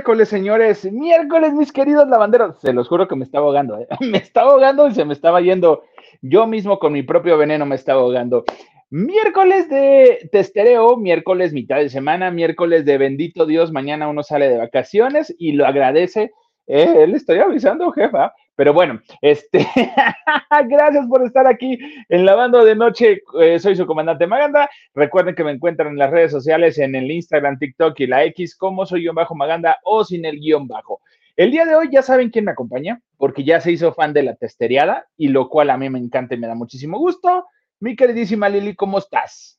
miércoles, 0.00 0.30
señores. 0.30 0.90
Miércoles, 0.90 1.52
mis 1.52 1.72
queridos 1.72 2.08
lavanderos. 2.08 2.58
Se 2.58 2.72
los 2.72 2.88
juro 2.88 3.06
que 3.06 3.16
me 3.16 3.24
estaba 3.24 3.44
ahogando. 3.44 3.78
¿eh? 3.78 3.86
Me 4.00 4.16
estaba 4.16 4.52
ahogando 4.52 4.88
y 4.88 4.94
se 4.94 5.04
me 5.04 5.12
estaba 5.12 5.42
yendo. 5.42 5.82
Yo 6.22 6.46
mismo 6.46 6.78
con 6.78 6.94
mi 6.94 7.02
propio 7.02 7.36
veneno 7.36 7.66
me 7.66 7.76
estaba 7.76 8.00
ahogando. 8.00 8.44
Miércoles 8.88 9.68
de 9.68 10.30
testereo, 10.32 10.96
miércoles 10.96 11.52
mitad 11.52 11.76
de 11.76 11.90
semana, 11.90 12.30
miércoles 12.30 12.86
de 12.86 12.96
bendito 12.96 13.44
Dios, 13.44 13.72
mañana 13.72 14.08
uno 14.08 14.22
sale 14.22 14.48
de 14.48 14.56
vacaciones 14.56 15.34
y 15.38 15.52
lo 15.52 15.66
agradece. 15.66 16.32
Eh, 16.66 17.06
le 17.06 17.16
estoy 17.18 17.38
avisando, 17.38 17.92
jefa. 17.92 18.32
Pero 18.56 18.74
bueno, 18.74 19.00
este, 19.22 19.66
gracias 20.66 21.06
por 21.06 21.24
estar 21.24 21.46
aquí 21.46 21.78
en 22.08 22.26
Lavando 22.26 22.64
de 22.64 22.74
Noche. 22.74 23.22
Eh, 23.40 23.58
soy 23.58 23.76
su 23.76 23.86
comandante 23.86 24.26
Maganda. 24.26 24.68
Recuerden 24.94 25.34
que 25.34 25.44
me 25.44 25.52
encuentran 25.52 25.88
en 25.88 25.98
las 25.98 26.10
redes 26.10 26.30
sociales, 26.30 26.78
en 26.78 26.94
el 26.94 27.10
Instagram, 27.10 27.58
TikTok 27.58 27.98
y 28.00 28.06
la 28.06 28.24
X, 28.24 28.56
como 28.56 28.84
soy 28.84 29.02
guion 29.02 29.14
bajo 29.14 29.34
Maganda 29.34 29.78
o 29.82 30.04
sin 30.04 30.24
el 30.24 30.38
guion 30.38 30.68
bajo. 30.68 31.00
El 31.36 31.52
día 31.52 31.64
de 31.64 31.74
hoy 31.74 31.88
ya 31.90 32.02
saben 32.02 32.28
quién 32.28 32.44
me 32.44 32.50
acompaña, 32.50 33.00
porque 33.16 33.44
ya 33.44 33.60
se 33.60 33.72
hizo 33.72 33.94
fan 33.94 34.12
de 34.12 34.24
la 34.24 34.34
testeriada, 34.36 35.06
y 35.16 35.28
lo 35.28 35.48
cual 35.48 35.70
a 35.70 35.78
mí 35.78 35.88
me 35.88 35.98
encanta 35.98 36.34
y 36.34 36.38
me 36.38 36.46
da 36.46 36.54
muchísimo 36.54 36.98
gusto. 36.98 37.46
Mi 37.78 37.96
queridísima 37.96 38.48
Lili, 38.50 38.74
¿cómo 38.76 38.98
estás? 38.98 39.58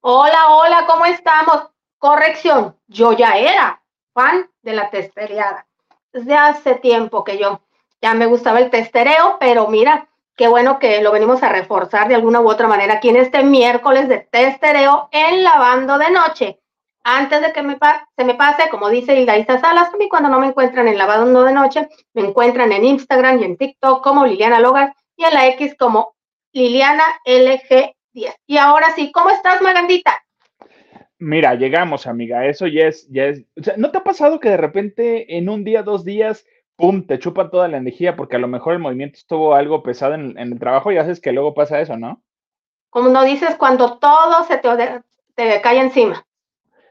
Hola, 0.00 0.48
hola, 0.48 0.84
¿cómo 0.88 1.04
estamos? 1.04 1.70
Corrección, 1.98 2.76
yo 2.88 3.12
ya 3.12 3.38
era 3.38 3.80
fan 4.12 4.50
de 4.62 4.72
la 4.72 4.90
testeriada 4.90 5.64
desde 6.12 6.34
hace 6.34 6.74
tiempo 6.76 7.24
que 7.24 7.38
yo 7.38 7.60
ya 8.00 8.14
me 8.14 8.26
gustaba 8.26 8.58
el 8.58 8.70
testereo, 8.70 9.36
pero 9.38 9.68
mira, 9.68 10.08
qué 10.36 10.48
bueno 10.48 10.78
que 10.78 11.02
lo 11.02 11.12
venimos 11.12 11.42
a 11.42 11.48
reforzar 11.48 12.08
de 12.08 12.14
alguna 12.14 12.40
u 12.40 12.48
otra 12.48 12.68
manera 12.68 12.94
aquí 12.94 13.08
en 13.08 13.16
este 13.16 13.42
miércoles 13.44 14.08
de 14.08 14.18
testereo 14.18 15.08
en 15.12 15.44
lavando 15.44 15.98
de 15.98 16.10
noche. 16.10 16.58
Antes 17.04 17.40
de 17.40 17.52
que 17.52 17.62
me 17.62 17.78
se 18.16 18.24
me 18.24 18.34
pase, 18.34 18.68
como 18.70 18.88
dice 18.88 19.18
Hildaísa 19.18 19.58
Salas, 19.60 19.92
a 19.92 19.96
mí 19.96 20.08
cuando 20.08 20.28
no 20.28 20.38
me 20.38 20.48
encuentran 20.48 20.86
en 20.86 20.98
lavando 20.98 21.42
de 21.42 21.52
noche, 21.52 21.88
me 22.14 22.22
encuentran 22.22 22.70
en 22.72 22.84
Instagram 22.84 23.40
y 23.40 23.44
en 23.44 23.56
TikTok 23.56 24.02
como 24.02 24.24
Liliana 24.24 24.60
Logar 24.60 24.94
y 25.16 25.24
en 25.24 25.34
la 25.34 25.48
X 25.48 25.74
como 25.76 26.14
Liliana 26.52 27.04
LG10. 27.26 27.94
Y 28.46 28.56
ahora 28.56 28.94
sí, 28.94 29.10
¿cómo 29.10 29.30
estás, 29.30 29.60
Magandita? 29.62 30.21
Mira, 31.24 31.54
llegamos, 31.54 32.08
amiga. 32.08 32.46
Eso 32.46 32.66
ya 32.66 32.88
es, 32.88 33.08
ya 33.08 33.26
es. 33.26 33.44
O 33.56 33.62
sea, 33.62 33.76
¿no 33.76 33.92
te 33.92 33.98
ha 33.98 34.02
pasado 34.02 34.40
que 34.40 34.48
de 34.48 34.56
repente 34.56 35.36
en 35.36 35.48
un 35.48 35.62
día, 35.62 35.84
dos 35.84 36.04
días, 36.04 36.44
pum, 36.74 37.06
te 37.06 37.20
chupa 37.20 37.48
toda 37.48 37.68
la 37.68 37.76
energía 37.76 38.16
porque 38.16 38.34
a 38.34 38.40
lo 38.40 38.48
mejor 38.48 38.72
el 38.72 38.80
movimiento 38.80 39.18
estuvo 39.18 39.54
algo 39.54 39.84
pesado 39.84 40.14
en, 40.14 40.36
el 40.36 40.58
trabajo 40.58 40.90
y 40.90 40.96
haces 40.96 41.20
que 41.20 41.30
luego 41.30 41.54
pasa 41.54 41.80
eso, 41.80 41.96
¿no? 41.96 42.24
Como 42.90 43.08
no 43.08 43.22
dices, 43.22 43.54
cuando 43.54 43.98
todo 43.98 44.42
se 44.48 44.58
te, 44.58 44.68
te 45.36 45.60
cae 45.60 45.78
encima. 45.78 46.26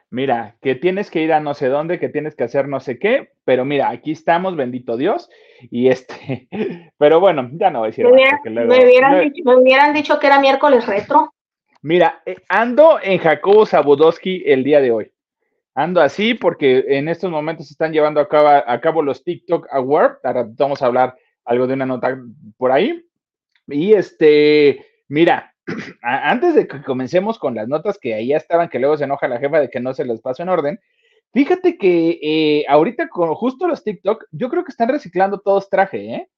Mira, 0.10 0.56
que 0.62 0.76
tienes 0.76 1.12
que 1.12 1.22
ir 1.22 1.34
a 1.34 1.42
no 1.42 1.54
sé 1.54 1.68
dónde, 1.68 2.00
que 2.00 2.08
tienes 2.08 2.34
que 2.34 2.46
hacer 2.46 2.70
no 2.70 2.80
sé 2.80 3.00
qué, 3.00 3.32
pero 3.44 3.66
mira, 3.66 3.90
aquí 3.90 4.12
estamos, 4.12 4.56
bendito 4.56 4.96
Dios, 4.96 5.30
y 5.70 5.90
este, 5.90 6.48
pero 6.98 7.20
bueno, 7.20 7.50
ya 7.52 7.70
no 7.70 7.80
voy 7.80 7.88
a 7.88 7.90
decir. 7.90 8.06
Me, 8.06 8.66
me, 8.66 9.56
hubieran 9.58 9.94
dicho 9.94 10.20
que 10.20 10.28
era 10.28 10.40
miércoles 10.40 10.86
retro. 10.86 11.34
Mira, 11.84 12.22
eh, 12.28 12.36
ando 12.48 13.00
en 13.02 13.18
Jacobo 13.18 13.66
Zabudowski 13.66 14.44
el 14.46 14.64
día 14.64 14.82
de 14.82 14.92
hoy. 14.92 15.12
Ando 15.74 16.02
así 16.02 16.36
porque 16.36 16.86
en 16.88 17.08
estos 17.08 17.32
momentos 17.32 17.68
se 17.68 17.74
están 17.74 17.92
llevando 17.92 18.20
a 18.20 18.28
cabo, 18.82 19.02
los 19.02 19.24
TikTok 19.24 19.68
Awards. 19.72 20.20
Ahora 20.24 20.48
vamos 20.48 20.82
a 20.82 20.86
hablar 20.86 21.16
algo 21.44 21.66
de 21.66 21.74
una 21.74 21.88
nota 21.88 22.22
por 22.58 22.72
ahí. 22.72 23.04
Y 23.68 23.94
este, 23.94 24.86
mira, 25.08 25.56
antes 26.04 26.54
de 26.54 26.68
que 26.68 26.84
comencemos 26.84 27.40
con 27.40 27.56
las 27.56 27.68
notas 27.68 27.98
que 27.98 28.14
ahí 28.14 28.32
estaban, 28.32 28.70
que 28.70 28.80
luego 28.80 28.98
se 28.98 29.06
enoja 29.06 29.28
la 29.28 29.40
jefa 29.40 29.60
de 29.60 29.70
que 29.70 29.80
no 29.80 29.94
se 29.96 30.06
les 30.06 30.22
paso 30.22 30.44
en 30.44 30.50
orden, 30.50 30.80
fíjate 31.34 31.78
que 31.78 32.20
eh, 32.22 32.66
ahorita 32.68 33.08
con 33.10 33.34
justo 33.34 33.68
los 33.68 33.84
TikTok, 33.84 34.26
yo 34.32 34.50
creo 34.50 34.64
que 34.64 34.72
están 34.72 34.90
reciclando 34.90 35.40
todos 35.40 35.70
traje, 35.70 36.14
¿eh? 36.14 36.30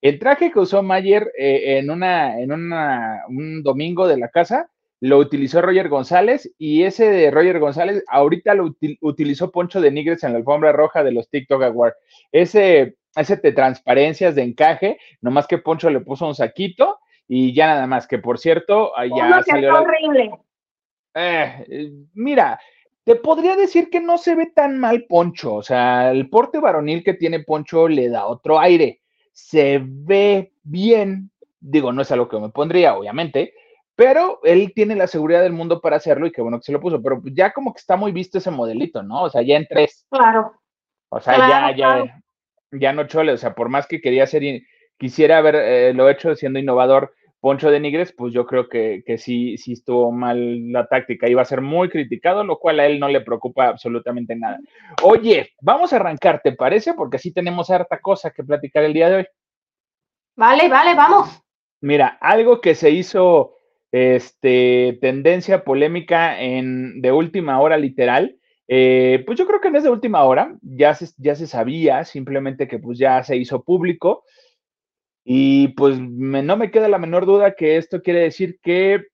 El 0.00 0.18
traje 0.18 0.50
que 0.50 0.58
usó 0.58 0.82
Mayer 0.82 1.32
eh, 1.38 1.78
en, 1.78 1.90
una, 1.90 2.40
en 2.40 2.52
una, 2.52 3.22
un 3.28 3.62
domingo 3.62 4.06
de 4.08 4.18
la 4.18 4.28
casa 4.28 4.68
lo 5.02 5.18
utilizó 5.18 5.60
Roger 5.60 5.88
González 5.88 6.54
y 6.58 6.84
ese 6.84 7.10
de 7.10 7.32
Roger 7.32 7.58
González 7.58 8.04
ahorita 8.06 8.54
lo 8.54 8.72
utilizó 9.00 9.50
Poncho 9.50 9.80
de 9.80 9.90
Nigres 9.90 10.22
en 10.22 10.30
la 10.30 10.38
alfombra 10.38 10.70
roja 10.70 11.02
de 11.02 11.10
los 11.10 11.28
TikTok 11.28 11.60
Awards. 11.60 11.96
Ese, 12.30 12.98
ese 13.16 13.36
de 13.36 13.50
transparencias 13.50 14.36
de 14.36 14.44
encaje, 14.44 15.00
nomás 15.20 15.48
que 15.48 15.58
Poncho 15.58 15.90
le 15.90 16.02
puso 16.02 16.28
un 16.28 16.36
saquito 16.36 17.00
y 17.26 17.52
ya 17.52 17.66
nada 17.66 17.88
más, 17.88 18.06
que 18.06 18.18
por 18.18 18.38
cierto, 18.38 18.92
ya 19.16 19.42
salió. 19.42 19.74
horrible. 19.74 20.30
Eh, 21.14 21.90
mira, 22.14 22.60
te 23.02 23.16
podría 23.16 23.56
decir 23.56 23.90
que 23.90 24.00
no 24.00 24.18
se 24.18 24.36
ve 24.36 24.52
tan 24.54 24.78
mal 24.78 25.06
Poncho, 25.08 25.54
o 25.54 25.62
sea, 25.64 26.12
el 26.12 26.30
porte 26.30 26.60
varonil 26.60 27.02
que 27.02 27.14
tiene 27.14 27.40
Poncho 27.40 27.88
le 27.88 28.08
da 28.08 28.26
otro 28.26 28.60
aire, 28.60 29.00
se 29.32 29.80
ve 29.84 30.52
bien, 30.62 31.32
digo, 31.58 31.92
no 31.92 32.02
es 32.02 32.12
algo 32.12 32.28
que 32.28 32.38
me 32.38 32.50
pondría, 32.50 32.94
obviamente, 32.94 33.52
pero 33.94 34.40
él 34.42 34.72
tiene 34.74 34.96
la 34.96 35.06
seguridad 35.06 35.42
del 35.42 35.52
mundo 35.52 35.80
para 35.80 35.96
hacerlo 35.96 36.26
y 36.26 36.32
qué 36.32 36.42
bueno 36.42 36.58
que 36.58 36.64
se 36.64 36.72
lo 36.72 36.80
puso, 36.80 37.02
pero 37.02 37.20
ya 37.32 37.52
como 37.52 37.72
que 37.72 37.78
está 37.78 37.96
muy 37.96 38.12
visto 38.12 38.38
ese 38.38 38.50
modelito, 38.50 39.02
¿no? 39.02 39.22
O 39.22 39.30
sea, 39.30 39.42
ya 39.42 39.56
en 39.56 39.66
tres. 39.68 40.06
Claro. 40.10 40.52
O 41.10 41.20
sea, 41.20 41.36
ya, 41.36 41.76
ya, 41.76 42.22
ya 42.70 42.92
no 42.92 43.06
chole, 43.06 43.32
o 43.32 43.36
sea, 43.36 43.54
por 43.54 43.68
más 43.68 43.86
que 43.86 44.00
quería 44.00 44.26
ser, 44.26 44.42
quisiera 44.96 45.38
haber 45.38 45.56
eh, 45.56 45.92
lo 45.92 46.08
hecho 46.08 46.34
siendo 46.34 46.58
innovador 46.58 47.14
Poncho 47.42 47.72
de 47.72 47.80
Nigres, 47.80 48.14
pues 48.16 48.32
yo 48.32 48.46
creo 48.46 48.68
que, 48.68 49.02
que 49.04 49.18
sí, 49.18 49.58
sí 49.58 49.72
estuvo 49.72 50.12
mal 50.12 50.70
la 50.70 50.86
táctica, 50.86 51.28
iba 51.28 51.42
a 51.42 51.44
ser 51.44 51.60
muy 51.60 51.88
criticado, 51.88 52.44
lo 52.44 52.58
cual 52.58 52.78
a 52.78 52.86
él 52.86 53.00
no 53.00 53.08
le 53.08 53.20
preocupa 53.20 53.66
absolutamente 53.66 54.36
nada. 54.36 54.60
Oye, 55.02 55.50
vamos 55.60 55.92
a 55.92 55.96
arrancar, 55.96 56.40
¿te 56.42 56.52
parece? 56.52 56.94
Porque 56.94 57.18
sí 57.18 57.32
tenemos 57.32 57.68
harta 57.68 57.98
cosa 57.98 58.30
que 58.30 58.44
platicar 58.44 58.84
el 58.84 58.92
día 58.92 59.10
de 59.10 59.16
hoy. 59.16 59.26
Vale, 60.36 60.68
vale, 60.68 60.94
vamos. 60.94 61.42
Mira, 61.80 62.16
algo 62.20 62.60
que 62.60 62.76
se 62.76 62.90
hizo 62.90 63.56
este, 63.92 64.98
tendencia 65.00 65.64
polémica 65.64 66.40
en, 66.40 67.00
de 67.00 67.12
última 67.12 67.60
hora 67.60 67.76
literal, 67.76 68.36
eh, 68.66 69.22
pues 69.26 69.38
yo 69.38 69.46
creo 69.46 69.60
que 69.60 69.70
no 69.70 69.78
es 69.78 69.84
de 69.84 69.90
última 69.90 70.24
hora, 70.24 70.56
ya 70.62 70.94
se, 70.94 71.08
ya 71.18 71.36
se 71.36 71.46
sabía, 71.46 72.04
simplemente 72.04 72.66
que 72.66 72.78
pues 72.78 72.98
ya 72.98 73.22
se 73.22 73.36
hizo 73.36 73.62
público 73.62 74.24
y 75.24 75.68
pues 75.68 76.00
no 76.00 76.56
me 76.56 76.70
queda 76.70 76.88
la 76.88 76.98
menor 76.98 77.26
duda 77.26 77.54
que 77.54 77.76
esto 77.76 78.02
quiere 78.02 78.20
decir 78.20 78.58
que 78.62 79.04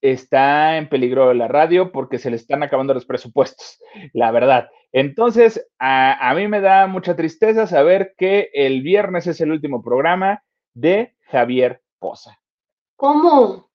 está 0.00 0.76
en 0.76 0.88
peligro 0.88 1.32
la 1.34 1.48
radio 1.48 1.90
porque 1.90 2.18
se 2.18 2.30
le 2.30 2.36
están 2.36 2.62
acabando 2.62 2.94
los 2.94 3.06
presupuestos, 3.06 3.80
la 4.12 4.30
verdad. 4.30 4.68
Entonces, 4.92 5.66
a, 5.78 6.32
mí 6.34 6.48
me 6.48 6.60
da 6.60 6.86
mucha 6.86 7.16
tristeza 7.16 7.66
saber 7.66 8.14
que 8.16 8.50
el 8.54 8.82
viernes 8.82 9.26
es 9.26 9.40
el 9.40 9.50
último 9.50 9.82
programa 9.82 10.42
de 10.74 11.14
Javier 11.22 11.82
Poza. 11.98 12.38
¿Cómo? 12.96 13.65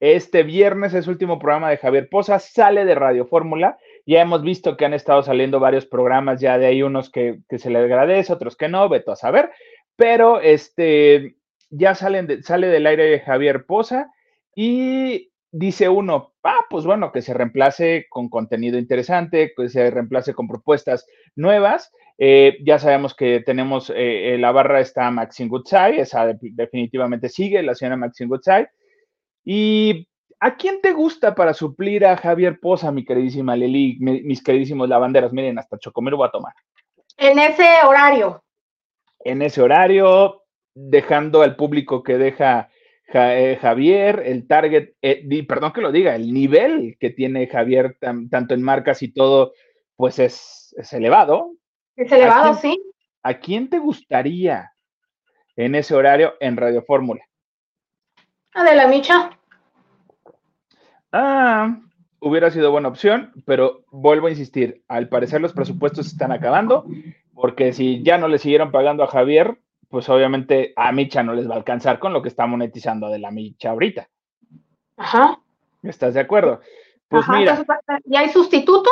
Este 0.00 0.42
viernes 0.42 0.92
es 0.94 1.06
último 1.06 1.38
programa 1.38 1.70
de 1.70 1.76
Javier 1.76 2.08
Poza, 2.10 2.38
sale 2.38 2.84
de 2.84 2.94
Radio 2.94 3.26
Fórmula. 3.26 3.78
Ya 4.06 4.20
hemos 4.20 4.42
visto 4.42 4.76
que 4.76 4.84
han 4.84 4.94
estado 4.94 5.22
saliendo 5.22 5.60
varios 5.60 5.86
programas, 5.86 6.40
ya 6.40 6.58
de 6.58 6.66
ahí 6.66 6.82
unos 6.82 7.10
que, 7.10 7.40
se 7.56 7.70
le 7.70 7.78
agradece, 7.78 8.32
otros 8.32 8.56
que 8.56 8.68
no, 8.68 8.88
veto 8.88 9.12
a 9.12 9.16
saber. 9.16 9.50
Pero 9.96 10.40
este 10.40 11.36
ya 11.70 11.94
salen 11.94 12.42
sale 12.42 12.68
del 12.68 12.86
aire 12.86 13.04
de 13.04 13.20
Javier 13.20 13.64
Poza 13.66 14.10
y 14.54 15.30
dice 15.50 15.88
uno, 15.88 16.34
ah, 16.42 16.60
pues 16.68 16.84
bueno, 16.84 17.12
que 17.12 17.22
se 17.22 17.32
reemplace 17.32 18.06
con 18.08 18.28
contenido 18.28 18.78
interesante, 18.78 19.52
que 19.56 19.68
se 19.68 19.90
reemplace 19.90 20.34
con 20.34 20.48
propuestas 20.48 21.06
nuevas. 21.36 21.92
Eh, 22.18 22.58
ya 22.64 22.78
sabemos 22.78 23.14
que 23.14 23.40
tenemos 23.40 23.92
eh, 23.94 24.36
la 24.38 24.52
barra 24.52 24.80
está 24.80 25.10
Maxine 25.10 25.48
Goodside, 25.48 26.00
esa 26.00 26.26
definitivamente 26.40 27.28
sigue, 27.28 27.62
la 27.62 27.74
señora 27.74 27.96
Maxine 27.96 28.28
Goodside. 28.28 28.68
¿Y 29.44 30.08
a 30.40 30.56
quién 30.56 30.80
te 30.80 30.92
gusta 30.92 31.34
para 31.34 31.54
suplir 31.54 32.04
a 32.06 32.16
Javier 32.16 32.58
Poza, 32.60 32.90
mi 32.90 33.04
queridísima 33.04 33.56
Leli, 33.56 33.98
mis 34.00 34.42
queridísimos 34.42 34.88
lavanderas? 34.88 35.32
Miren, 35.32 35.58
hasta 35.58 35.78
Chocomero 35.78 36.18
va 36.18 36.26
a 36.26 36.32
tomar. 36.32 36.54
En 37.16 37.38
ese 37.38 37.64
horario. 37.86 38.42
En 39.20 39.42
ese 39.42 39.62
horario, 39.62 40.42
dejando 40.74 41.42
al 41.42 41.56
público 41.56 42.02
que 42.02 42.18
deja 42.18 42.68
eh, 43.12 43.58
Javier, 43.60 44.22
el 44.24 44.46
target, 44.48 44.94
eh, 45.00 45.46
perdón 45.46 45.72
que 45.72 45.80
lo 45.80 45.92
diga, 45.92 46.14
el 46.14 46.32
nivel 46.32 46.96
que 46.98 47.10
tiene 47.10 47.46
Javier, 47.46 47.96
tanto 48.00 48.54
en 48.54 48.62
marcas 48.62 49.02
y 49.02 49.12
todo, 49.12 49.52
pues 49.96 50.18
es, 50.18 50.74
elevado. 50.92 51.52
Es 51.96 52.10
elevado, 52.10 52.54
sí. 52.54 52.80
¿A 53.22 53.34
quién 53.34 53.70
te 53.70 53.78
gustaría 53.78 54.72
en 55.56 55.74
ese 55.74 55.94
horario 55.94 56.34
en 56.40 56.56
Radio 56.56 56.82
Fórmula? 56.82 57.22
Adela 58.54 58.86
Micha. 58.86 59.30
Ah, 61.12 61.76
hubiera 62.20 62.50
sido 62.50 62.70
buena 62.70 62.88
opción, 62.88 63.32
pero 63.44 63.84
vuelvo 63.90 64.28
a 64.28 64.30
insistir, 64.30 64.82
al 64.88 65.08
parecer 65.08 65.40
los 65.40 65.52
presupuestos 65.52 66.06
están 66.06 66.32
acabando, 66.32 66.86
porque 67.34 67.72
si 67.72 68.02
ya 68.02 68.16
no 68.18 68.28
le 68.28 68.38
siguieron 68.38 68.72
pagando 68.72 69.04
a 69.04 69.08
Javier, 69.08 69.58
pues 69.88 70.08
obviamente 70.08 70.72
a 70.76 70.90
Micha 70.92 71.22
no 71.22 71.34
les 71.34 71.48
va 71.48 71.54
a 71.54 71.58
alcanzar 71.58 71.98
con 71.98 72.12
lo 72.12 72.22
que 72.22 72.28
está 72.28 72.46
monetizando 72.46 73.10
de 73.10 73.18
la 73.18 73.30
Micha 73.30 73.70
ahorita. 73.70 74.08
Ajá. 74.96 75.38
¿Estás 75.82 76.14
de 76.14 76.20
acuerdo? 76.20 76.60
Pues 77.08 77.28
mira. 77.28 77.64
¿Ya 78.04 78.20
hay 78.20 78.30
sustituto? 78.30 78.90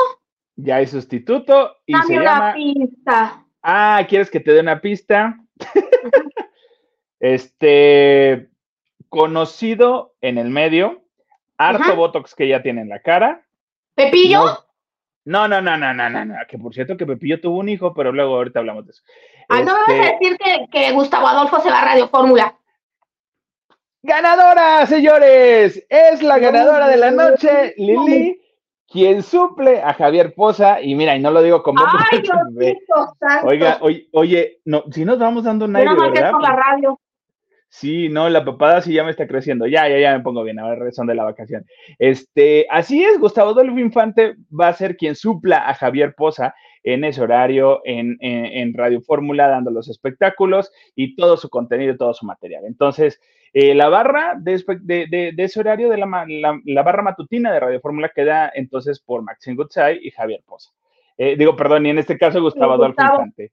Ya 0.57 0.77
hay 0.77 0.87
sustituto 0.87 1.77
y 1.87 1.93
Dame 1.95 2.07
se 2.07 2.19
una 2.19 2.25
llama. 2.25 2.55
pista. 2.55 3.47
Ah, 3.63 4.05
¿quieres 4.09 4.31
que 4.31 4.41
te 4.41 4.53
dé 4.53 4.61
una 4.61 4.81
pista? 4.81 5.39
este, 7.21 8.52
conocido 9.13 10.15
en 10.23 10.39
el 10.39 10.49
medio, 10.49 11.03
harto 11.59 11.83
Ajá. 11.83 11.93
botox 11.93 12.35
que 12.35 12.49
ya 12.49 12.63
tiene 12.63 12.81
en 12.81 12.89
la 12.89 13.01
cara. 13.01 13.43
¿Pepillo? 13.95 14.43
No, 15.27 15.47
no, 15.47 15.61
no, 15.61 15.77
no, 15.77 15.93
no, 15.93 16.09
no, 16.09 16.25
no, 16.25 16.35
que 16.49 16.57
por 16.59 16.73
cierto 16.73 16.97
que 16.97 17.05
Pepillo 17.05 17.39
tuvo 17.39 17.59
un 17.59 17.69
hijo, 17.69 17.93
pero 17.93 18.11
luego 18.11 18.37
ahorita 18.37 18.61
hablamos 18.61 18.87
de 18.87 18.93
eso. 18.93 19.03
Ah, 19.51 19.61
no 19.61 19.75
me 19.75 19.81
vas 19.81 19.89
a 19.89 19.93
Este, 19.93 20.13
decir 20.25 20.39
que, 20.39 20.67
que 20.73 20.93
Gustavo 20.93 21.29
Adolfo 21.29 21.61
se 21.61 21.69
va 21.71 21.83
a 21.83 21.85
Radio 21.85 22.09
Fórmula. 22.09 22.57
Ganadora, 24.03 24.87
señores, 24.87 25.85
es 25.91 26.23
la 26.23 26.39
ganadora 26.39 26.89
de 26.89 26.97
la 26.97 27.11
noche, 27.11 27.75
Lili, 27.77 28.41
quien 28.89 29.23
suple 29.23 29.83
a 29.83 29.93
Javier 29.93 30.35
Poza, 30.35 30.81
y 30.81 30.95
mira, 30.95 31.15
y 31.15 31.21
no 31.21 31.31
lo 31.31 31.43
digo 31.43 31.63
como 31.63 31.85
Ay, 31.87 32.23
Diosito 32.23 33.15
santo. 33.21 33.47
Oiga, 33.47 33.77
oye, 33.83 34.09
oye, 34.13 34.61
no, 34.65 34.85
si 34.91 35.05
nos 35.05 35.19
vamos 35.19 35.45
dando 35.45 35.67
un 35.67 35.77
aire, 35.77 35.91
es 35.93 36.13
¿verdad? 36.13 36.31
por 36.33 36.43
la 36.43 36.57
radio. 36.57 36.99
Sí, 37.75 38.11
no, 38.11 38.29
la 38.29 38.45
papada 38.45 38.83
sí 38.83 38.93
ya 38.93 39.03
me 39.03 39.11
está 39.13 39.27
creciendo. 39.27 39.67
Ya, 39.67 39.89
ya, 39.89 39.99
ya 39.99 40.13
me 40.15 40.23
pongo 40.23 40.45
bien, 40.45 40.59
ahora 40.59 40.75
regresando 40.75 41.11
de 41.13 41.17
la 41.17 41.25
vacación. 41.25 41.65
Este, 41.99 42.67
así 42.69 43.03
es, 43.03 43.19
Gustavo 43.19 43.53
Adolfo 43.53 43.79
Infante 43.79 44.35
va 44.53 44.69
a 44.69 44.73
ser 44.75 44.95
quien 44.95 45.15
supla 45.17 45.67
a 45.67 45.73
Javier 45.75 46.15
Poza 46.15 46.55
en 46.83 47.03
ese 47.05 47.23
horario 47.23 47.81
en, 47.85 48.19
en- 48.21 48.45
en 48.45 48.75
Radio 48.75 49.01
Fórmula, 49.01 49.49
dando 49.49 49.71
los 49.71 49.89
espectáculos 49.89 50.71
y 50.95 51.17
todo 51.17 51.39
su 51.39 51.49
contenido, 51.49 51.97
todo 51.97 52.13
su 52.13 52.27
material. 52.27 52.65
Entonces, 52.67 53.19
eh, 53.55 53.75
la 53.75 53.89
barra 53.89 54.35
de, 54.39 54.53
espe- 54.55 54.81
de- 54.83 55.07
de- 55.09 55.33
de 55.33 55.43
ese 55.43 55.59
horario 55.61 55.89
de 55.89 55.97
la, 55.97 56.27
la- 56.29 56.61
la 56.67 56.83
barra 56.83 57.03
matutina 57.03 57.51
de 57.53 57.61
Radio 57.61 57.81
Fórmula 57.81 58.11
queda 58.15 58.53
entonces 58.55 59.01
por 59.01 59.23
Maxine 59.23 59.57
Goodside 59.57 59.99
y 60.03 60.11
Javier 60.11 60.43
Poza. 60.45 60.73
Eh, 61.17 61.37
digo, 61.39 61.57
perdón, 61.57 61.87
y 61.87 61.91
en 61.91 61.99
este 61.99 62.19
caso 62.19 62.39
Gustavo 62.43 62.73
Adolfo. 62.75 63.01
Infante. 63.03 63.51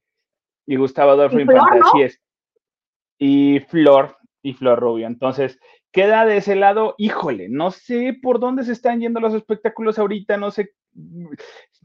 Y 0.67 0.75
Gustavo 0.75 1.11
Adolfo 1.11 1.39
Y 1.39 1.43
Infante, 1.43 1.79
¿no? 1.79 1.85
así 1.87 2.01
es 2.01 2.19
y 3.19 3.59
Flor 3.59 4.17
y 4.41 4.53
Flor 4.53 4.79
Rubio. 4.79 5.05
Entonces, 5.05 5.59
queda 5.91 6.25
de 6.25 6.37
ese 6.37 6.55
lado, 6.55 6.95
híjole, 6.97 7.47
no 7.49 7.69
sé 7.71 8.17
por 8.21 8.39
dónde 8.39 8.63
se 8.63 8.71
están 8.71 8.99
yendo 9.01 9.19
los 9.19 9.33
espectáculos 9.35 9.99
ahorita, 9.99 10.37
no 10.37 10.49
sé, 10.49 10.71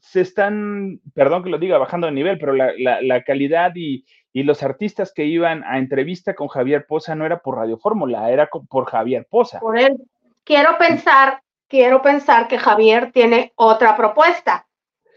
se 0.01 0.21
están, 0.21 1.01
perdón 1.15 1.43
que 1.43 1.51
lo 1.51 1.59
diga, 1.59 1.79
bajando 1.79 2.07
de 2.07 2.13
nivel, 2.13 2.39
pero 2.39 2.53
la, 2.53 2.73
la- 2.79 3.03
la 3.03 3.23
calidad 3.25 3.73
y, 3.75 4.05
y 4.33 4.43
los 4.45 4.63
artistas 4.63 5.13
que 5.15 5.25
iban 5.25 5.65
a 5.65 5.79
entrevista 5.79 6.35
con 6.35 6.49
Javier 6.49 6.87
Poza 6.87 7.15
no 7.15 7.27
era 7.27 7.41
por 7.41 7.57
Radio 7.57 7.79
Fórmula, 7.79 8.31
era 8.31 8.49
por 8.49 8.87
Javier 8.87 9.27
Poza. 9.29 9.61
Por 9.61 9.79
él. 9.79 9.97
Quiero 10.45 10.77
pensar, 10.79 11.41
quiero 11.69 12.03
pensar 12.03 12.49
que 12.49 12.59
Javier 12.59 13.11
tiene 13.13 13.53
otra 13.57 13.97
propuesta. 13.97 14.67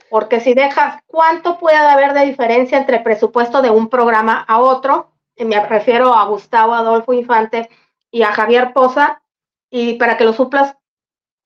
Porque 0.09 0.39
si 0.39 0.53
dejas, 0.53 1.01
¿cuánto 1.05 1.59
puede 1.59 1.75
haber 1.75 2.13
de 2.13 2.25
diferencia 2.25 2.77
entre 2.77 3.01
presupuesto 3.01 3.61
de 3.61 3.69
un 3.69 3.89
programa 3.89 4.45
a 4.47 4.59
otro? 4.59 5.11
Me 5.39 5.65
refiero 5.65 6.13
a 6.13 6.25
Gustavo 6.25 6.73
Adolfo 6.73 7.13
Infante 7.13 7.69
y 8.11 8.23
a 8.23 8.31
Javier 8.31 8.73
Poza, 8.73 9.21
y 9.69 9.95
para 9.95 10.17
que 10.17 10.23
lo 10.23 10.33
suplas 10.33 10.75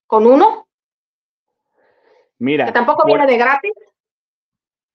con 0.07 0.25
uno, 0.25 0.67
Mira, 2.39 2.65
que 2.65 2.71
tampoco 2.71 3.03
por- 3.03 3.07
viene 3.07 3.27
de 3.27 3.37
gratis. 3.37 3.73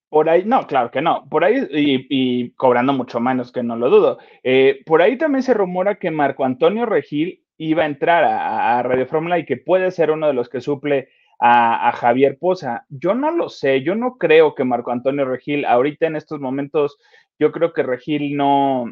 Por 0.09 0.29
ahí, 0.29 0.43
no, 0.45 0.65
claro 0.67 0.89
que 0.89 1.01
no. 1.01 1.27
Por 1.29 1.43
ahí, 1.43 1.67
y, 1.71 2.07
y 2.09 2.51
cobrando 2.51 2.93
mucho 2.93 3.19
menos, 3.19 3.51
que 3.51 3.61
no 3.61 3.75
lo 3.75 3.89
dudo. 3.89 4.19
Eh, 4.41 4.81
por 4.85 5.01
ahí 5.01 5.17
también 5.17 5.43
se 5.43 5.53
rumora 5.53 5.95
que 5.95 6.11
Marco 6.11 6.45
Antonio 6.45 6.85
Regil 6.85 7.43
iba 7.57 7.83
a 7.83 7.87
entrar 7.87 8.23
a, 8.23 8.79
a 8.79 8.83
Radio 8.83 9.05
Fórmula 9.05 9.37
y 9.37 9.45
que 9.45 9.57
puede 9.57 9.91
ser 9.91 10.11
uno 10.11 10.27
de 10.27 10.33
los 10.33 10.47
que 10.47 10.61
suple 10.61 11.09
a, 11.39 11.89
a 11.89 11.91
Javier 11.91 12.37
Poza. 12.39 12.85
Yo 12.87 13.15
no 13.15 13.31
lo 13.31 13.49
sé, 13.49 13.81
yo 13.83 13.95
no 13.95 14.17
creo 14.17 14.55
que 14.55 14.63
Marco 14.63 14.91
Antonio 14.91 15.25
Regil, 15.25 15.65
ahorita 15.65 16.07
en 16.07 16.15
estos 16.15 16.39
momentos, 16.39 16.97
yo 17.39 17.51
creo 17.51 17.73
que 17.73 17.83
Regil 17.83 18.35
no, 18.35 18.85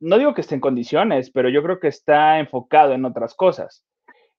no 0.00 0.18
digo 0.18 0.34
que 0.34 0.40
esté 0.40 0.54
en 0.54 0.60
condiciones, 0.60 1.30
pero 1.30 1.48
yo 1.48 1.62
creo 1.62 1.78
que 1.78 1.88
está 1.88 2.38
enfocado 2.38 2.92
en 2.92 3.04
otras 3.04 3.34
cosas. 3.34 3.84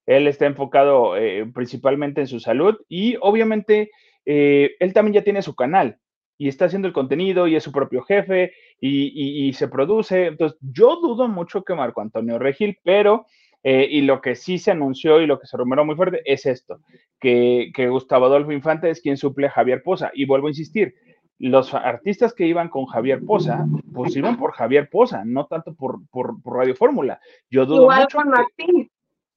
Él 0.06 0.28
está 0.28 0.46
enfocado 0.46 1.16
eh, 1.16 1.50
principalmente 1.54 2.22
en 2.22 2.28
su 2.28 2.40
salud 2.40 2.76
y 2.90 3.16
obviamente 3.22 3.92
eh, 4.26 4.76
él 4.80 4.94
también 4.94 5.14
ya 5.14 5.24
tiene 5.24 5.42
su 5.42 5.56
canal 5.56 5.98
y 6.38 6.50
está 6.50 6.66
haciendo 6.66 6.88
el 6.88 6.94
contenido 6.94 7.48
y 7.48 7.56
es 7.56 7.64
su 7.64 7.72
propio 7.72 8.02
jefe 8.04 8.54
y, 8.82 9.54
se 9.54 9.70
produce. 9.70 10.26
Entonces, 10.28 10.60
yo 10.62 10.98
dudo 10.98 11.30
mucho 11.30 11.64
que 11.64 11.74
Marco 11.74 12.02
Antonio 12.02 12.38
Regil, 12.38 12.78
pero, 12.84 13.26
eh, 13.64 13.88
y 13.90 14.02
lo 14.02 14.20
que 14.20 14.36
sí 14.36 14.58
se 14.58 14.72
anunció 14.72 15.22
y 15.22 15.28
lo 15.28 15.40
que 15.40 15.48
se 15.48 15.56
rumoró 15.56 15.86
muy 15.86 15.96
fuerte 15.96 16.22
es 16.26 16.46
esto, 16.46 16.82
que, 17.20 17.72
que 17.74 17.88
Gustavo 17.88 18.26
Adolfo 18.26 18.52
Infante 18.52 18.90
es 18.90 19.00
quien 19.00 19.16
suple 19.16 19.48
a 19.48 19.52
Javier 19.52 19.84
Poza. 19.84 20.12
Y 20.14 20.26
vuelvo 20.26 20.48
a 20.48 20.50
insistir, 20.50 20.96
los 21.40 21.74
artistas 21.74 22.34
que 22.34 22.46
iban 22.48 22.70
con 22.70 22.86
Javier 22.86 23.26
Poza, 23.26 23.66
pues 23.94 24.16
iban 24.16 24.38
por 24.38 24.54
Javier 24.54 24.90
Poza, 24.90 25.24
no 25.26 25.46
tanto 25.48 25.74
por, 25.74 26.00
por, 26.10 26.42
por 26.42 26.58
Radio 26.58 26.76
Fórmula. 26.76 27.20
Yo 27.50 27.66
dudo 27.66 27.84
Igual 27.84 28.02
mucho 28.02 28.18
con 28.18 28.26
que- 28.26 28.30
Martín. 28.40 28.92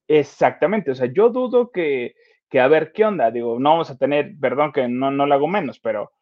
Exactamente, 0.08 0.90
o 0.92 0.94
sea, 0.94 1.06
yo 1.12 1.30
dudo 1.30 1.70
que, 1.72 2.14
que 2.48 2.60
a 2.60 2.68
ver 2.68 2.92
qué 2.92 3.04
onda, 3.04 3.30
digo, 3.32 3.58
no 3.58 3.70
vamos 3.70 3.90
a 3.90 3.96
tener, 3.98 4.34
perdón 4.40 4.72
que 4.72 4.86
no, 4.86 5.10
no 5.10 5.26
lo 5.26 5.34
hago 5.34 5.48
menos, 5.48 5.80
pero 5.80 6.12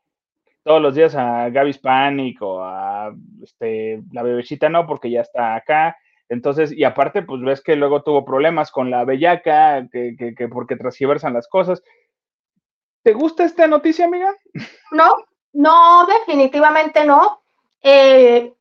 todos 0.62 0.80
los 0.80 0.94
días 0.94 1.14
a 1.14 1.50
Gaby 1.50 1.70
Hispanic 1.70 2.40
o 2.40 2.64
a 2.64 3.14
este, 3.42 4.02
la 4.12 4.22
bebecita 4.22 4.70
no, 4.70 4.86
porque 4.86 5.10
ya 5.10 5.20
está 5.20 5.54
acá. 5.54 5.98
Entonces, 6.30 6.72
y 6.72 6.84
aparte, 6.84 7.20
pues 7.20 7.42
ves 7.42 7.60
que 7.60 7.76
luego 7.76 8.02
tuvo 8.02 8.24
problemas 8.24 8.70
con 8.70 8.90
la 8.90 9.04
bellaca, 9.04 9.86
que, 9.92 10.16
que, 10.18 10.34
que 10.34 10.48
porque 10.48 10.76
transgiversan 10.76 11.34
las 11.34 11.46
cosas. 11.48 11.82
¿Te 13.02 13.12
gusta 13.12 13.44
esta 13.44 13.66
noticia, 13.66 14.06
amiga? 14.06 14.34
No, 14.90 15.14
no, 15.54 16.06
definitivamente 16.06 17.04
no. 17.04 17.42
Eh, 17.82 18.52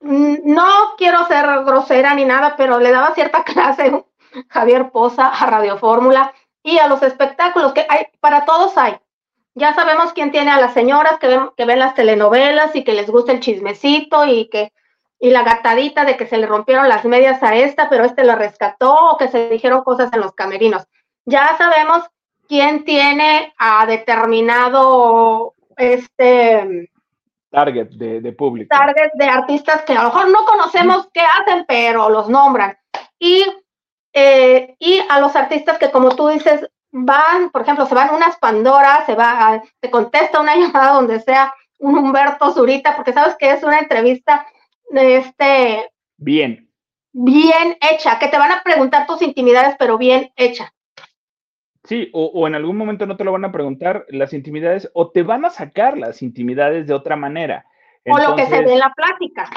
no 0.00 0.94
quiero 0.96 1.26
ser 1.26 1.46
grosera 1.64 2.14
ni 2.14 2.24
nada, 2.24 2.54
pero 2.56 2.78
le 2.78 2.92
daba 2.92 3.14
cierta 3.14 3.42
clase 3.44 4.04
Javier 4.48 4.90
Poza 4.90 5.28
a 5.28 5.46
Radio 5.46 5.78
Fórmula 5.78 6.32
y 6.62 6.78
a 6.78 6.88
los 6.88 7.02
espectáculos 7.02 7.72
que 7.72 7.86
hay, 7.88 8.06
para 8.20 8.44
todos 8.44 8.76
hay. 8.76 8.98
Ya 9.54 9.74
sabemos 9.74 10.12
quién 10.12 10.32
tiene 10.32 10.50
a 10.50 10.60
las 10.60 10.74
señoras 10.74 11.18
que 11.18 11.28
ven, 11.28 11.50
que 11.56 11.64
ven 11.64 11.78
las 11.78 11.94
telenovelas 11.94 12.76
y 12.76 12.84
que 12.84 12.92
les 12.92 13.08
gusta 13.08 13.32
el 13.32 13.40
chismecito 13.40 14.26
y 14.26 14.48
que 14.48 14.72
y 15.18 15.30
la 15.30 15.42
gatadita 15.44 16.04
de 16.04 16.18
que 16.18 16.26
se 16.26 16.36
le 16.36 16.46
rompieron 16.46 16.90
las 16.90 17.06
medias 17.06 17.42
a 17.42 17.54
esta, 17.54 17.88
pero 17.88 18.04
este 18.04 18.22
lo 18.22 18.36
rescató 18.36 19.12
o 19.12 19.16
que 19.16 19.28
se 19.28 19.48
dijeron 19.48 19.82
cosas 19.82 20.12
en 20.12 20.20
los 20.20 20.32
camerinos. 20.32 20.86
Ya 21.24 21.56
sabemos 21.56 22.02
quién 22.48 22.84
tiene 22.84 23.54
a 23.56 23.86
determinado 23.86 25.55
este 25.76 26.90
Target 27.50 27.88
de, 27.90 28.20
de 28.20 28.32
público. 28.32 28.68
target 28.76 29.12
de 29.14 29.24
artistas 29.26 29.82
que 29.82 29.92
a 29.92 30.02
lo 30.02 30.08
mejor 30.08 30.28
no 30.30 30.44
conocemos 30.44 31.08
qué 31.12 31.20
hacen, 31.20 31.64
pero 31.66 32.10
los 32.10 32.28
nombran. 32.28 32.76
Y, 33.18 33.44
eh, 34.12 34.74
y 34.78 35.00
a 35.08 35.20
los 35.20 35.34
artistas 35.36 35.78
que, 35.78 35.90
como 35.90 36.14
tú 36.14 36.28
dices, 36.28 36.68
van, 36.90 37.50
por 37.50 37.62
ejemplo, 37.62 37.86
se 37.86 37.94
van 37.94 38.14
unas 38.14 38.36
Pandora, 38.38 39.04
se 39.06 39.14
va, 39.14 39.48
a- 39.54 39.62
te 39.80 39.90
contesta 39.90 40.40
una 40.40 40.56
llamada 40.56 40.92
donde 40.94 41.20
sea 41.20 41.54
un 41.78 41.96
Humberto 41.98 42.52
Zurita, 42.52 42.96
porque 42.96 43.12
sabes 43.12 43.36
que 43.36 43.50
es 43.50 43.62
una 43.62 43.78
entrevista 43.78 44.46
de 44.90 45.16
este, 45.18 45.90
Bien, 46.18 46.70
bien 47.12 47.76
hecha, 47.80 48.18
que 48.18 48.28
te 48.28 48.38
van 48.38 48.52
a 48.52 48.62
preguntar 48.62 49.06
tus 49.06 49.22
intimidades, 49.22 49.76
pero 49.78 49.96
bien 49.98 50.30
hecha. 50.36 50.72
Sí, 51.86 52.10
o, 52.12 52.26
o 52.26 52.46
en 52.46 52.54
algún 52.54 52.76
momento 52.76 53.06
no 53.06 53.16
te 53.16 53.24
lo 53.24 53.32
van 53.32 53.44
a 53.44 53.52
preguntar 53.52 54.04
las 54.08 54.32
intimidades 54.32 54.90
o 54.92 55.10
te 55.10 55.22
van 55.22 55.44
a 55.44 55.50
sacar 55.50 55.96
las 55.96 56.20
intimidades 56.20 56.86
de 56.86 56.94
otra 56.94 57.16
manera. 57.16 57.64
o 58.06 58.18
lo 58.18 58.36
que 58.36 58.46
se 58.46 58.62
ve 58.62 58.72
en 58.72 58.78
la 58.80 58.92
plática. 58.92 59.48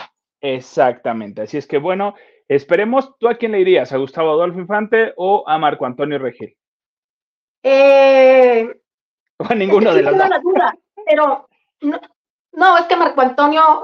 Exactamente. 0.42 1.42
Así 1.42 1.58
es 1.58 1.68
que 1.68 1.78
bueno, 1.80 2.16
esperemos. 2.48 3.18
¿Tú 3.18 3.28
a 3.28 3.36
quién 3.36 3.52
le 3.52 3.60
irías? 3.60 3.92
¿A 3.92 3.98
Gustavo 3.98 4.32
Adolfo 4.32 4.60
Infante 4.60 5.14
o 5.18 5.44
a 5.48 5.58
Marco 5.58 5.86
Antonio 5.86 6.18
Regil? 6.20 6.56
Eh, 7.64 8.70
O 9.38 9.46
a 9.50 9.56
ninguno 9.56 9.94
de 9.94 10.04
tengo 10.04 10.18
dos. 10.18 10.30
la 10.30 10.40
duda, 10.40 10.76
pero 11.06 11.48
no, 11.82 12.00
no, 12.52 12.78
es 12.78 12.86
que 12.88 12.98
Marco 12.98 13.22
Antonio, 13.22 13.82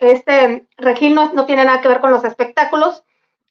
este 0.00 0.66
Regil 0.76 1.14
no, 1.14 1.32
no 1.32 1.46
tiene 1.46 1.64
nada 1.64 1.80
que 1.80 1.88
ver 1.88 2.00
con 2.00 2.10
los 2.10 2.22
espectáculos, 2.22 3.02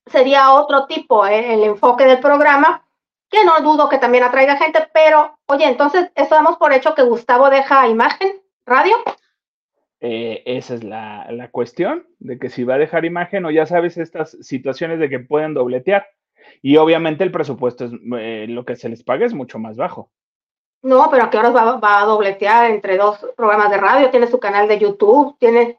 sería 0.05 0.53
otro 0.53 0.86
tipo 0.86 1.25
eh, 1.25 1.55
el 1.55 1.63
enfoque 1.63 2.05
del 2.05 2.19
programa, 2.19 2.86
que 3.29 3.45
no 3.45 3.62
dudo 3.62 3.89
que 3.89 4.00
también 4.00 4.24
atraiga 4.24 4.57
gente, 4.57 4.79
pero 4.93 5.38
oye, 5.48 5.65
entonces 5.65 6.12
eso 6.15 6.36
damos 6.36 6.57
por 6.57 6.74
hecho 6.74 6.95
que 6.95 7.03
Gustavo 7.03 7.50
deja 7.50 7.88
imagen, 7.88 8.41
radio, 8.65 8.95
Eh, 10.01 10.43
esa 10.45 10.75
es 10.75 10.83
la, 10.83 11.27
la 11.31 11.50
cuestión, 11.50 12.07
de 12.19 12.39
que 12.39 12.50
si 12.50 12.63
va 12.63 12.75
a 12.75 12.79
dejar 12.79 13.03
imagen 13.05 13.45
o 13.45 13.51
ya 13.51 13.65
sabes 13.65 13.98
estas 13.98 14.38
situaciones 14.41 15.00
de 15.00 15.09
que 15.09 15.19
pueden 15.19 15.53
dobletear. 15.53 16.07
Y 16.62 16.77
obviamente 16.77 17.24
el 17.24 17.31
presupuesto 17.31 17.86
es 17.86 17.91
eh, 18.17 18.45
lo 18.48 18.65
que 18.65 18.75
se 18.75 18.89
les 18.89 19.03
paga 19.03 19.25
es 19.25 19.33
mucho 19.33 19.59
más 19.59 19.75
bajo. 19.77 20.09
no, 20.81 21.09
pero 21.12 21.24
a 21.25 21.29
qué 21.29 21.38
horas 21.38 21.55
va, 21.55 21.77
va 21.77 22.01
a 22.01 22.05
dobletear 22.05 22.71
entre 22.71 22.98
dos 22.98 23.19
programas 23.36 23.69
de 23.69 23.77
radio, 23.77 24.09
tiene 24.09 24.27
su 24.27 24.39
canal 24.39 24.67
de 24.67 24.79
YouTube, 24.79 25.38
tiene, 25.38 25.77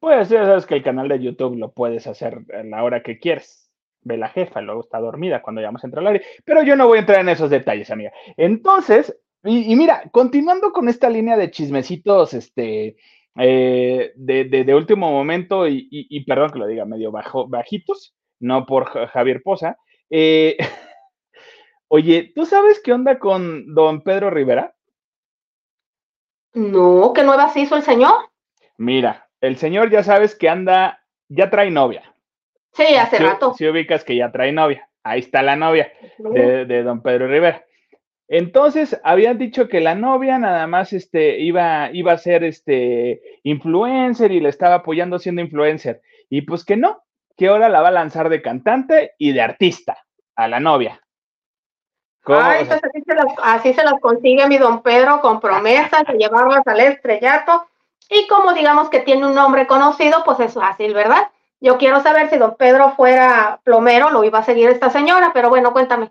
Pues 0.00 0.28
ya 0.28 0.44
sabes 0.44 0.66
que 0.66 0.74
el 0.74 0.82
canal 0.82 1.08
de 1.08 1.20
YouTube 1.20 1.56
lo 1.56 1.72
puedes 1.72 2.06
hacer 2.06 2.40
a 2.54 2.62
la 2.62 2.82
hora 2.82 3.02
que 3.02 3.18
quieres. 3.18 3.63
Ve 4.04 4.16
la 4.16 4.28
jefa, 4.28 4.60
luego 4.60 4.82
está 4.82 5.00
dormida 5.00 5.42
cuando 5.42 5.60
llegamos 5.60 5.82
a 5.82 5.86
entrar 5.86 6.06
al 6.06 6.12
aire. 6.12 6.26
Pero 6.44 6.62
yo 6.62 6.76
no 6.76 6.86
voy 6.86 6.98
a 6.98 7.00
entrar 7.00 7.20
en 7.20 7.30
esos 7.30 7.50
detalles, 7.50 7.90
amiga. 7.90 8.12
Entonces, 8.36 9.18
Y, 9.46 9.76
mira, 9.76 10.04
continuando 10.10 10.72
con 10.72 10.88
esta 10.88 11.10
línea 11.10 11.36
de 11.36 11.50
chismecitos, 11.50 12.32
este, 12.32 12.96
eh, 13.36 14.12
de, 14.16 14.74
último 14.74 15.10
momento, 15.10 15.68
y, 15.68 16.24
perdón 16.24 16.50
que 16.50 16.58
lo 16.58 16.66
diga 16.66 16.86
medio 16.86 17.12
bajo, 17.12 17.46
bajitos, 17.46 18.14
no 18.40 18.64
por 18.64 18.86
Javier 18.86 19.42
Poza. 19.42 19.76
Eh, 20.08 20.56
oye, 21.88 22.32
¿tú 22.34 22.46
sabes 22.46 22.80
qué 22.82 22.94
onda 22.94 23.18
con 23.18 23.74
don 23.74 24.02
Pedro 24.02 24.30
Rivera? 24.30 24.74
No, 26.54 27.12
¿qué 27.14 27.22
nuevas 27.22 27.54
hizo 27.56 27.76
el 27.76 27.82
señor? 27.82 28.14
Mira, 28.78 29.28
el 29.40 29.56
señor 29.58 29.90
ya 29.90 30.02
sabes 30.02 30.34
que 30.34 30.48
anda, 30.48 31.04
ya 31.28 31.50
trae 31.50 31.70
novia. 31.70 32.13
Sí, 32.74 32.94
hace 32.96 33.18
rato. 33.18 33.54
Si 33.54 33.66
ubicas 33.66 34.04
que 34.04 34.16
ya 34.16 34.30
trae 34.32 34.52
novia. 34.52 34.88
Ahí 35.02 35.20
está 35.20 35.42
la 35.42 35.54
novia 35.54 35.92
de, 36.18 36.64
de 36.64 36.82
don 36.82 37.02
Pedro 37.02 37.28
Rivera. 37.28 37.64
Entonces, 38.26 38.98
habían 39.04 39.38
dicho 39.38 39.68
que 39.68 39.80
la 39.80 39.94
novia 39.94 40.38
nada 40.38 40.66
más 40.66 40.92
este, 40.92 41.40
iba, 41.40 41.90
iba 41.92 42.12
a 42.12 42.18
ser 42.18 42.42
este, 42.42 43.20
influencer 43.42 44.32
y 44.32 44.40
le 44.40 44.48
estaba 44.48 44.76
apoyando 44.76 45.18
siendo 45.18 45.42
influencer. 45.42 46.00
Y 46.30 46.42
pues 46.42 46.64
que 46.64 46.76
no, 46.76 47.02
que 47.36 47.48
ahora 47.48 47.68
la 47.68 47.82
va 47.82 47.88
a 47.88 47.92
lanzar 47.92 48.30
de 48.30 48.40
cantante 48.40 49.12
y 49.18 49.32
de 49.32 49.42
artista 49.42 49.98
a 50.36 50.48
la 50.48 50.58
novia. 50.58 51.00
Ay, 52.26 52.64
pues 52.64 52.80
así 52.82 53.02
se, 53.06 53.14
las, 53.14 53.26
así 53.42 53.74
se 53.74 53.84
las 53.84 54.00
consigue 54.00 54.48
mi 54.48 54.56
don 54.56 54.82
Pedro 54.82 55.20
con 55.20 55.40
promesas 55.40 56.04
de 56.06 56.14
llevarlas 56.14 56.66
al 56.66 56.80
estrellato. 56.80 57.66
Y 58.08 58.26
como 58.26 58.54
digamos 58.54 58.88
que 58.88 59.00
tiene 59.00 59.26
un 59.26 59.34
nombre 59.34 59.66
conocido, 59.66 60.22
pues 60.24 60.40
es 60.40 60.54
fácil, 60.54 60.94
¿verdad? 60.94 61.28
Yo 61.64 61.78
quiero 61.78 62.02
saber 62.02 62.28
si 62.28 62.36
don 62.36 62.56
Pedro 62.58 62.90
fuera 62.90 63.58
plomero, 63.64 64.10
lo 64.10 64.22
iba 64.22 64.40
a 64.40 64.44
seguir 64.44 64.68
esta 64.68 64.90
señora, 64.90 65.30
pero 65.32 65.48
bueno, 65.48 65.72
cuéntame. 65.72 66.10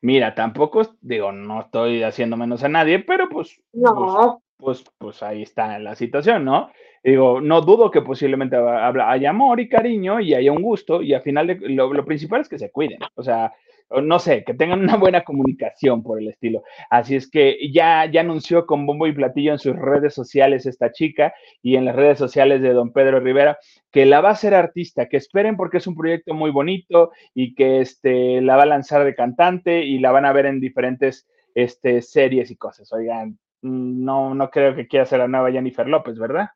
Mira, 0.00 0.32
tampoco, 0.36 0.82
digo, 1.00 1.32
no 1.32 1.62
estoy 1.62 2.04
haciendo 2.04 2.36
menos 2.36 2.62
a 2.62 2.68
nadie, 2.68 3.00
pero 3.00 3.28
pues, 3.28 3.60
no. 3.72 4.40
pues, 4.56 4.84
pues, 4.84 4.94
pues 4.96 5.22
ahí 5.24 5.42
está 5.42 5.76
la 5.80 5.96
situación, 5.96 6.44
¿no? 6.44 6.70
Digo, 7.02 7.40
no 7.40 7.62
dudo 7.62 7.90
que 7.90 8.02
posiblemente 8.02 8.56
haya 8.56 9.30
amor 9.30 9.58
y 9.58 9.68
cariño 9.68 10.20
y 10.20 10.34
haya 10.34 10.52
un 10.52 10.62
gusto 10.62 11.02
y 11.02 11.14
al 11.14 11.22
final 11.22 11.58
lo, 11.62 11.92
lo 11.92 12.04
principal 12.04 12.42
es 12.42 12.48
que 12.48 12.60
se 12.60 12.70
cuiden, 12.70 13.00
o 13.16 13.24
sea, 13.24 13.52
no 13.90 14.18
sé, 14.18 14.44
que 14.44 14.54
tengan 14.54 14.80
una 14.80 14.96
buena 14.96 15.22
comunicación 15.24 16.02
por 16.02 16.18
el 16.18 16.28
estilo. 16.28 16.62
Así 16.90 17.16
es 17.16 17.28
que 17.28 17.58
ya, 17.72 18.06
ya 18.06 18.20
anunció 18.20 18.66
con 18.66 18.86
bombo 18.86 19.06
y 19.06 19.12
platillo 19.12 19.52
en 19.52 19.58
sus 19.58 19.76
redes 19.76 20.14
sociales 20.14 20.66
esta 20.66 20.92
chica 20.92 21.34
y 21.62 21.76
en 21.76 21.84
las 21.84 21.96
redes 21.96 22.18
sociales 22.18 22.62
de 22.62 22.72
don 22.72 22.92
Pedro 22.92 23.20
Rivera 23.20 23.58
que 23.90 24.06
la 24.06 24.20
va 24.20 24.30
a 24.30 24.32
hacer 24.32 24.54
artista, 24.54 25.08
que 25.08 25.16
esperen 25.16 25.56
porque 25.56 25.78
es 25.78 25.86
un 25.86 25.96
proyecto 25.96 26.34
muy 26.34 26.50
bonito 26.50 27.10
y 27.34 27.54
que 27.54 27.80
este, 27.80 28.40
la 28.40 28.56
va 28.56 28.62
a 28.62 28.66
lanzar 28.66 29.04
de 29.04 29.14
cantante 29.14 29.84
y 29.84 29.98
la 29.98 30.12
van 30.12 30.24
a 30.24 30.32
ver 30.32 30.46
en 30.46 30.60
diferentes 30.60 31.26
este, 31.54 32.02
series 32.02 32.50
y 32.50 32.56
cosas. 32.56 32.92
Oigan, 32.92 33.38
no, 33.62 34.34
no 34.34 34.50
creo 34.50 34.74
que 34.74 34.86
quiera 34.86 35.06
ser 35.06 35.18
la 35.18 35.28
nueva 35.28 35.50
Jennifer 35.50 35.86
López, 35.86 36.18
¿verdad? 36.18 36.50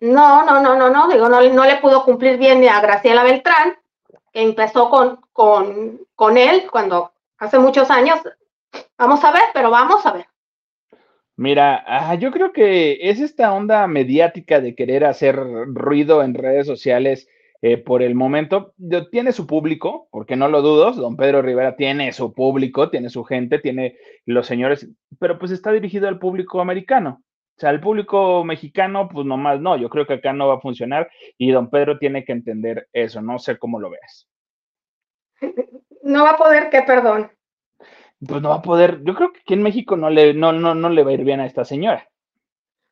No, 0.00 0.44
no, 0.44 0.60
no, 0.60 0.76
no, 0.76 0.90
no, 0.90 1.08
digo, 1.08 1.28
no, 1.28 1.40
no 1.40 1.64
le 1.64 1.76
pudo 1.76 2.04
cumplir 2.04 2.36
bien 2.36 2.66
a 2.68 2.80
Graciela 2.80 3.24
Beltrán, 3.24 3.76
empezó 4.36 4.90
con, 4.90 5.20
con, 5.32 6.00
con 6.14 6.36
él 6.36 6.64
cuando 6.70 7.12
hace 7.38 7.58
muchos 7.58 7.90
años. 7.90 8.20
Vamos 8.98 9.24
a 9.24 9.32
ver, 9.32 9.42
pero 9.54 9.70
vamos 9.70 10.04
a 10.04 10.12
ver. 10.12 10.26
Mira, 11.36 12.14
yo 12.16 12.30
creo 12.30 12.52
que 12.52 12.98
es 13.10 13.20
esta 13.20 13.52
onda 13.52 13.86
mediática 13.86 14.60
de 14.60 14.74
querer 14.74 15.04
hacer 15.04 15.36
ruido 15.36 16.22
en 16.22 16.34
redes 16.34 16.66
sociales 16.66 17.28
eh, 17.60 17.76
por 17.76 18.02
el 18.02 18.14
momento. 18.14 18.74
Tiene 19.10 19.32
su 19.32 19.46
público, 19.46 20.08
porque 20.10 20.36
no 20.36 20.48
lo 20.48 20.62
dudo, 20.62 20.92
don 20.92 21.16
Pedro 21.16 21.42
Rivera 21.42 21.76
tiene 21.76 22.12
su 22.12 22.32
público, 22.32 22.88
tiene 22.88 23.10
su 23.10 23.22
gente, 23.24 23.58
tiene 23.58 23.96
los 24.24 24.46
señores, 24.46 24.88
pero 25.18 25.38
pues 25.38 25.50
está 25.50 25.72
dirigido 25.72 26.08
al 26.08 26.18
público 26.18 26.60
americano. 26.60 27.22
O 27.56 27.60
sea, 27.60 27.70
el 27.70 27.80
público 27.80 28.44
mexicano, 28.44 29.08
pues 29.08 29.24
nomás 29.24 29.60
no, 29.60 29.78
yo 29.78 29.88
creo 29.88 30.06
que 30.06 30.14
acá 30.14 30.34
no 30.34 30.48
va 30.48 30.56
a 30.56 30.60
funcionar 30.60 31.08
y 31.38 31.50
don 31.50 31.70
Pedro 31.70 31.98
tiene 31.98 32.22
que 32.22 32.32
entender 32.32 32.86
eso, 32.92 33.22
no 33.22 33.38
sé 33.38 33.58
cómo 33.58 33.80
lo 33.80 33.90
veas. 33.90 34.28
No 36.02 36.22
va 36.22 36.30
a 36.30 36.36
poder, 36.36 36.70
¿qué 36.70 36.82
perdón? 36.82 37.32
Pues 38.24 38.40
no 38.40 38.50
va 38.50 38.56
a 38.56 38.62
poder, 38.62 39.02
yo 39.02 39.12
creo 39.16 39.32
que 39.32 39.40
aquí 39.40 39.54
en 39.54 39.62
México 39.64 39.96
no 39.96 40.08
le, 40.08 40.34
no, 40.34 40.52
no, 40.52 40.72
no 40.72 40.88
le 40.88 41.02
va 41.02 41.10
a 41.10 41.14
ir 41.14 41.24
bien 41.24 41.40
a 41.40 41.46
esta 41.46 41.64
señora. 41.64 42.08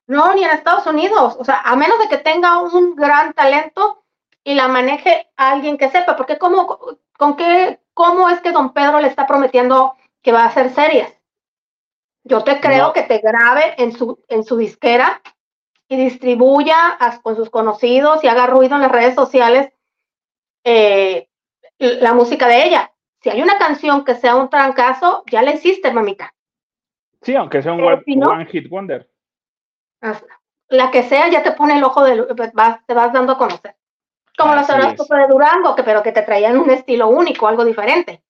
No, 0.08 0.34
ni 0.34 0.42
en 0.42 0.50
Estados 0.50 0.84
Unidos, 0.88 1.36
o 1.38 1.44
sea, 1.44 1.60
a 1.60 1.76
menos 1.76 1.96
de 2.00 2.08
que 2.08 2.18
tenga 2.18 2.60
un 2.60 2.96
gran 2.96 3.32
talento 3.32 4.02
y 4.42 4.54
la 4.54 4.66
maneje 4.66 5.28
alguien 5.36 5.78
que 5.78 5.90
sepa, 5.90 6.16
porque 6.16 6.38
cómo, 6.38 6.76
con 7.16 7.36
qué, 7.36 7.78
cómo 7.94 8.28
es 8.28 8.40
que 8.40 8.50
don 8.50 8.72
Pedro 8.72 8.98
le 8.98 9.06
está 9.06 9.28
prometiendo 9.28 9.94
que 10.20 10.32
va 10.32 10.42
a 10.42 10.46
hacer 10.46 10.70
series. 10.70 11.16
Yo 12.24 12.42
te 12.42 12.58
creo 12.58 12.92
que 12.92 13.02
te 13.02 13.18
grabe 13.18 13.74
en 13.76 13.92
su, 13.92 14.18
en 14.28 14.44
su 14.44 14.56
disquera 14.56 15.20
y 15.88 15.96
distribuya 15.96 16.98
con 17.22 17.36
sus 17.36 17.50
conocidos 17.50 18.24
y 18.24 18.28
haga 18.28 18.46
ruido 18.46 18.76
en 18.76 18.82
las 18.82 18.92
redes 18.92 19.14
sociales 19.14 19.70
eh, 20.64 21.28
la 21.78 22.14
música 22.14 22.48
de 22.48 22.64
ella. 22.64 22.92
Si 23.20 23.28
hay 23.30 23.42
una 23.42 23.58
canción 23.58 24.04
que 24.04 24.14
sea 24.14 24.36
un 24.36 24.48
trancazo, 24.48 25.22
ya 25.30 25.42
la 25.42 25.52
hiciste, 25.52 25.92
mamita. 25.92 26.34
Sí, 27.22 27.34
aunque 27.36 27.62
sea 27.62 27.72
un 27.72 27.82
one, 27.82 28.46
hit 28.46 28.68
wonder. 28.68 29.08
La 30.68 30.90
que 30.90 31.02
sea, 31.02 31.28
ya 31.28 31.42
te 31.42 31.52
pone 31.52 31.76
el 31.76 31.84
ojo 31.84 32.04
de 32.04 32.26
te 32.34 32.94
vas 32.94 33.12
dando 33.12 33.32
a 33.32 33.38
conocer. 33.38 33.76
Como 34.36 34.54
los 34.54 34.68
horóscopos 34.68 35.16
de 35.16 35.26
Durango, 35.28 35.74
que, 35.76 35.84
pero 35.84 36.02
que 36.02 36.12
te 36.12 36.22
traían 36.22 36.58
un 36.58 36.70
estilo 36.70 37.08
único, 37.08 37.46
algo 37.46 37.64
diferente. 37.64 38.22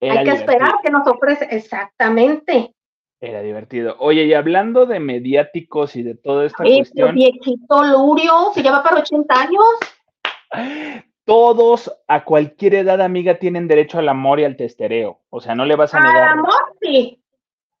Hay 0.00 0.24
que 0.24 0.30
esperar 0.30 0.74
que 0.82 0.90
nos 0.90 1.06
ofrece. 1.06 1.48
Exactamente. 1.50 2.74
Era 3.20 3.42
divertido. 3.42 3.96
Oye, 3.98 4.24
y 4.24 4.34
hablando 4.34 4.86
de 4.86 5.00
mediáticos 5.00 5.96
y 5.96 6.02
de 6.02 6.14
toda 6.14 6.46
esta 6.46 6.62
Ay, 6.62 6.78
cuestión. 6.78 7.14
viejito 7.14 7.82
Lurio, 7.82 8.52
se 8.54 8.62
lleva 8.62 8.82
para 8.82 9.00
80 9.00 9.34
años. 9.34 9.64
Todos 11.24 11.92
a 12.06 12.24
cualquier 12.24 12.76
edad, 12.76 13.00
amiga, 13.00 13.34
tienen 13.34 13.66
derecho 13.66 13.98
al 13.98 14.08
amor 14.08 14.38
y 14.38 14.44
al 14.44 14.56
testereo. 14.56 15.20
O 15.30 15.40
sea, 15.40 15.56
no 15.56 15.64
le 15.64 15.74
vas 15.74 15.94
a 15.94 16.00
negar. 16.00 16.16
Al 16.22 16.38
amor, 16.38 16.76
sí. 16.80 17.20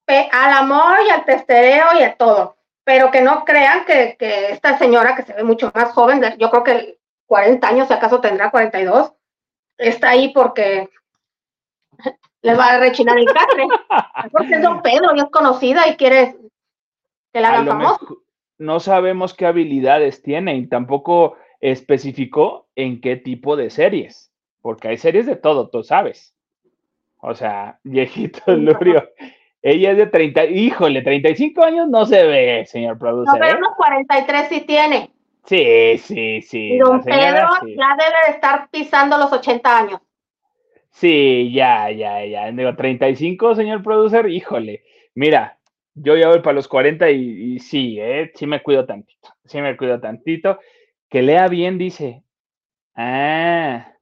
Al 0.06 0.52
amor 0.52 0.98
y 1.06 1.10
al 1.10 1.24
testereo 1.24 1.86
y 1.98 2.02
a 2.02 2.16
todo. 2.16 2.56
Pero 2.82 3.10
que 3.10 3.20
no 3.20 3.44
crean 3.44 3.84
que, 3.84 4.16
que 4.18 4.50
esta 4.50 4.76
señora, 4.76 5.14
que 5.14 5.22
se 5.22 5.34
ve 5.34 5.44
mucho 5.44 5.70
más 5.72 5.92
joven, 5.92 6.22
yo 6.38 6.50
creo 6.50 6.64
que 6.64 6.98
40 7.26 7.68
años, 7.68 7.86
si 7.86 7.94
acaso 7.94 8.20
tendrá 8.20 8.50
42, 8.50 9.12
está 9.76 10.10
ahí 10.10 10.32
porque 10.32 10.88
les 12.42 12.58
va 12.58 12.66
a 12.66 12.78
rechinar 12.78 13.18
el 13.18 13.26
catre. 13.26 13.66
Porque 14.30 14.54
es 14.54 14.62
Don 14.62 14.82
Pedro 14.82 15.14
y 15.14 15.20
es 15.20 15.26
conocida 15.30 15.88
y 15.88 15.96
quiere 15.96 16.36
que 17.32 17.40
la 17.40 17.50
hagan 17.50 17.66
famosa. 17.66 17.98
No 18.58 18.80
sabemos 18.80 19.34
qué 19.34 19.46
habilidades 19.46 20.22
tiene 20.22 20.56
y 20.56 20.66
tampoco 20.66 21.36
especificó 21.60 22.68
en 22.74 23.00
qué 23.00 23.16
tipo 23.16 23.56
de 23.56 23.70
series, 23.70 24.32
porque 24.62 24.88
hay 24.88 24.96
series 24.96 25.26
de 25.26 25.36
todo, 25.36 25.68
tú 25.68 25.82
sabes. 25.82 26.34
O 27.18 27.34
sea, 27.34 27.78
viejito 27.84 28.40
Lurio. 28.54 29.08
Ella 29.60 29.90
es 29.90 29.96
de 29.96 30.06
30, 30.06 30.44
híjole, 30.46 31.02
35 31.02 31.64
años 31.64 31.88
no 31.88 32.06
se 32.06 32.24
ve, 32.24 32.64
señor 32.66 32.96
productor. 32.96 33.34
No, 33.34 33.40
pero 33.40 33.56
¿eh? 33.56 33.58
unos 33.58 33.74
43 33.76 34.48
sí 34.48 34.60
tiene. 34.60 35.10
Sí, 35.44 35.98
sí, 35.98 36.42
sí. 36.42 36.74
Y 36.74 36.78
don 36.78 37.02
Pedro 37.02 37.48
ya 37.64 37.96
debe 37.96 38.26
de 38.26 38.32
estar 38.34 38.68
pisando 38.70 39.18
los 39.18 39.32
80 39.32 39.78
años. 39.78 40.00
Sí, 40.90 41.52
ya, 41.52 41.90
ya, 41.90 42.24
ya. 42.24 42.50
Digo, 42.52 42.74
35, 42.74 43.54
señor 43.54 43.82
producer, 43.82 44.28
híjole. 44.28 44.84
Mira, 45.14 45.58
yo 45.94 46.16
ya 46.16 46.28
voy 46.28 46.40
para 46.40 46.54
los 46.54 46.68
40 46.68 47.10
y, 47.10 47.58
sí, 47.60 47.98
¿eh? 48.00 48.32
sí 48.34 48.46
me 48.46 48.62
cuido 48.62 48.86
tantito. 48.86 49.28
Sí 49.44 49.60
me 49.60 49.76
cuido 49.76 50.00
tantito. 50.00 50.58
Que 51.08 51.22
lea 51.22 51.48
bien, 51.48 51.78
dice. 51.78 52.22
Ah, 52.94 53.94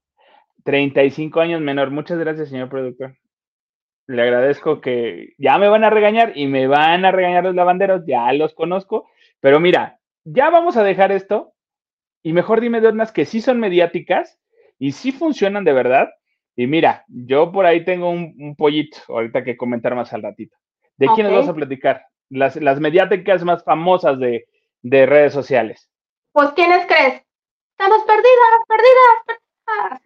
35 0.64 1.40
años 1.40 1.60
menor. 1.60 1.90
Muchas 1.90 2.18
gracias, 2.18 2.48
señor 2.48 2.68
productor. 2.68 3.16
Le 4.06 4.22
agradezco 4.22 4.80
que 4.80 5.34
ya 5.38 5.58
me 5.58 5.68
van 5.68 5.84
a 5.84 5.90
regañar 5.90 6.32
y 6.36 6.46
me 6.46 6.66
van 6.66 7.04
a 7.04 7.12
regañar 7.12 7.44
los 7.44 7.54
lavanderos, 7.54 8.04
ya 8.06 8.32
los 8.32 8.54
conozco. 8.54 9.08
Pero 9.40 9.60
mira, 9.60 9.98
ya 10.24 10.50
vamos 10.50 10.76
a 10.76 10.84
dejar 10.84 11.12
esto 11.12 11.54
y 12.22 12.32
mejor 12.32 12.60
dime 12.60 12.80
de 12.80 12.88
unas 12.88 13.12
que 13.12 13.24
sí 13.24 13.40
son 13.40 13.60
mediáticas 13.60 14.38
y 14.78 14.92
sí 14.92 15.12
funcionan 15.12 15.64
de 15.64 15.72
verdad 15.72 16.08
y 16.56 16.66
mira, 16.66 17.04
yo 17.06 17.52
por 17.52 17.66
ahí 17.66 17.84
tengo 17.84 18.08
un, 18.08 18.56
pollito, 18.56 18.96
ahorita 19.08 19.44
que 19.44 19.58
comentar 19.58 19.94
más 19.94 20.12
al 20.14 20.22
ratito. 20.22 20.56
¿De 20.96 21.06
quiénes 21.14 21.30
vamos 21.30 21.48
a 21.50 21.54
platicar? 21.54 22.06
Las, 22.30 22.56
las 22.56 22.80
mediáticas 22.80 23.44
más 23.44 23.62
famosas 23.62 24.18
de, 24.18 24.46
redes 24.82 25.34
sociales. 25.34 25.90
Pues, 26.32 26.50
¿quiénes 26.52 26.86
crees? 26.86 27.22
Estamos 27.72 28.02
perdidas, 28.04 28.24
perdidas, 28.66 30.00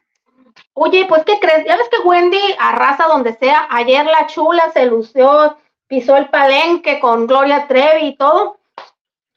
Oye, 0.74 1.06
pues, 1.08 1.24
¿qué 1.24 1.38
crees? 1.38 1.64
Ya 1.66 1.76
ves 1.76 1.88
que 1.88 1.98
Wendy 1.98 2.40
arrasa 2.58 3.06
donde 3.06 3.34
sea. 3.34 3.68
Ayer 3.70 4.04
la 4.04 4.26
chula 4.26 4.72
se 4.72 4.86
lució, 4.86 5.56
pisó 5.86 6.16
el 6.16 6.30
palenque 6.30 6.98
con 6.98 7.28
Gloria 7.28 7.68
Trevi 7.68 8.08
y 8.08 8.16
todo. 8.16 8.58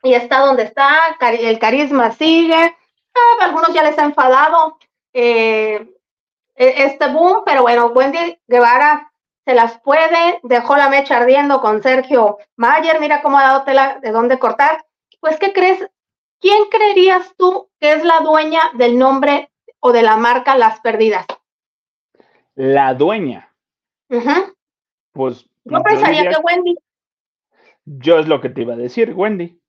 Y 0.01 0.15
está 0.15 0.39
donde 0.39 0.63
está, 0.63 1.15
el 1.19 1.59
carisma 1.59 2.11
sigue. 2.11 2.75
Ah, 3.15 3.45
algunos 3.45 3.71
ya 3.73 3.83
les 3.83 3.97
ha 3.99 4.05
enfadado. 4.05 4.79
Eh, 5.13 5.92
este 6.55 7.07
boom, 7.11 7.43
pero 7.45 7.61
bueno, 7.63 7.87
Wendy 7.87 8.39
Guevara 8.47 9.11
se 9.45 9.53
las 9.53 9.79
puede, 9.81 10.39
dejó 10.43 10.77
la 10.77 10.89
mecha 10.89 11.17
ardiendo 11.17 11.59
con 11.59 11.83
Sergio 11.83 12.37
Mayer, 12.55 12.99
mira 12.99 13.21
cómo 13.21 13.37
ha 13.37 13.43
dado 13.43 13.63
tela 13.63 13.99
de 14.01 14.11
dónde 14.11 14.39
cortar. 14.39 14.85
Pues, 15.19 15.37
¿qué 15.37 15.51
crees? 15.53 15.85
¿Quién 16.39 16.65
creerías 16.69 17.33
tú 17.37 17.69
que 17.79 17.93
es 17.93 18.03
la 18.03 18.19
dueña 18.19 18.61
del 18.73 18.97
nombre 18.97 19.51
o 19.79 19.91
de 19.91 20.01
la 20.01 20.17
marca 20.17 20.57
Las 20.57 20.79
Perdidas? 20.81 21.25
La 22.55 22.93
dueña. 22.93 23.53
Pues. 25.13 25.45
Yo 25.63 25.81
pensaría 25.81 26.29
que 26.29 26.37
Wendy. 26.37 26.75
Yo 27.85 28.19
es 28.19 28.27
lo 28.27 28.41
que 28.41 28.49
te 28.49 28.61
iba 28.61 28.73
a 28.73 28.77
decir, 28.77 29.13
Wendy. 29.13 29.59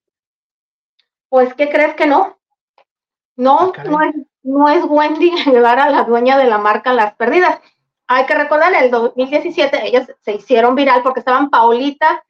Pues, 1.28 1.54
¿qué 1.54 1.68
crees 1.68 1.94
que 1.94 2.06
no? 2.06 2.38
No, 3.36 3.72
ah, 3.76 3.84
no 3.84 4.00
es, 4.02 4.14
no 4.44 4.68
es 4.68 4.84
Wendy 4.84 5.32
a 5.56 5.90
la 5.90 6.04
dueña 6.04 6.38
de 6.38 6.44
la 6.44 6.58
marca 6.58 6.92
Las 6.92 7.14
Perdidas. 7.14 7.58
Hay 8.06 8.26
que 8.26 8.34
recordar, 8.34 8.72
en 8.74 8.84
el 8.84 8.90
2017 8.90 9.86
ellas 9.86 10.12
se 10.20 10.34
hicieron 10.34 10.74
viral 10.74 11.02
porque 11.02 11.20
estaban 11.20 11.50
Paulita 11.50 12.22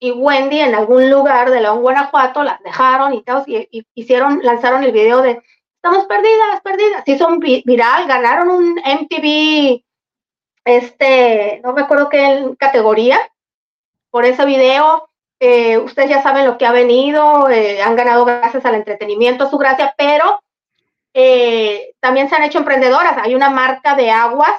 y 0.00 0.10
Wendy 0.10 0.60
en 0.60 0.74
algún 0.74 1.08
lugar 1.08 1.50
de 1.50 1.60
León, 1.60 1.82
Guanajuato, 1.82 2.42
las 2.42 2.60
dejaron 2.62 3.14
y, 3.14 3.22
todos, 3.22 3.44
y, 3.46 3.86
hicieron, 3.94 4.40
lanzaron 4.42 4.82
el 4.82 4.92
video 4.92 5.22
de 5.22 5.42
estamos 5.76 6.06
perdidas, 6.06 6.60
perdidas. 6.62 7.04
Se 7.04 7.12
hizo 7.12 7.28
viral, 7.38 8.06
ganaron 8.06 8.50
un 8.50 8.80
MTV, 8.84 9.84
este, 10.64 11.60
no 11.62 11.72
me 11.72 11.82
acuerdo 11.82 12.08
qué 12.08 12.54
categoría, 12.58 13.20
por 14.10 14.24
ese 14.24 14.44
video. 14.44 15.08
Eh, 15.38 15.78
ustedes 15.78 16.10
ya 16.10 16.22
saben 16.22 16.44
lo 16.44 16.58
que 16.58 16.66
ha 16.66 16.72
venido, 16.72 17.48
eh, 17.48 17.80
han 17.80 17.96
ganado 17.96 18.24
gracias 18.24 18.64
al 18.66 18.74
entretenimiento, 18.74 19.48
su 19.48 19.58
gracia, 19.58 19.94
pero 19.96 20.40
eh, 21.14 21.94
también 22.00 22.28
se 22.28 22.36
han 22.36 22.44
hecho 22.44 22.58
emprendedoras. 22.58 23.16
Hay 23.18 23.34
una 23.34 23.50
marca 23.50 23.94
de 23.94 24.10
aguas 24.10 24.52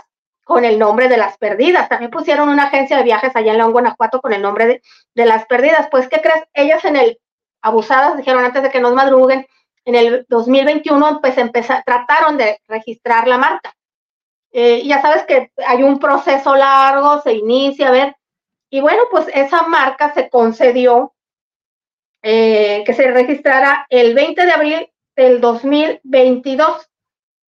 con 0.44 0.66
el 0.66 0.78
nombre 0.80 1.08
de 1.08 1.18
las 1.18 1.38
perdidas. 1.38 1.90
También 1.90 2.12
pusieron 2.12 2.50
una 2.50 2.64
agencia 2.64 2.98
de 2.98 3.04
viajes 3.04 3.36
allá 3.36 3.52
en 3.52 3.58
León, 3.58 3.72
Guanajuato 3.72 4.22
con 4.22 4.34
el 4.34 4.42
nombre 4.42 4.82
de, 5.14 5.26
las 5.26 5.46
perdidas. 5.46 5.88
Pues, 5.90 6.08
¿qué 6.10 6.22
crees? 6.22 6.44
Ellas 6.54 6.84
en 6.86 6.96
el, 6.96 7.20
abusadas, 7.62 8.18
dijeron 8.18 8.44
antes 8.44 8.64
de 8.64 8.70
que 8.70 8.82
nos 8.82 8.94
madruguen, 8.94 9.46
en 9.86 9.96
el 9.96 10.26
2021, 10.30 11.20
pues 11.22 11.38
empezar, 11.38 11.84
trataron 11.86 12.38
de 12.38 12.60
registrar 12.68 13.28
la 13.28 13.38
marca. 13.38 13.74
Eh, 14.52 14.84
ya 14.86 15.02
sabes 15.02 15.24
que 15.24 15.52
hay 15.66 15.82
un 15.82 15.98
proceso 15.98 16.56
largo, 16.56 17.22
se 17.22 17.34
inicia, 17.34 17.88
a 17.88 17.92
ver, 17.92 18.16
y 18.70 18.80
bueno, 18.80 19.04
pues 19.10 19.28
esa 19.34 19.64
marca 19.64 20.14
se 20.14 20.30
concedió 20.30 21.14
eh, 22.22 22.84
que 22.86 22.94
se 22.94 23.10
registrara 23.12 23.86
el 23.90 24.14
20 24.14 24.46
de 24.46 24.52
abril 24.52 24.91
del 25.22 25.40
2022 25.40 26.90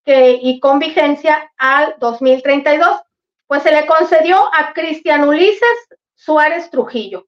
que, 0.04 0.38
y 0.42 0.60
con 0.60 0.78
vigencia 0.78 1.50
al 1.56 1.96
2032, 1.98 3.00
pues 3.46 3.62
se 3.62 3.72
le 3.72 3.86
concedió 3.86 4.50
a 4.54 4.74
Cristian 4.74 5.26
Ulises 5.26 5.88
Suárez 6.14 6.70
Trujillo, 6.70 7.26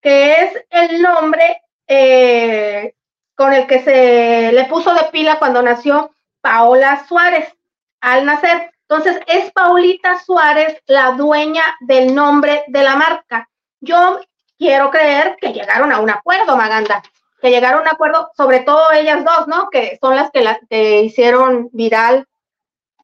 que 0.00 0.32
es 0.34 0.64
el 0.70 1.02
nombre 1.02 1.62
eh, 1.88 2.94
con 3.34 3.52
el 3.52 3.66
que 3.66 3.82
se 3.82 4.52
le 4.52 4.64
puso 4.66 4.94
de 4.94 5.04
pila 5.10 5.40
cuando 5.40 5.60
nació 5.60 6.14
Paola 6.40 7.04
Suárez 7.08 7.52
al 8.00 8.24
nacer. 8.24 8.70
Entonces, 8.88 9.20
es 9.26 9.50
Paulita 9.52 10.20
Suárez 10.20 10.80
la 10.86 11.12
dueña 11.12 11.64
del 11.80 12.14
nombre 12.14 12.64
de 12.68 12.82
la 12.82 12.94
marca. 12.94 13.48
Yo 13.80 14.20
quiero 14.56 14.90
creer 14.90 15.36
que 15.40 15.52
llegaron 15.52 15.90
a 15.92 15.98
un 15.98 16.10
acuerdo, 16.10 16.56
Maganda, 16.56 17.02
que 17.40 17.50
llegaron 17.50 17.80
a 17.80 17.82
un 17.82 17.88
acuerdo, 17.88 18.30
sobre 18.36 18.60
todo 18.60 18.92
ellas 18.92 19.24
dos, 19.24 19.48
¿no? 19.48 19.68
Que 19.70 19.98
son 20.00 20.16
las 20.16 20.30
que, 20.30 20.42
la, 20.42 20.60
que 20.68 21.02
hicieron 21.02 21.68
viral 21.72 22.26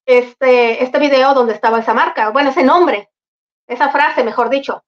este, 0.07 0.83
este 0.83 0.99
video 0.99 1.35
donde 1.35 1.53
estaba 1.53 1.81
esa 1.81 1.95
marca, 1.95 2.31
bueno, 2.31 2.51
ese 2.51 2.63
nombre, 2.63 3.09
esa 3.67 3.91
frase, 3.91 4.25
mejor 4.25 4.51
dicho. 4.51 4.83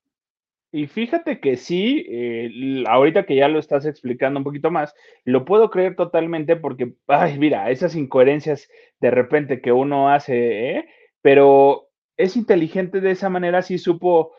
Y 0.70 0.87
fíjate 0.87 1.40
que 1.40 1.56
sí, 1.56 2.04
eh, 2.08 2.84
ahorita 2.87 3.24
que 3.24 3.34
ya 3.34 3.48
lo 3.48 3.58
estás 3.58 3.87
explicando 3.87 4.38
un 4.38 4.44
poquito 4.44 4.70
más, 4.70 4.94
lo 5.24 5.46
puedo 5.46 5.70
creer 5.70 5.96
totalmente 5.96 6.56
porque, 6.56 6.94
ay, 7.06 7.38
mira, 7.38 7.70
esas 7.70 7.96
incoherencias 7.96 8.68
de 9.00 9.11
repente 9.11 9.62
que 9.62 9.72
uno 9.72 10.11
hace, 10.11 10.76
¿eh? 10.76 10.88
pero 11.22 11.88
es 12.18 12.37
inteligente 12.37 13.00
de 13.00 13.12
esa 13.12 13.30
manera, 13.30 13.62
sí 13.62 13.78
supo 13.78 14.32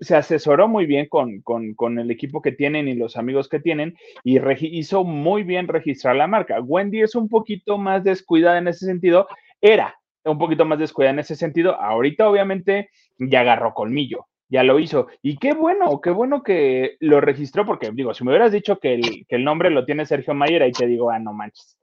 se 0.00 0.16
asesoró 0.16 0.68
muy 0.68 0.86
bien 0.86 1.08
con, 1.08 1.98
el 1.98 2.10
equipo 2.10 2.42
que 2.42 2.52
tienen 2.52 2.88
y 2.88 2.94
los 2.94 3.16
amigos 3.16 3.48
que 3.48 3.60
tienen 3.60 3.96
y 4.24 4.38
hizo 4.78 5.04
muy 5.04 5.42
bien 5.42 5.68
registrar 5.68 6.16
la 6.16 6.26
marca. 6.26 6.60
Wendy 6.60 7.02
es 7.02 7.14
un 7.14 7.28
poquito 7.28 7.78
más 7.78 8.04
descuidada 8.04 8.58
en 8.58 8.68
ese 8.68 8.86
sentido, 8.86 9.26
era 9.60 9.96
un 10.24 10.38
poquito 10.38 10.64
más 10.64 10.78
descuidada 10.78 11.14
en 11.14 11.18
ese 11.18 11.34
sentido, 11.34 11.74
ahorita 11.80 12.28
obviamente 12.28 12.90
ya 13.18 13.40
agarró 13.40 13.74
colmillo, 13.74 14.26
ya 14.48 14.62
lo 14.62 14.78
hizo. 14.78 15.08
Y 15.20 15.38
qué 15.38 15.52
bueno, 15.52 16.00
qué 16.00 16.10
bueno 16.10 16.42
que 16.42 16.96
lo 17.00 17.20
registró, 17.20 17.66
porque 17.66 17.90
digo, 17.92 18.14
si 18.14 18.24
me 18.24 18.30
hubieras 18.30 18.52
dicho 18.52 18.78
que 18.78 19.00
el, 19.28 19.44
nombre 19.44 19.70
lo 19.70 19.84
tiene 19.84 20.06
Sergio 20.06 20.34
Mayer, 20.34 20.62
ahí 20.62 20.72
te 20.72 20.86
digo, 20.86 21.10
ah, 21.10 21.18
no 21.18 21.32
manches. 21.32 21.76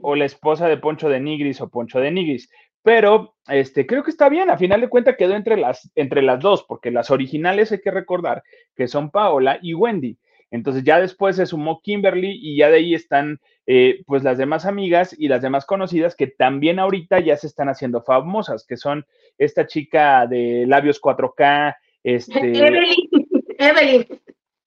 o, 0.00 0.16
la 0.16 0.24
esposa 0.24 0.66
de 0.68 0.78
Poncho 0.78 1.08
de 1.08 1.20
Nigris 1.20 1.60
o 1.60 1.68
Poncho 1.68 2.00
de 2.00 2.10
Nigris 2.10 2.48
pero 2.82 3.34
este, 3.48 3.86
creo 3.86 4.02
que 4.02 4.10
está 4.10 4.28
bien, 4.28 4.50
a 4.50 4.58
final 4.58 4.80
de 4.80 4.88
cuentas 4.88 5.16
quedó 5.16 5.34
entre 5.34 5.56
las, 5.56 5.90
entre 5.94 6.22
las 6.22 6.40
dos, 6.40 6.64
porque 6.66 6.90
las 6.90 7.10
originales 7.10 7.72
hay 7.72 7.80
que 7.80 7.90
recordar 7.90 8.42
que 8.74 8.88
son 8.88 9.10
Paola 9.10 9.58
y 9.60 9.74
Wendy. 9.74 10.18
Entonces 10.50 10.82
ya 10.82 11.00
después 11.00 11.36
se 11.36 11.46
sumó 11.46 11.80
Kimberly 11.80 12.38
y 12.40 12.56
ya 12.56 12.70
de 12.70 12.78
ahí 12.78 12.94
están 12.94 13.40
eh, 13.66 14.02
pues 14.06 14.24
las 14.24 14.36
demás 14.36 14.66
amigas 14.66 15.14
y 15.16 15.28
las 15.28 15.42
demás 15.42 15.64
conocidas 15.64 16.16
que 16.16 16.26
también 16.26 16.80
ahorita 16.80 17.20
ya 17.20 17.36
se 17.36 17.46
están 17.46 17.68
haciendo 17.68 18.02
famosas, 18.02 18.66
que 18.66 18.76
son 18.76 19.06
esta 19.38 19.66
chica 19.66 20.26
de 20.26 20.64
labios 20.66 21.00
4K, 21.00 21.76
este... 22.02 22.38
Evelyn. 22.38 23.08
Evelyn. 23.58 24.06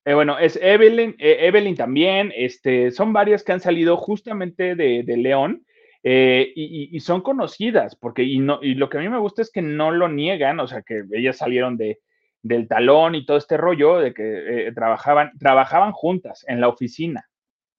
Eh, 0.06 0.14
bueno, 0.14 0.38
es 0.38 0.58
Evelyn, 0.62 1.16
eh, 1.18 1.48
Evelyn 1.48 1.76
también, 1.76 2.32
este, 2.36 2.92
son 2.92 3.12
varias 3.12 3.44
que 3.44 3.54
han 3.54 3.60
salido 3.60 3.98
justamente 3.98 4.76
de, 4.76 5.04
de 5.04 5.18
León 5.18 5.66
eh, 6.06 6.52
y, 6.56 7.00
son 7.00 7.22
conocidas, 7.22 7.96
porque 7.96 8.24
y, 8.24 8.40
no, 8.40 8.60
y 8.62 8.76
lo 8.76 8.90
que 8.90 8.98
a 8.98 9.02
mí 9.02 9.08
me 9.08 9.20
gusta 9.20 9.42
es 9.42 9.50
que 9.50 9.62
no 9.62 9.92
lo 9.92 10.10
niegan, 10.10 10.60
o 10.60 10.68
sea, 10.68 10.82
que 10.82 11.04
ellas 11.14 11.38
salieron 11.38 11.78
de, 11.78 12.02
del 12.42 12.68
talón 12.68 13.16
y 13.16 13.26
todo 13.26 13.38
este 13.38 13.56
rollo 13.56 14.00
de 14.00 14.14
que 14.14 14.68
eh, 14.68 14.72
trabajaban, 14.74 15.32
trabajaban 15.40 15.94
juntas 15.94 16.44
en 16.48 16.60
la 16.60 16.68
oficina, 16.68 17.30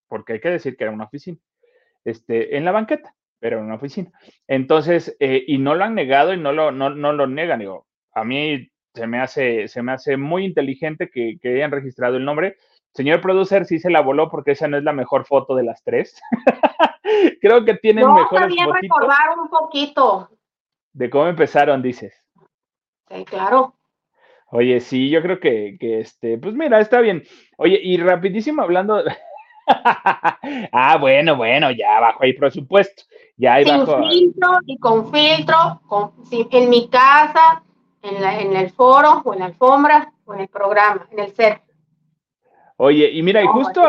porque 0.09 0.35
hay 0.35 0.41
que 0.41 0.51
decir 0.51 0.77
que 0.77 0.85
era 0.85 0.93
una 0.93 1.05
oficina, 1.05 1.39
este, 2.05 2.57
en 2.57 2.65
la 2.65 2.73
banqueta, 2.73 3.15
pero 3.39 3.59
en 3.59 3.67
una 3.67 3.75
oficina. 3.75 4.11
Entonces, 4.49 5.15
eh, 5.21 5.45
y 5.47 5.59
no 5.59 5.75
lo 5.75 5.85
han 5.85 5.95
negado 5.95 6.33
y 6.33 6.39
no 6.39 6.53
lo, 6.53 6.73
no, 6.73 6.91
no 6.91 7.13
lo 7.13 7.27
negan, 7.27 7.59
digo, 7.59 7.87
a 8.15 8.25
mí 8.25 8.71
se 8.95 9.07
me 9.07 9.21
hace, 9.21 9.69
se 9.69 9.83
me 9.83 9.93
hace 9.93 10.17
muy 10.17 10.45
inteligente 10.47 11.11
que, 11.11 11.37
que 11.43 11.57
hayan 11.57 11.73
registrado 11.73 12.17
el 12.17 12.25
nombre. 12.25 12.57
Señor 12.95 13.21
producer, 13.21 13.67
sí 13.67 13.81
se 13.81 13.91
la 13.91 14.01
voló 14.01 14.31
porque 14.31 14.53
esa 14.53 14.69
no 14.69 14.77
es 14.77 14.85
la 14.85 14.93
mejor 14.93 15.27
foto 15.27 15.57
de 15.57 15.65
las 15.65 15.83
tres. 15.83 16.21
Creo 17.41 17.65
que 17.65 17.75
tienen 17.75 18.05
no, 18.05 18.15
mejores 18.15 18.47
también 18.47 18.73
recordar 18.73 19.37
un 19.37 19.49
poquito. 19.49 20.31
De 20.93 21.11
cómo 21.11 21.27
empezaron, 21.27 21.83
dices. 21.83 22.15
Sí, 23.09 23.25
claro. 23.25 23.75
Oye, 24.53 24.79
sí, 24.79 25.11
yo 25.11 25.21
creo 25.23 25.41
que, 25.41 25.77
que 25.81 25.99
este, 25.99 26.39
pues 26.39 26.55
mira, 26.55 26.79
está 26.79 27.01
bien. 27.01 27.25
Oye, 27.57 27.81
y 27.83 27.97
rapidísimo 27.97 28.63
hablando. 28.63 29.03
ah, 29.67 30.97
bueno, 31.01 31.37
bueno, 31.37 31.73
ya 31.73 31.99
bajo 31.99 32.23
ahí 32.23 32.33
presupuesto. 32.35 33.03
Ya 33.37 33.55
hay 33.55 33.65
Sin 33.65 33.85
filtro 33.87 34.59
y 34.67 34.79
con 34.79 35.11
filtro, 35.11 35.81
con, 35.89 36.13
en 36.31 36.71
mi 36.71 36.89
casa, 36.89 37.65
en, 38.03 38.23
la, 38.23 38.39
en 38.39 38.55
el 38.55 38.71
foro, 38.71 39.23
o 39.25 39.33
en 39.33 39.41
la 39.41 39.47
alfombra, 39.47 40.13
o 40.25 40.35
en 40.35 40.43
el 40.43 40.49
programa, 40.49 41.09
en 41.11 41.19
el 41.19 41.35
set. 41.35 41.64
Oye, 42.77 43.11
y 43.13 43.23
mira, 43.23 43.43
y 43.43 43.47
justo 43.47 43.81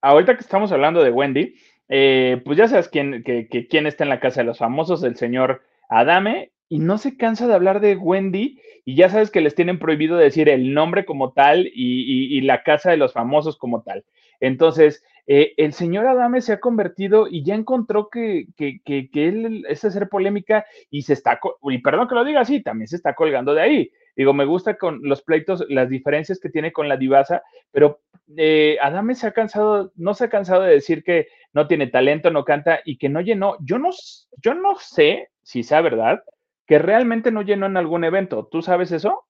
ahorita 0.00 0.34
que 0.34 0.40
estamos 0.40 0.72
hablando 0.72 1.02
de 1.02 1.10
Wendy, 1.10 1.54
eh, 1.88 2.40
pues 2.44 2.56
ya 2.56 2.68
sabes 2.68 2.88
quién, 2.88 3.22
que, 3.22 3.48
quién 3.68 3.86
está 3.86 4.04
en 4.04 4.10
la 4.10 4.20
casa 4.20 4.40
de 4.40 4.46
los 4.46 4.58
famosos, 4.58 5.02
el 5.02 5.16
señor 5.16 5.62
Adame, 5.88 6.52
y 6.68 6.78
no 6.78 6.96
se 6.96 7.18
cansa 7.18 7.46
de 7.46 7.54
hablar 7.54 7.80
de 7.80 7.96
Wendy, 7.96 8.58
y 8.84 8.96
ya 8.96 9.10
sabes 9.10 9.30
que 9.30 9.42
les 9.42 9.54
tienen 9.54 9.78
prohibido 9.78 10.16
decir 10.16 10.48
el 10.48 10.72
nombre 10.72 11.04
como 11.04 11.32
tal 11.32 11.70
y, 11.72 12.40
la 12.40 12.62
casa 12.62 12.90
de 12.90 12.96
los 12.96 13.12
famosos 13.12 13.58
como 13.58 13.82
tal. 13.82 14.04
Entonces, 14.40 15.04
eh, 15.26 15.52
el 15.58 15.74
señor 15.74 16.06
Adame 16.06 16.40
se 16.40 16.54
ha 16.54 16.60
convertido 16.60 17.28
y 17.28 17.44
ya 17.44 17.54
encontró 17.54 18.08
que, 18.08 18.46
que, 18.56 18.80
que, 18.84 19.10
que 19.10 19.28
él 19.28 19.64
es 19.68 19.84
hacer 19.84 20.08
polémica 20.08 20.64
y 20.90 21.02
se 21.02 21.12
está, 21.12 21.38
y 21.62 21.78
perdón 21.78 22.08
que 22.08 22.14
lo 22.14 22.24
diga 22.24 22.40
así, 22.40 22.62
también 22.62 22.88
se 22.88 22.96
está 22.96 23.14
colgando 23.14 23.54
de 23.54 23.60
ahí. 23.60 23.90
Digo, 24.14 24.34
me 24.34 24.44
gusta 24.44 24.76
con 24.76 25.00
los 25.02 25.22
pleitos, 25.22 25.64
las 25.68 25.88
diferencias 25.88 26.38
que 26.38 26.50
tiene 26.50 26.72
con 26.72 26.88
la 26.88 26.96
divasa, 26.96 27.42
pero 27.70 28.00
eh, 28.36 28.76
Adame 28.80 29.14
se 29.14 29.26
ha 29.26 29.32
cansado, 29.32 29.92
no 29.96 30.14
se 30.14 30.24
ha 30.24 30.30
cansado 30.30 30.62
de 30.62 30.72
decir 30.72 31.02
que 31.02 31.28
no 31.52 31.66
tiene 31.66 31.86
talento, 31.86 32.30
no 32.30 32.44
canta 32.44 32.80
y 32.84 32.98
que 32.98 33.08
no 33.08 33.20
llenó. 33.20 33.56
Yo 33.60 33.78
no, 33.78 33.90
yo 34.38 34.54
no 34.54 34.76
sé 34.78 35.30
si 35.42 35.62
sea 35.62 35.80
verdad 35.80 36.22
que 36.66 36.78
realmente 36.78 37.30
no 37.30 37.42
llenó 37.42 37.66
en 37.66 37.76
algún 37.76 38.04
evento. 38.04 38.48
¿Tú 38.50 38.62
sabes 38.62 38.92
eso? 38.92 39.26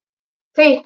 Sí. 0.55 0.85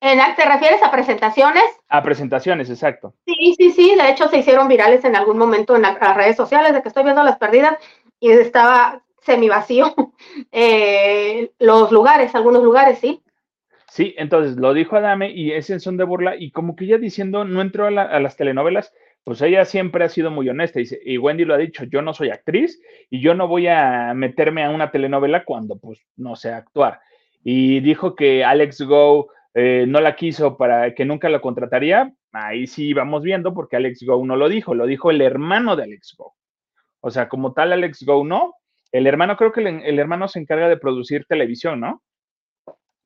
¿Te 0.00 0.44
refieres 0.46 0.82
a 0.82 0.90
presentaciones? 0.90 1.64
A 1.88 2.02
presentaciones, 2.02 2.70
exacto. 2.70 3.14
Sí, 3.26 3.54
sí, 3.58 3.70
sí. 3.72 3.94
De 3.94 4.08
hecho, 4.08 4.28
se 4.28 4.38
hicieron 4.38 4.66
virales 4.66 5.04
en 5.04 5.14
algún 5.14 5.36
momento 5.36 5.76
en 5.76 5.82
las 5.82 6.16
redes 6.16 6.36
sociales 6.36 6.72
de 6.72 6.80
que 6.80 6.88
estoy 6.88 7.04
viendo 7.04 7.22
las 7.22 7.36
perdidas 7.36 7.76
y 8.18 8.30
estaba 8.30 9.02
semi 9.20 9.48
vacío 9.48 9.94
eh, 10.52 11.52
los 11.58 11.92
lugares, 11.92 12.34
algunos 12.34 12.62
lugares, 12.62 12.98
sí. 12.98 13.22
Sí, 13.90 14.14
entonces 14.18 14.56
lo 14.56 14.72
dijo 14.72 14.94
Adame 14.94 15.32
y 15.32 15.50
es 15.50 15.68
en 15.68 15.80
son 15.80 15.96
de 15.96 16.04
burla 16.04 16.36
y 16.36 16.52
como 16.52 16.76
que 16.76 16.86
ya 16.86 16.96
diciendo, 16.96 17.44
no 17.44 17.60
entró 17.60 17.86
a, 17.86 17.90
las 17.90 18.36
telenovelas, 18.36 18.94
pues 19.24 19.42
ella 19.42 19.64
siempre 19.64 20.04
ha 20.04 20.08
sido 20.08 20.30
muy 20.30 20.48
honesta 20.48 20.78
dice, 20.78 21.00
y 21.04 21.18
Wendy 21.18 21.44
lo 21.44 21.54
ha 21.54 21.58
dicho, 21.58 21.82
yo 21.82 22.00
no 22.00 22.14
soy 22.14 22.30
actriz 22.30 22.80
y 23.10 23.20
yo 23.20 23.34
no 23.34 23.48
voy 23.48 23.66
a 23.66 24.14
meterme 24.14 24.62
a 24.62 24.70
una 24.70 24.92
telenovela 24.92 25.44
cuando 25.44 25.76
pues 25.76 26.06
no 26.16 26.36
sé 26.36 26.52
actuar. 26.52 27.00
Y 27.42 27.80
dijo 27.80 28.14
que 28.14 28.44
Alex 28.44 28.82
Go 28.82 29.32
eh, 29.54 29.86
no 29.88 30.00
la 30.00 30.14
quiso 30.14 30.56
para 30.56 30.94
que 30.94 31.04
nunca 31.04 31.28
lo 31.28 31.40
contrataría, 31.40 32.12
ahí 32.30 32.68
sí 32.68 32.92
vamos 32.92 33.24
viendo 33.24 33.52
porque 33.54 33.74
Alex 33.74 34.04
Go 34.06 34.24
no 34.24 34.36
lo 34.36 34.48
dijo, 34.48 34.72
lo 34.72 34.86
dijo 34.86 35.10
el 35.10 35.20
hermano 35.20 35.74
de 35.74 35.82
Alex 35.82 36.14
Go. 36.16 36.36
O 37.00 37.10
sea, 37.10 37.28
como 37.28 37.54
tal 37.54 37.72
Alex 37.72 38.04
Go 38.04 38.24
no, 38.24 38.54
el 38.92 39.08
hermano 39.08 39.36
creo 39.36 39.50
que 39.50 39.62
el 39.62 39.98
hermano 39.98 40.28
se 40.28 40.38
encarga 40.38 40.68
de 40.68 40.76
producir 40.76 41.24
televisión, 41.24 41.80
¿no? 41.80 42.02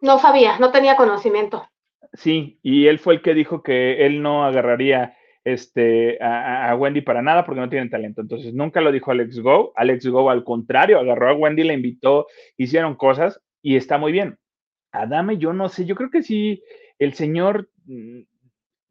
No 0.01 0.19
sabía, 0.19 0.59
no 0.59 0.71
tenía 0.71 0.97
conocimiento. 0.97 1.69
Sí, 2.13 2.59
y 2.63 2.87
él 2.87 2.99
fue 2.99 3.15
el 3.15 3.23
que 3.23 3.35
dijo 3.35 3.63
que 3.63 4.07
él 4.07 4.23
no 4.23 4.45
agarraría 4.45 5.17
este, 5.45 6.19
a, 6.23 6.75
Wendy 6.77 7.03
para 7.03 7.23
nada 7.23 7.45
porque 7.45 7.61
no 7.61 7.69
tienen 7.69 7.91
talento. 7.91 8.23
Entonces 8.23 8.55
nunca 8.55 8.81
lo 8.81 8.93
dijo 8.93 9.11
Alex 9.11 9.41
Go. 9.41 9.73
Alex 9.77 10.07
Go, 10.07 10.31
al 10.31 10.45
contrario, 10.45 10.99
agarró 10.99 11.29
a 11.29 11.35
Wendy, 11.35 11.65
la 11.65 11.75
invitó, 11.75 12.27
hicieron 12.57 12.95
cosas 12.97 13.41
y 13.63 13.77
está 13.77 13.99
muy 13.99 14.13
bien. 14.13 14.39
Adame, 14.93 15.39
yo 15.39 15.53
no 15.53 15.69
sé, 15.69 15.85
yo 15.85 15.97
creo 15.97 16.11
que 16.11 16.23
sí, 16.23 16.63
el 16.99 17.15
señor. 17.15 17.69
Mm, 17.85 18.23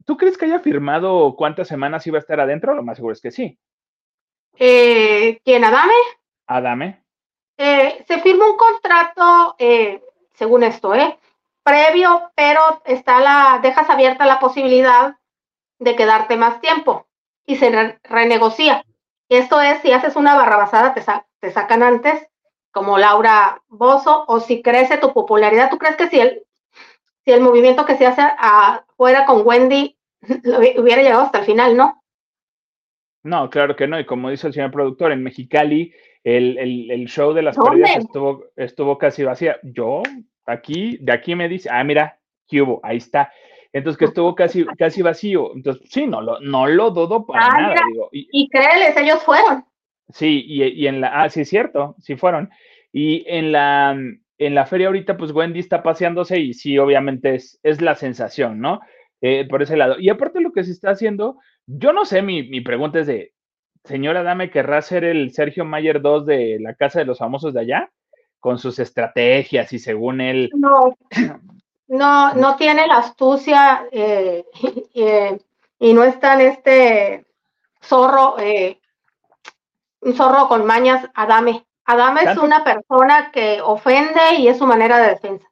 ¿Tú 0.04 0.18
crees 0.18 0.36
que 0.36 0.44
haya 0.44 0.60
firmado 0.60 1.34
cuántas 1.34 1.66
semanas 1.66 2.06
iba 2.06 2.18
a 2.18 2.20
estar 2.20 2.38
adentro? 2.38 2.74
Lo 2.74 2.82
más 2.82 2.98
seguro 2.98 3.14
es 3.14 3.22
que 3.22 3.30
sí. 3.30 3.58
Eh, 4.58 5.40
¿Quién, 5.42 5.64
Adame? 5.64 5.94
Adame. 6.46 7.02
Eh, 7.56 8.04
se 8.06 8.20
firmó 8.20 8.50
un 8.50 8.56
contrato 8.56 9.56
eh, 9.58 10.02
según 10.34 10.62
esto, 10.62 10.94
¿eh? 10.94 11.18
Previo, 11.62 12.30
pero 12.34 12.82
está 12.84 13.20
la, 13.20 13.60
dejas 13.62 13.88
abierta 13.88 14.26
la 14.26 14.38
posibilidad 14.38 15.16
de 15.78 15.96
quedarte 15.96 16.36
más 16.36 16.60
tiempo 16.60 17.06
y 17.46 17.56
se 17.56 17.98
renegocia. 18.04 18.84
Esto 19.28 19.60
es, 19.60 19.80
si 19.80 19.92
haces 19.92 20.16
una 20.16 20.34
barrabasada, 20.34 20.94
te, 20.94 21.02
te 21.40 21.50
sacan 21.50 21.82
antes, 21.82 22.26
como 22.70 22.98
Laura 22.98 23.62
Bozo, 23.68 24.24
o 24.26 24.40
si 24.40 24.62
crece 24.62 24.98
tu 24.98 25.12
popularidad, 25.12 25.70
¿tú 25.70 25.78
crees 25.78 25.96
que 25.96 26.08
si 26.08 26.20
el, 26.20 26.42
si 27.24 27.32
el 27.32 27.40
movimiento 27.40 27.86
que 27.86 27.96
se 27.96 28.06
hace 28.06 28.22
afuera 28.38 29.24
con 29.24 29.46
Wendy 29.46 29.96
hubiera 30.78 31.02
llegado 31.02 31.22
hasta 31.22 31.38
el 31.38 31.46
final, 31.46 31.76
no? 31.76 32.02
No, 33.22 33.48
claro 33.48 33.74
que 33.74 33.88
no. 33.88 33.98
Y 33.98 34.04
como 34.04 34.28
dice 34.28 34.46
el 34.48 34.52
señor 34.52 34.70
productor, 34.70 35.12
en 35.12 35.22
Mexicali 35.22 35.94
el, 36.24 37.04
show 37.06 37.32
de 37.32 37.42
las 37.42 37.56
pérdidas 37.56 37.98
estuvo, 37.98 38.44
estuvo 38.56 38.98
casi 38.98 39.22
vacía. 39.24 39.58
Yo, 39.62 40.02
aquí, 40.46 40.98
de 41.00 41.12
aquí 41.12 41.34
me 41.34 41.48
dice, 41.48 41.68
ah, 41.70 41.84
mira, 41.84 42.18
¿qué 42.48 42.62
hubo? 42.62 42.80
Ahí 42.82 42.96
está. 42.96 43.32
Entonces, 43.72 43.98
que 43.98 44.06
estuvo 44.06 44.34
casi, 44.34 44.64
casi 44.78 45.02
vacío. 45.02 45.52
Entonces, 45.54 45.88
sí, 45.90 46.06
no 46.06 46.20
lo, 46.22 46.40
no 46.40 46.66
lo 46.66 46.90
dudo 46.90 47.26
para 47.26 47.46
ah, 47.46 47.60
nada. 47.60 47.80
y, 48.12 48.28
y, 48.32 48.48
créeles, 48.48 48.96
ellos 48.96 49.22
fueron. 49.22 49.64
Sí, 50.08 50.44
y, 50.46 50.64
y, 50.64 50.86
en 50.86 51.00
la, 51.00 51.22
ah, 51.22 51.28
sí 51.28 51.42
es 51.42 51.48
cierto, 51.48 51.96
sí 51.98 52.16
fueron. 52.16 52.50
Y 52.92 53.24
en 53.26 53.52
la, 53.52 53.96
en 54.38 54.54
la 54.54 54.66
feria 54.66 54.86
ahorita, 54.86 55.16
pues 55.16 55.32
Wendy 55.32 55.60
está 55.60 55.82
paseándose 55.82 56.38
y 56.38 56.54
sí, 56.54 56.78
obviamente 56.78 57.34
es, 57.34 57.58
es 57.62 57.80
la 57.82 57.96
sensación, 57.96 58.60
¿no? 58.60 58.80
Eh, 59.20 59.46
por 59.48 59.62
ese 59.62 59.76
lado. 59.76 59.96
Y 59.98 60.08
aparte 60.08 60.40
lo 60.40 60.52
que 60.52 60.64
se 60.64 60.72
está 60.72 60.90
haciendo, 60.90 61.38
yo 61.66 61.92
no 61.92 62.04
sé, 62.04 62.22
mi, 62.22 62.44
mi 62.44 62.60
pregunta 62.60 63.00
es 63.00 63.06
de, 63.06 63.33
señora 63.84 64.22
Dame, 64.22 64.50
¿querrá 64.50 64.82
ser 64.82 65.04
el 65.04 65.32
Sergio 65.32 65.64
Mayer 65.64 66.00
2 66.00 66.26
de 66.26 66.58
la 66.60 66.74
Casa 66.74 66.98
de 66.98 67.04
los 67.04 67.18
Famosos 67.18 67.54
de 67.54 67.60
allá? 67.60 67.90
Con 68.40 68.58
sus 68.58 68.78
estrategias 68.78 69.72
y 69.72 69.78
según 69.78 70.20
él. 70.20 70.50
No, 70.54 70.96
no, 71.88 72.34
no 72.34 72.56
tiene 72.56 72.86
la 72.86 72.98
astucia 72.98 73.86
eh, 73.90 74.44
eh, 74.94 75.38
y 75.78 75.92
no 75.92 76.04
es 76.04 76.18
tan 76.20 76.40
este 76.40 77.26
zorro, 77.82 78.38
eh, 78.38 78.78
un 80.00 80.14
zorro 80.14 80.48
con 80.48 80.66
mañas, 80.66 81.08
Adame. 81.14 81.64
Adame 81.86 82.22
es 82.22 82.38
una 82.38 82.64
persona 82.64 83.30
que 83.30 83.60
ofende 83.62 84.36
y 84.38 84.48
es 84.48 84.56
su 84.56 84.66
manera 84.66 84.98
de 84.98 85.08
defensa. 85.08 85.46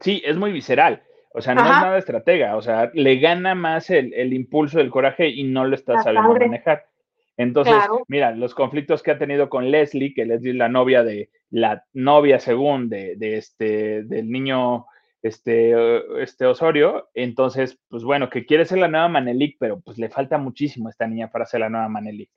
Sí, 0.00 0.20
es 0.24 0.36
muy 0.36 0.50
visceral. 0.50 1.04
O 1.36 1.40
sea, 1.40 1.54
no 1.54 1.62
es 1.62 1.68
nada 1.68 1.98
estratega. 1.98 2.56
O 2.56 2.62
sea, 2.62 2.90
le 2.94 3.18
gana 3.18 3.54
más 3.54 3.90
el, 3.90 4.12
el 4.14 4.32
impulso 4.32 4.78
del 4.78 4.90
coraje 4.90 5.28
y 5.28 5.44
no 5.44 5.64
lo 5.64 5.74
está 5.74 6.02
sabiendo 6.02 6.34
manejar. 6.34 6.86
Entonces, 7.36 7.74
mira, 8.06 8.30
los 8.32 8.54
conflictos 8.54 9.02
que 9.02 9.10
ha 9.10 9.18
tenido 9.18 9.48
con 9.48 9.70
Leslie, 9.70 10.14
que 10.14 10.24
Leslie 10.24 10.52
es 10.52 10.56
la 10.56 10.68
novia 10.68 11.02
de, 11.02 11.30
la 11.50 11.84
novia 11.92 12.38
según 12.38 12.88
de, 12.88 13.16
este, 13.20 14.04
del 14.04 14.30
niño 14.30 14.86
este, 15.22 15.74
este 16.22 16.46
Osorio, 16.46 17.08
entonces, 17.14 17.80
pues 17.88 18.04
bueno, 18.04 18.30
que 18.30 18.46
quiere 18.46 18.66
ser 18.66 18.78
la 18.78 18.88
nueva 18.88 19.08
Manelik, 19.08 19.56
pero 19.58 19.80
pues 19.80 19.98
le 19.98 20.10
falta 20.10 20.38
muchísimo 20.38 20.88
a 20.88 20.90
esta 20.90 21.06
niña 21.06 21.30
para 21.30 21.46
ser 21.46 21.60
la 21.60 21.70
nueva 21.70 21.88
Manelik. 21.88 22.30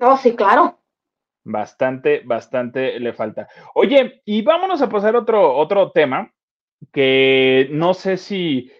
Oh, 0.00 0.16
sí, 0.16 0.34
claro. 0.34 0.80
Bastante, 1.44 2.22
bastante 2.24 2.98
le 2.98 3.12
falta. 3.12 3.48
Oye, 3.74 4.20
y 4.24 4.42
vámonos 4.42 4.82
a 4.82 4.88
pasar 4.88 5.16
otro, 5.16 5.56
otro 5.56 5.92
tema 5.92 6.32
que 6.92 7.68
no 7.70 7.94
sé 7.94 8.16
si. 8.16 8.70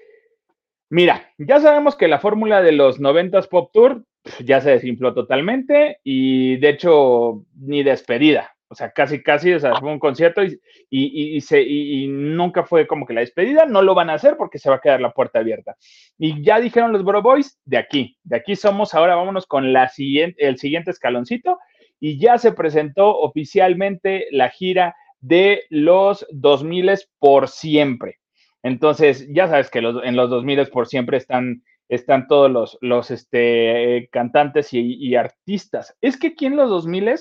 Mira, 0.91 1.33
ya 1.39 1.61
sabemos 1.61 1.97
que 1.97 2.09
la 2.09 2.19
fórmula 2.19 2.63
de 2.63 2.73
los 2.73 3.01
90s 3.01 3.49
Pop 3.49 3.71
Tour 3.73 4.05
ya 4.45 4.61
se 4.61 4.71
desinfló 4.71 5.15
totalmente 5.15 5.99
y 6.05 6.57
de 6.57 6.69
hecho 6.71 7.45
ni 7.55 7.83
despedida. 7.83 8.57
O 8.69 8.75
sea, 8.75 8.91
casi, 8.91 9.23
casi, 9.23 9.53
o 9.53 9.61
sea, 9.61 9.77
fue 9.77 9.93
un 9.93 10.01
concierto 10.01 10.43
y, 10.91 11.41
se, 11.41 11.63
y, 11.63 12.09
nunca 12.09 12.65
fue 12.65 12.89
como 12.89 13.07
que 13.07 13.15
la 13.15 13.21
despedida, 13.21 13.65
no 13.65 13.81
lo 13.81 13.95
van 13.95 14.11
a 14.11 14.15
hacer 14.15 14.37
porque 14.37 14.59
se 14.59 14.69
va 14.69 14.77
a 14.77 14.81
quedar 14.81 15.01
la 15.01 15.13
puerta 15.13 15.39
abierta. 15.39 15.77
Y 16.19 16.43
ya 16.43 16.59
dijeron 16.59 16.93
los 16.93 17.05
Bro 17.05 17.23
Boys, 17.23 17.61
de 17.65 17.79
aquí, 17.79 18.19
de 18.25 18.37
aquí 18.37 18.57
somos, 18.57 18.93
ahora 18.93 19.15
vámonos 19.15 19.47
con 19.47 19.73
la 19.73 19.89
siguiente, 19.89 20.45
el 20.45 20.59
siguiente 20.59 20.91
escaloncito 20.91 21.59
y 22.01 22.19
ya 22.19 22.39
se 22.39 22.53
presentó 22.53 23.17
oficialmente 23.17 24.27
la 24.33 24.51
gira 24.51 24.97
de 25.21 25.63
los 25.71 26.27
2000 26.33 26.91
por 27.21 27.49
siempre. 27.49 28.19
Entonces, 28.65 29.29
ya 29.33 29.47
sabes 29.47 29.71
que 29.71 29.81
los, 29.81 30.03
en 30.05 30.17
los 30.17 30.29
2000 30.29 30.67
por 30.71 30.89
siempre 30.89 31.19
están 31.19 31.63
están 31.89 32.27
todos 32.27 32.51
los, 32.51 32.79
los 32.81 33.11
este, 33.11 34.09
cantantes 34.11 34.73
y, 34.73 35.15
artistas. 35.15 35.97
Es 36.01 36.17
que 36.19 36.29
aquí 36.29 36.47
en 36.47 36.57
los 36.57 36.69
2000 36.69 37.15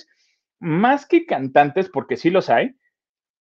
más 0.59 1.05
que 1.05 1.25
cantantes, 1.25 1.89
porque 1.89 2.17
sí 2.17 2.29
los 2.29 2.49
hay, 2.49 2.75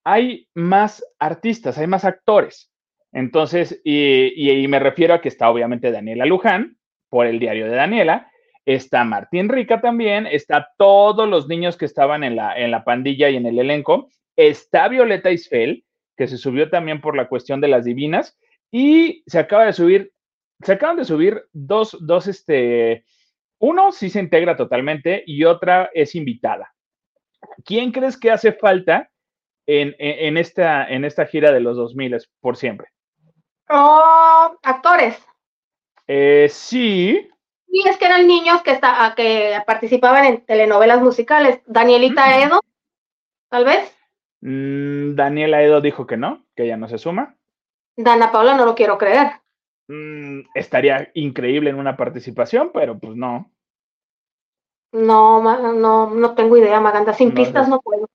hay 0.04 0.48
más 0.54 1.04
artistas, 1.18 1.78
hay 1.78 1.86
más 1.86 2.04
actores. 2.04 2.70
Entonces, 3.12 3.80
y, 3.84 4.66
me 4.68 4.78
refiero 4.78 5.14
a 5.14 5.20
que 5.20 5.28
está 5.28 5.48
obviamente 5.48 5.92
Daniela 5.92 6.26
Luján, 6.26 6.76
por 7.08 7.26
el 7.26 7.38
diario 7.38 7.66
de 7.66 7.76
Daniela, 7.76 8.30
está 8.66 9.04
Martín 9.04 9.48
Rica 9.48 9.80
también, 9.80 10.26
está 10.26 10.68
todos 10.76 11.28
los 11.28 11.48
niños 11.48 11.76
que 11.76 11.84
estaban 11.84 12.24
en 12.24 12.36
la, 12.36 12.58
en 12.58 12.70
la 12.70 12.84
pandilla 12.84 13.30
y 13.30 13.36
en 13.36 13.46
el 13.46 13.58
elenco, 13.58 14.08
está 14.36 14.88
Violeta 14.88 15.30
Isfel, 15.30 15.84
que 16.16 16.26
se 16.26 16.38
subió 16.38 16.70
también 16.70 17.00
por 17.00 17.16
la 17.16 17.28
cuestión 17.28 17.60
de 17.60 17.68
las 17.68 17.84
divinas, 17.84 18.36
y 18.70 19.22
se 19.26 19.38
acaba 19.38 19.66
de 19.66 19.72
subir 19.72 20.13
se 20.62 20.72
acaban 20.72 20.96
de 20.96 21.04
subir 21.04 21.44
dos, 21.52 21.96
dos, 22.00 22.26
este, 22.26 23.04
uno 23.58 23.92
sí 23.92 24.10
se 24.10 24.20
integra 24.20 24.56
totalmente 24.56 25.22
y 25.26 25.44
otra 25.44 25.90
es 25.94 26.14
invitada. 26.14 26.74
¿Quién 27.64 27.92
crees 27.92 28.18
que 28.18 28.30
hace 28.30 28.52
falta 28.52 29.10
en, 29.66 30.36
esta, 30.36 30.86
en 30.88 31.04
esta 31.04 31.26
gira 31.26 31.52
de 31.52 31.60
los 31.60 31.76
2000 31.76 32.18
por 32.40 32.56
siempre? 32.56 32.88
Oh, 33.68 34.58
actores. 34.62 35.22
Eh, 36.06 36.48
sí. 36.50 37.28
Sí, 37.66 37.82
es 37.86 37.96
que 37.96 38.06
eran 38.06 38.26
niños 38.26 38.62
que, 38.62 38.70
está, 38.70 39.12
que 39.16 39.58
participaban 39.66 40.24
en 40.26 40.44
telenovelas 40.44 41.00
musicales. 41.00 41.60
Danielita 41.66 42.40
Edo, 42.40 42.60
tal 43.48 43.64
vez. 43.64 43.96
Mm, 44.42 45.14
Daniela 45.14 45.62
Edo 45.62 45.80
dijo 45.80 46.06
que 46.06 46.16
no, 46.16 46.44
que 46.54 46.64
ella 46.64 46.76
no 46.76 46.88
se 46.88 46.98
suma. 46.98 47.36
Dana 47.96 48.30
Paula 48.30 48.54
no 48.54 48.66
lo 48.66 48.74
quiero 48.74 48.98
creer. 48.98 49.43
Mm, 49.88 50.40
estaría 50.54 51.10
increíble 51.14 51.70
en 51.70 51.76
una 51.76 51.96
participación, 51.96 52.70
pero 52.72 52.98
pues 52.98 53.16
no. 53.16 53.50
No, 54.92 55.42
no, 55.72 56.10
no 56.10 56.34
tengo 56.34 56.56
idea, 56.56 56.80
Maganda. 56.80 57.12
Sin 57.12 57.32
pistas 57.32 57.68
no 57.68 57.80
puedo. 57.80 58.08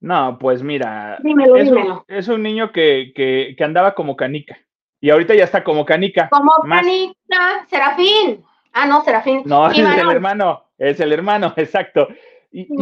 No, 0.00 0.38
pues 0.38 0.62
mira, 0.62 1.18
dímelo, 1.22 1.56
es, 1.56 1.64
dímelo. 1.64 2.04
Un, 2.08 2.14
es, 2.16 2.28
Un, 2.28 2.42
niño 2.42 2.70
que, 2.70 3.12
que, 3.14 3.54
que, 3.56 3.64
andaba 3.64 3.94
como 3.94 4.16
canica. 4.16 4.58
Y 5.00 5.10
ahorita 5.10 5.34
ya 5.34 5.44
está 5.44 5.64
como 5.64 5.84
canica. 5.84 6.28
Como 6.28 6.52
canica, 6.68 7.66
Serafín. 7.68 8.44
Ah, 8.72 8.86
no, 8.86 9.02
Serafín. 9.02 9.42
No, 9.44 9.70
es 9.70 9.78
el 9.78 10.10
hermano, 10.10 10.64
es 10.76 11.00
el 11.00 11.12
hermano, 11.12 11.52
exacto. 11.56 12.08
Y, 12.52 12.62
y, 12.62 12.76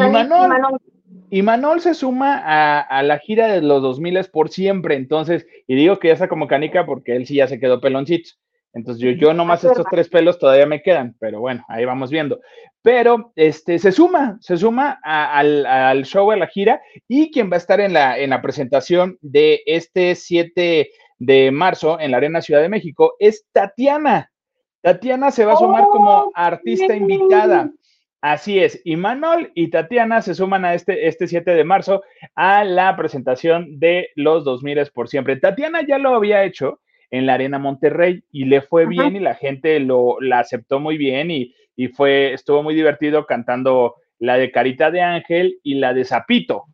Manol 1.43 1.81
se 1.81 1.95
suma 1.95 2.83
a, 2.83 3.03
la 3.03 3.19
gira 3.19 3.49
de 3.49 3.63
los 3.63 3.83
2000 3.83 4.25
por 4.33 4.49
siempre, 4.49 4.97
entonces, 4.97 5.47
y 5.67 5.75
digo 5.75 5.99
que 5.99 6.09
ya 6.09 6.15
está 6.15 6.29
como 6.29 6.47
canica 6.47 6.87
porque 6.87 7.17
él 7.17 7.27
sí 7.27 7.37
ya 7.37 7.49
se 7.49 7.61
quedó 7.61 7.81
peloncito. 7.81 8.31
Entonces 8.73 9.03
yo, 9.03 9.11
yo 9.13 9.33
nomás 9.33 9.65
estos 9.65 9.87
tres 9.91 10.09
pelos 10.11 10.39
todavía 10.39 10.67
me 10.67 10.83
quedan, 10.83 11.17
pero 11.19 11.41
bueno, 11.41 11.65
ahí 11.69 11.87
vamos 11.87 12.11
viendo. 12.11 12.41
Pero 12.83 13.33
este, 13.35 13.79
se 13.79 13.91
suma, 13.91 14.37
se 14.41 14.59
suma 14.59 15.01
al, 15.03 16.05
show, 16.05 16.31
a 16.31 16.37
la 16.37 16.47
gira, 16.47 16.83
y 17.09 17.31
quien 17.31 17.51
va 17.51 17.55
a 17.55 17.59
estar 17.59 17.81
en 17.81 17.95
la, 17.95 18.19
en 18.19 18.31
la 18.31 18.43
presentación 18.43 19.17
de 19.23 19.63
este 19.65 20.15
7 20.15 20.91
de 21.19 21.51
marzo 21.51 21.99
en 21.99 22.11
la 22.11 22.19
Arena 22.19 22.43
Ciudad 22.43 22.61
de 22.61 22.69
México 22.69 23.15
es 23.19 23.47
Tatiana. 23.53 24.31
Tatiana 24.83 25.31
se 25.31 25.45
va 25.45 25.55
a 25.55 25.57
sumar 25.57 25.85
como 25.85 26.11
oh, 26.11 26.33
artista 26.35 26.95
invitada. 26.95 27.71
Así 28.23 28.59
es, 28.59 28.81
y 28.85 28.97
Manol 28.97 29.53
y 29.55 29.69
Tatiana 29.69 30.23
se 30.23 30.35
suman 30.35 30.65
a 30.65 30.75
este, 30.75 31.07
este 31.07 31.29
7 31.29 31.55
de 31.55 31.65
marzo 31.65 32.03
a 32.35 32.65
la 32.65 32.97
presentación 32.97 33.79
de 33.79 34.09
los 34.17 34.43
2000 34.45 34.91
por 34.93 35.09
siempre. 35.09 35.37
Tatiana 35.37 35.87
ya 35.87 35.99
lo 35.99 36.15
había 36.15 36.43
hecho 36.45 36.81
en 37.11 37.27
la 37.27 37.35
Arena 37.35 37.59
Monterrey 37.59 38.25
y 38.33 38.47
le 38.47 38.63
fue 38.63 38.87
bien 38.87 39.17
y 39.17 39.21
la 39.21 39.35
gente 39.35 39.79
lo 39.81 40.21
la 40.21 40.41
aceptó 40.41 40.81
muy 40.81 40.97
bien 40.97 41.31
y, 41.31 41.53
fue, 41.95 42.33
estuvo 42.33 42.63
muy 42.63 42.75
divertido 42.75 43.27
cantando 43.27 43.97
la 44.19 44.39
de 44.39 44.51
Carita 44.51 44.91
de 44.91 45.03
Ángel 45.03 45.61
y 45.63 45.75
la 45.75 45.93
de 45.93 46.05
Zapito. 46.05 46.65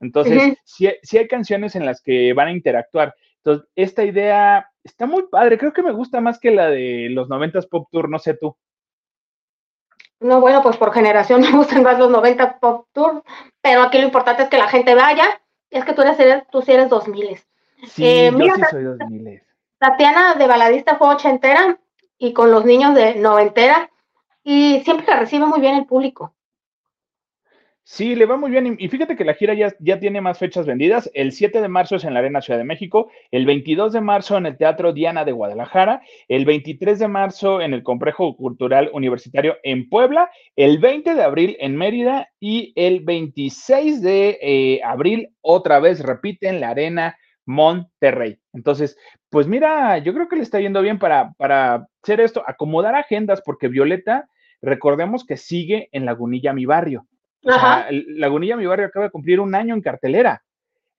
Entonces, 0.00 0.56
sí, 0.64 0.86
hay 1.18 1.28
canciones 1.28 1.74
en 1.74 1.84
las 1.84 2.00
que 2.00 2.32
van 2.34 2.48
a 2.48 2.52
interactuar. 2.52 3.14
Entonces, 3.38 3.68
esta 3.74 4.04
idea 4.04 4.70
está 4.84 5.06
muy 5.06 5.24
padre. 5.30 5.58
Creo 5.58 5.72
que 5.72 5.82
me 5.82 5.92
gusta 5.92 6.20
más 6.20 6.38
que 6.38 6.52
la 6.52 6.70
de 6.70 7.08
los 7.10 7.28
90s 7.28 7.68
Pop 7.68 7.88
Tour, 7.90 8.08
no 8.08 8.18
sé 8.18 8.34
tú. 8.34 8.56
No, 10.24 10.40
bueno, 10.40 10.62
pues 10.62 10.78
por 10.78 10.90
generación 10.90 11.40
me 11.42 11.50
gustan 11.52 11.82
más 11.82 11.98
los 11.98 12.10
90 12.10 12.58
Pop 12.58 12.86
Tour, 12.94 13.22
pero 13.60 13.82
aquí 13.82 13.98
lo 13.98 14.04
importante 14.04 14.44
es 14.44 14.48
que 14.48 14.56
la 14.56 14.68
gente 14.68 14.94
vaya. 14.94 15.24
Es 15.70 15.84
que 15.84 15.92
tú 15.92 16.00
eres, 16.00 16.16
tú 16.50 16.62
sí 16.62 16.72
eres 16.72 16.88
2000. 16.88 17.38
Sí, 17.88 18.06
eh, 18.06 18.32
yo 18.32 18.54
sí 18.54 18.62
soy 18.70 18.84
2000. 18.84 19.42
Tatiana 19.78 20.34
de 20.36 20.46
baladista 20.46 20.96
fue 20.96 21.08
ochentera 21.08 21.78
y 22.16 22.32
con 22.32 22.50
los 22.50 22.64
niños 22.64 22.94
de 22.94 23.16
noventera 23.16 23.90
y 24.42 24.80
siempre 24.84 25.06
la 25.06 25.20
recibe 25.20 25.44
muy 25.44 25.60
bien 25.60 25.74
el 25.74 25.84
público. 25.84 26.33
Sí, 27.86 28.14
le 28.14 28.24
va 28.24 28.38
muy 28.38 28.50
bien. 28.50 28.76
Y 28.78 28.88
fíjate 28.88 29.14
que 29.14 29.26
la 29.26 29.34
gira 29.34 29.52
ya, 29.52 29.74
ya, 29.78 30.00
tiene 30.00 30.22
más 30.22 30.38
fechas 30.38 30.64
vendidas. 30.64 31.10
El 31.12 31.32
7 31.32 31.60
de 31.60 31.68
marzo 31.68 31.96
es 31.96 32.04
en 32.04 32.14
la 32.14 32.20
Arena 32.20 32.40
Ciudad 32.40 32.58
de 32.58 32.64
México, 32.64 33.10
el 33.30 33.44
22 33.44 33.92
de 33.92 34.00
marzo 34.00 34.38
en 34.38 34.46
el 34.46 34.56
Teatro 34.56 34.94
Diana 34.94 35.26
de 35.26 35.32
Guadalajara, 35.32 36.00
el 36.28 36.46
23 36.46 36.98
de 36.98 37.08
marzo 37.08 37.60
en 37.60 37.74
el 37.74 37.82
Complejo 37.82 38.36
Cultural 38.36 38.90
Universitario 38.94 39.58
en 39.62 39.90
Puebla, 39.90 40.30
el 40.56 40.78
20 40.78 41.14
de 41.14 41.22
abril 41.22 41.56
en 41.60 41.76
Mérida 41.76 42.30
y 42.40 42.72
el 42.74 43.00
26 43.04 44.00
de 44.00 44.38
eh, 44.40 44.80
abril 44.82 45.28
otra 45.42 45.78
vez, 45.78 46.00
repite, 46.00 46.48
en 46.48 46.60
la 46.60 46.70
Arena 46.70 47.18
Monterrey. 47.44 48.38
Entonces, 48.54 48.96
pues 49.28 49.46
mira, 49.46 49.98
yo 49.98 50.14
creo 50.14 50.28
que 50.28 50.36
le 50.36 50.42
está 50.42 50.58
yendo 50.58 50.80
bien 50.80 50.98
para, 50.98 51.34
para 51.34 51.86
hacer 52.02 52.20
esto, 52.20 52.42
acomodar 52.46 52.94
agendas, 52.94 53.42
porque 53.44 53.68
Violeta, 53.68 54.26
recordemos 54.62 55.26
que 55.26 55.36
sigue 55.36 55.90
en 55.92 56.06
Lagunilla, 56.06 56.54
mi 56.54 56.64
barrio. 56.64 57.06
Lagunilla, 57.44 58.56
mi 58.56 58.66
barrio, 58.66 58.86
acaba 58.86 59.06
de 59.06 59.10
cumplir 59.10 59.40
un 59.40 59.54
año 59.54 59.74
en 59.74 59.82
cartelera. 59.82 60.42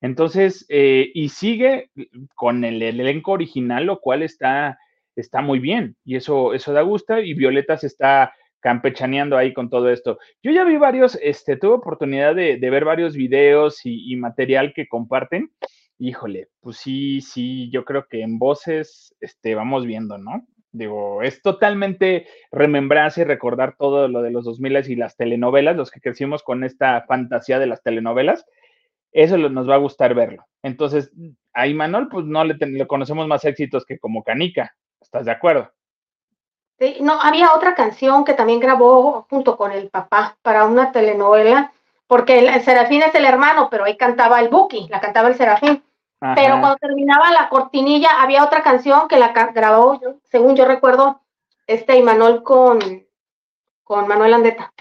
Entonces, 0.02 0.66
eh, 0.70 1.10
y 1.14 1.30
sigue 1.30 1.90
con 2.36 2.64
el, 2.64 2.82
elenco 2.82 3.32
original, 3.32 3.86
lo 3.86 4.00
cual 4.00 4.22
está, 4.24 4.78
está 5.16 5.42
muy 5.42 5.60
bien. 5.60 5.96
Y 6.04 6.16
eso, 6.16 6.54
eso 6.54 6.74
da 6.74 6.82
gusto. 6.82 7.20
Y 7.20 7.34
Violeta 7.34 7.78
se 7.78 7.88
está 7.88 8.34
campechaneando 8.60 9.38
ahí 9.38 9.54
con 9.54 9.70
todo 9.70 9.90
esto. 9.90 10.18
Yo 10.42 10.52
ya 10.52 10.64
vi 10.64 10.78
varios, 10.78 11.18
este, 11.22 11.56
tuve 11.56 11.74
oportunidad 11.74 12.36
de, 12.36 12.58
ver 12.58 12.84
varios 12.84 13.16
videos 13.16 13.82
y, 13.84 14.16
material 14.16 14.74
que 14.74 14.88
comparten. 14.88 15.52
Híjole, 16.00 16.50
pues 16.62 16.78
sí, 16.78 17.22
sí, 17.22 17.70
yo 17.70 17.86
creo 17.86 18.08
que 18.10 18.22
en 18.22 18.38
voces, 18.40 19.16
este, 19.22 19.56
vamos 19.56 19.86
viendo, 19.86 20.18
¿no? 20.18 20.46
Digo, 20.78 21.22
es 21.22 21.42
totalmente 21.42 22.28
remembrarse 22.52 23.22
y 23.22 23.24
recordar 23.24 23.76
todo 23.78 24.10
lo 24.10 24.22
de 24.22 24.30
los 24.30 24.44
2000 24.44 24.90
y 24.90 24.96
las 24.98 25.16
telenovelas, 25.16 25.78
los 25.78 25.90
que 25.90 26.02
crecimos 26.02 26.44
con 26.44 26.66
esta 26.66 27.06
fantasía 27.08 27.60
de 27.60 27.68
las 27.68 27.82
telenovelas. 27.82 28.46
Eso 29.14 29.38
nos 29.38 29.70
va 29.70 29.76
a 29.76 29.80
gustar 29.80 30.14
verlo. 30.14 30.46
Entonces, 30.64 31.14
a 31.54 31.68
Imanol, 31.68 32.10
pues 32.10 32.26
no 32.26 32.44
le, 32.44 32.58
conocemos 32.88 33.26
más 33.26 33.46
éxitos 33.46 33.86
que 33.86 33.98
como 33.98 34.22
Canica. 34.22 34.76
¿Estás 35.00 35.26
de 35.26 35.32
acuerdo? 35.32 35.72
Sí, 36.78 36.98
no, 37.00 37.22
había 37.22 37.54
otra 37.54 37.74
canción 37.74 38.26
que 38.26 38.34
también 38.34 38.60
grabó 38.60 39.26
junto 39.30 39.56
con 39.56 39.72
el 39.72 39.90
papá 39.90 40.38
para 40.42 40.66
una 40.66 40.92
telenovela, 40.92 41.72
porque 42.06 42.40
el, 42.40 42.62
Serafín 42.64 43.02
es 43.02 43.16
el 43.16 43.24
hermano, 43.24 43.70
pero 43.72 43.86
ahí 43.86 43.96
cantaba 43.96 44.42
el 44.42 44.50
Buki, 44.50 44.88
la 44.90 45.00
cantaba 45.00 45.30
el 45.30 45.36
Serafín. 45.36 45.82
Pero 46.20 46.60
cuando 46.60 46.78
terminaba 46.78 47.32
la 47.32 47.50
cortinilla, 47.50 48.22
había 48.22 48.44
otra 48.44 48.64
canción 48.64 49.08
que 49.08 49.18
la 49.18 49.34
grabó, 49.54 50.00
según 50.24 50.56
yo 50.56 50.66
recuerdo, 50.66 51.22
este 51.68 51.98
Imanol 51.98 52.44
con, 52.44 52.80
con 53.84 54.08
Manuel 54.08 54.34
Andeta. 54.34 54.74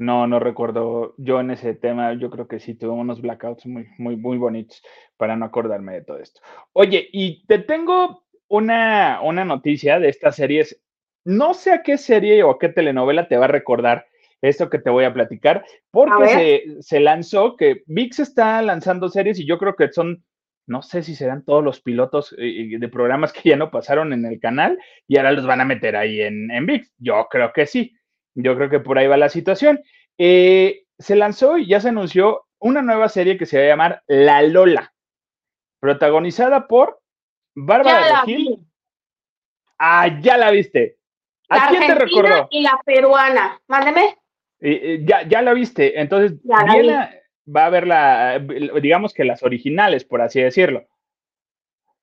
No, 0.00 0.26
no 0.26 0.38
recuerdo 0.38 1.14
yo 1.18 1.40
en 1.40 1.50
ese 1.50 1.74
tema. 1.74 2.14
Yo 2.14 2.30
creo 2.30 2.48
que 2.48 2.58
sí 2.58 2.74
tuvo 2.74 2.94
unos 2.94 3.20
blackouts 3.20 3.66
muy, 3.66 3.86
muy, 3.98 4.16
muy 4.16 4.38
bonitos 4.38 4.82
para 5.16 5.36
no 5.36 5.44
acordarme 5.44 5.92
de 5.92 6.04
todo 6.04 6.18
esto. 6.18 6.40
Oye, 6.72 7.08
y 7.12 7.44
te 7.46 7.58
tengo 7.58 8.24
una, 8.48 9.20
una 9.22 9.44
noticia 9.44 9.98
de 9.98 10.08
estas 10.08 10.36
series. 10.36 10.80
No 11.24 11.52
sé 11.52 11.72
a 11.72 11.82
qué 11.82 11.98
serie 11.98 12.42
o 12.42 12.50
a 12.50 12.58
qué 12.58 12.70
telenovela 12.70 13.28
te 13.28 13.36
va 13.36 13.44
a 13.44 13.48
recordar 13.48 14.06
esto 14.40 14.70
que 14.70 14.78
te 14.78 14.88
voy 14.88 15.04
a 15.04 15.12
platicar, 15.12 15.66
porque 15.90 16.28
se, 16.78 16.82
se, 16.82 17.00
lanzó 17.00 17.56
que 17.58 17.82
VIX 17.86 18.20
está 18.20 18.62
lanzando 18.62 19.10
series 19.10 19.38
y 19.38 19.46
yo 19.46 19.58
creo 19.58 19.76
que 19.76 19.92
son 19.92 20.24
no 20.70 20.82
sé 20.82 21.02
si 21.02 21.16
serán 21.16 21.44
todos 21.44 21.64
los 21.64 21.80
pilotos 21.80 22.32
eh, 22.38 22.76
de 22.78 22.88
programas 22.88 23.32
que 23.32 23.48
ya 23.48 23.56
no 23.56 23.72
pasaron 23.72 24.12
en 24.12 24.24
el 24.24 24.38
canal 24.38 24.78
y 25.08 25.16
ahora 25.16 25.32
los 25.32 25.44
van 25.44 25.60
a 25.60 25.64
meter 25.64 25.96
ahí 25.96 26.20
en, 26.20 26.48
en 26.52 26.64
VIX. 26.64 26.92
Yo 26.98 27.26
creo 27.28 27.52
que 27.52 27.66
sí. 27.66 27.96
Yo 28.36 28.54
creo 28.54 28.70
que 28.70 28.78
por 28.78 28.96
ahí 28.96 29.08
va 29.08 29.16
la 29.16 29.28
situación. 29.28 29.82
Eh, 30.16 30.84
se 30.96 31.16
lanzó 31.16 31.58
y 31.58 31.66
ya 31.66 31.80
se 31.80 31.88
anunció 31.88 32.46
una 32.60 32.82
nueva 32.82 33.08
serie 33.08 33.36
que 33.36 33.46
se 33.46 33.58
va 33.58 33.64
a 33.64 33.66
llamar 33.66 34.02
La 34.06 34.42
Lola, 34.42 34.94
protagonizada 35.80 36.68
por 36.68 37.00
Bárbara 37.56 38.22
Gil. 38.24 38.64
Ah, 39.76 40.20
ya 40.20 40.36
la 40.36 40.52
viste. 40.52 40.98
¿A 41.48 41.68
quién 41.68 41.84
te 41.84 41.94
recordó? 41.96 42.46
Y 42.52 42.62
la 42.62 42.80
peruana. 42.84 43.60
Mándeme. 43.66 44.18
Eh, 44.60 45.00
ya, 45.04 45.26
ya 45.26 45.42
la 45.42 45.52
viste. 45.52 46.00
Entonces, 46.00 46.38
viene, 46.44 47.22
va 47.46 47.64
a 47.64 47.66
haber 47.66 47.86
la, 47.86 48.38
digamos 48.38 49.14
que 49.14 49.24
las 49.24 49.42
originales, 49.42 50.04
por 50.04 50.22
así 50.22 50.40
decirlo. 50.40 50.86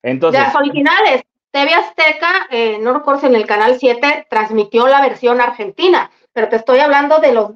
Entonces. 0.02 0.40
Las 0.40 0.54
originales. 0.54 1.22
TV 1.50 1.72
Azteca, 1.72 2.46
eh, 2.50 2.78
no 2.78 2.92
recuerdo 2.92 3.26
en 3.26 3.34
el 3.34 3.46
canal 3.46 3.78
7 3.78 4.26
transmitió 4.28 4.86
la 4.86 5.00
versión 5.00 5.40
argentina, 5.40 6.10
pero 6.32 6.50
te 6.50 6.56
estoy 6.56 6.80
hablando 6.80 7.20
de 7.20 7.32
los 7.32 7.52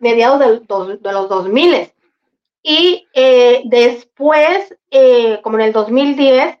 mediados 0.00 0.40
de 0.40 1.12
los 1.12 1.28
2000. 1.28 1.92
Y 2.62 3.06
eh, 3.14 3.62
después, 3.66 4.74
eh, 4.90 5.40
como 5.42 5.58
en 5.58 5.66
el 5.66 5.72
2010, 5.72 6.58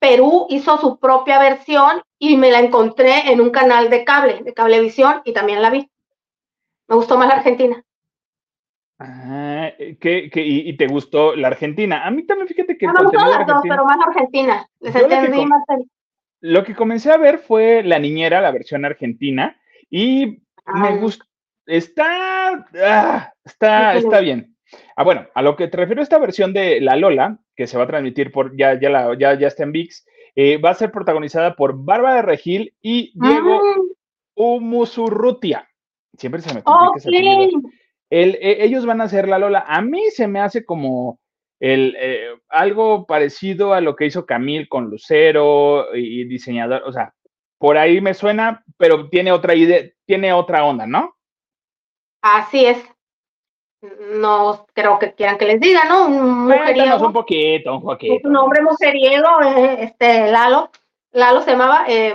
Perú 0.00 0.46
hizo 0.50 0.78
su 0.78 0.98
propia 0.98 1.38
versión 1.38 2.02
y 2.18 2.36
me 2.36 2.50
la 2.50 2.58
encontré 2.58 3.30
en 3.30 3.40
un 3.40 3.50
canal 3.50 3.88
de 3.88 4.04
cable, 4.04 4.42
de 4.42 4.52
cablevisión, 4.52 5.22
y 5.24 5.32
también 5.32 5.62
la 5.62 5.70
vi. 5.70 5.88
Me 6.88 6.96
gustó 6.96 7.16
más 7.16 7.28
la 7.28 7.36
Argentina. 7.36 7.84
Ah, 9.00 9.70
eh, 9.78 9.96
¿qué, 10.00 10.30
y, 10.34 10.76
te 10.76 10.88
gustó 10.88 11.36
la 11.36 11.48
Argentina? 11.48 12.04
A 12.04 12.10
mí 12.10 12.26
también, 12.26 12.48
fíjate 12.48 12.76
que... 12.76 12.86
No, 12.86 12.94
me 12.94 13.02
gustó 13.04 13.26
las 13.26 13.46
dos, 13.46 13.60
pero 13.62 13.84
más 13.84 13.96
Argentina. 14.06 14.68
lo, 16.40 16.64
que 16.64 16.74
comencé 16.74 17.12
a 17.12 17.16
ver 17.16 17.38
fue 17.38 17.84
La 17.84 18.00
Niñera, 18.00 18.40
la 18.40 18.50
versión 18.50 18.84
argentina, 18.84 19.56
y 19.88 20.42
me 20.66 20.96
gustó. 20.96 21.24
Está, 21.66 22.66
ah, 22.82 23.32
está, 23.44 23.94
está 23.94 24.20
bien. 24.20 24.56
Ah, 24.96 25.04
bueno, 25.04 25.26
a 25.34 25.42
lo 25.42 25.54
que 25.54 25.68
te 25.68 25.76
refiero 25.76 26.02
esta 26.02 26.18
versión 26.18 26.52
de 26.52 26.80
La 26.80 26.96
Lola, 26.96 27.38
que 27.54 27.66
se 27.66 27.76
va 27.76 27.84
a 27.84 27.88
transmitir 27.88 28.32
por, 28.32 28.56
ya, 28.56 28.80
ya, 28.80 28.90
la, 28.90 29.16
ya, 29.18 29.38
ya 29.38 29.46
está 29.46 29.62
en 29.62 29.72
VIX, 29.72 30.06
eh, 30.34 30.56
va 30.56 30.70
a 30.70 30.74
ser 30.74 30.90
protagonizada 30.90 31.54
por 31.54 31.84
Bárbara 31.84 32.22
Regil 32.22 32.74
y 32.80 33.12
Diego 33.14 33.60
ah. 33.62 33.76
Umusurrutia. 34.34 35.68
Siempre 36.16 36.40
se 36.40 36.54
me 36.54 36.62
complica 36.62 36.98
ese 36.98 37.10
e, 38.10 38.64
ellos 38.64 38.86
van 38.86 39.00
a 39.00 39.04
hacer 39.04 39.28
la 39.28 39.38
Lola. 39.38 39.64
A 39.66 39.82
mí 39.82 40.10
se 40.10 40.26
me 40.26 40.40
hace 40.40 40.64
como 40.64 41.18
el, 41.60 41.96
eh, 41.98 42.28
algo 42.48 43.06
parecido 43.06 43.74
a 43.74 43.80
lo 43.80 43.96
que 43.96 44.06
hizo 44.06 44.26
Camil 44.26 44.68
con 44.68 44.90
Lucero 44.90 45.94
y, 45.94 46.24
diseñador, 46.24 46.82
o 46.84 46.92
sea, 46.92 47.14
por 47.58 47.76
ahí 47.76 48.00
me 48.00 48.14
suena, 48.14 48.64
pero 48.76 49.08
tiene 49.08 49.32
otra 49.32 49.54
idea, 49.54 49.82
tiene 50.06 50.32
otra 50.32 50.64
onda, 50.64 50.86
¿no? 50.86 51.16
Así 52.22 52.64
es. 52.64 52.78
No 54.12 54.66
creo 54.74 54.98
que 54.98 55.12
quieran 55.14 55.38
que 55.38 55.46
les 55.46 55.60
diga, 55.60 55.84
¿no? 55.84 56.06
Un 56.06 56.46
mujeriego. 56.46 57.06
un 57.06 57.12
poquito, 57.12 57.76
un 57.76 57.82
poquito. 57.82 58.28
Un 58.28 58.36
hombre 58.36 58.62
mujeriego, 58.62 59.40
eh, 59.42 59.78
este 59.82 60.30
Lalo. 60.30 60.70
Lalo 61.12 61.42
se 61.42 61.52
llamaba, 61.52 61.84
eh, 61.88 62.14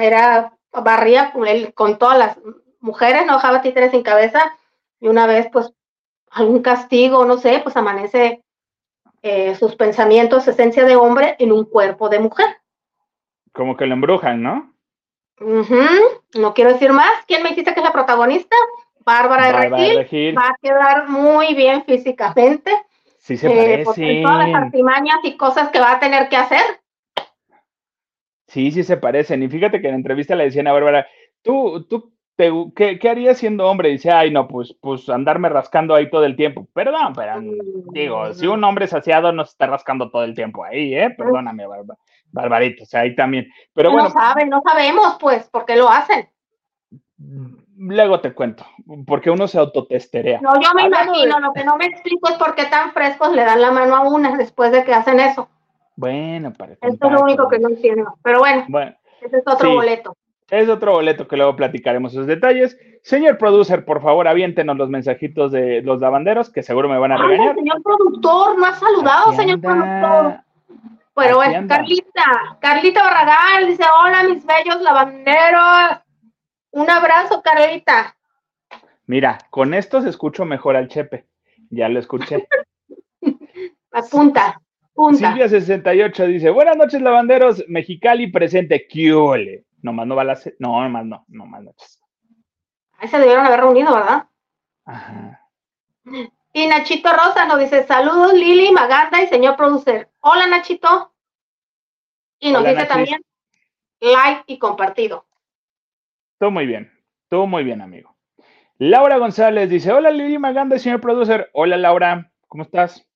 era 0.00 0.52
barría 0.72 1.32
con 1.74 1.98
todas 1.98 2.18
las 2.18 2.38
mujeres, 2.80 3.26
no 3.26 3.34
dejaba 3.34 3.62
títeres 3.62 3.90
sin 3.90 4.02
cabeza 4.02 4.56
y 5.04 5.08
una 5.08 5.26
vez, 5.26 5.48
pues, 5.52 5.70
algún 6.30 6.62
castigo, 6.62 7.26
no 7.26 7.36
sé, 7.36 7.60
pues 7.62 7.76
amanece 7.76 8.42
eh, 9.20 9.54
sus 9.54 9.76
pensamientos, 9.76 10.48
esencia 10.48 10.86
de 10.86 10.96
hombre 10.96 11.36
en 11.38 11.52
un 11.52 11.66
cuerpo 11.66 12.08
de 12.08 12.20
mujer. 12.20 12.46
Como 13.52 13.76
que 13.76 13.84
lo 13.84 13.92
embrujan, 13.92 14.42
¿no? 14.42 14.72
No 15.38 16.54
quiero 16.54 16.72
decir 16.72 16.90
más. 16.94 17.10
¿Quién 17.26 17.42
me 17.42 17.50
dijiste 17.50 17.74
que 17.74 17.80
es 17.80 17.84
la 17.84 17.92
protagonista? 17.92 18.56
Bárbara, 19.04 19.48
de 19.48 19.98
Regil. 19.98 20.38
Va 20.38 20.48
a 20.48 20.56
quedar 20.62 21.06
muy 21.10 21.54
bien 21.54 21.84
físicamente. 21.84 22.72
Sí 23.18 23.36
se 23.36 23.48
eh, 23.48 23.84
parece. 23.84 24.22
todas 24.22 24.48
las 24.48 24.62
artimañas 24.62 25.18
y 25.22 25.36
cosas 25.36 25.68
que 25.68 25.80
va 25.80 25.92
a 25.92 26.00
tener 26.00 26.30
que 26.30 26.36
hacer. 26.36 26.80
Sí, 28.46 28.70
sí 28.70 28.82
se 28.82 28.96
parecen. 28.96 29.42
Y 29.42 29.48
fíjate 29.48 29.82
que 29.82 29.88
en 29.88 29.92
la 29.92 29.98
entrevista 29.98 30.34
le 30.34 30.44
decían 30.44 30.66
a 30.66 30.72
Bárbara, 30.72 31.06
tú, 31.42 31.84
tú, 31.84 32.13
te, 32.36 32.50
¿qué, 32.74 32.98
¿qué, 32.98 33.08
harías 33.08 33.38
siendo 33.38 33.66
hombre? 33.66 33.90
dice, 33.90 34.10
ay, 34.10 34.30
no, 34.30 34.48
pues, 34.48 34.74
pues 34.80 35.08
andarme 35.08 35.48
rascando 35.48 35.94
ahí 35.94 36.10
todo 36.10 36.24
el 36.24 36.36
tiempo. 36.36 36.66
Perdón, 36.72 37.12
pero 37.14 37.40
digo, 37.92 38.32
si 38.32 38.46
un 38.46 38.62
hombre 38.64 38.86
saciado 38.86 39.32
no 39.32 39.44
se 39.44 39.52
está 39.52 39.66
rascando 39.66 40.10
todo 40.10 40.24
el 40.24 40.34
tiempo 40.34 40.64
ahí, 40.64 40.94
¿eh? 40.94 41.10
Perdóname. 41.10 41.64
Barbarito, 42.32 42.82
o 42.82 42.86
sea, 42.86 43.00
ahí 43.00 43.14
también. 43.14 43.48
Pero 43.72 43.92
bueno. 43.92 44.08
No 44.08 44.14
saben, 44.14 44.48
no 44.48 44.62
sabemos, 44.64 45.16
pues, 45.20 45.48
por 45.48 45.64
qué 45.64 45.76
lo 45.76 45.88
hacen. 45.88 46.28
Luego 47.76 48.20
te 48.20 48.32
cuento, 48.32 48.64
porque 49.06 49.30
uno 49.30 49.46
se 49.48 49.58
autotesterea. 49.58 50.40
No, 50.40 50.60
yo 50.60 50.74
me 50.74 50.86
imagino, 50.86 51.38
lo 51.40 51.52
que 51.52 51.64
no 51.64 51.76
me 51.76 51.86
explico 51.86 52.28
es 52.28 52.36
por 52.36 52.54
qué 52.54 52.66
tan 52.66 52.92
frescos 52.92 53.32
le 53.32 53.44
dan 53.44 53.60
la 53.60 53.70
mano 53.70 53.96
a 53.96 54.08
una 54.08 54.36
después 54.36 54.72
de 54.72 54.84
que 54.84 54.92
hacen 54.92 55.20
eso. 55.20 55.48
Bueno, 55.96 56.52
parece. 56.52 56.86
Esto 56.86 57.06
es 57.06 57.12
lo 57.12 57.20
único 57.22 57.48
que 57.48 57.58
no 57.58 57.68
entiendo. 57.68 58.18
Pero 58.22 58.40
bueno, 58.40 58.64
bueno 58.68 58.94
ese 59.24 59.38
es 59.38 59.44
otro 59.46 59.74
boleto. 59.74 60.16
Es 60.50 60.68
otro 60.68 60.92
boleto 60.92 61.26
que 61.26 61.36
luego 61.36 61.56
platicaremos 61.56 62.12
sus 62.12 62.26
detalles. 62.26 62.78
Señor 63.02 63.38
producer, 63.38 63.84
por 63.84 64.02
favor, 64.02 64.28
aviéntenos 64.28 64.76
los 64.76 64.90
mensajitos 64.90 65.52
de 65.52 65.82
los 65.82 66.00
lavanderos, 66.00 66.50
que 66.50 66.62
seguro 66.62 66.88
me 66.88 66.98
van 66.98 67.12
a 67.12 67.16
regañar. 67.16 67.54
señor 67.54 67.82
productor, 67.82 68.58
no 68.58 68.66
ha 68.66 68.74
saludado, 68.74 69.32
señor 69.32 69.60
productor. 69.60 70.40
Pero 71.14 71.36
bueno, 71.36 71.68
Carlita, 71.68 72.58
Carlita 72.60 73.02
Barragán 73.04 73.68
dice, 73.68 73.84
hola 74.00 74.24
mis 74.24 74.44
bellos 74.44 74.80
lavanderos. 74.82 76.00
Un 76.72 76.90
abrazo, 76.90 77.40
Carlita. 77.42 78.16
Mira, 79.06 79.38
con 79.50 79.74
esto 79.74 80.02
se 80.02 80.08
escucho 80.08 80.44
mejor 80.44 80.76
al 80.76 80.88
Chepe. 80.88 81.26
Ya 81.70 81.88
lo 81.88 82.00
escuché. 82.00 82.48
Apunta, 83.92 84.60
punta. 84.92 85.34
Silvia68 85.34 86.26
dice, 86.26 86.50
buenas 86.50 86.76
noches, 86.76 87.00
lavanderos. 87.00 87.64
Mexicali 87.68 88.26
presente. 88.26 88.86
¿Qué 88.88 89.14
Nomás 89.84 90.06
no 90.06 90.16
va 90.16 90.22
a 90.22 90.24
la... 90.24 90.40
No, 90.60 90.82
nomás 90.82 91.04
no, 91.04 91.24
nomás 91.28 91.62
noches. 91.62 92.02
Ahí 92.96 93.06
se 93.06 93.18
debieron 93.18 93.44
haber 93.44 93.60
reunido, 93.60 93.92
¿verdad? 93.92 94.28
Ajá. 94.86 95.42
Y 96.54 96.66
Nachito 96.66 97.12
Rosa 97.12 97.44
nos 97.44 97.58
dice, 97.58 97.86
saludos 97.86 98.32
Lili, 98.32 98.72
Maganda 98.72 99.22
y 99.22 99.26
señor 99.26 99.56
producer. 99.56 100.10
Hola 100.20 100.46
Nachito. 100.46 101.12
Y 102.38 102.50
nos 102.50 102.64
dice 102.64 102.86
también 102.86 103.20
like 104.00 104.44
y 104.46 104.58
compartido. 104.58 105.26
Todo 106.38 106.50
muy 106.50 106.64
bien, 106.64 106.90
todo 107.28 107.46
muy 107.46 107.62
bien, 107.62 107.82
amigo. 107.82 108.16
Laura 108.78 109.18
González 109.18 109.68
dice, 109.68 109.92
hola 109.92 110.10
Lili 110.10 110.38
Maganda 110.38 110.76
y 110.76 110.78
señor 110.78 111.02
producer. 111.02 111.50
Hola 111.52 111.76
Laura, 111.76 112.32
¿cómo 112.48 112.62
estás? 112.62 113.06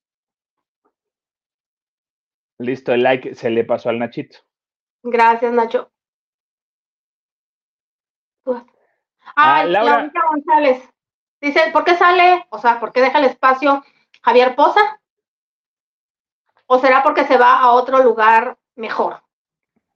Listo, 2.59 2.93
el 2.93 3.01
like 3.01 3.33
se 3.33 3.49
le 3.49 3.63
pasó 3.63 3.89
al 3.89 3.97
Nachito. 3.97 4.37
Gracias, 5.01 5.51
Nacho. 5.51 5.91
Ah, 9.35 9.63
Laura 9.63 10.11
González. 10.29 10.89
Dice, 11.41 11.61
¿por 11.71 11.83
qué 11.85 11.95
sale? 11.95 12.45
O 12.49 12.57
sea, 12.57 12.79
¿por 12.79 12.91
qué 12.91 13.01
deja 13.01 13.19
el 13.19 13.25
espacio 13.25 13.83
Javier 14.21 14.55
Poza? 14.55 14.81
¿O 16.65 16.79
será 16.79 17.01
porque 17.03 17.25
se 17.25 17.37
va 17.37 17.59
a 17.59 17.71
otro 17.71 18.03
lugar 18.03 18.57
mejor? 18.75 19.21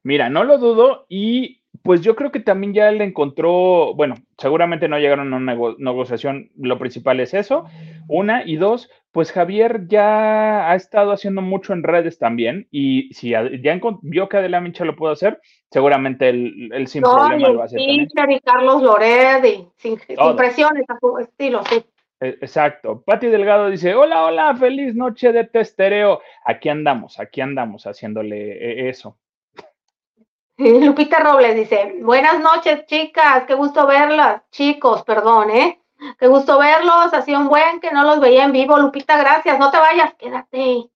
Mira, 0.03 0.29
no 0.29 0.43
lo 0.43 0.57
dudo 0.57 1.05
y 1.09 1.61
pues 1.81 2.01
yo 2.01 2.15
creo 2.15 2.31
que 2.31 2.39
también 2.39 2.73
ya 2.73 2.91
le 2.91 3.03
encontró, 3.03 3.93
bueno, 3.93 4.15
seguramente 4.37 4.87
no 4.87 4.97
llegaron 4.97 5.33
a 5.33 5.37
una 5.37 5.55
negociación, 5.77 6.49
lo 6.57 6.79
principal 6.79 7.19
es 7.19 7.33
eso, 7.33 7.65
una, 8.07 8.43
y 8.45 8.55
dos, 8.55 8.89
pues 9.13 9.31
Javier 9.31 9.87
ya 9.87 10.71
ha 10.71 10.75
estado 10.75 11.11
haciendo 11.11 11.43
mucho 11.43 11.71
en 11.71 11.83
redes 11.83 12.17
también, 12.17 12.67
y 12.71 13.13
si 13.13 13.29
ya 13.29 13.43
vio 14.01 14.27
que 14.27 14.37
Adela 14.37 14.59
Mincha 14.59 14.85
lo 14.85 14.95
pudo 14.95 15.11
hacer, 15.11 15.39
seguramente 15.69 16.29
él, 16.29 16.87
sin 16.87 17.03
problema 17.03 17.47
lo 17.47 17.57
va 17.57 17.61
a 17.61 17.65
hacer. 17.65 17.79
Y 17.79 18.07
Carlos 18.39 18.81
Lored, 18.81 19.43
sin, 19.77 19.99
sin 19.99 20.17
presiones 20.35 20.83
a 20.89 20.97
su 20.99 21.19
estilo, 21.19 21.63
sí. 21.69 21.85
E, 22.19 22.29
exacto. 22.41 23.03
Pati 23.05 23.27
Delgado 23.27 23.69
dice, 23.69 23.93
hola, 23.93 24.23
hola, 24.25 24.55
feliz 24.55 24.95
noche 24.95 25.31
de 25.31 25.43
testereo. 25.43 26.21
Aquí 26.43 26.69
andamos, 26.69 27.19
aquí 27.19 27.39
andamos 27.39 27.85
haciéndole 27.85 28.53
eh, 28.53 28.89
eso. 28.89 29.19
Lupita 30.57 31.19
Robles 31.19 31.55
dice, 31.55 31.97
buenas 32.01 32.39
noches 32.39 32.85
chicas, 32.87 33.43
qué 33.45 33.53
gusto 33.53 33.85
verlas, 33.85 34.41
chicos, 34.49 35.03
perdón, 35.03 35.51
¿eh? 35.51 35.82
Qué 36.19 36.27
gusto 36.27 36.59
verlos, 36.59 37.13
hacía 37.13 37.39
un 37.39 37.47
buen 37.47 37.79
que 37.79 37.91
no 37.91 38.03
los 38.03 38.19
veía 38.19 38.45
en 38.45 38.51
vivo. 38.51 38.77
Lupita, 38.77 39.17
gracias, 39.17 39.59
no 39.59 39.71
te 39.71 39.77
vayas, 39.77 40.13
quédate. 40.15 40.89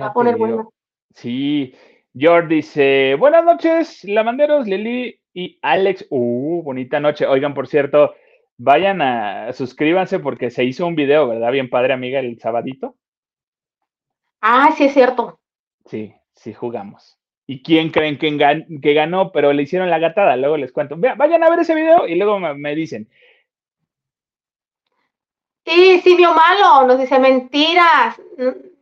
Va 0.00 0.06
a 0.06 0.12
poner 0.12 0.36
bueno. 0.36 0.72
Sí, 1.14 1.74
George 2.16 2.54
dice, 2.54 3.14
buenas 3.18 3.44
noches, 3.44 4.04
lavanderos, 4.04 4.66
Lili 4.66 5.20
y 5.32 5.58
Alex. 5.62 6.06
Uh, 6.10 6.62
bonita 6.62 7.00
noche. 7.00 7.26
Oigan, 7.26 7.54
por 7.54 7.66
cierto, 7.66 8.14
vayan 8.56 9.02
a, 9.02 9.52
suscríbanse 9.52 10.18
porque 10.18 10.50
se 10.50 10.64
hizo 10.64 10.86
un 10.86 10.94
video, 10.94 11.28
¿verdad? 11.28 11.52
Bien 11.52 11.70
padre, 11.70 11.92
amiga, 11.92 12.20
el 12.20 12.38
sabadito. 12.38 12.96
Ah, 14.40 14.74
sí, 14.76 14.84
es 14.84 14.94
cierto. 14.94 15.38
Sí, 15.86 16.14
sí, 16.34 16.52
jugamos 16.52 17.18
y 17.46 17.62
quién 17.62 17.90
creen 17.90 18.18
que, 18.18 18.36
que, 18.80 18.94
ganó, 18.94 19.30
pero 19.32 19.52
le 19.52 19.62
hicieron 19.62 19.90
la 19.90 19.98
gatada. 19.98 20.36
Luego 20.36 20.56
les 20.56 20.72
cuento. 20.72 20.96
vayan 20.96 21.42
a 21.42 21.50
ver 21.50 21.58
ese 21.60 21.74
video 21.74 22.06
y 22.06 22.14
luego 22.14 22.38
me, 22.38 22.74
dicen. 22.74 23.08
Sí, 25.64 26.00
Simio 26.02 26.34
Malo 26.34 26.86
nos 26.86 26.98
dice 26.98 27.18
mentiras. 27.18 28.20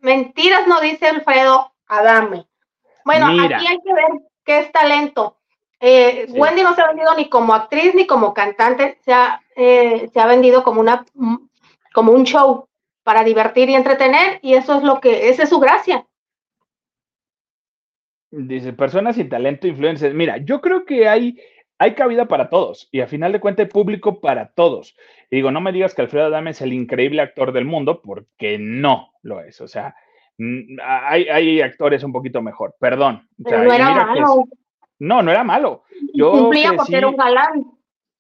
Mentiras 0.00 0.66
no 0.66 0.80
dice 0.80 1.06
Alfredo 1.06 1.72
Adame. 1.86 2.46
Bueno, 3.04 3.26
aquí 3.26 3.66
hay 3.66 3.78
que 3.84 3.94
ver 3.94 4.10
qué 4.44 4.58
es 4.60 4.72
talento. 4.72 5.36
Eh, 5.84 6.26
Wendy 6.30 6.62
no 6.62 6.74
se 6.74 6.82
ha 6.82 6.88
vendido 6.88 7.12
ni 7.16 7.28
como 7.28 7.54
actriz 7.54 7.92
ni 7.94 8.06
como 8.06 8.32
cantante, 8.32 8.98
se 9.04 9.12
ha, 9.12 9.42
eh, 9.56 10.08
se 10.12 10.20
ha 10.20 10.26
vendido 10.26 10.62
como, 10.62 10.80
una, 10.80 11.04
como 11.92 12.12
un 12.12 12.22
show 12.24 12.68
para 13.02 13.24
divertir 13.24 13.68
y 13.68 13.74
entretener, 13.74 14.38
y 14.42 14.54
eso 14.54 14.76
es 14.76 14.84
lo 14.84 15.00
que, 15.00 15.28
esa 15.28 15.42
es 15.42 15.48
su 15.48 15.58
gracia. 15.58 16.06
Dice, 18.30 18.72
personas 18.72 19.16
sin 19.16 19.28
talento, 19.28 19.66
influencers. 19.66 20.14
Mira, 20.14 20.36
yo 20.36 20.60
creo 20.60 20.84
que 20.84 21.08
hay, 21.08 21.36
hay 21.78 21.94
cabida 21.94 22.26
para 22.26 22.48
todos 22.48 22.88
y 22.92 23.00
a 23.00 23.06
final 23.06 23.32
de 23.32 23.40
cuentas 23.40 23.64
hay 23.64 23.70
público 23.70 24.20
para 24.20 24.52
todos. 24.52 24.96
Y 25.30 25.36
digo, 25.36 25.50
no 25.50 25.60
me 25.60 25.72
digas 25.72 25.94
que 25.94 26.02
Alfredo 26.02 26.26
Adame 26.26 26.50
es 26.50 26.60
el 26.60 26.72
increíble 26.72 27.22
actor 27.22 27.52
del 27.52 27.64
mundo, 27.64 28.02
porque 28.02 28.58
no 28.58 29.12
lo 29.22 29.40
es. 29.40 29.60
O 29.60 29.68
sea, 29.68 29.94
hay, 30.82 31.24
hay 31.28 31.60
actores 31.60 32.02
un 32.04 32.12
poquito 32.12 32.42
mejor, 32.42 32.74
perdón. 32.78 33.28
no 33.38 33.72
era 33.72 34.06
malo. 34.06 34.44
no, 34.98 35.22
no 35.22 35.30
era 35.30 35.44
malo. 35.44 35.84
Yo 36.14 36.32
Cumplía 36.32 36.72
porque 36.74 36.96
era 36.96 37.08
un 37.08 37.16
galán. 37.16 37.64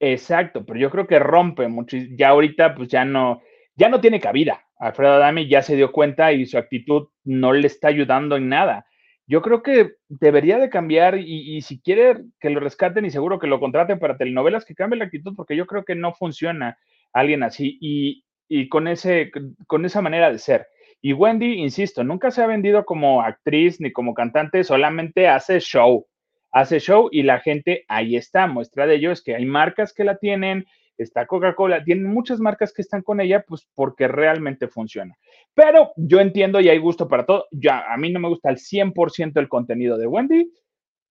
Exacto, 0.00 0.64
pero 0.66 0.80
yo 0.80 0.90
creo 0.90 1.06
que 1.06 1.18
rompe 1.18 1.68
mucho. 1.68 1.96
Ya 2.16 2.30
ahorita, 2.30 2.74
pues 2.74 2.88
ya 2.88 3.04
no, 3.04 3.42
ya 3.76 3.88
no 3.88 4.00
tiene 4.00 4.20
cabida. 4.20 4.64
Alfredo 4.76 5.12
Adame 5.12 5.46
ya 5.46 5.62
se 5.62 5.76
dio 5.76 5.92
cuenta 5.92 6.32
y 6.32 6.44
su 6.46 6.58
actitud 6.58 7.08
no 7.22 7.52
le 7.52 7.68
está 7.68 7.88
ayudando 7.88 8.36
en 8.36 8.48
nada 8.48 8.86
yo 9.26 9.42
creo 9.42 9.62
que 9.62 9.92
debería 10.08 10.58
de 10.58 10.70
cambiar 10.70 11.18
y, 11.18 11.60
si 11.62 11.80
quiere 11.80 12.24
que 12.40 12.50
lo 12.50 12.60
rescaten 12.60 13.04
y 13.04 13.10
seguro 13.10 13.38
que 13.38 13.46
lo 13.46 13.60
contraten 13.60 13.98
para 13.98 14.16
telenovelas, 14.16 14.64
que 14.64 14.74
cambie 14.74 14.98
la 14.98 15.06
actitud 15.06 15.34
porque 15.36 15.56
yo 15.56 15.66
creo 15.66 15.84
que 15.84 15.94
no 15.94 16.12
funciona 16.14 16.78
alguien 17.12 17.42
así 17.42 17.78
y, 17.80 18.68
con, 18.68 18.88
ese, 18.88 19.30
con 19.66 19.84
esa 19.84 20.02
manera 20.02 20.30
de 20.30 20.38
ser. 20.38 20.66
Y 21.00 21.14
Wendy, 21.14 21.54
insisto, 21.54 22.04
nunca 22.04 22.30
se 22.30 22.42
ha 22.42 22.46
vendido 22.46 22.84
como 22.84 23.22
actriz 23.22 23.80
ni 23.80 23.90
como 23.92 24.14
cantante, 24.14 24.62
solamente 24.64 25.28
hace 25.28 25.58
show, 25.60 26.06
hace 26.52 26.78
show 26.78 27.08
y 27.10 27.22
la 27.22 27.40
gente 27.40 27.84
ahí 27.88 28.16
está. 28.16 28.46
Muestra 28.46 28.86
de 28.86 28.96
ello 28.96 29.10
es 29.10 29.22
que 29.22 29.34
hay 29.34 29.44
marcas 29.44 29.92
que 29.92 30.04
la 30.04 30.18
tienen, 30.18 30.66
está 30.98 31.26
Coca-Cola, 31.26 31.84
tienen 31.84 32.06
muchas 32.06 32.40
marcas 32.40 32.72
que 32.72 32.82
están 32.82 33.02
con 33.02 33.20
ella, 33.20 33.44
pues 33.46 33.68
porque 33.74 34.08
realmente 34.08 34.68
funciona. 34.68 35.16
Pero 35.54 35.92
yo 35.96 36.20
entiendo 36.20 36.60
y 36.60 36.68
hay 36.68 36.78
gusto 36.78 37.08
para 37.08 37.26
todo. 37.26 37.46
Ya, 37.50 37.84
a 37.92 37.96
mí 37.96 38.10
no 38.10 38.20
me 38.20 38.28
gusta 38.28 38.50
el 38.50 38.58
100% 38.58 39.40
el 39.40 39.48
contenido 39.48 39.98
de 39.98 40.06
Wendy 40.06 40.52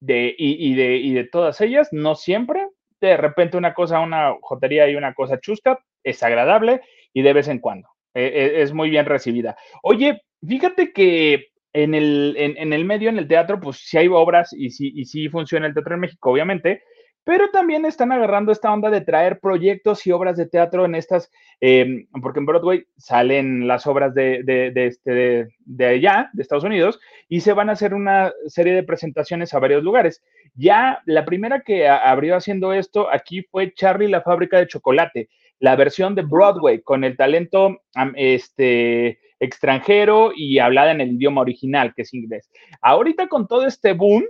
de, 0.01 0.35
y, 0.37 0.73
de, 0.75 0.97
y 0.97 1.13
de 1.13 1.25
todas 1.25 1.61
ellas, 1.61 1.89
no 1.91 2.15
siempre. 2.15 2.67
De 2.99 3.17
repente 3.17 3.57
una 3.57 3.73
cosa, 3.73 3.99
una 3.99 4.35
jotería 4.41 4.89
y 4.89 4.95
una 4.95 5.13
cosa 5.13 5.39
chusca 5.39 5.79
es 6.03 6.21
agradable 6.23 6.81
y 7.13 7.21
de 7.21 7.33
vez 7.33 7.47
en 7.47 7.59
cuando. 7.59 7.87
E, 8.13 8.23
e, 8.23 8.61
es 8.61 8.73
muy 8.73 8.89
bien 8.89 9.05
recibida. 9.05 9.55
Oye, 9.83 10.21
fíjate 10.45 10.91
que 10.91 11.51
en 11.73 11.95
el, 11.95 12.35
en, 12.37 12.73
el 12.73 12.83
medio, 12.83 13.09
en 13.09 13.17
el 13.17 13.27
teatro, 13.27 13.59
pues 13.59 13.77
sí 13.77 13.97
hay 13.97 14.07
obras 14.07 14.53
y 14.53 14.71
sí, 14.71 14.91
y 14.93 15.05
sí 15.05 15.29
funciona 15.29 15.67
el 15.67 15.73
teatro 15.73 15.95
en 15.95 16.01
México, 16.01 16.31
obviamente, 16.31 16.83
pero 17.23 17.49
también 17.51 17.85
están 17.85 18.11
agarrando 18.11 18.51
esta 18.51 18.71
onda 18.73 18.89
de 18.89 19.01
traer 19.01 19.39
proyectos 19.39 20.05
y 20.07 20.11
obras 20.11 20.37
de 20.37 20.47
teatro 20.47 20.85
en 20.85 20.95
estas, 20.95 21.31
em, 21.59 22.07
porque 22.21 22.39
en 22.39 22.45
Broadway 22.45 22.85
salen 22.97 23.67
las 23.67 23.85
obras 23.85 24.13
de, 24.15 24.41
de, 24.43 24.71
este, 24.85 25.47
de, 25.59 25.85
allá, 25.85 26.29
de 26.33 26.41
Estados 26.41 26.63
Unidos, 26.63 26.99
y 27.29 27.41
se 27.41 27.53
van 27.53 27.69
a 27.69 27.73
hacer 27.73 27.93
una 27.93 28.31
serie 28.47 28.73
de 28.73 28.83
presentaciones 28.83 29.53
a 29.53 29.59
varios 29.59 29.83
lugares. 29.83 30.23
Ya 30.55 31.01
la 31.05 31.25
primera 31.25 31.61
que 31.61 31.87
abrió 31.87 32.35
haciendo 32.35 32.73
esto 32.73 33.07
aquí 33.11 33.43
fue 33.43 33.73
Charlie 33.73 34.07
la 34.07 34.21
fábrica 34.21 34.57
de 34.57 34.67
chocolate, 34.67 35.29
la 35.59 35.75
versión 35.75 36.15
de 36.15 36.23
Broadway 36.23 36.81
con 36.81 37.03
el 37.03 37.15
talento 37.15 37.81
este, 38.15 39.19
extranjero 39.39 40.31
y 40.35 40.57
hablada 40.57 40.91
en 40.91 41.01
el 41.01 41.11
idioma 41.11 41.41
original, 41.41 41.93
que 41.95 42.01
es 42.01 42.13
inglés. 42.15 42.49
Ahorita 42.81 43.27
con 43.27 43.47
todo 43.47 43.67
este 43.67 43.93
boom 43.93 44.25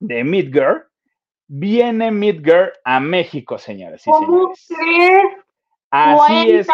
de 0.00 0.22
Midgirl, 0.22 0.89
viene 1.52 2.12
Midgirl 2.12 2.70
a 2.84 3.00
México, 3.00 3.58
señores 3.58 4.06
y 4.06 4.10
señores. 4.12 4.68
Así 5.90 6.50
es. 6.50 6.68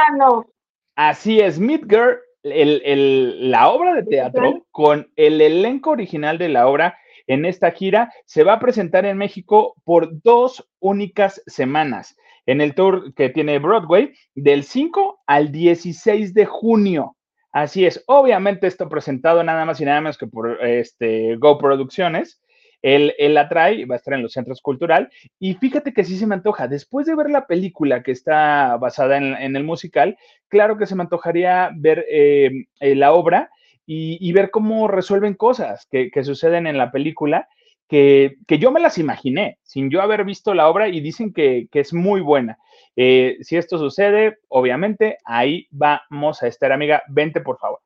Así 0.94 1.40
es, 1.40 1.58
Midgirl, 1.58 2.18
el, 2.42 3.50
la 3.50 3.70
obra 3.70 3.94
de 3.94 4.02
teatro 4.02 4.66
con 4.70 5.10
el 5.16 5.40
elenco 5.40 5.90
original 5.90 6.36
de 6.36 6.50
la 6.50 6.68
obra 6.68 6.98
en 7.26 7.46
esta 7.46 7.70
gira 7.70 8.12
se 8.26 8.44
va 8.44 8.54
a 8.54 8.60
presentar 8.60 9.06
en 9.06 9.16
México 9.16 9.74
por 9.84 10.22
dos 10.22 10.68
únicas 10.78 11.42
semanas 11.46 12.16
en 12.44 12.60
el 12.60 12.74
tour 12.74 13.14
que 13.14 13.30
tiene 13.30 13.58
Broadway 13.58 14.12
del 14.34 14.62
5 14.62 15.22
al 15.26 15.50
16 15.52 16.34
de 16.34 16.44
junio. 16.44 17.16
Así 17.50 17.86
es, 17.86 18.04
obviamente 18.06 18.66
esto 18.66 18.90
presentado 18.90 19.42
nada 19.42 19.64
más 19.64 19.80
y 19.80 19.86
nada 19.86 20.02
menos 20.02 20.18
que 20.18 20.26
por 20.26 20.62
este, 20.64 21.36
Go 21.36 21.56
Producciones. 21.56 22.40
Él, 22.82 23.14
la 23.18 23.48
trae, 23.48 23.84
va 23.84 23.94
a 23.94 23.98
estar 23.98 24.14
en 24.14 24.22
los 24.22 24.32
centros 24.32 24.60
cultural. 24.60 25.10
Y 25.38 25.54
fíjate 25.54 25.92
que 25.92 26.04
sí 26.04 26.16
se 26.16 26.26
me 26.26 26.34
antoja. 26.34 26.68
Después 26.68 27.06
de 27.06 27.16
ver 27.16 27.30
la 27.30 27.46
película 27.46 28.02
que 28.02 28.12
está 28.12 28.76
basada 28.76 29.16
en, 29.16 29.56
el 29.56 29.64
musical, 29.64 30.16
claro 30.48 30.76
que 30.76 30.86
se 30.86 30.94
me 30.94 31.02
antojaría 31.02 31.70
ver 31.74 32.04
eh, 32.10 32.66
eh, 32.80 32.94
la 32.94 33.12
obra 33.12 33.50
y, 33.86 34.32
ver 34.32 34.50
cómo 34.50 34.88
resuelven 34.88 35.34
cosas 35.34 35.86
que, 35.90 36.10
suceden 36.24 36.66
en 36.66 36.78
la 36.78 36.90
película. 36.90 37.48
Que, 37.88 38.36
yo 38.48 38.72
me 38.72 38.80
las 38.80 38.98
imaginé 38.98 39.58
sin 39.62 39.90
yo 39.90 40.02
haber 40.02 40.24
visto 40.24 40.54
la 40.54 40.68
obra 40.68 40.88
y 40.88 41.00
dicen 41.00 41.32
que, 41.32 41.68
es 41.72 41.94
muy 41.94 42.20
buena. 42.20 42.58
Eh, 42.96 43.36
si 43.42 43.56
esto 43.56 43.78
sucede, 43.78 44.38
obviamente 44.48 45.18
ahí 45.24 45.66
vamos 45.70 46.42
a 46.42 46.48
estar, 46.48 46.72
amiga. 46.72 47.02
Vente, 47.08 47.40
por 47.40 47.58
favor. 47.58 47.85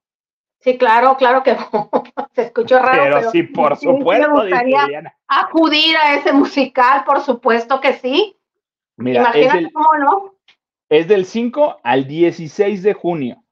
Sí, 0.60 0.76
claro, 0.76 1.16
claro 1.16 1.42
que 1.42 1.56
se 2.34 2.42
escuchó 2.42 2.78
raro. 2.78 3.02
Pero, 3.02 3.30
sí, 3.30 3.42
por 3.44 3.76
supuesto. 3.76 4.28
me 4.28 4.40
gustaría 4.42 5.14
acudir 5.26 5.96
a 5.96 6.16
ese 6.16 6.32
musical, 6.32 7.04
por 7.04 7.20
supuesto 7.20 7.80
que 7.80 7.94
sí. 7.94 8.36
Mira, 8.96 9.22
Imagínate 9.22 9.72
cómo 9.72 9.94
no. 9.98 10.34
Es 10.90 11.08
del 11.08 11.24
5 11.24 11.80
al 11.82 12.06
16 12.06 12.82
de 12.82 12.92
junio 12.92 13.42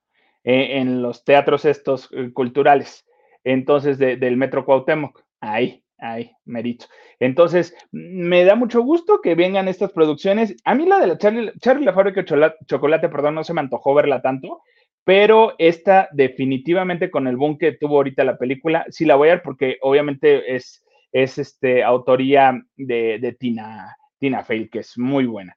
eh, 0.44 0.78
en 0.78 1.00
los 1.00 1.24
teatros 1.24 1.64
estos 1.64 2.10
eh, 2.12 2.30
culturales. 2.32 3.06
Entonces, 3.44 3.98
del 3.98 4.36
Metro 4.36 4.66
Cuauhtémoc. 4.66 5.22
Ahí, 5.40 5.82
ahí, 5.96 6.32
merito. 6.44 6.86
Entonces, 7.20 7.74
me 7.90 8.44
da 8.44 8.56
mucho 8.56 8.82
gusto 8.82 9.22
que 9.22 9.34
vengan 9.34 9.68
estas 9.68 9.92
producciones. 9.92 10.56
A 10.64 10.74
mí 10.74 10.84
la 10.84 10.98
de 10.98 11.06
la 11.06 11.16
Charlie, 11.16 11.52
Charlie 11.60 11.86
la 11.86 11.94
fábrica 11.94 12.22
de 12.22 12.54
chocolate, 12.66 13.08
perdón, 13.08 13.36
no 13.36 13.44
se 13.44 13.54
me 13.54 13.60
antojó 13.60 13.94
verla 13.94 14.20
tanto 14.20 14.60
pero 15.04 15.54
esta 15.58 16.08
definitivamente 16.12 17.10
con 17.10 17.26
el 17.26 17.36
boom 17.36 17.58
que 17.58 17.72
tuvo 17.72 17.96
ahorita 17.96 18.24
la 18.24 18.36
película, 18.36 18.84
sí 18.90 19.04
la 19.04 19.16
voy 19.16 19.28
a 19.28 19.32
ver 19.32 19.42
porque 19.42 19.78
obviamente 19.80 20.54
es, 20.54 20.84
es 21.12 21.38
este, 21.38 21.82
autoría 21.82 22.60
de, 22.76 23.36
Tina, 23.38 23.96
Tina 24.18 24.44
Fey, 24.44 24.68
que 24.68 24.80
es 24.80 24.98
muy 24.98 25.26
buena. 25.26 25.56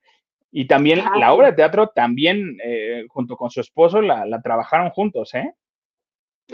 Y 0.51 0.65
también 0.65 0.99
ah, 0.99 1.17
la 1.17 1.33
obra 1.33 1.47
de 1.47 1.53
teatro, 1.53 1.87
también 1.87 2.57
eh, 2.63 3.05
junto 3.09 3.37
con 3.37 3.49
su 3.49 3.61
esposo, 3.61 4.01
la, 4.01 4.41
trabajaron 4.41 4.89
juntos, 4.89 5.33
¿eh? 5.33 5.53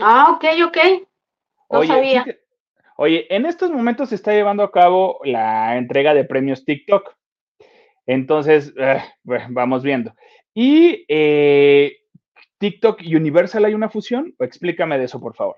Ah, 0.00 0.32
ok, 0.32 0.44
ok. 0.66 0.76
No 1.70 1.78
oye, 1.80 1.88
sabía. 1.88 2.26
oye, 2.96 3.26
en 3.34 3.44
estos 3.46 3.70
momentos 3.70 4.10
se 4.10 4.14
está 4.14 4.32
llevando 4.32 4.62
a 4.62 4.70
cabo 4.70 5.20
la 5.24 5.76
entrega 5.76 6.14
de 6.14 6.24
premios 6.24 6.64
TikTok. 6.64 7.16
Entonces, 8.06 8.72
eh, 8.78 9.02
vamos 9.50 9.82
viendo. 9.82 10.14
Y 10.54 11.04
eh, 11.08 11.98
TikTok 12.58 13.02
y 13.02 13.16
Universal 13.16 13.64
hay 13.64 13.74
una 13.74 13.88
fusión? 13.88 14.34
explícame 14.38 14.98
de 14.98 15.04
eso, 15.04 15.20
por 15.20 15.34
favor. 15.34 15.56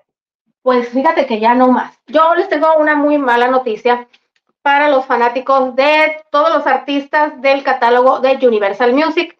Pues 0.61 0.89
fíjate 0.89 1.25
que 1.25 1.39
ya 1.39 1.55
no 1.55 1.71
más. 1.71 1.97
Yo 2.07 2.35
les 2.35 2.47
tengo 2.47 2.75
una 2.77 2.95
muy 2.95 3.17
mala 3.17 3.47
noticia 3.47 4.07
para 4.61 4.89
los 4.89 5.05
fanáticos 5.05 5.75
de 5.75 6.23
todos 6.31 6.53
los 6.53 6.67
artistas 6.67 7.41
del 7.41 7.63
catálogo 7.63 8.19
de 8.19 8.37
Universal 8.45 8.93
Music, 8.93 9.37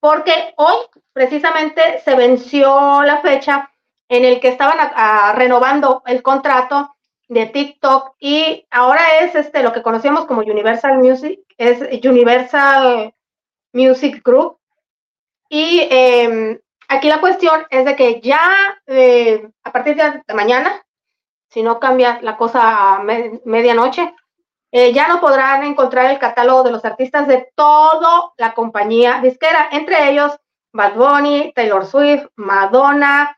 porque 0.00 0.54
hoy 0.56 0.76
precisamente 1.12 2.00
se 2.04 2.16
venció 2.16 3.02
la 3.02 3.20
fecha 3.20 3.70
en 4.08 4.24
el 4.24 4.40
que 4.40 4.48
estaban 4.48 4.78
renovando 5.36 6.02
el 6.06 6.22
contrato 6.22 6.94
de 7.28 7.46
TikTok 7.46 8.14
y 8.18 8.66
ahora 8.70 9.20
es 9.20 9.34
este 9.34 9.62
lo 9.62 9.72
que 9.72 9.82
conocíamos 9.82 10.26
como 10.26 10.40
Universal 10.40 10.98
Music, 10.98 11.40
es 11.56 11.80
Universal 12.04 13.14
Music 13.72 14.22
Group 14.24 14.58
y 15.54 15.86
em, 15.90 16.58
aquí 16.88 17.10
la 17.10 17.20
cuestión 17.20 17.66
es 17.68 17.84
de 17.84 17.94
que 17.94 18.22
ya 18.22 18.40
eh, 18.86 19.50
a 19.62 19.70
partir 19.70 19.96
de 19.96 20.34
mañana, 20.34 20.82
si 21.50 21.62
no 21.62 21.78
cambia 21.78 22.20
la 22.22 22.38
cosa 22.38 22.96
a 22.96 23.02
medianoche, 23.44 24.14
eh, 24.70 24.94
ya 24.94 25.08
no 25.08 25.20
podrán 25.20 25.62
encontrar 25.64 26.10
el 26.10 26.18
catálogo 26.18 26.62
de 26.62 26.70
los 26.70 26.82
artistas 26.86 27.28
de 27.28 27.52
toda 27.54 28.32
la 28.38 28.54
compañía 28.54 29.20
disquera, 29.20 29.68
entre 29.72 30.10
ellos 30.10 30.32
Bad 30.72 30.94
Bunny, 30.94 31.52
Taylor 31.54 31.84
Swift, 31.84 32.28
Madonna, 32.36 33.36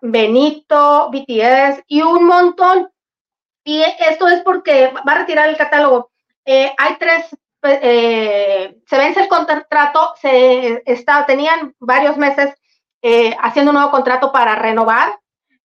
Benito, 0.00 1.10
BTS 1.12 1.84
y 1.86 2.02
un 2.02 2.24
montón. 2.26 2.90
Y 3.62 3.82
esto 3.82 4.26
es 4.26 4.42
porque 4.42 4.92
va 5.06 5.12
a 5.12 5.18
retirar 5.18 5.48
el 5.48 5.56
catálogo. 5.56 6.10
Eh, 6.44 6.74
hay 6.76 6.96
tres 6.98 7.26
eh, 7.62 8.76
se 8.86 8.98
vence 8.98 9.20
el 9.20 9.28
contrato, 9.28 10.14
se 10.20 10.82
está, 10.84 11.24
tenían 11.26 11.74
varios 11.78 12.16
meses 12.16 12.54
eh, 13.02 13.36
haciendo 13.40 13.70
un 13.70 13.76
nuevo 13.76 13.90
contrato 13.90 14.32
para 14.32 14.54
renovar 14.56 15.18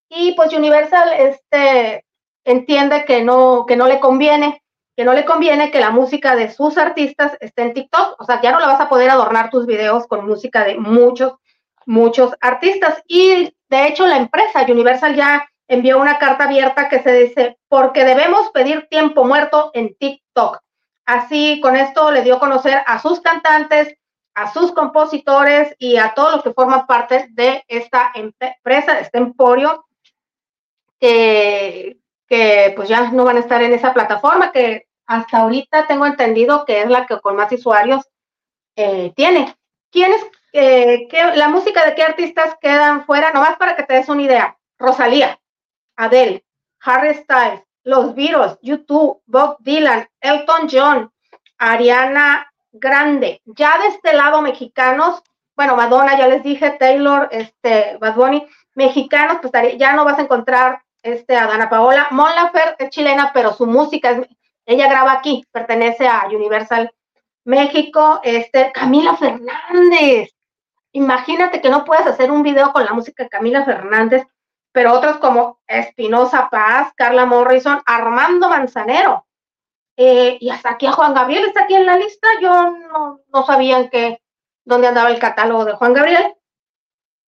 y 0.10 0.34
pues 0.34 0.54
Universal 0.54 1.12
este, 1.18 2.06
entiende 2.45 3.06
que 3.06 3.24
no, 3.24 3.66
que 3.68 3.76
no 3.76 3.88
le 3.88 4.00
conviene, 4.00 4.64
que 4.95 5.04
no 5.04 5.14
le 5.14 5.26
conviene 5.26 5.72
que 5.72 5.80
la 5.80 5.91
música 5.91 6.36
de 6.36 6.52
sus 6.52 6.78
artistas 6.78 7.36
esté 7.39 7.64
en 7.64 7.74
TikTok, 7.74 8.20
o 8.20 8.24
sea, 8.24 8.41
ya 8.41 8.52
no 8.52 8.60
le 8.60 8.68
vas 8.68 8.80
a 8.80 8.89
poder 8.89 9.10
adornar 9.10 9.50
tus 9.50 9.66
videos 9.66 10.08
con 10.08 10.26
música 10.26 10.64
de 10.64 10.78
muchos, 10.78 11.34
muchos 11.86 12.34
artistas 12.41 13.02
y 13.08 13.54
de 13.70 13.88
hecho 13.88 14.08
la 14.08 14.18
empresa 14.18 14.66
Universal 14.68 15.16
ya 15.16 15.48
envió 15.68 16.00
una 16.00 16.18
carta 16.18 16.45
abierta 16.45 16.88
que 16.89 17.04
se 17.04 17.12
dice, 17.12 17.58
porque 17.68 18.06
debemos 18.06 18.50
pedir 18.52 18.88
tiempo 18.89 19.26
muerto 19.26 19.72
en 19.74 19.95
TikTok. 19.95 20.60
Así, 21.08 21.62
con 21.62 21.78
esto 21.78 22.12
le 22.12 22.22
dio 22.22 22.36
a 22.36 22.39
conocer 22.39 22.84
a 22.86 22.99
sus 22.99 23.22
cantantes, 23.22 23.95
a 24.36 24.51
sus 24.51 24.74
compositores 24.74 25.74
y 25.80 25.95
a 25.95 26.14
todos 26.14 26.34
los 26.34 26.43
que 26.43 26.53
forman 26.53 26.86
parte 26.86 27.30
de 27.32 27.64
esta 27.70 28.12
empresa, 28.14 28.93
de 28.93 29.01
este 29.01 29.18
emporio, 29.18 29.86
que, 30.99 31.97
pues 32.76 32.89
ya 32.89 33.10
no 33.12 33.24
van 33.24 33.38
a 33.38 33.39
estar 33.39 33.64
en 33.64 33.72
esa 33.72 33.93
plataforma 33.93 34.51
que 34.51 34.88
hasta 35.05 35.38
ahorita 35.38 35.88
tengo 35.88 36.05
entendido 36.05 36.66
que 36.66 36.82
es 36.82 36.89
la 36.89 37.05
que 37.05 37.22
con 37.22 37.38
más 37.38 37.49
usuarios 37.53 38.05
eh, 38.76 39.14
tiene. 39.16 39.55
¿Quiénes, 39.89 40.22
eh, 40.51 41.08
la 41.36 41.47
música 41.47 41.86
de 41.86 41.95
qué 41.95 42.03
artistas 42.03 42.58
quedan 42.60 43.05
fuera? 43.05 43.32
Nomás 43.32 43.55
para 43.55 43.78
que 43.78 43.84
te 43.84 43.93
des 43.93 44.10
una 44.10 44.24
idea. 44.24 44.58
Rosalía, 44.78 45.39
Adele, 45.95 46.43
Harry 46.82 47.14
Styles, 47.14 47.64
los 47.88 48.14
Beatles, 48.16 48.58
YouTube, 48.62 49.22
Bob 49.28 49.56
Dylan, 49.60 50.06
Elton 50.20 50.68
John, 50.70 51.12
Ariana 51.58 52.52
Grande. 52.74 53.42
Ya 53.46 53.80
de 53.80 53.88
este 53.88 54.12
lado 54.14 54.42
mexicanos, 54.42 55.24
bueno, 55.56 55.78
Madonna, 55.78 56.18
ya 56.18 56.28
les 56.28 56.44
dije, 56.44 56.72
Taylor, 56.72 57.30
este, 57.32 57.98
Bad 58.02 58.16
Bunny, 58.16 58.46
mexicanos, 58.76 59.38
pues 59.42 59.78
ya 59.78 59.94
no 59.94 60.04
vas 60.04 60.20
a 60.20 60.24
encontrar 60.24 60.82
este, 61.02 61.38
a 61.38 61.48
Dana 61.48 61.70
Paola. 61.70 62.10
Mon 62.12 62.30
Lafer 62.36 62.76
es 62.78 62.90
chilena, 62.90 63.32
pero 63.34 63.54
su 63.54 63.66
música, 63.66 64.12
es, 64.12 64.28
ella 64.66 64.90
graba 64.90 65.14
aquí, 65.14 65.46
pertenece 65.50 66.10
a 66.10 66.26
Universal 66.28 66.92
México. 67.46 68.20
Este, 68.22 68.74
Camila 68.74 69.16
Fernández. 69.16 70.32
Imagínate 70.92 71.62
que 71.62 71.70
no 71.70 71.86
puedes 71.86 72.06
hacer 72.06 72.32
un 72.34 72.44
video 72.44 72.74
con 72.74 72.84
la 72.84 72.92
música 72.92 73.24
de 73.24 73.30
Camila 73.30 73.64
Fernández 73.64 74.28
pero 74.78 74.94
otros 74.94 75.18
como 75.18 75.60
Espinosa 75.66 76.50
Paz, 76.52 76.94
Carla 76.96 77.26
Morrison, 77.26 77.82
Armando 77.84 78.48
Manzanero. 78.48 79.26
Eh, 79.98 80.38
y 80.40 80.52
hasta 80.52 80.70
aquí 80.70 80.86
a 80.86 80.92
Juan 80.92 81.16
Gabriel 81.16 81.46
está 81.46 81.64
aquí 81.64 81.74
en 81.74 81.88
la 81.88 81.98
lista. 81.98 82.28
Yo 82.40 82.70
no, 82.70 83.22
no 83.34 83.44
sabía 83.44 83.90
que, 83.90 84.22
dónde 84.66 84.86
andaba 84.86 85.10
el 85.10 85.18
catálogo 85.18 85.66
de 85.66 85.74
Juan 85.74 85.96
Gabriel. 85.96 86.32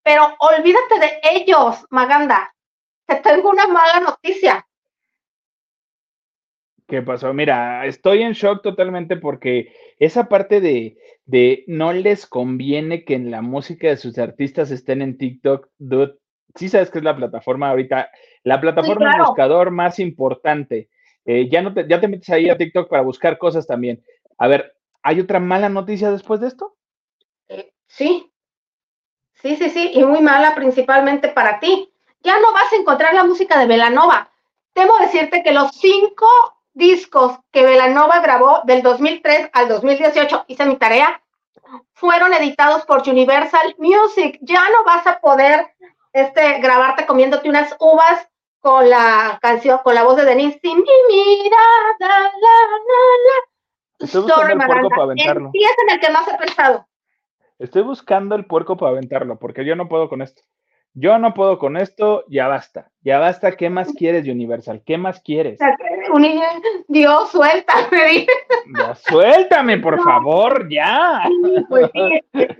Pero 0.03 0.27
olvídate 0.37 0.99
de 0.99 1.21
ellos, 1.23 1.83
Maganda. 1.89 2.53
Te 3.07 3.15
tengo 3.15 3.49
una 3.49 3.65
mala 3.65 3.99
noticia. 3.99 4.63
¿Qué 6.87 7.01
pasó? 7.01 7.33
Mira, 7.33 7.83
estoy 7.87 8.21
en 8.21 8.33
shock 8.33 8.61
totalmente 8.61 9.17
porque 9.17 9.73
esa 9.97 10.29
parte 10.29 10.61
de, 10.61 10.99
de 11.25 11.63
no 11.65 11.93
les 11.93 12.27
conviene 12.27 13.05
que 13.05 13.15
en 13.15 13.31
la 13.31 13.41
música 13.41 13.87
de 13.87 13.97
sus 13.97 14.19
artistas 14.19 14.69
estén 14.69 15.01
en 15.01 15.17
TikTok, 15.17 15.67
sí 16.55 16.69
sabes 16.69 16.89
que 16.89 16.99
es 16.99 17.03
la 17.03 17.15
plataforma 17.15 17.69
ahorita, 17.69 18.09
la 18.43 18.61
plataforma 18.61 19.11
buscador 19.19 19.71
más 19.71 19.99
importante. 19.99 20.89
Eh, 21.25 21.49
ya, 21.49 21.61
no 21.61 21.73
te, 21.73 21.87
ya 21.87 21.99
te 21.99 22.07
metes 22.07 22.29
ahí 22.29 22.49
a 22.49 22.57
TikTok 22.57 22.89
para 22.89 23.03
buscar 23.03 23.37
cosas 23.37 23.67
también. 23.67 24.03
A 24.37 24.47
ver, 24.47 24.75
¿hay 25.03 25.19
otra 25.19 25.39
mala 25.39 25.69
noticia 25.69 26.11
después 26.11 26.39
de 26.39 26.47
esto? 26.47 26.75
Eh, 27.47 27.71
sí, 27.87 28.31
sí, 29.35 29.55
sí, 29.55 29.69
sí, 29.69 29.91
y 29.93 30.03
muy 30.03 30.21
mala 30.21 30.55
principalmente 30.55 31.29
para 31.29 31.59
ti. 31.59 31.91
Ya 32.21 32.39
no 32.39 32.51
vas 32.53 32.71
a 32.73 32.75
encontrar 32.75 33.13
la 33.13 33.23
música 33.23 33.59
de 33.59 33.67
Velanova. 33.67 34.31
Temo 34.73 34.97
decirte 34.99 35.43
que 35.43 35.51
los 35.51 35.71
cinco 35.71 36.27
discos 36.73 37.37
que 37.51 37.63
Velanova 37.63 38.21
grabó 38.21 38.61
del 38.65 38.81
2003 38.81 39.49
al 39.53 39.67
2018, 39.67 40.45
hice 40.47 40.65
mi 40.65 40.77
tarea, 40.77 41.21
fueron 41.93 42.33
editados 42.33 42.85
por 42.85 43.07
Universal 43.07 43.75
Music. 43.77 44.37
Ya 44.41 44.63
no 44.69 44.83
vas 44.85 45.05
a 45.05 45.19
poder 45.19 45.67
este, 46.13 46.59
grabarte 46.59 47.05
comiéndote 47.05 47.49
unas 47.49 47.75
uvas 47.79 48.27
con 48.59 48.89
la 48.89 49.39
canción, 49.41 49.79
con 49.83 49.95
la 49.95 50.03
voz 50.03 50.17
de 50.17 50.25
Denise, 50.25 50.59
mi 50.63 50.73
mirada, 50.73 51.95
la, 51.99 52.07
la, 52.07 52.29
Estoy 53.99 54.21
buscando 54.21 54.53
el 54.53 54.67
puerco 54.67 54.89
para 54.89 55.03
aventarlo. 55.03 55.45
Empieza 55.47 55.75
en 55.87 55.93
el 55.93 55.99
que 55.99 56.09
más 56.11 56.27
he 56.27 56.37
pensado. 56.37 56.87
Estoy 57.57 57.81
buscando 57.81 58.35
el 58.35 58.45
puerco 58.45 58.77
para 58.77 58.91
aventarlo, 58.91 59.37
porque 59.37 59.65
yo 59.65 59.75
no 59.75 59.89
puedo 59.89 60.07
con 60.07 60.21
esto. 60.21 60.41
Yo 60.93 61.17
no 61.19 61.33
puedo 61.33 61.59
con 61.59 61.77
esto, 61.77 62.23
ya 62.27 62.47
basta. 62.47 62.89
Ya 63.01 63.19
basta. 63.19 63.55
¿Qué 63.55 63.69
más 63.69 63.93
quieres 63.93 64.25
de 64.25 64.31
Universal? 64.31 64.81
¿Qué 64.85 64.97
más 64.97 65.21
quieres? 65.21 65.59
Dios, 66.87 67.29
suéltame. 67.29 68.25
Ya, 68.75 68.95
suéltame, 68.95 69.77
por 69.77 69.99
favor, 70.03 70.67
ya. 70.69 71.29
Pues 71.69 71.91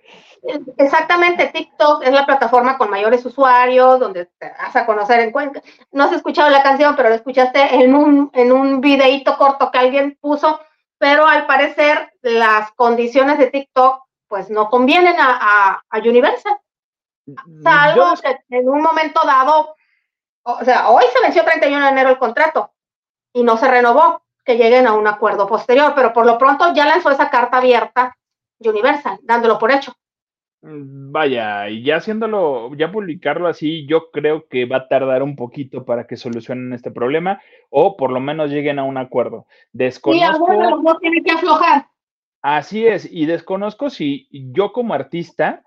Exactamente, 0.78 1.48
TikTok 1.48 2.04
es 2.04 2.12
la 2.12 2.26
plataforma 2.26 2.78
con 2.78 2.90
mayores 2.90 3.26
usuarios, 3.26 4.00
donde 4.00 4.26
te 4.38 4.50
vas 4.58 4.76
a 4.76 4.86
conocer 4.86 5.20
en 5.20 5.32
Cuenca. 5.32 5.62
No 5.92 6.06
has 6.06 6.14
escuchado 6.14 6.50
la 6.50 6.64
canción, 6.64 6.96
pero 6.96 7.10
lo 7.10 7.16
escuchaste 7.16 7.76
en 7.76 7.96
un, 7.96 8.30
en 8.34 8.52
un 8.52 8.82
videíto 8.82 9.38
corto 9.38 9.72
que 9.72 9.80
alguien 9.80 10.18
puso, 10.22 10.60
pero 10.98 11.26
al 11.26 11.46
parecer 11.46 12.14
las 12.22 12.72
condiciones 12.72 13.38
de 13.38 13.48
TikTok 13.48 14.04
pues 14.28 14.50
no 14.50 14.70
convienen 14.70 15.16
a, 15.20 15.82
a 15.90 15.98
Universal. 15.98 16.58
Salvo 17.64 18.14
que 18.22 18.38
en 18.50 18.70
un 18.70 18.82
momento 18.82 19.22
dado, 19.26 19.76
o 20.44 20.64
sea, 20.64 20.90
hoy 20.90 21.04
se 21.14 21.22
venció 21.22 21.44
31 21.44 21.86
de 21.86 21.92
enero 21.92 22.10
el 22.10 22.18
contrato 22.18 22.72
y 23.34 23.44
no 23.44 23.58
se 23.58 23.68
renovó, 23.68 24.24
que 24.44 24.58
lleguen 24.58 24.88
a 24.88 24.94
un 24.94 25.08
acuerdo 25.08 25.48
posterior, 25.48 25.94
pero 25.96 26.12
por 26.12 26.26
lo 26.26 26.38
pronto 26.38 26.74
ya 26.74 26.86
lanzó 26.86 27.12
esa 27.12 27.30
carta 27.30 27.58
abierta 27.58 28.16
Universal, 28.60 29.20
dándolo 29.22 29.58
por 29.58 29.72
hecho. 29.72 29.94
Mm, 30.62 31.12
vaya, 31.12 31.70
y 31.70 31.84
ya 31.84 31.98
haciéndolo, 31.98 32.76
ya 32.76 32.92
publicarlo 32.92 33.48
así, 33.48 33.86
yo 33.88 34.12
creo 34.12 34.48
que 34.48 34.66
va 34.66 34.78
a 34.78 34.88
tardar 34.88 35.24
un 35.24 35.36
poquito 35.36 35.86
para 35.86 36.06
que 36.06 36.18
solucionen 36.18 36.74
este 36.74 36.92
problema 36.92 37.42
o 37.70 37.96
por 37.96 38.12
lo 38.12 38.20
menos 38.20 38.52
lleguen 38.52 38.80
a 38.80 38.84
un 38.84 38.98
acuerdo. 38.98 39.46
Desconozco. 39.72 40.54
no 40.82 40.98
tiene 41.00 41.24
que 41.24 41.32
aflojar. 41.32 41.88
Así 42.42 42.86
es, 42.86 43.10
y 43.12 43.26
desconozco 43.26 43.90
si 43.90 44.28
yo 44.32 44.72
como 44.72 44.94
artista 44.94 45.64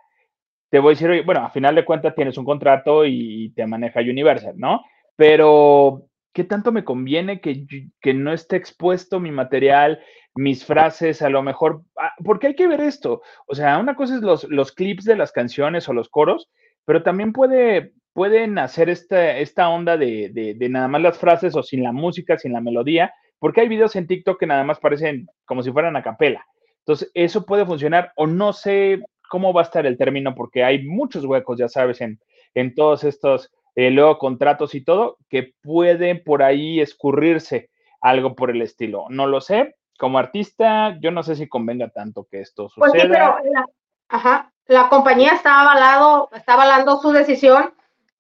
te 0.72 0.78
voy 0.78 0.93
a 0.93 0.95
decir, 0.95 1.11
oye, 1.11 1.20
bueno, 1.20 1.45
a 1.45 1.51
final 1.51 1.74
de 1.74 1.84
cuentas 1.84 2.14
tienes 2.14 2.38
un 2.38 2.47
contrato 2.47 3.05
y 3.05 3.53
te 3.55 3.66
maneja 3.66 4.01
Universal, 4.01 4.55
¿no? 4.57 4.82
Pero, 5.16 6.07
¿qué 6.33 6.45
tanto 6.45 6.72
me 6.72 6.85
conviene 6.85 7.41
que, 7.41 7.66
que 8.01 8.14
no 8.14 8.33
esté 8.33 8.57
expuesto 8.57 9.20
mi 9.20 9.30
material, 9.30 10.01
mis 10.35 10.64
frases, 10.64 11.22
a 11.22 11.28
lo 11.28 11.43
mejor? 11.43 11.83
Ah, 11.99 12.12
porque 12.24 12.49
hay 12.49 12.55
que 12.55 12.66
ver 12.66 12.80
esto. 12.80 13.22
O 13.47 13.55
sea, 13.55 13.78
una 13.78 13.95
cosa 13.95 14.16
es 14.16 14.22
los, 14.22 14.45
los 14.45 14.72
clips 14.72 15.05
de 15.05 15.16
las 15.16 15.33
canciones 15.33 15.89
o 15.89 15.93
los 15.93 16.09
coros, 16.09 16.51
pero 16.85 17.03
también 17.03 17.33
puede, 17.33 17.93
pueden 18.12 18.59
hacer 18.59 18.89
esta, 18.89 19.39
esta 19.39 19.68
onda 19.68 19.97
de, 19.97 20.30
de, 20.33 20.68
nada 20.68 20.89
más 20.89 21.03
las 21.03 21.18
frases 21.18 21.55
o 21.57 21.62
sin 21.62 21.83
la 21.83 21.93
música, 21.93 22.39
sin 22.39 22.53
la 22.53 22.61
melodía, 22.61 23.12
porque 23.39 23.61
hay 23.61 23.68
videos 23.68 23.97
en 23.97 24.07
TikTok 24.07 24.39
que 24.39 24.47
nada 24.47 24.64
más 24.64 24.78
parecen 24.78 25.26
como 25.45 25.62
si 25.62 25.70
fueran 25.70 25.97
a 25.97 26.03
capela. 26.03 26.45
Entonces, 26.78 27.11
eso 27.14 27.47
puede 27.47 27.66
funcionar 27.66 28.12
o 28.16 28.26
no 28.26 28.53
sé 28.53 29.03
cómo 29.28 29.53
va 29.53 29.62
a 29.62 29.64
estar 29.64 29.87
el 29.87 29.97
término, 29.97 30.35
porque 30.35 30.64
hay 30.64 30.87
muchos 30.87 31.24
huecos, 31.24 31.59
ya 31.59 31.68
sabes, 31.68 32.01
en, 32.01 32.20
en 32.55 32.74
todos 32.74 33.05
estos 33.05 33.51
eh, 33.75 33.91
luego 33.91 34.18
contratos 34.18 34.75
y 34.75 34.85
todo, 34.85 35.18
que 35.29 35.55
puede 35.62 36.14
por 36.14 36.43
ahí 36.43 36.81
escurrirse 36.81 37.70
algo 38.01 38.35
por 38.35 38.51
el 38.51 38.62
estilo. 38.62 39.07
No 39.09 39.27
lo 39.27 39.41
sé. 39.41 39.77
Como 39.99 40.18
artista, 40.18 40.99
yo 41.01 41.11
no 41.11 41.23
sé 41.23 41.37
si 41.37 41.49
convenga 41.49 41.89
tanto 41.89 42.27
que 42.31 42.41
esto 42.41 42.68
suceda. 42.68 42.91
Pues 42.91 43.03
sí, 43.03 43.09
pero 43.09 43.39
la, 43.53 43.66
ajá, 44.09 44.53
la 44.66 44.89
compañía 44.89 45.33
está 45.33 45.61
avalado, 45.61 46.29
está 46.35 46.55
avalando 46.55 46.99
su 46.99 47.12
decisión 47.12 47.73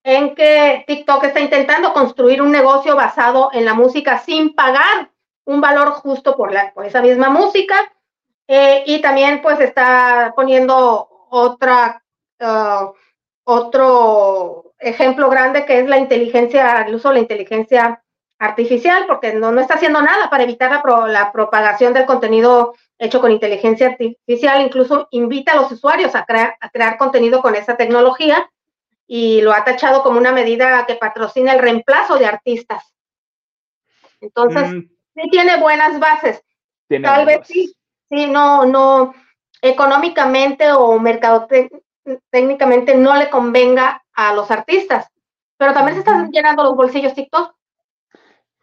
en 0.04 0.34
que 0.34 0.84
TikTok 0.86 1.24
está 1.24 1.40
intentando 1.40 1.92
construir 1.92 2.42
un 2.42 2.50
negocio 2.50 2.96
basado 2.96 3.50
en 3.52 3.64
la 3.64 3.74
música 3.74 4.18
sin 4.18 4.54
pagar 4.54 5.10
un 5.44 5.60
valor 5.60 5.90
justo 5.90 6.36
por, 6.36 6.52
la, 6.52 6.72
por 6.72 6.84
esa 6.84 7.02
misma 7.02 7.30
música 7.30 7.92
eh, 8.46 8.84
y 8.86 9.00
también 9.00 9.40
pues 9.42 9.60
está 9.60 10.32
poniendo 10.34 11.08
otra, 11.30 12.02
uh, 12.40 12.92
otro 13.44 14.71
ejemplo 14.82 15.30
grande 15.30 15.64
que 15.64 15.80
es 15.80 15.88
la 15.88 15.98
inteligencia, 15.98 16.82
el 16.82 16.94
uso 16.94 17.08
de 17.08 17.14
la 17.14 17.20
inteligencia 17.20 18.02
artificial, 18.38 19.04
porque 19.06 19.34
no, 19.34 19.52
no 19.52 19.60
está 19.60 19.74
haciendo 19.74 20.02
nada 20.02 20.28
para 20.28 20.42
evitar 20.42 20.70
la, 20.70 21.06
la 21.06 21.32
propagación 21.32 21.94
del 21.94 22.06
contenido 22.06 22.74
hecho 22.98 23.20
con 23.20 23.30
inteligencia 23.30 23.88
artificial, 23.88 24.62
incluso 24.62 25.08
invita 25.10 25.52
a 25.52 25.56
los 25.56 25.70
usuarios 25.70 26.14
a 26.14 26.24
crear, 26.24 26.56
a 26.60 26.68
crear 26.70 26.98
contenido 26.98 27.40
con 27.40 27.54
esa 27.54 27.76
tecnología 27.76 28.50
y 29.06 29.40
lo 29.42 29.52
ha 29.52 29.64
tachado 29.64 30.02
como 30.02 30.18
una 30.18 30.32
medida 30.32 30.84
que 30.86 30.96
patrocina 30.96 31.52
el 31.52 31.60
reemplazo 31.60 32.16
de 32.16 32.26
artistas. 32.26 32.94
Entonces, 34.20 34.72
mm. 34.72 34.80
sí 35.14 35.30
tiene 35.30 35.58
buenas 35.58 35.98
bases. 35.98 36.42
Tal 37.02 37.26
vez 37.26 37.40
sí, 37.46 37.74
sí, 38.08 38.26
no, 38.26 38.66
no, 38.66 39.14
económicamente 39.60 40.72
o 40.72 40.98
técnicamente 42.30 42.96
no 42.96 43.16
le 43.16 43.30
convenga 43.30 44.02
a 44.12 44.34
los 44.34 44.50
artistas, 44.50 45.08
pero 45.56 45.72
también 45.72 45.94
se 45.94 46.00
están 46.00 46.30
llenando 46.30 46.64
los 46.64 46.76
bolsillos 46.76 47.14
TikTok. 47.14 47.54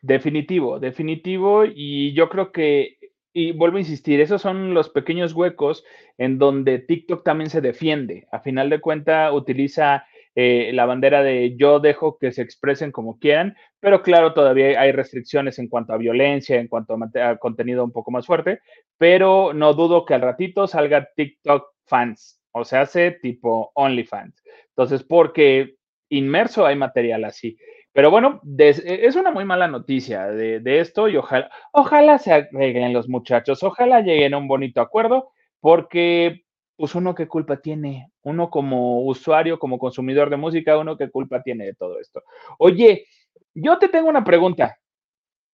Definitivo, 0.01 0.79
definitivo, 0.79 1.65
y 1.65 2.13
yo 2.13 2.29
creo 2.29 2.51
que, 2.51 2.97
y 3.33 3.51
vuelvo 3.51 3.77
a 3.77 3.81
insistir, 3.81 4.21
esos 4.21 4.41
son 4.41 4.73
los 4.73 4.89
pequeños 4.89 5.33
huecos 5.33 5.83
en 6.17 6.37
donde 6.37 6.79
TikTok 6.79 7.23
también 7.23 7.49
se 7.49 7.61
defiende. 7.61 8.27
A 8.31 8.39
final 8.39 8.69
de 8.69 8.79
cuenta 8.79 9.31
utiliza 9.33 10.05
eh, 10.35 10.71
la 10.73 10.85
bandera 10.85 11.21
de 11.21 11.57
yo 11.57 11.79
dejo 11.79 12.17
que 12.17 12.31
se 12.31 12.41
expresen 12.41 12.93
como 12.93 13.19
quieran, 13.19 13.57
pero 13.81 14.01
claro, 14.03 14.33
todavía 14.33 14.79
hay 14.79 14.93
restricciones 14.93 15.59
en 15.59 15.67
cuanto 15.67 15.91
a 15.91 15.97
violencia, 15.97 16.59
en 16.59 16.69
cuanto 16.69 16.97
a, 17.21 17.37
contenido 17.37 17.83
un 17.83 17.91
poco 17.91 18.11
más 18.11 18.25
fuerte, 18.25 18.61
pero 18.97 19.53
no 19.53 19.73
dudo 19.73 20.05
que 20.05 20.13
al 20.13 20.21
ratito 20.21 20.65
salga 20.65 21.09
TikTok 21.13 21.65
fans, 21.85 22.38
o 22.59 22.65
sea, 22.65 22.81
hace 22.81 23.11
tipo 23.11 23.71
OnlyFans. 23.73 24.43
Entonces, 24.69 25.03
porque 25.03 25.75
inmerso 26.09 26.65
hay 26.65 26.75
material 26.75 27.25
así. 27.25 27.57
Pero 27.91 28.11
bueno, 28.11 28.41
es 28.57 29.15
una 29.15 29.31
muy 29.31 29.45
mala 29.45 29.67
noticia 29.67 30.27
de, 30.27 30.59
de, 30.59 30.79
esto 30.79 31.09
y 31.09 31.17
ojalá, 31.17 31.49
ojalá 31.73 32.17
se 32.19 32.31
arreglen 32.31 32.93
los 32.93 33.09
muchachos, 33.09 33.63
ojalá 33.63 34.01
lleguen 34.01 34.33
a 34.33 34.37
un 34.37 34.47
bonito 34.47 34.79
acuerdo, 34.79 35.31
porque 35.59 36.45
pues 36.79 36.95
uno 36.95 37.13
qué 37.13 37.27
culpa 37.27 37.57
tiene, 37.57 38.09
uno 38.21 38.49
como 38.49 39.01
usuario, 39.01 39.59
como 39.59 39.77
consumidor 39.77 40.29
de 40.29 40.37
música, 40.37 40.77
uno 40.77 40.95
qué 40.95 41.09
culpa 41.09 41.41
tiene 41.41 41.65
de 41.65 41.73
todo 41.73 41.99
esto. 41.99 42.23
Oye, 42.57 43.05
yo 43.53 43.77
te 43.77 43.89
tengo 43.89 44.07
una 44.07 44.23
pregunta. 44.23 44.77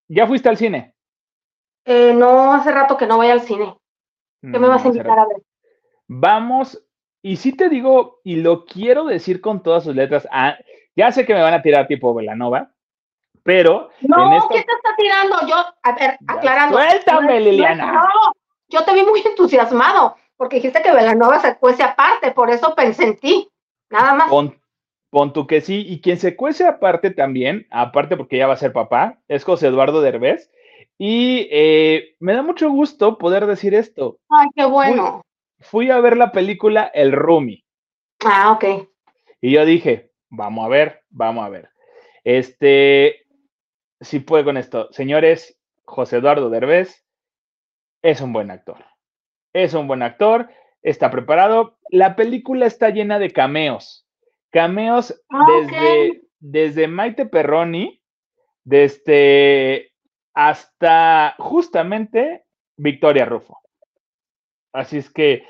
¿Ya 0.07 0.27
fuiste 0.27 0.49
al 0.49 0.57
cine? 0.57 0.93
Eh, 1.83 2.13
no, 2.13 2.53
hace 2.53 2.71
rato 2.71 2.95
que 2.95 3.07
no 3.07 3.17
voy 3.17 3.27
al 3.27 3.41
cine. 3.41 3.75
¿Qué 4.39 4.59
me 4.59 4.67
vas 4.67 4.85
a 4.85 4.89
invitar 4.89 5.17
a 5.17 5.27
ver? 5.27 5.37
Vamos, 6.07 6.84
y 7.25 7.37
sí 7.37 7.53
te 7.53 7.69
digo, 7.69 8.19
y 8.23 8.35
lo 8.35 8.65
quiero 8.65 9.05
decir 9.05 9.41
con 9.41 9.63
todas 9.63 9.83
sus 9.83 9.95
letras, 9.95 10.27
ah, 10.31 10.59
ya 10.95 11.11
sé 11.11 11.25
que 11.25 11.33
me 11.33 11.41
van 11.41 11.55
a 11.55 11.63
tirar 11.63 11.87
tipo 11.87 12.13
Velanova, 12.13 12.69
pero... 13.41 13.89
No, 14.01 14.47
¿qué 14.51 14.61
te 14.61 14.71
está 14.71 14.95
tirando? 14.95 15.47
Yo, 15.47 15.55
a 15.81 15.91
ver, 15.93 16.19
aclarando. 16.27 16.77
Suéltame, 16.77 17.39
Liliana. 17.39 17.93
No, 17.93 18.01
yo 18.67 18.83
te 18.83 18.93
vi 18.93 19.01
muy 19.01 19.23
entusiasmado 19.25 20.17
porque 20.37 20.57
dijiste 20.57 20.83
que 20.83 20.91
Velanova 20.93 21.39
se 21.39 21.57
cuece 21.57 21.81
aparte, 21.81 22.29
por 22.29 22.51
eso 22.51 22.75
pensé 22.75 23.05
en 23.05 23.17
ti, 23.17 23.49
nada 23.89 24.13
más. 24.13 24.29
Pon, 25.09 25.33
tú 25.33 25.47
que 25.47 25.61
sí, 25.61 25.83
y 25.83 26.01
quien 26.01 26.19
se 26.19 26.35
cuece 26.35 26.67
aparte 26.67 27.09
también, 27.09 27.65
aparte 27.71 28.17
porque 28.17 28.37
ya 28.37 28.45
va 28.45 28.53
a 28.53 28.57
ser 28.57 28.71
papá, 28.71 29.17
es 29.27 29.43
José 29.43 29.65
Eduardo 29.65 30.01
Derbez, 30.01 30.51
y 30.99 31.47
eh, 31.49 32.15
me 32.19 32.35
da 32.35 32.43
mucho 32.43 32.69
gusto 32.69 33.17
poder 33.17 33.47
decir 33.47 33.73
esto. 33.73 34.19
Ay, 34.29 34.47
qué 34.55 34.65
bueno. 34.65 35.23
Fui, 35.59 35.89
a 35.89 35.99
ver 35.99 36.17
la 36.17 36.31
película 36.31 36.91
El 36.93 37.11
Rumi. 37.11 37.63
Ah, 38.25 38.51
ok. 38.51 38.89
Y 39.41 39.51
yo 39.51 39.65
dije, 39.65 40.11
vamos 40.29 40.65
a 40.65 40.69
ver, 40.69 41.03
vamos 41.09 41.45
a 41.45 41.49
ver. 41.49 41.69
Este, 42.23 43.27
si 44.01 44.19
puede 44.19 44.43
con 44.43 44.57
esto. 44.57 44.91
Señores, 44.91 45.59
José 45.85 46.17
Eduardo 46.17 46.49
Derbez 46.49 47.05
es 48.01 48.21
un 48.21 48.33
buen 48.33 48.51
actor. 48.51 48.83
Es 49.53 49.73
un 49.73 49.87
buen 49.87 50.01
actor, 50.03 50.49
está 50.81 51.09
preparado. 51.11 51.77
La 51.89 52.15
película 52.15 52.65
está 52.65 52.89
llena 52.89 53.19
de 53.19 53.31
cameos. 53.31 54.07
Cameos 54.51 55.19
Ah, 55.29 55.45
desde, 55.47 56.21
desde 56.39 56.87
Maite 56.87 57.25
Perroni, 57.25 58.01
desde 58.63 59.91
hasta 60.33 61.35
justamente 61.39 62.45
Victoria 62.77 63.25
Rufo. 63.25 63.59
Así 64.75 64.97
es 64.97 65.09
que 65.09 65.43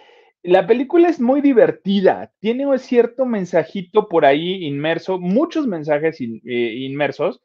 la 0.43 0.67
película 0.67 1.09
es 1.09 1.19
muy 1.19 1.41
divertida, 1.41 2.31
tiene 2.39 2.67
un 2.67 2.77
cierto 2.77 3.25
mensajito 3.25 4.07
por 4.07 4.25
ahí 4.25 4.65
inmerso, 4.65 5.19
muchos 5.19 5.65
mensajes 5.67 6.21
eh, 6.21 6.27
inmersos. 6.45 7.41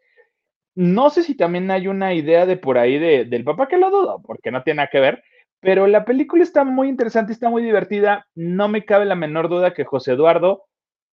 No 0.76 1.10
sé 1.10 1.22
si 1.24 1.36
también 1.36 1.70
hay 1.70 1.88
una 1.88 2.14
idea 2.14 2.46
de 2.46 2.56
por 2.58 2.78
ahí 2.78 2.98
de- 2.98 3.24
del 3.26 3.44
papá 3.44 3.68
que 3.68 3.78
lo 3.78 3.90
dudo, 3.90 4.22
porque 4.26 4.50
no 4.52 4.62
tiene 4.64 4.78
nada 4.78 4.90
que 4.92 5.00
ver, 5.00 5.24
pero 5.60 5.86
la 5.88 6.04
película 6.04 6.42
está 6.44 6.64
muy 6.64 6.88
interesante, 6.88 7.32
está 7.32 7.50
muy 7.50 7.62
divertida. 7.62 8.26
No 8.34 8.68
me 8.68 8.84
cabe 8.86 9.06
la 9.06 9.16
menor 9.16 9.48
duda 9.48 9.74
que 9.74 9.84
José 9.84 10.12
Eduardo 10.12 10.64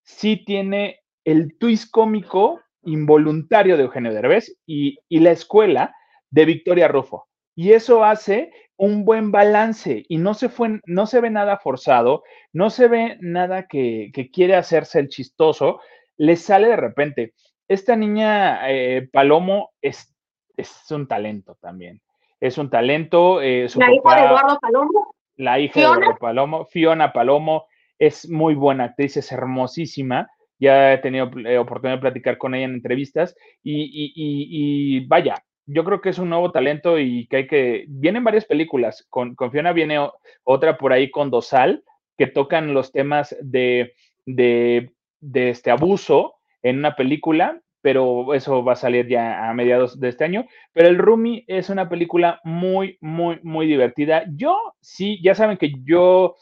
sí 0.03 0.43
tiene 0.45 1.01
el 1.25 1.57
twist 1.59 1.91
cómico 1.91 2.61
involuntario 2.83 3.77
de 3.77 3.83
Eugenio 3.83 4.13
Derbez 4.13 4.57
y, 4.67 4.99
y 5.09 5.19
la 5.21 5.31
escuela 5.31 5.95
de 6.31 6.45
Victoria 6.45 6.87
Rufo. 6.89 7.26
Y 7.57 7.73
eso 7.73 8.03
hace 8.05 8.51
un 8.77 9.03
buen 9.03 9.31
balance 9.31 10.05
y 10.07 10.17
no 10.19 10.35
se, 10.35 10.47
fue, 10.47 10.79
no 10.85 11.07
se 11.07 11.19
ve 11.21 11.31
nada 11.31 11.57
forzado, 11.57 12.23
no 12.53 12.69
se 12.69 12.87
ve 12.87 13.17
nada 13.19 13.67
que, 13.67 14.11
que 14.13 14.29
quiere 14.29 14.55
hacerse 14.55 14.99
el 14.99 15.09
chistoso, 15.09 15.79
le 16.17 16.35
sale 16.35 16.67
de 16.67 16.75
repente. 16.75 17.33
Esta 17.67 17.95
niña 17.95 18.69
eh, 18.69 19.09
Palomo 19.11 19.71
es, 19.81 20.15
es 20.55 20.71
un 20.91 21.07
talento 21.07 21.57
también. 21.59 21.99
Es 22.39 22.59
un 22.59 22.69
talento. 22.69 23.41
eh, 23.41 23.67
su 23.67 23.79
La 23.79 23.91
hija 23.91 24.15
de 24.15 24.21
Eduardo 24.27 24.59
Palomo. 24.61 25.15
la 25.37 25.59
hija 25.59 25.73
¿Fiona? 25.73 25.95
de 25.95 26.01
Eduardo 26.03 26.19
Palomo, 26.19 26.65
Fiona 26.65 27.11
Palomo, 27.11 27.65
es 27.97 28.29
muy 28.29 28.53
buena 28.53 28.83
actriz, 28.83 29.17
es 29.17 29.31
hermosísima. 29.31 30.29
Ya 30.59 30.93
he 30.93 30.99
tenido 30.99 31.31
eh, 31.45 31.57
oportunidad 31.57 31.97
de 31.97 32.01
platicar 32.01 32.37
con 32.37 32.53
ella 32.53 32.65
en 32.65 32.73
entrevistas 32.75 33.35
y, 33.63 33.81
y- 33.81 34.13
y- 34.15 34.97
y 34.99 35.05
vaya, 35.07 35.43
yo 35.67 35.83
creo 35.83 36.01
que 36.01 36.09
es 36.09 36.17
un 36.17 36.29
nuevo 36.29 36.51
talento 36.51 36.97
y 36.97 37.27
que 37.27 37.37
hay 37.37 37.47
que... 37.47 37.85
Vienen 37.87 38.23
varias 38.23 38.45
películas, 38.45 39.05
con, 39.09 39.35
con 39.35 39.51
Fiona 39.51 39.73
viene 39.73 39.99
otra 40.43 40.77
por 40.77 40.93
ahí 40.93 41.11
con 41.11 41.29
Dosal, 41.29 41.83
que 42.17 42.27
tocan 42.27 42.73
los 42.73 42.91
temas 42.91 43.35
de, 43.41 43.93
de, 44.25 44.91
de 45.19 45.49
este 45.49 45.69
abuso 45.69 46.35
en 46.63 46.79
una 46.79 46.95
película, 46.95 47.61
pero 47.81 48.33
eso 48.33 48.63
va 48.63 48.73
a 48.73 48.77
salir 48.77 49.07
ya 49.07 49.49
a 49.49 49.53
mediados 49.53 49.99
de 49.99 50.09
este 50.09 50.23
año. 50.23 50.45
Pero 50.73 50.87
el 50.87 50.97
Rumi 50.97 51.43
es 51.47 51.69
una 51.69 51.89
película 51.89 52.39
muy, 52.43 52.97
muy, 53.01 53.39
muy 53.43 53.67
divertida. 53.67 54.23
Yo 54.35 54.57
sí, 54.81 55.21
ya 55.21 55.35
saben 55.35 55.57
que 55.57 55.73
yo 55.83 56.35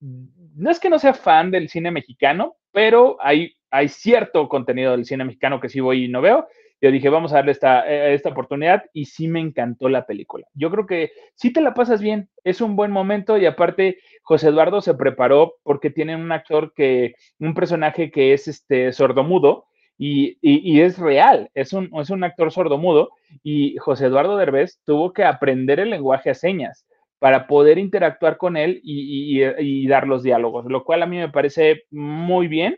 no 0.00 0.70
es 0.70 0.80
que 0.80 0.90
no 0.90 0.98
sea 0.98 1.14
fan 1.14 1.50
del 1.50 1.68
cine 1.68 1.90
mexicano, 1.90 2.56
pero 2.72 3.16
hay, 3.20 3.56
hay 3.70 3.88
cierto 3.88 4.48
contenido 4.48 4.92
del 4.92 5.04
cine 5.04 5.24
mexicano 5.24 5.60
que 5.60 5.68
sí 5.68 5.80
voy 5.80 6.04
y 6.04 6.08
no 6.08 6.20
veo. 6.20 6.48
Yo 6.82 6.90
dije, 6.90 7.08
vamos 7.08 7.32
a 7.32 7.36
darle 7.36 7.52
esta, 7.52 7.88
eh, 7.90 8.12
esta 8.12 8.30
oportunidad 8.30 8.82
y 8.92 9.04
sí 9.06 9.28
me 9.28 9.40
encantó 9.40 9.88
la 9.88 10.04
película. 10.04 10.46
Yo 10.52 10.68
creo 10.70 10.86
que 10.86 11.12
sí 11.36 11.52
te 11.52 11.60
la 11.60 11.74
pasas 11.74 12.02
bien, 12.02 12.28
es 12.42 12.60
un 12.60 12.74
buen 12.74 12.90
momento 12.90 13.38
y 13.38 13.46
aparte 13.46 13.98
José 14.22 14.48
Eduardo 14.48 14.80
se 14.80 14.94
preparó 14.94 15.54
porque 15.62 15.90
tiene 15.90 16.16
un 16.16 16.32
actor 16.32 16.74
que, 16.74 17.14
un 17.38 17.54
personaje 17.54 18.10
que 18.10 18.34
es 18.34 18.48
este 18.48 18.92
sordomudo 18.92 19.66
y, 19.96 20.38
y, 20.42 20.72
y 20.72 20.80
es 20.80 20.98
real, 20.98 21.50
es 21.54 21.72
un, 21.72 21.88
es 22.00 22.10
un 22.10 22.24
actor 22.24 22.50
sordomudo 22.50 23.10
y 23.44 23.76
José 23.76 24.06
Eduardo 24.06 24.36
Derbez 24.36 24.80
tuvo 24.84 25.12
que 25.12 25.24
aprender 25.24 25.78
el 25.78 25.90
lenguaje 25.90 26.30
a 26.30 26.34
señas 26.34 26.84
para 27.20 27.46
poder 27.46 27.78
interactuar 27.78 28.36
con 28.36 28.56
él 28.56 28.80
y, 28.82 29.40
y, 29.40 29.44
y, 29.60 29.86
dar 29.86 30.08
los 30.08 30.24
diálogos, 30.24 30.64
lo 30.66 30.82
cual 30.82 31.04
a 31.04 31.06
mí 31.06 31.18
me 31.18 31.28
parece 31.28 31.84
muy 31.92 32.48
bien. 32.48 32.76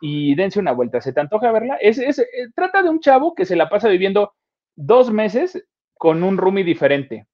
Y 0.00 0.34
dense 0.34 0.60
una 0.60 0.72
vuelta, 0.72 1.00
¿se 1.00 1.12
te 1.12 1.20
antoja 1.20 1.52
verla? 1.52 1.76
Es, 1.80 1.98
es, 1.98 2.18
es, 2.18 2.54
trata 2.54 2.82
de 2.82 2.90
un 2.90 3.00
chavo 3.00 3.34
que 3.34 3.44
se 3.44 3.56
la 3.56 3.68
pasa 3.68 3.88
viviendo 3.88 4.34
dos 4.76 5.10
meses 5.10 5.66
con 5.94 6.22
un 6.22 6.36
roomie 6.36 6.64
diferente. 6.64 7.26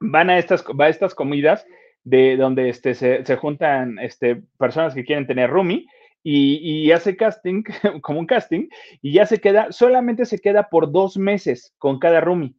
Van 0.00 0.30
a 0.30 0.38
estas, 0.38 0.64
va 0.64 0.86
a 0.86 0.88
estas 0.88 1.14
comidas 1.14 1.66
de 2.04 2.36
donde 2.36 2.68
este, 2.68 2.94
se, 2.94 3.24
se 3.24 3.36
juntan 3.36 3.98
este, 3.98 4.42
personas 4.58 4.94
que 4.94 5.04
quieren 5.04 5.26
tener 5.26 5.50
roomie 5.50 5.86
y, 6.22 6.56
y, 6.56 6.92
hace 6.92 7.16
casting, 7.16 7.62
como 8.02 8.20
un 8.20 8.26
casting, 8.26 8.68
y 9.00 9.12
ya 9.12 9.26
se 9.26 9.40
queda, 9.40 9.72
solamente 9.72 10.26
se 10.26 10.38
queda 10.38 10.68
por 10.68 10.92
dos 10.92 11.16
meses 11.16 11.74
con 11.78 11.98
cada 11.98 12.20
roomie 12.20 12.54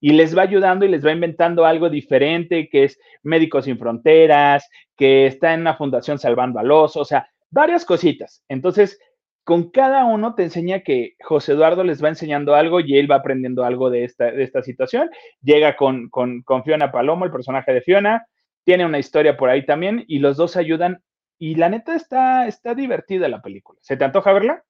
y 0.00 0.12
les 0.12 0.36
va 0.36 0.42
ayudando 0.42 0.84
y 0.84 0.88
les 0.88 1.04
va 1.04 1.12
inventando 1.12 1.64
algo 1.64 1.88
diferente, 1.88 2.68
que 2.68 2.84
es 2.84 2.98
Médicos 3.22 3.64
Sin 3.64 3.78
Fronteras, 3.78 4.68
que 4.96 5.26
está 5.26 5.54
en 5.54 5.60
una 5.60 5.76
fundación 5.76 6.18
salvando 6.18 6.58
al 6.58 6.70
oso, 6.70 7.00
o 7.00 7.04
sea, 7.04 7.28
varias 7.50 7.84
cositas. 7.84 8.42
Entonces, 8.48 8.98
con 9.46 9.70
cada 9.70 10.04
uno 10.04 10.34
te 10.34 10.42
enseña 10.42 10.80
que 10.80 11.14
José 11.20 11.52
Eduardo 11.52 11.84
les 11.84 12.02
va 12.02 12.08
enseñando 12.08 12.56
algo 12.56 12.80
y 12.80 12.98
él 12.98 13.08
va 13.08 13.16
aprendiendo 13.16 13.64
algo 13.64 13.90
de 13.90 14.02
esta, 14.02 14.32
de 14.32 14.42
esta 14.42 14.60
situación. 14.60 15.08
Llega 15.40 15.76
con, 15.76 16.10
con, 16.10 16.42
Fiona 16.64 16.90
Palomo, 16.90 17.24
el 17.24 17.30
personaje 17.30 17.72
de 17.72 17.80
Fiona, 17.80 18.26
tiene 18.64 18.84
una 18.84 18.98
historia 18.98 19.36
por 19.36 19.48
ahí 19.48 19.64
también 19.64 20.04
y 20.08 20.18
los 20.18 20.36
dos 20.36 20.56
ayudan. 20.56 21.00
Y 21.38 21.54
la 21.54 21.68
neta 21.68 21.94
está, 21.94 22.48
está 22.48 22.74
divertida 22.74 23.28
la 23.28 23.40
película. 23.40 23.78
¿Se 23.82 23.96
te 23.96 24.04
antoja 24.04 24.32
verla? 24.32 24.64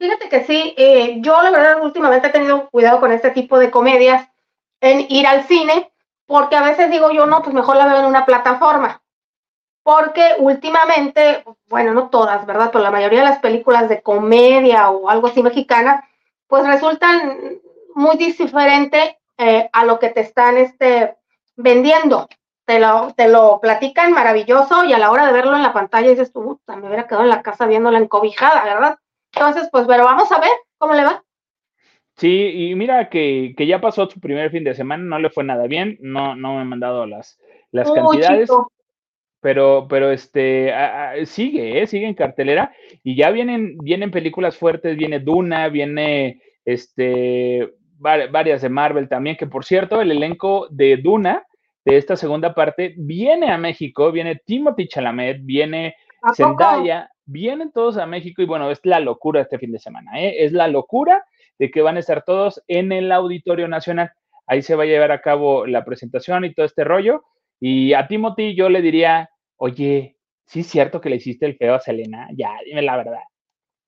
Fíjate 0.00 0.28
que 0.28 0.44
sí, 0.44 0.74
eh, 0.76 1.18
yo 1.20 1.40
la 1.42 1.50
verdad 1.50 1.80
últimamente 1.80 2.26
he 2.26 2.32
tenido 2.32 2.68
cuidado 2.70 2.98
con 2.98 3.12
este 3.12 3.30
tipo 3.30 3.60
de 3.60 3.70
comedias 3.70 4.28
en 4.80 5.06
ir 5.08 5.26
al 5.26 5.44
cine, 5.44 5.92
porque 6.26 6.56
a 6.56 6.64
veces 6.64 6.90
digo 6.90 7.12
yo, 7.12 7.26
no, 7.26 7.42
pues 7.42 7.54
mejor 7.54 7.76
la 7.76 7.86
veo 7.86 8.00
en 8.00 8.06
una 8.06 8.26
plataforma. 8.26 8.99
Porque 9.90 10.34
últimamente, 10.38 11.42
bueno, 11.68 11.92
no 11.92 12.10
todas, 12.10 12.46
¿verdad? 12.46 12.70
Pero 12.70 12.84
la 12.84 12.92
mayoría 12.92 13.22
de 13.22 13.28
las 13.28 13.40
películas 13.40 13.88
de 13.88 14.02
comedia 14.02 14.88
o 14.88 15.10
algo 15.10 15.26
así 15.26 15.42
mexicana, 15.42 16.08
pues 16.46 16.64
resultan 16.64 17.60
muy 17.96 18.16
diferente 18.16 19.18
eh, 19.36 19.68
a 19.72 19.84
lo 19.84 19.98
que 19.98 20.10
te 20.10 20.20
están 20.20 20.58
este, 20.58 21.16
vendiendo. 21.56 22.28
Te 22.64 22.78
lo, 22.78 23.12
te 23.16 23.26
lo 23.26 23.58
platican 23.60 24.12
maravilloso 24.12 24.84
y 24.84 24.92
a 24.92 24.98
la 25.00 25.10
hora 25.10 25.26
de 25.26 25.32
verlo 25.32 25.56
en 25.56 25.64
la 25.64 25.72
pantalla 25.72 26.08
dices 26.08 26.32
tú, 26.32 26.60
me 26.68 26.86
hubiera 26.86 27.08
quedado 27.08 27.24
en 27.24 27.30
la 27.30 27.42
casa 27.42 27.66
viéndola 27.66 27.98
encobijada, 27.98 28.62
¿verdad? 28.62 28.96
Entonces, 29.34 29.68
pues, 29.72 29.86
pero 29.88 30.04
vamos 30.04 30.30
a 30.30 30.38
ver 30.38 30.52
cómo 30.78 30.94
le 30.94 31.02
va. 31.02 31.24
Sí, 32.16 32.68
y 32.70 32.76
mira 32.76 33.08
que, 33.08 33.54
que, 33.56 33.66
ya 33.66 33.80
pasó 33.80 34.08
su 34.08 34.20
primer 34.20 34.52
fin 34.52 34.62
de 34.62 34.76
semana, 34.76 35.02
no 35.02 35.18
le 35.18 35.30
fue 35.30 35.42
nada 35.42 35.66
bien, 35.66 35.98
no, 36.00 36.36
no 36.36 36.54
me 36.54 36.60
han 36.60 36.68
mandado 36.68 37.06
las, 37.06 37.40
las 37.72 37.88
Uy, 37.90 37.96
cantidades, 37.96 38.48
chico. 38.48 38.70
Pero, 39.40 39.86
pero 39.88 40.10
este 40.10 40.72
a, 40.72 41.12
a, 41.12 41.26
sigue, 41.26 41.80
¿eh? 41.80 41.86
sigue 41.86 42.06
en 42.06 42.14
cartelera, 42.14 42.72
y 43.02 43.16
ya 43.16 43.30
vienen, 43.30 43.78
vienen 43.78 44.10
películas 44.10 44.56
fuertes, 44.56 44.96
viene 44.96 45.20
Duna, 45.20 45.68
viene 45.68 46.40
este 46.64 47.72
varias 47.98 48.62
de 48.62 48.70
Marvel 48.70 49.08
también, 49.08 49.36
que 49.36 49.46
por 49.46 49.64
cierto, 49.64 50.00
el 50.00 50.10
elenco 50.10 50.68
de 50.70 50.96
Duna, 50.96 51.44
de 51.84 51.98
esta 51.98 52.16
segunda 52.16 52.54
parte, 52.54 52.94
viene 52.96 53.50
a 53.50 53.58
México, 53.58 54.10
viene 54.10 54.40
Timothy 54.44 54.88
Chalamet, 54.88 55.40
viene 55.42 55.96
Zendaya, 56.34 57.10
vienen 57.26 57.72
todos 57.72 57.98
a 57.98 58.06
México, 58.06 58.40
y 58.40 58.46
bueno, 58.46 58.70
es 58.70 58.80
la 58.84 59.00
locura 59.00 59.42
este 59.42 59.58
fin 59.58 59.72
de 59.72 59.78
semana, 59.78 60.18
¿eh? 60.18 60.44
es 60.44 60.52
la 60.52 60.66
locura 60.68 61.24
de 61.58 61.70
que 61.70 61.82
van 61.82 61.96
a 61.96 62.00
estar 62.00 62.24
todos 62.24 62.62
en 62.68 62.90
el 62.90 63.12
Auditorio 63.12 63.68
Nacional. 63.68 64.12
Ahí 64.46 64.62
se 64.62 64.74
va 64.74 64.84
a 64.84 64.86
llevar 64.86 65.12
a 65.12 65.20
cabo 65.20 65.66
la 65.66 65.84
presentación 65.84 66.46
y 66.46 66.54
todo 66.54 66.64
este 66.64 66.84
rollo. 66.84 67.22
Y 67.60 67.92
a 67.92 68.08
Timothy 68.08 68.54
yo 68.54 68.68
le 68.68 68.80
diría, 68.80 69.30
oye, 69.56 70.16
¿sí 70.46 70.60
es 70.60 70.66
cierto 70.66 71.00
que 71.00 71.10
le 71.10 71.16
hiciste 71.16 71.46
el 71.46 71.56
feo 71.56 71.74
a 71.74 71.80
Selena? 71.80 72.28
Ya, 72.34 72.52
dime 72.64 72.82
la 72.82 72.96
verdad. 72.96 73.20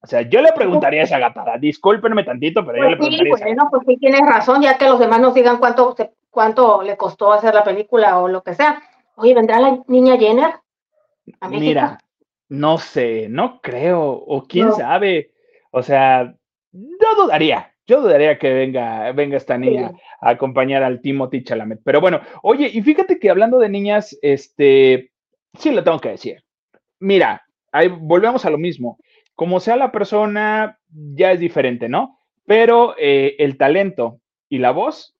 O 0.02 0.06
sea, 0.06 0.22
yo 0.22 0.42
le 0.42 0.52
preguntaría 0.52 1.00
a 1.00 1.04
esa 1.04 1.18
gatada, 1.18 1.56
discúlpenme 1.58 2.24
tantito, 2.24 2.66
pero 2.66 2.76
pues 2.78 2.82
yo 2.82 2.90
le 2.90 2.96
preguntaría 2.96 3.36
sí, 3.36 3.40
bueno, 3.40 3.68
pues 3.70 3.82
sí 3.86 3.96
tienes 3.98 4.20
razón, 4.22 4.60
ya 4.60 4.76
que 4.76 4.86
los 4.86 4.98
demás 4.98 5.20
nos 5.20 5.32
digan 5.32 5.58
cuánto, 5.58 5.94
cuánto 6.28 6.82
le 6.82 6.96
costó 6.96 7.32
hacer 7.32 7.54
la 7.54 7.64
película 7.64 8.18
o 8.18 8.28
lo 8.28 8.42
que 8.42 8.54
sea. 8.54 8.82
Oye, 9.14 9.32
¿vendrá 9.34 9.60
la 9.60 9.78
niña 9.86 10.16
Jenner? 10.18 10.54
A 11.40 11.48
Mira, 11.48 11.98
no 12.48 12.78
sé, 12.78 13.28
no 13.30 13.60
creo, 13.60 14.10
o 14.10 14.42
quién 14.42 14.68
No. 14.68 14.74
sabe. 14.74 15.32
O 15.70 15.82
sea, 15.82 16.34
yo 16.72 17.14
dudaría, 17.16 17.71
yo 17.86 18.00
dudaría 18.00 18.38
que 18.38 18.52
venga, 18.52 19.10
venga 19.12 19.36
esta 19.36 19.58
niña 19.58 19.90
Sí. 19.90 20.00
a 20.20 20.30
acompañar 20.30 20.82
al 20.82 21.00
Timothy 21.00 21.42
Chalamet. 21.42 21.80
Pero 21.84 22.00
bueno, 22.00 22.20
oye, 22.42 22.70
y 22.72 22.80
fíjate 22.82 23.18
que 23.18 23.30
hablando 23.30 23.58
de 23.58 23.68
niñas, 23.68 24.16
este, 24.22 25.10
sí 25.58 25.70
lo 25.72 25.82
tengo 25.82 25.98
que 26.00 26.10
decir. 26.10 26.42
Mira, 27.00 27.42
ahí 27.72 27.88
volvemos 27.88 28.44
a 28.44 28.50
lo 28.50 28.58
mismo. 28.58 28.98
Como 29.34 29.60
sea 29.60 29.76
la 29.76 29.90
persona, 29.92 30.78
ya 30.88 31.32
es 31.32 31.40
diferente, 31.40 31.88
¿no? 31.88 32.18
Pero 32.46 32.94
eh, 32.98 33.34
el 33.38 33.56
talento 33.56 34.20
y 34.48 34.58
la 34.58 34.70
voz, 34.70 35.16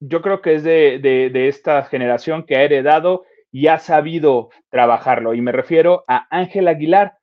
yo 0.00 0.22
creo 0.22 0.40
que 0.40 0.54
es 0.54 0.64
de, 0.64 0.98
de, 0.98 1.30
de 1.30 1.48
esta 1.48 1.84
generación 1.84 2.44
que 2.44 2.56
ha 2.56 2.62
heredado 2.62 3.24
y 3.50 3.66
ha 3.66 3.78
sabido 3.78 4.48
trabajarlo. 4.70 5.34
Y 5.34 5.40
me 5.42 5.52
refiero 5.52 6.04
a 6.08 6.26
Ángel 6.30 6.68
Aguilar. 6.68 7.18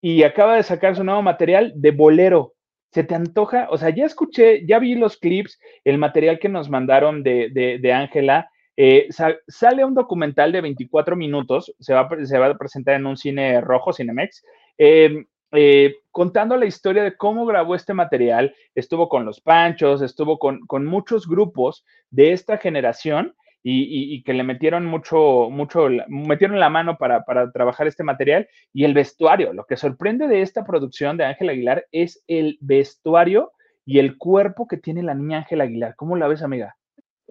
Y 0.00 0.22
acaba 0.22 0.54
de 0.56 0.62
sacar 0.62 0.94
su 0.94 1.02
nuevo 1.02 1.22
material 1.22 1.72
de 1.74 1.90
bolero. 1.90 2.54
Se 2.90 3.04
te 3.04 3.14
antoja, 3.14 3.68
o 3.70 3.76
sea, 3.76 3.90
ya 3.90 4.06
escuché, 4.06 4.66
ya 4.66 4.78
vi 4.78 4.94
los 4.94 5.16
clips, 5.16 5.58
el 5.84 5.98
material 5.98 6.38
que 6.38 6.48
nos 6.48 6.70
mandaron 6.70 7.22
de 7.22 7.92
Ángela, 7.94 8.48
eh, 8.76 9.08
sale 9.48 9.84
un 9.84 9.94
documental 9.94 10.52
de 10.52 10.60
24 10.60 11.16
minutos, 11.16 11.74
se 11.80 11.94
va, 11.94 12.08
se 12.24 12.38
va 12.38 12.46
a 12.46 12.58
presentar 12.58 12.94
en 12.96 13.06
un 13.06 13.16
cine 13.16 13.60
rojo, 13.60 13.92
Cinemex, 13.92 14.44
em, 14.76 15.26
eh, 15.52 15.94
contando 16.10 16.56
la 16.56 16.66
historia 16.66 17.02
de 17.02 17.16
cómo 17.16 17.46
grabó 17.46 17.74
este 17.74 17.94
material. 17.94 18.54
Estuvo 18.74 19.08
con 19.08 19.24
los 19.24 19.40
Panchos, 19.40 20.02
estuvo 20.02 20.38
con, 20.38 20.84
muchos 20.84 21.26
grupos 21.26 21.84
de 22.10 22.32
esta 22.32 22.58
generación 22.58 23.34
y, 23.68 24.22
que 24.22 24.32
le 24.32 24.44
metieron 24.44 24.86
mucho, 24.86 25.48
mucho, 25.50 25.88
metieron 26.06 26.60
la 26.60 26.70
mano 26.70 26.96
para, 26.98 27.24
para, 27.24 27.50
trabajar 27.50 27.88
este 27.88 28.04
material 28.04 28.48
y 28.72 28.84
el 28.84 28.94
vestuario. 28.94 29.52
Lo 29.52 29.64
que 29.64 29.76
sorprende 29.76 30.28
de 30.28 30.42
esta 30.42 30.64
producción 30.64 31.16
de 31.16 31.24
Ángel 31.24 31.48
Aguilar 31.48 31.84
es 31.90 32.22
el 32.28 32.58
vestuario 32.60 33.52
y 33.84 33.98
el 33.98 34.18
cuerpo 34.18 34.68
que 34.68 34.76
tiene 34.76 35.02
la 35.02 35.14
niña 35.14 35.38
Ángel 35.38 35.60
Aguilar. 35.60 35.96
¿Cómo 35.96 36.16
la 36.16 36.28
ves, 36.28 36.42
amiga? 36.42 36.76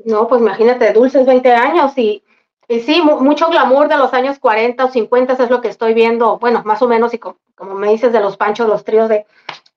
No, 0.04 0.28
pues 0.28 0.42
imagínate, 0.42 0.92
dulces 0.92 1.26
20 1.26 1.54
años 1.54 1.98
y, 1.98 2.22
y 2.68 2.82
sí, 2.82 3.02
mucho 3.02 3.48
glamour 3.48 3.88
de 3.88 3.96
los 3.96 4.14
años 4.14 4.38
40 4.38 4.84
o 4.84 4.92
50 4.92 5.34
es 5.42 5.50
lo 5.50 5.62
que 5.62 5.70
estoy 5.70 5.94
viendo, 5.94 6.38
bueno, 6.38 6.64
más 6.66 6.82
o 6.82 6.88
menos, 6.90 7.14
y 7.14 7.18
como, 7.18 7.38
me 7.76 7.90
dices 7.90 8.12
de 8.12 8.20
los 8.20 8.36
panchos, 8.36 8.68
los 8.68 8.84
tríos 8.84 9.08
de 9.08 9.26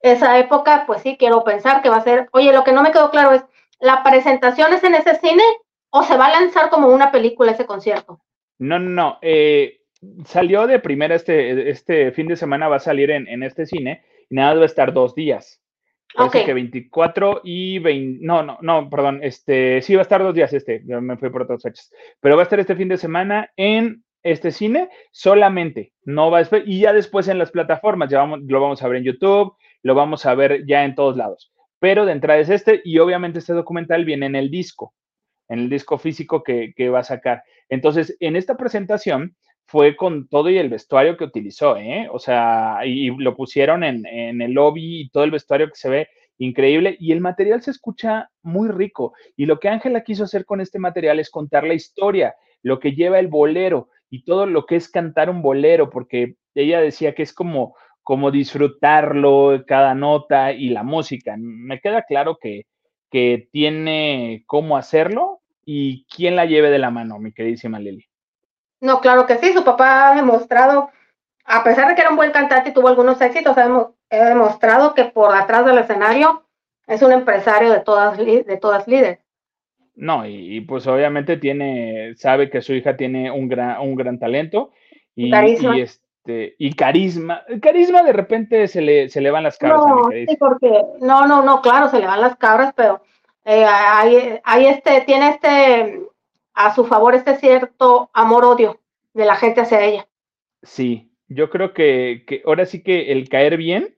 esa 0.01 0.37
época, 0.39 0.85
pues 0.89 1.03
sí, 1.03 1.17
quiero 1.17 1.45
pensar 1.45 1.83
que 1.83 1.89
va 1.89 1.99
a 1.99 2.05
ser, 2.05 2.29
oye, 2.33 2.53
lo 2.53 2.65
que 2.65 2.73
no 2.73 2.83
me 2.83 2.91
quedó 2.91 3.11
claro 3.11 3.31
es, 3.31 3.45
¿la 3.79 4.03
presentación 4.03 4.73
es 4.73 4.83
en 4.83 4.97
ese 4.97 5.15
cine 5.15 5.45
o 5.91 6.03
se 6.03 6.17
va 6.17 6.27
a 6.27 6.41
lanzar 6.41 6.71
como 6.71 6.89
una 6.89 7.11
película 7.11 7.53
ese 7.53 7.67
concierto? 7.67 8.21
No, 8.59 8.79
no, 8.79 8.91
no, 8.91 9.19
eh, 9.23 9.81
salió 10.25 10.67
de 10.67 10.79
primera 10.79 11.15
este, 11.15 11.71
este 11.71 12.13
fin 12.13 12.27
de 12.27 12.37
semana, 12.37 12.69
va 12.69 12.77
a 12.77 12.81
salir 12.81 13.11
en, 13.11 13.29
en 13.29 13.43
este 13.43 13.67
cine 13.67 14.05
y 14.29 14.35
nada, 14.35 14.55
debe 14.55 14.67
estar 14.67 14.93
dos 14.93 15.15
días. 15.15 15.63
Parece 16.15 16.47
que 16.47 16.55
24 16.55 17.43
y 17.45 17.79
20, 17.79 18.25
no, 18.25 18.43
no, 18.43 18.59
no, 18.63 18.89
perdón, 18.89 19.21
este, 19.23 19.83
sí 19.83 19.95
va 19.95 20.01
a 20.01 20.03
estar 20.03 20.23
dos 20.23 20.35
días 20.35 20.53
este, 20.53 20.83
yo 20.87 21.03
me 21.03 21.19
fui 21.19 21.29
por 21.29 21.43
otras 21.43 21.63
fechas, 21.63 21.93
pero 22.21 22.35
va 22.35 22.43
a 22.43 22.45
estar 22.45 22.59
este 22.59 22.77
fin 22.77 22.89
de 22.89 22.97
semana 22.97 23.51
en 23.57 24.03
este 24.23 24.51
cine 24.51 24.89
solamente, 25.13 25.93
no 26.05 26.31
va 26.31 26.39
a 26.39 26.49
y 26.65 26.81
ya 26.81 26.93
después 26.93 27.29
en 27.29 27.39
las 27.39 27.51
plataformas, 27.51 28.11
ya 28.11 28.19
vamos, 28.19 28.41
lo 28.47 28.61
vamos 28.61 28.83
a 28.83 28.89
ver 28.89 28.99
en 28.99 29.05
YouTube, 29.05 29.55
lo 29.83 29.95
vamos 29.95 30.25
a 30.25 30.35
ver 30.35 30.67
ya 30.67 30.85
en 30.85 30.95
todos 30.95 31.17
lados, 31.17 31.53
pero 31.79 32.07
de 32.07 32.13
entrada 32.13 32.41
es 32.41 32.49
este 32.49 32.81
y 32.85 32.99
obviamente 32.99 33.39
este 33.39 33.53
documental 33.53 34.07
viene 34.07 34.27
en 34.27 34.35
el 34.35 34.51
disco, 34.51 34.95
en 35.49 35.61
el 35.61 35.71
disco 35.71 35.99
físico 35.99 36.43
que, 36.43 36.89
va 36.89 37.01
a 37.01 37.05
sacar. 37.05 37.43
Entonces, 37.69 38.17
en 38.21 38.37
esta 38.37 38.57
presentación, 38.57 39.37
fue 39.67 39.97
con 39.97 40.29
todo 40.29 40.49
y 40.49 40.57
el 40.57 40.71
vestuario 40.71 41.19
que 41.19 41.25
utilizó, 41.25 41.77
¿eh? 41.77 42.09
O 42.11 42.19
sea, 42.19 42.79
y, 42.87 43.11
lo 43.11 43.37
pusieron 43.37 43.85
en, 43.85 44.07
el 44.41 44.53
lobby 44.53 45.03
y 45.03 45.11
todo 45.11 45.25
el 45.25 45.31
vestuario 45.31 45.69
que 45.69 45.77
se 45.77 45.91
ve 45.91 46.09
increíble 46.39 46.97
y 46.99 47.13
el 47.13 47.21
material 47.21 47.61
se 47.63 47.73
escucha 47.73 48.31
muy 48.43 48.71
rico. 48.71 49.13
Y 49.37 49.45
lo 49.45 49.61
que 49.61 49.69
Ángela 49.69 50.03
quiso 50.03 50.25
hacer 50.25 50.47
con 50.47 50.63
este 50.63 50.79
material 50.79 51.21
es 51.21 51.29
contar 51.29 51.67
la 51.67 51.75
historia, 51.75 52.35
lo 52.63 52.81
que 52.81 52.93
lleva 52.93 53.19
el 53.19 53.29
bolero 53.29 53.91
y 54.09 54.25
todo 54.25 54.47
lo 54.47 54.65
que 54.65 54.77
es 54.77 54.89
cantar 54.89 55.29
un 55.29 55.43
bolero, 55.43 55.91
porque 55.91 56.37
ella 56.55 56.81
decía 56.81 57.15
que 57.15 57.23
es 57.23 57.35
como, 57.35 57.77
como 58.03 58.31
disfrutarlo, 58.31 59.65
cada 59.67 59.95
nota 59.95 60.53
y 60.53 60.71
la 60.71 60.83
música. 60.83 61.37
Me 61.39 61.79
queda 61.81 62.05
claro 62.05 62.39
que, 62.41 62.65
que 63.11 63.49
tiene 63.53 64.45
cómo 64.47 64.79
hacerlo 64.79 65.38
y 65.71 66.07
quién 66.07 66.35
la 66.35 66.47
lleve 66.47 66.71
de 66.71 66.79
la 66.79 66.91
mano, 66.91 67.19
mi 67.19 67.31
queridísima 67.31 67.79
Lili. 67.79 68.07
No, 68.81 69.03
claro 69.03 69.27
que 69.27 69.37
sí, 69.37 69.53
su 69.53 69.63
papá 69.65 70.09
ha 70.09 70.15
demostrado, 70.15 70.89
a 71.45 71.63
pesar 71.63 71.89
de 71.89 71.95
que 71.95 72.01
era 72.01 72.09
un 72.09 72.17
buen 72.17 72.33
cantante 72.33 72.71
y 72.71 72.73
tuvo 72.73 72.89
algunos 72.89 73.21
éxitos, 73.21 73.55
ha 73.59 73.91
demostrado 74.09 74.95
que 74.95 75.05
por 75.05 75.37
atrás 75.37 75.67
del 75.67 75.77
escenario 75.77 76.47
es 76.87 77.03
un 77.03 77.13
empresario 77.13 77.71
de 77.71 77.81
todas, 77.81 78.17
de 78.17 78.59
todas 78.59 78.89
líderes. 78.89 79.19
No, 79.95 80.27
y, 80.27 80.63
pues 80.63 80.87
obviamente 80.87 81.37
tiene, 81.37 82.15
sabe 82.17 82.49
que 82.49 82.63
su 82.63 82.73
hija 82.73 82.97
tiene 82.97 83.31
un 83.31 83.47
gran, 83.47 83.79
un 83.83 83.95
gran 83.95 84.19
talento 84.19 84.71
y, 85.15 85.31
carisma. 85.31 85.77
y 85.77 85.81
este, 85.83 86.57
y 86.59 86.73
carisma. 86.73 87.43
carisma 87.61 88.03
de 88.05 88.15
repente 88.15 88.69
se 88.69 88.81
le, 88.81 89.11
se 89.11 89.21
le 89.21 89.31
van 89.31 89.43
las 89.43 89.59
cabras. 89.59 89.83
No, 89.87 90.09
sí, 90.11 90.35
porque, 90.39 90.81
no, 91.03 91.27
no, 91.27 91.43
no, 91.43 91.61
claro, 91.61 91.91
se 91.91 92.01
le 92.01 92.07
van 92.07 92.23
las 92.23 92.37
cabras, 92.37 92.73
pero 92.75 93.03
eh, 93.51 93.65
hay, 94.45 94.67
este, 94.67 95.01
tiene 95.07 95.31
este 95.31 96.03
a 96.53 96.75
su 96.75 96.85
favor 96.85 97.15
este 97.15 97.37
cierto 97.39 98.11
amor-odio 98.13 98.79
de 99.15 99.25
la 99.25 99.37
gente 99.37 99.63
hacia 99.63 99.83
ella. 99.83 100.07
Sí, 100.63 101.11
yo 101.29 101.49
creo 101.49 101.73
que, 101.73 102.43
ahora 102.45 102.67
sí 102.67 102.83
que 102.83 103.11
el 103.11 103.31
caer 103.31 103.57
bien 103.57 103.97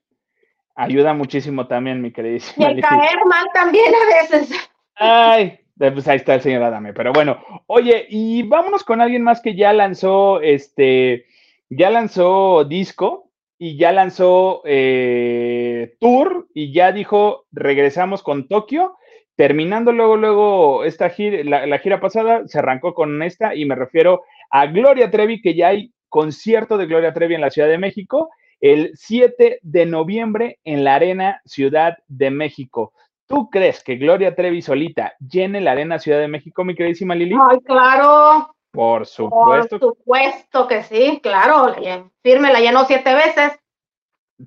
ayuda 0.76 1.14
muchísimo 1.14 1.66
también, 1.66 2.00
mi 2.00 2.12
queridísima. 2.12 2.70
Y 2.70 2.74
el 2.74 2.80
caer 2.80 3.18
mal 3.26 3.46
también 3.52 3.92
a 3.92 4.22
veces. 4.22 4.70
Ay, 4.94 5.58
pues 5.76 6.06
ahí 6.06 6.18
está 6.18 6.34
el 6.34 6.42
señor 6.42 6.62
Adame. 6.62 6.92
Pero 6.92 7.12
bueno, 7.12 7.42
oye, 7.66 8.06
y 8.08 8.44
vámonos 8.44 8.84
con 8.84 9.00
alguien 9.00 9.24
más 9.24 9.40
que 9.40 9.56
ya 9.56 9.72
lanzó 9.72 10.40
este, 10.42 11.26
ya 11.68 11.90
lanzó 11.90 12.64
disco 12.64 13.32
y 13.58 13.76
ya 13.76 13.90
lanzó 13.90 14.62
eh, 14.64 15.96
tour 15.98 16.46
y 16.54 16.72
ya 16.72 16.92
dijo 16.92 17.46
regresamos 17.50 18.22
con 18.22 18.46
Tokio 18.46 18.96
terminando 19.40 19.90
luego, 19.90 20.16
luego 20.18 20.84
esta 20.84 21.08
gira, 21.08 21.66
la, 21.66 21.78
gira 21.78 21.98
pasada, 21.98 22.46
se 22.46 22.58
arrancó 22.58 22.92
con 22.92 23.22
esta 23.22 23.54
y 23.54 23.64
me 23.64 23.74
refiero 23.74 24.24
a 24.50 24.66
Gloria 24.66 25.10
Trevi, 25.10 25.40
que 25.40 25.54
ya 25.54 25.68
hay 25.68 25.94
concierto 26.10 26.76
de 26.76 26.84
Gloria 26.84 27.14
Trevi 27.14 27.36
en 27.36 27.40
la 27.40 27.48
Ciudad 27.48 27.68
de 27.68 27.78
México 27.78 28.28
el 28.60 28.90
7 28.96 29.60
de 29.62 29.86
noviembre 29.86 30.58
en 30.62 30.84
la 30.84 30.96
Arena 30.96 31.40
Ciudad 31.46 31.96
de 32.06 32.30
México. 32.30 32.92
¿Tú 33.26 33.48
crees 33.48 33.82
que 33.82 33.96
Gloria 33.96 34.34
Trevi 34.34 34.60
solita 34.60 35.14
llene 35.26 35.62
la 35.62 35.72
Arena 35.72 35.98
Ciudad 35.98 36.18
de 36.18 36.28
México, 36.28 36.62
mi 36.62 36.74
queridísima 36.74 37.14
Lili? 37.14 37.34
Ay, 37.50 37.60
claro. 37.60 38.54
Por 38.70 39.06
supuesto. 39.06 39.78
Por 39.78 39.96
supuesto 39.96 40.68
que 40.68 40.82
sí, 40.82 41.18
claro. 41.22 41.74
Firme 42.22 42.52
la 42.52 42.60
llenó 42.60 42.84
siete 42.84 43.14
veces. 43.14 43.58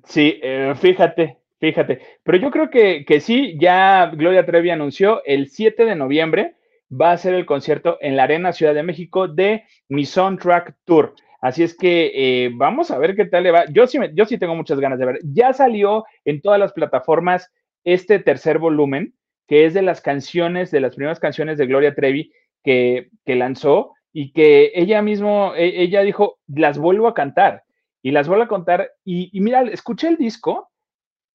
Sí, 0.04 0.38
eh, 0.40 0.72
fíjate, 0.76 1.40
Fíjate, 1.60 2.00
pero 2.22 2.38
yo 2.38 2.50
creo 2.50 2.70
que, 2.70 3.20
sí, 3.20 3.56
ya 3.58 4.10
Gloria 4.14 4.44
Trevi 4.44 4.70
anunció 4.70 5.22
el 5.24 5.48
7 5.48 5.84
de 5.84 5.94
noviembre 5.94 6.56
va 6.90 7.12
a 7.12 7.16
ser 7.16 7.34
el 7.34 7.46
concierto 7.46 7.98
en 8.00 8.16
la 8.16 8.24
Arena 8.24 8.52
Ciudad 8.52 8.74
de 8.74 8.82
México 8.82 9.28
de 9.28 9.64
mi 9.88 10.04
Soundtrack 10.04 10.76
Tour. 10.84 11.14
Así 11.40 11.62
es 11.62 11.76
que 11.76 12.12
eh, 12.14 12.50
vamos 12.54 12.90
a 12.90 12.98
ver 12.98 13.16
qué 13.16 13.24
tal 13.26 13.44
le 13.44 13.50
va. 13.50 13.64
Yo 13.66 13.86
sí, 13.86 13.98
yo 14.14 14.24
sí 14.26 14.38
tengo 14.38 14.54
muchas 14.54 14.80
ganas 14.80 14.98
de 14.98 15.06
ver. 15.06 15.20
Ya 15.22 15.52
salió 15.52 16.04
en 16.24 16.40
todas 16.40 16.58
las 16.58 16.72
plataformas 16.72 17.50
este 17.84 18.18
tercer 18.18 18.58
volumen, 18.58 19.14
que 19.46 19.66
es 19.66 19.74
de 19.74 19.82
las 19.82 20.00
canciones, 20.00 20.70
de 20.70 20.80
las 20.80 20.94
primeras 20.94 21.20
canciones 21.20 21.58
de 21.58 21.66
Gloria 21.66 21.94
Trevi 21.94 22.32
que, 22.62 23.10
lanzó 23.26 23.92
y 24.12 24.32
que 24.32 24.72
ella 24.74 25.02
mismo, 25.02 25.52
e, 25.54 25.82
ella 25.82 26.00
dijo, 26.02 26.38
las 26.46 26.78
vuelvo 26.78 27.08
a 27.08 27.14
cantar 27.14 27.64
y 28.02 28.10
las 28.10 28.26
vuelvo 28.26 28.44
a 28.44 28.48
contar. 28.48 28.92
Y, 29.04 29.30
y 29.36 29.40
mira, 29.40 29.62
escuché 29.62 30.08
el 30.08 30.16
disco 30.16 30.70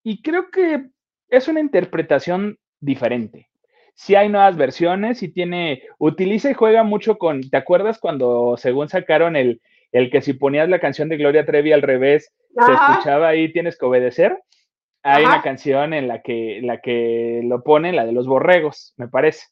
y 0.03 0.21
creo 0.21 0.49
que 0.49 0.87
es 1.29 1.47
una 1.47 1.59
interpretación 1.59 2.57
diferente. 2.79 3.49
Si 3.93 4.15
hay 4.15 4.29
nuevas 4.29 4.55
versiones 4.55 5.21
y 5.23 5.27
tiene, 5.27 5.83
utiliza 5.97 6.49
y 6.49 6.53
juega 6.53 6.83
mucho 6.83 7.17
con, 7.17 7.41
¿te 7.41 7.57
acuerdas 7.57 7.99
cuando 7.99 8.55
según 8.57 8.87
sacaron 8.87 9.35
el, 9.35 9.61
el 9.91 10.09
que 10.09 10.21
si 10.21 10.33
ponías 10.33 10.69
la 10.69 10.79
canción 10.79 11.09
de 11.09 11.17
Gloria 11.17 11.45
Trevi 11.45 11.73
al 11.73 11.81
revés, 11.81 12.31
se 12.55 12.71
escuchaba 12.71 13.27
ahí, 13.27 13.51
tienes 13.51 13.77
que 13.77 13.85
obedecer? 13.85 14.41
Hay 15.03 15.23
una 15.23 15.41
canción 15.41 15.93
en 15.93 16.07
la 16.07 16.21
que, 16.21 16.59
la 16.61 16.79
que 16.79 17.41
lo 17.43 17.63
pone, 17.63 17.93
la 17.93 18.05
de 18.05 18.11
los 18.11 18.27
borregos, 18.27 18.93
me 18.97 19.07
parece. 19.07 19.47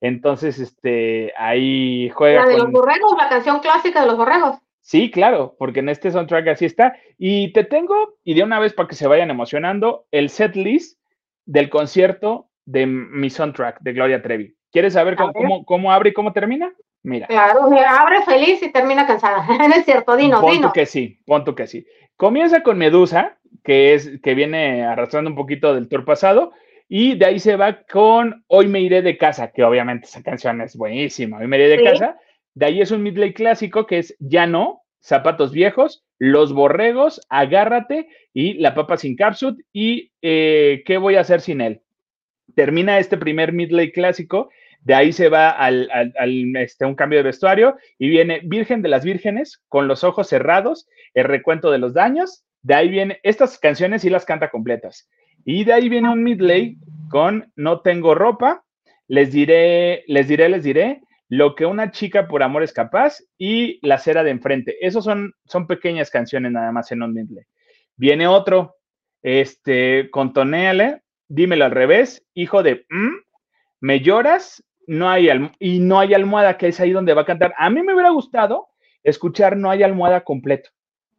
Entonces, 0.00 0.58
este, 0.58 1.32
ahí 1.36 2.10
juega. 2.10 2.44
La 2.44 2.52
de 2.52 2.58
los 2.58 2.70
borregos, 2.70 3.16
la 3.16 3.28
canción 3.28 3.60
clásica 3.60 4.00
de 4.00 4.06
los 4.06 4.16
borregos. 4.16 4.58
Sí, 4.88 5.10
claro, 5.10 5.54
porque 5.58 5.80
en 5.80 5.90
este 5.90 6.10
soundtrack 6.10 6.48
así 6.48 6.64
está. 6.64 6.96
Y 7.18 7.52
te 7.52 7.62
tengo, 7.62 8.14
y 8.24 8.32
de 8.32 8.42
una 8.42 8.58
vez 8.58 8.72
para 8.72 8.88
que 8.88 8.94
se 8.94 9.06
vayan 9.06 9.28
emocionando, 9.28 10.06
el 10.10 10.30
set 10.30 10.56
list 10.56 10.98
del 11.44 11.68
concierto 11.68 12.48
de 12.64 12.86
mi 12.86 13.28
soundtrack 13.28 13.80
de 13.80 13.92
Gloria 13.92 14.22
Trevi. 14.22 14.56
¿Quieres 14.72 14.94
saber 14.94 15.16
cómo, 15.16 15.66
cómo, 15.66 15.92
abre 15.92 16.08
y 16.08 16.12
cómo 16.14 16.32
termina? 16.32 16.72
Mira. 17.02 17.26
Claro, 17.26 17.68
abre 17.86 18.22
feliz 18.22 18.62
y 18.62 18.72
termina 18.72 19.06
cansada. 19.06 19.46
no 19.68 19.74
es 19.74 19.84
cierto, 19.84 20.16
dinos, 20.16 20.40
Ponto 20.40 20.72
que 20.72 20.86
sí, 20.86 21.20
punto 21.26 21.54
que 21.54 21.66
sí. 21.66 21.86
Comienza 22.16 22.62
con 22.62 22.78
Medusa, 22.78 23.36
que 23.62 23.92
es 23.92 24.18
que 24.22 24.34
viene 24.34 24.86
arrastrando 24.86 25.28
un 25.28 25.36
poquito 25.36 25.74
del 25.74 25.90
tour 25.90 26.06
pasado, 26.06 26.52
y 26.88 27.14
de 27.18 27.26
ahí 27.26 27.38
se 27.40 27.56
va 27.56 27.82
con 27.82 28.42
Hoy 28.46 28.68
me 28.68 28.80
iré 28.80 29.02
de 29.02 29.18
casa, 29.18 29.50
que 29.50 29.64
obviamente 29.64 30.06
esa 30.06 30.22
canción 30.22 30.62
es 30.62 30.74
buenísima. 30.78 31.36
Hoy 31.40 31.46
me 31.46 31.58
iré 31.58 31.68
de 31.76 31.84
casa. 31.84 32.16
De 32.54 32.66
ahí 32.66 32.80
es 32.80 32.90
un 32.90 33.02
midley 33.02 33.32
clásico 33.32 33.86
que 33.86 33.98
es 33.98 34.16
Ya 34.18 34.46
no, 34.46 34.82
Zapatos 35.00 35.52
Viejos, 35.52 36.04
Los 36.18 36.52
Borregos, 36.52 37.20
Agárrate 37.28 38.08
y 38.34 38.54
La 38.54 38.74
Papa 38.74 38.96
sin 38.96 39.16
Capsut 39.16 39.58
y 39.72 40.12
eh, 40.22 40.82
¿Qué 40.84 40.98
voy 40.98 41.16
a 41.16 41.20
hacer 41.20 41.40
sin 41.40 41.60
él? 41.60 41.80
Termina 42.54 42.98
este 42.98 43.16
primer 43.16 43.52
midley 43.52 43.92
clásico, 43.92 44.50
de 44.82 44.94
ahí 44.94 45.12
se 45.12 45.28
va 45.28 45.50
al, 45.50 45.88
este, 46.56 46.86
un 46.86 46.94
cambio 46.94 47.18
de 47.18 47.24
vestuario 47.24 47.76
y 47.98 48.08
viene 48.08 48.40
Virgen 48.44 48.82
de 48.82 48.88
las 48.88 49.04
Vírgenes 49.04 49.62
con 49.68 49.88
los 49.88 50.04
ojos 50.04 50.28
cerrados, 50.28 50.88
el 51.14 51.24
recuento 51.24 51.70
de 51.70 51.78
los 51.78 51.94
daños 51.94 52.44
De 52.62 52.74
ahí 52.74 52.88
viene, 52.88 53.20
estas 53.22 53.58
canciones 53.58 54.02
sí 54.02 54.10
las 54.10 54.24
canta 54.24 54.50
completas. 54.50 55.08
Y 55.44 55.64
de 55.64 55.72
ahí 55.72 55.88
viene 55.88 56.10
un 56.10 56.22
midley 56.22 56.76
con 57.10 57.52
No 57.56 57.80
tengo 57.80 58.14
ropa, 58.14 58.64
les 59.06 59.32
diré, 59.32 60.04
les 60.06 60.28
diré, 60.28 60.48
les 60.48 60.64
diré, 60.64 61.02
lo 61.28 61.54
que 61.54 61.66
una 61.66 61.90
chica 61.90 62.26
por 62.26 62.42
amor 62.42 62.62
es 62.62 62.72
capaz 62.72 63.18
y 63.36 63.86
La 63.86 63.98
cera 63.98 64.24
de 64.24 64.30
enfrente. 64.30 64.76
Esos 64.80 65.04
son, 65.04 65.34
son 65.44 65.66
pequeñas 65.66 66.10
canciones 66.10 66.52
nada 66.52 66.72
más 66.72 66.90
en 66.90 67.02
un 67.02 67.12
midley. 67.12 67.44
Viene 67.96 68.26
otro, 68.26 68.76
este, 69.22 70.10
contonéale, 70.10 71.02
dímelo 71.28 71.66
al 71.66 71.72
revés, 71.72 72.24
hijo 72.34 72.62
de, 72.62 72.86
mm, 72.88 73.16
me 73.80 74.00
lloras, 74.00 74.64
no 74.86 75.10
hay 75.10 75.28
y 75.58 75.80
no 75.80 76.00
hay 76.00 76.14
almohada, 76.14 76.56
que 76.56 76.68
es 76.68 76.80
ahí 76.80 76.92
donde 76.92 77.12
va 77.12 77.22
a 77.22 77.26
cantar. 77.26 77.54
A 77.58 77.68
mí 77.68 77.82
me 77.82 77.92
hubiera 77.92 78.10
gustado 78.10 78.68
escuchar 79.02 79.56
No 79.56 79.70
hay 79.70 79.82
almohada 79.82 80.22
completo, 80.22 80.70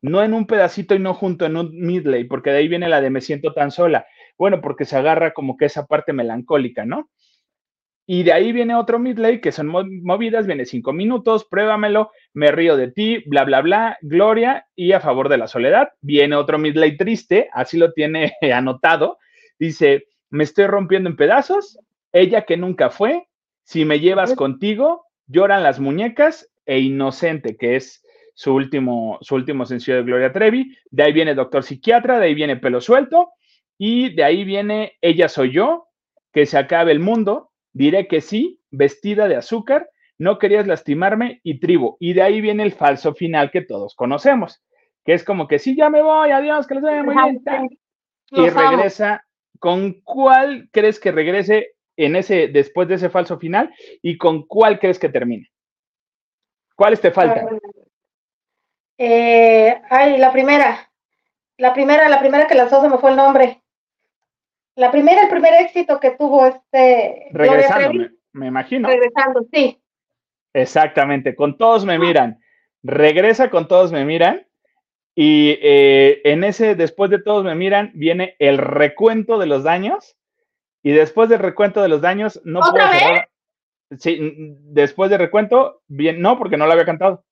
no 0.02 0.24
en 0.24 0.34
un 0.34 0.48
pedacito 0.48 0.96
y 0.96 1.00
no 1.00 1.14
junto 1.14 1.46
en 1.46 1.56
un 1.56 1.72
midley, 1.74 2.24
porque 2.24 2.50
de 2.52 2.58
ahí 2.58 2.68
viene 2.68 2.90
la 2.90 3.02
de 3.02 3.10
Me 3.10 3.22
siento 3.22 3.54
tan 3.54 3.72
sola. 3.72 4.08
Bueno, 4.38 4.60
porque 4.62 4.86
se 4.86 4.98
agarra 4.98 5.34
como 5.34 5.56
que 5.56 5.66
esa 5.66 5.86
parte 5.86 6.14
melancólica, 6.14 6.86
¿no? 6.86 7.10
Y 8.12 8.24
de 8.24 8.34
ahí 8.34 8.52
viene 8.52 8.74
otro 8.74 8.98
midley 8.98 9.40
que 9.40 9.52
son 9.52 9.68
movidas, 9.68 10.48
viene 10.48 10.66
cinco 10.66 10.94
minutos, 10.94 11.46
pruébamelo, 11.46 12.10
me 12.34 12.52
río 12.52 12.76
de 12.76 12.92
ti, 12.92 13.22
bla, 13.28 13.44
bla, 13.44 13.62
bla, 13.62 14.00
gloria 14.02 14.66
y 14.76 14.94
a 14.94 15.00
favor 15.00 15.30
de 15.30 15.38
la 15.38 15.48
soledad. 15.48 15.90
Viene 16.02 16.36
otro 16.36 16.58
midley 16.58 16.98
triste, 16.98 17.52
así 17.54 17.78
lo 17.78 17.94
tiene 17.94 18.34
anotado. 18.52 19.20
Dice, 19.60 20.08
me 20.32 20.44
estoy 20.44 20.66
rompiendo 20.66 21.08
en 21.08 21.18
pedazos, 21.18 21.78
ella 22.12 22.46
que 22.46 22.58
nunca 22.58 22.90
fue, 22.90 23.28
si 23.62 23.86
me 23.86 24.00
llevas 24.00 24.34
contigo, 24.34 25.06
lloran 25.28 25.62
las 25.62 25.80
muñecas 25.80 26.52
e 26.66 26.80
inocente, 26.80 27.58
que 27.58 27.76
es 27.76 28.04
su 28.34 28.56
último, 28.56 29.20
su 29.22 29.36
último 29.36 29.68
sencillo 29.68 29.98
de 29.98 30.04
Gloria 30.04 30.34
Trevi. 30.34 30.76
De 30.90 31.04
ahí 31.04 31.14
viene 31.14 31.36
Doctor 31.36 31.62
Psiquiatra, 31.62 32.18
de 32.18 32.26
ahí 32.26 32.34
viene 32.34 32.58
Pelo 32.58 32.82
Suelto 32.82 33.30
y 33.78 34.16
de 34.16 34.24
ahí 34.24 34.46
viene 34.46 34.94
Ella 35.00 35.30
Soy 35.30 35.52
Yo, 35.52 35.90
que 36.34 36.48
se 36.48 36.58
acabe 36.58 36.92
el 36.92 37.02
mundo, 37.02 37.49
Diré 37.74 38.08
que 38.08 38.22
sí, 38.22 38.60
vestida 38.72 39.28
de 39.28 39.36
azúcar, 39.36 39.90
no 40.18 40.38
querías 40.38 40.68
lastimarme 40.68 41.40
y 41.44 41.60
tribu. 41.60 41.98
Y 42.00 42.14
de 42.14 42.22
ahí 42.22 42.42
viene 42.42 42.64
el 42.64 42.74
falso 42.74 43.14
final 43.14 43.52
que 43.52 43.62
todos 43.62 43.96
conocemos, 43.96 44.62
que 45.06 45.14
es 45.14 45.24
como 45.24 45.48
que 45.48 45.60
sí, 45.60 45.76
ya 45.76 45.90
me 45.90 46.02
voy, 46.02 46.32
adiós, 46.32 46.68
que 46.68 46.76
les 46.76 46.84
vaya 46.84 47.04
muy 47.04 47.16
bien. 47.16 47.70
Y 48.32 48.50
regresa, 48.50 49.26
¿con 49.60 50.02
cuál 50.02 50.70
crees 50.72 51.00
que 51.00 51.12
regrese 51.12 51.72
en 51.98 52.16
ese, 52.16 52.48
después 52.48 52.88
de 52.88 52.96
ese 52.96 53.10
falso 53.10 53.40
final? 53.40 53.74
¿Y 54.02 54.18
con 54.18 54.46
cuál 54.46 54.80
crees 54.80 55.00
que 55.00 55.10
termine? 55.10 55.50
¿Cuáles 56.76 57.02
te 57.02 57.12
faltan? 57.12 57.60
Eh, 58.98 59.82
ay, 59.90 60.18
la 60.18 60.32
primera. 60.32 60.92
La 61.58 61.74
primera, 61.74 62.08
la 62.08 62.20
primera 62.20 62.48
que 62.48 62.56
lanzó 62.56 62.82
se 62.82 62.90
me 62.90 62.98
fue 62.98 63.12
el 63.12 63.18
nombre. 63.18 63.62
La 64.80 64.92
primera, 64.92 65.24
el 65.24 65.30
primer 65.30 65.54
éxito 65.56 66.00
que 66.00 66.12
tuvo 66.12 66.46
este. 66.46 67.28
Regresando, 67.34 68.10
me, 68.32 68.48
imagino. 68.48 68.88
Regresando, 68.88 69.46
sí. 69.52 69.78
Exactamente, 70.54 71.36
con 71.36 71.58
todos 71.58 71.84
me 71.84 72.00
miran. 72.00 72.40
Regresa 72.82 73.50
con 73.50 73.68
todos 73.68 73.92
me 73.92 74.06
miran. 74.06 74.48
Y 75.16 75.60
eh, 75.62 76.22
en 76.24 76.46
ese, 76.46 76.76
después 76.76 77.12
de 77.12 77.22
todos 77.22 77.44
me 77.44 77.56
miran, 77.56 77.92
viene 77.94 78.38
el 78.40 78.58
recuento 78.58 79.38
de 79.38 79.48
los 79.48 79.64
daños. 79.64 80.16
Y 80.82 80.92
después 80.92 81.28
del 81.28 81.40
recuento 81.40 81.82
de 81.82 81.90
los 81.90 82.00
daños, 82.00 82.40
no 82.46 82.60
¿Otra 82.60 82.90
puedo 82.90 83.14
vez? 83.16 83.26
Sí, 84.00 84.18
después 84.62 85.10
del 85.10 85.20
recuento, 85.20 85.82
bien, 85.88 86.22
no, 86.22 86.38
porque 86.38 86.56
no 86.56 86.66
lo 86.66 86.72
había 86.72 86.86
cantado. 86.86 87.26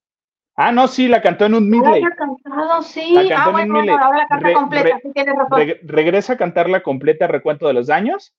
Ah, 0.59 0.71
no, 0.71 0.87
sí, 0.87 1.07
la 1.07 1.21
cantó 1.21 1.45
en 1.45 1.53
un 1.53 1.69
midley. 1.69 2.01
La 2.01 2.15
cantado, 2.15 2.81
sí. 2.81 3.13
La 3.13 3.29
cantó 3.29 3.57
ah, 3.57 3.61
en 3.61 3.71
un 3.71 3.77
midley. 3.77 3.95
ahora 3.95 4.17
la 4.17 4.27
canta 4.27 4.53
completa, 4.53 4.99
sí 5.03 5.11
tienes 5.13 5.35
razón. 5.35 5.77
regresa 5.83 6.33
a 6.33 6.37
cantarla 6.37 6.81
completa, 6.81 7.27
recuento 7.27 7.67
de 7.67 7.73
los 7.73 7.85
daños, 7.85 8.35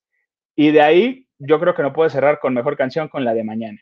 y 0.57 0.73
de 0.73 0.83
ahí 0.83 1.29
yo 1.39 1.61
creo 1.61 1.77
que 1.77 1.83
no 1.83 1.93
puede 1.93 2.11
cerrar 2.11 2.41
con 2.41 2.55
mejor 2.55 2.77
canción 2.77 3.07
con 3.07 3.25
la 3.25 3.35
de 3.35 3.45
mañana. 3.45 3.81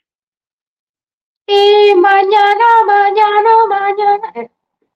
Y 1.46 1.94
mañana, 1.94 2.64
mañana, 2.86 3.50
mañana. 3.70 4.50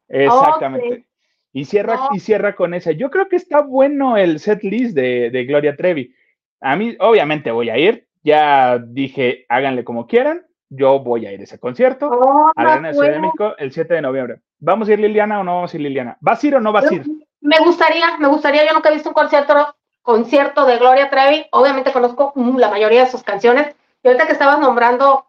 Exactamente. 0.07 1.07
Y 1.55 1.64
cierra, 1.64 2.11
y 2.12 2.20
cierra 2.20 2.55
con 2.55 2.74
esa. 2.74 2.93
Yo 2.93 3.11
creo 3.11 3.26
que 3.26 3.36
está 3.36 3.62
bueno 3.62 4.18
el 4.18 4.38
set 4.38 4.62
list 4.62 4.95
de, 4.95 5.30
de 5.30 5.45
Gloria 5.47 5.76
Trevi. 5.76 6.14
A 6.61 6.76
mí, 6.76 6.95
obviamente, 7.01 7.51
voy 7.51 7.70
a 7.70 7.78
ir. 7.78 8.07
Ya 8.22 8.78
dije, 8.78 9.47
háganle 9.49 9.82
como 9.82 10.07
quieran 10.07 10.45
yo 10.70 11.00
voy 11.00 11.26
a 11.26 11.32
ir 11.32 11.40
a 11.40 11.44
ese 11.44 11.58
concierto 11.58 12.08
oh, 12.08 12.52
a 12.54 12.64
la 12.64 12.92
Ciudad 12.92 13.12
de 13.12 13.18
México 13.18 13.54
el 13.58 13.72
7 13.72 13.94
de 13.94 14.02
noviembre. 14.02 14.40
¿Vamos 14.60 14.88
a 14.88 14.92
ir 14.92 15.00
Liliana 15.00 15.40
o 15.40 15.44
no 15.44 15.56
vamos 15.56 15.74
a 15.74 15.76
ir 15.76 15.82
Liliana? 15.82 16.16
¿Vas 16.20 16.42
a 16.42 16.46
ir 16.46 16.54
o 16.54 16.60
no 16.60 16.72
vas 16.72 16.90
a 16.90 16.94
ir? 16.94 17.04
Me 17.40 17.58
gustaría, 17.58 18.16
me 18.18 18.28
gustaría, 18.28 18.66
yo 18.66 18.72
nunca 18.72 18.90
he 18.90 18.94
visto 18.94 19.08
un 19.08 19.14
concierto, 19.14 19.74
concierto 20.02 20.64
de 20.66 20.78
Gloria 20.78 21.10
Trevi, 21.10 21.46
obviamente 21.50 21.92
conozco 21.92 22.32
la 22.36 22.70
mayoría 22.70 23.04
de 23.04 23.10
sus 23.10 23.22
canciones, 23.22 23.74
y 24.02 24.08
ahorita 24.08 24.26
que 24.26 24.32
estabas 24.32 24.60
nombrando 24.60 25.26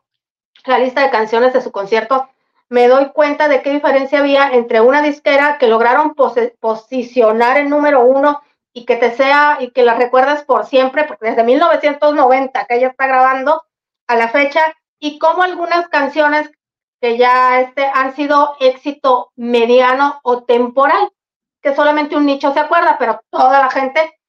la 0.65 0.77
lista 0.77 1.01
de 1.01 1.09
canciones 1.09 1.53
de 1.53 1.61
su 1.61 1.71
concierto, 1.71 2.29
me 2.69 2.87
doy 2.87 3.09
cuenta 3.09 3.47
de 3.47 3.61
qué 3.61 3.71
diferencia 3.71 4.19
había 4.19 4.51
entre 4.51 4.79
una 4.79 5.01
disquera 5.01 5.57
que 5.57 5.67
lograron 5.67 6.13
posicionar 6.59 7.57
en 7.57 7.69
número 7.69 8.01
uno 8.05 8.41
y 8.73 8.85
que 8.85 8.95
te 8.95 9.11
sea 9.11 9.57
y 9.59 9.71
que 9.71 9.83
la 9.83 9.95
recuerdas 9.95 10.43
por 10.43 10.65
siempre, 10.65 11.03
porque 11.03 11.29
desde 11.29 11.43
1990 11.43 12.65
que 12.65 12.75
ella 12.75 12.87
está 12.87 13.07
grabando 13.07 13.63
a 14.07 14.15
la 14.15 14.29
fecha 14.29 14.61
y 15.02 15.18
como 15.18 15.41
algunas 15.41 15.89
canciones 15.89 16.49
que 17.02 17.18
ya 17.18 17.60
este, 17.60 17.84
han 17.84 18.16
sido 18.16 18.56
éxito 18.60 19.32
mediano 19.36 20.22
o 20.24 20.43
temporal, 20.43 21.10
que 21.60 21.76
solamente 21.76 22.16
un 22.16 22.28
nicho 22.28 22.54
se 22.54 22.60
acuerda, 22.60 22.97
pero 22.99 23.20
toda 23.32 23.60
la 23.60 23.72
gente 23.72 24.20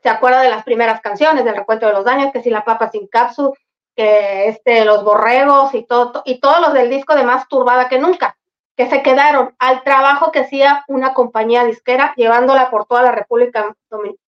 se 0.00 0.08
acuerda 0.08 0.40
de 0.40 0.48
las 0.48 0.62
primeras 0.62 1.00
canciones, 1.00 1.44
del 1.44 1.56
recuento 1.56 1.86
de 1.86 1.92
los 1.92 2.04
daños, 2.04 2.32
que 2.32 2.42
si 2.42 2.48
la 2.48 2.64
papa 2.64 2.90
sin 2.90 3.08
cápsula, 3.08 3.52
que 3.96 4.48
este, 4.48 4.84
los 4.84 5.02
borregos 5.04 5.74
y 5.74 5.84
todo, 5.84 6.22
y 6.24 6.38
todos 6.38 6.60
los 6.60 6.72
del 6.74 6.88
disco 6.88 7.16
de 7.16 7.24
más 7.24 7.48
turbada 7.48 7.88
que 7.88 7.98
nunca, 7.98 8.38
que 8.76 8.88
se 8.88 9.02
quedaron 9.02 9.54
al 9.58 9.82
trabajo 9.82 10.30
que 10.30 10.38
hacía 10.38 10.84
una 10.86 11.12
compañía 11.12 11.64
disquera, 11.64 12.14
llevándola 12.16 12.70
por 12.70 12.86
toda 12.86 13.02
la 13.02 13.12
República 13.12 13.74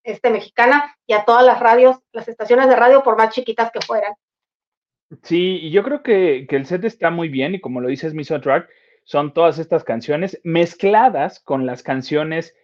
este, 0.02 0.30
Mexicana 0.30 0.96
y 1.06 1.12
a 1.12 1.24
todas 1.24 1.44
las 1.44 1.60
radios, 1.60 2.00
las 2.10 2.26
estaciones 2.26 2.68
de 2.68 2.76
radio, 2.76 3.04
por 3.04 3.16
más 3.16 3.30
chiquitas 3.30 3.70
que 3.70 3.80
fueran. 3.80 4.14
Sí, 5.22 5.58
y 5.62 5.70
yo 5.70 5.82
creo 5.82 6.02
que, 6.02 6.46
el 6.48 6.66
set 6.66 6.84
está 6.84 7.10
muy 7.10 7.28
bien 7.28 7.54
y 7.54 7.60
como 7.60 7.80
lo 7.80 7.88
dices, 7.88 8.14
mi 8.14 8.24
soundtrack, 8.24 8.68
son 9.04 9.34
todas 9.34 9.58
estas 9.58 9.84
canciones 9.84 10.40
mezcladas 10.44 11.40
con 11.40 11.66
las 11.66 11.82
canciones 11.82 12.54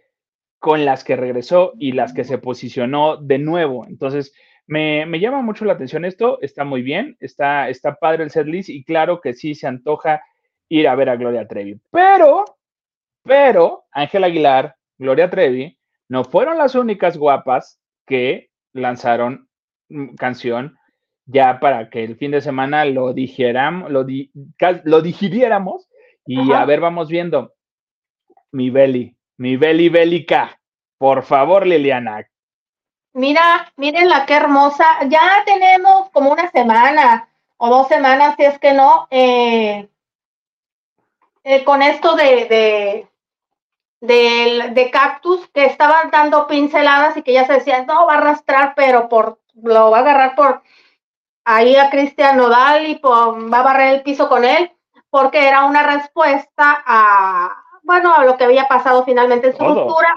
con 0.59 0.85
las 0.85 1.05
que 1.05 1.17
regresó 1.17 1.73
y 1.79 1.93
las 1.93 2.13
que 2.13 2.25
se 2.25 2.39
posicionó 2.39 3.17
de 3.17 3.39
nuevo. 3.39 3.87
Entonces, 3.87 4.33
me, 4.67 5.07
llama 5.21 5.43
mucho 5.43 5.65
la 5.65 5.75
atención 5.75 6.05
esto, 6.05 6.41
está 6.41 6.65
muy 6.65 6.83
bien, 6.83 7.17
está, 7.21 7.69
está 7.69 7.97
padre 7.97 8.25
el 8.25 8.31
set 8.31 8.47
list 8.47 8.69
y 8.71 8.85
claro 8.85 9.21
que 9.21 9.35
sí 9.35 9.55
se 9.55 9.67
antoja 9.67 10.23
ir 10.69 10.89
a 10.89 10.95
ver 10.95 11.11
a 11.11 11.17
Gloria 11.17 11.47
Trevi. 11.47 11.81
Pero, 11.91 12.45
pero, 13.23 13.85
Ángel 13.93 14.25
Aguilar, 14.25 14.75
Gloria 14.97 15.31
Trevi, 15.31 15.79
no 16.09 16.25
fueron 16.25 16.59
las 16.59 16.75
únicas 16.75 17.17
guapas 17.17 17.81
que 18.07 18.51
lanzaron 18.73 19.49
mm, 19.89 20.15
canción 20.15 20.79
ya 21.29 21.61
para 21.61 21.91
que 21.91 22.03
el 22.03 22.17
fin 22.17 22.31
de 22.31 22.41
semana 22.41 22.85
lo 22.87 23.13
dijéramos, 23.13 23.91
lo, 23.91 24.05
lo 24.85 25.03
digiriéramos 25.03 25.89
y 26.27 26.53
a 26.53 26.65
ver, 26.65 26.81
vamos 26.81 27.09
viendo. 27.09 27.55
Mi 28.51 28.71
Beli, 28.71 29.17
mi 29.37 29.57
Beli 29.57 29.89
Bélica, 29.89 30.61
por 30.99 31.23
favor, 31.23 31.67
Liliana. 31.67 32.27
Mira, 33.13 33.73
la 33.77 34.27
qué 34.27 34.35
hermosa. 34.35 34.85
Ya 35.09 35.43
tenemos 35.45 36.11
como 36.11 36.33
una 36.33 36.51
semana 36.51 37.29
o 37.57 37.69
dos 37.69 37.89
semanas, 37.89 38.35
si 38.37 38.45
es 38.45 38.59
que 38.59 38.73
no, 38.73 39.09
eh, 39.11 39.89
eh, 41.45 41.65
con 41.65 41.83
esto 41.83 42.15
de, 42.15 43.07
de, 44.01 44.71
de, 44.71 44.91
cactus 44.91 45.49
que 45.49 45.65
estaban 45.65 46.11
dando 46.11 46.47
pinceladas 46.47 47.17
y 47.17 47.23
que 47.23 47.33
ya 47.33 47.47
se 47.47 47.55
decía, 47.55 47.85
no, 47.85 48.07
va 48.07 48.15
a 48.15 48.19
arrastrar, 48.19 48.75
pero 48.77 49.09
por 49.09 49.41
lo 49.55 49.91
va 49.91 49.99
a 49.99 50.01
agarrar 50.01 50.35
por 50.35 50.63
ahí 51.49 51.77
a 51.77 51.89
Cristian 51.89 52.37
Nodal 52.37 52.87
y 52.87 53.01
va 53.03 53.59
a 53.59 53.63
barrer 53.63 53.95
el 53.95 54.03
piso 54.03 54.29
con 54.29 54.45
él, 54.45 54.71
porque 55.09 55.49
era 55.49 55.65
una 55.65 55.83
respuesta 55.83 56.85
a, 56.87 57.57
bueno, 57.83 58.15
a 58.15 58.25
lo 58.25 58.37
que 58.37 58.45
había 58.45 58.69
pasado 58.69 59.03
finalmente 59.05 59.49
en 59.49 59.57
su 59.57 59.65
ruptura. 59.65 60.15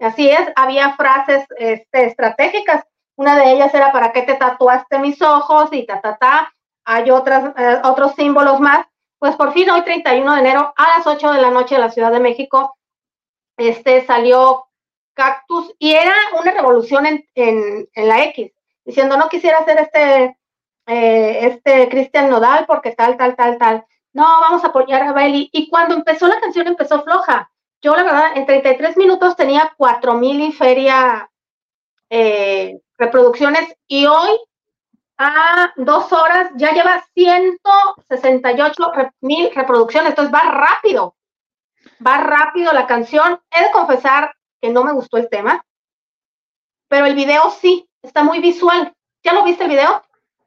Así 0.00 0.30
es, 0.30 0.40
había 0.56 0.96
frases 0.96 1.44
este, 1.58 2.06
estratégicas. 2.06 2.84
Una 3.16 3.36
de 3.36 3.52
ellas 3.52 3.74
era, 3.74 3.92
¿para 3.92 4.12
qué 4.12 4.22
te 4.22 4.34
tatuaste 4.34 4.98
mis 4.98 5.20
ojos? 5.20 5.68
Y 5.72 5.84
ta, 5.84 6.00
ta, 6.00 6.16
ta. 6.16 6.54
Hay 6.86 7.10
otras, 7.10 7.52
eh, 7.58 7.80
otros 7.84 8.14
símbolos 8.14 8.58
más. 8.58 8.86
Pues 9.18 9.36
por 9.36 9.52
fin, 9.52 9.68
hoy 9.68 9.82
31 9.82 10.32
de 10.34 10.40
enero, 10.40 10.72
a 10.74 10.98
las 10.98 11.06
8 11.06 11.32
de 11.32 11.42
la 11.42 11.50
noche 11.50 11.74
en 11.74 11.82
la 11.82 11.90
Ciudad 11.90 12.10
de 12.10 12.18
México, 12.18 12.78
este, 13.58 14.06
salió 14.06 14.64
Cactus 15.12 15.74
y 15.78 15.92
era 15.92 16.14
una 16.40 16.50
revolución 16.50 17.04
en, 17.04 17.28
en, 17.34 17.88
en 17.92 18.08
la 18.08 18.24
X, 18.24 18.50
diciendo, 18.84 19.18
no 19.18 19.28
quisiera 19.28 19.58
hacer 19.58 19.78
este 19.78 20.36
eh, 20.86 21.46
este 21.46 21.88
Cristian 21.88 22.30
Nodal 22.30 22.66
porque 22.66 22.92
tal, 22.92 23.16
tal, 23.16 23.36
tal, 23.36 23.58
tal. 23.58 23.84
No, 24.12 24.24
vamos 24.40 24.64
a 24.64 24.68
apoyar 24.68 25.02
a 25.02 25.12
Bailey. 25.12 25.48
Y 25.52 25.68
cuando 25.68 25.94
empezó 25.94 26.26
la 26.26 26.40
canción 26.40 26.66
empezó 26.66 27.02
floja. 27.02 27.50
yo 27.80 27.96
la 27.96 28.04
verdad, 28.04 28.36
en 28.36 28.46
33 28.46 28.96
minutos 28.96 29.36
tenía 29.36 29.72
4000 29.76 30.40
y 30.40 30.52
feria 30.52 31.30
eh, 32.10 32.80
reproducciones 32.98 33.74
y 33.88 34.06
hoy 34.06 34.38
a 35.18 35.72
dos 35.76 36.12
horas 36.12 36.50
ya 36.56 36.72
lleva 36.72 37.04
168 37.14 38.92
mil 39.20 39.50
reproducciones, 39.54 40.10
entonces 40.10 40.34
va 40.34 40.50
rápido, 40.50 41.16
va 42.04 42.18
rápido 42.18 42.72
la 42.72 42.86
canción. 42.86 43.40
He 43.50 43.64
de 43.64 43.70
confesar 43.70 44.34
que 44.60 44.70
no 44.70 44.84
me 44.84 44.92
gustó 44.92 45.16
el 45.16 45.28
tema, 45.28 45.64
pero 46.88 47.06
el 47.06 47.14
video 47.14 47.50
sí, 47.50 47.88
está 48.02 48.22
muy 48.22 48.40
visual. 48.40 48.94
¿Ya 49.24 49.32
lo 49.32 49.44
viste 49.44 49.64
el 49.64 49.70
video? 49.70 50.02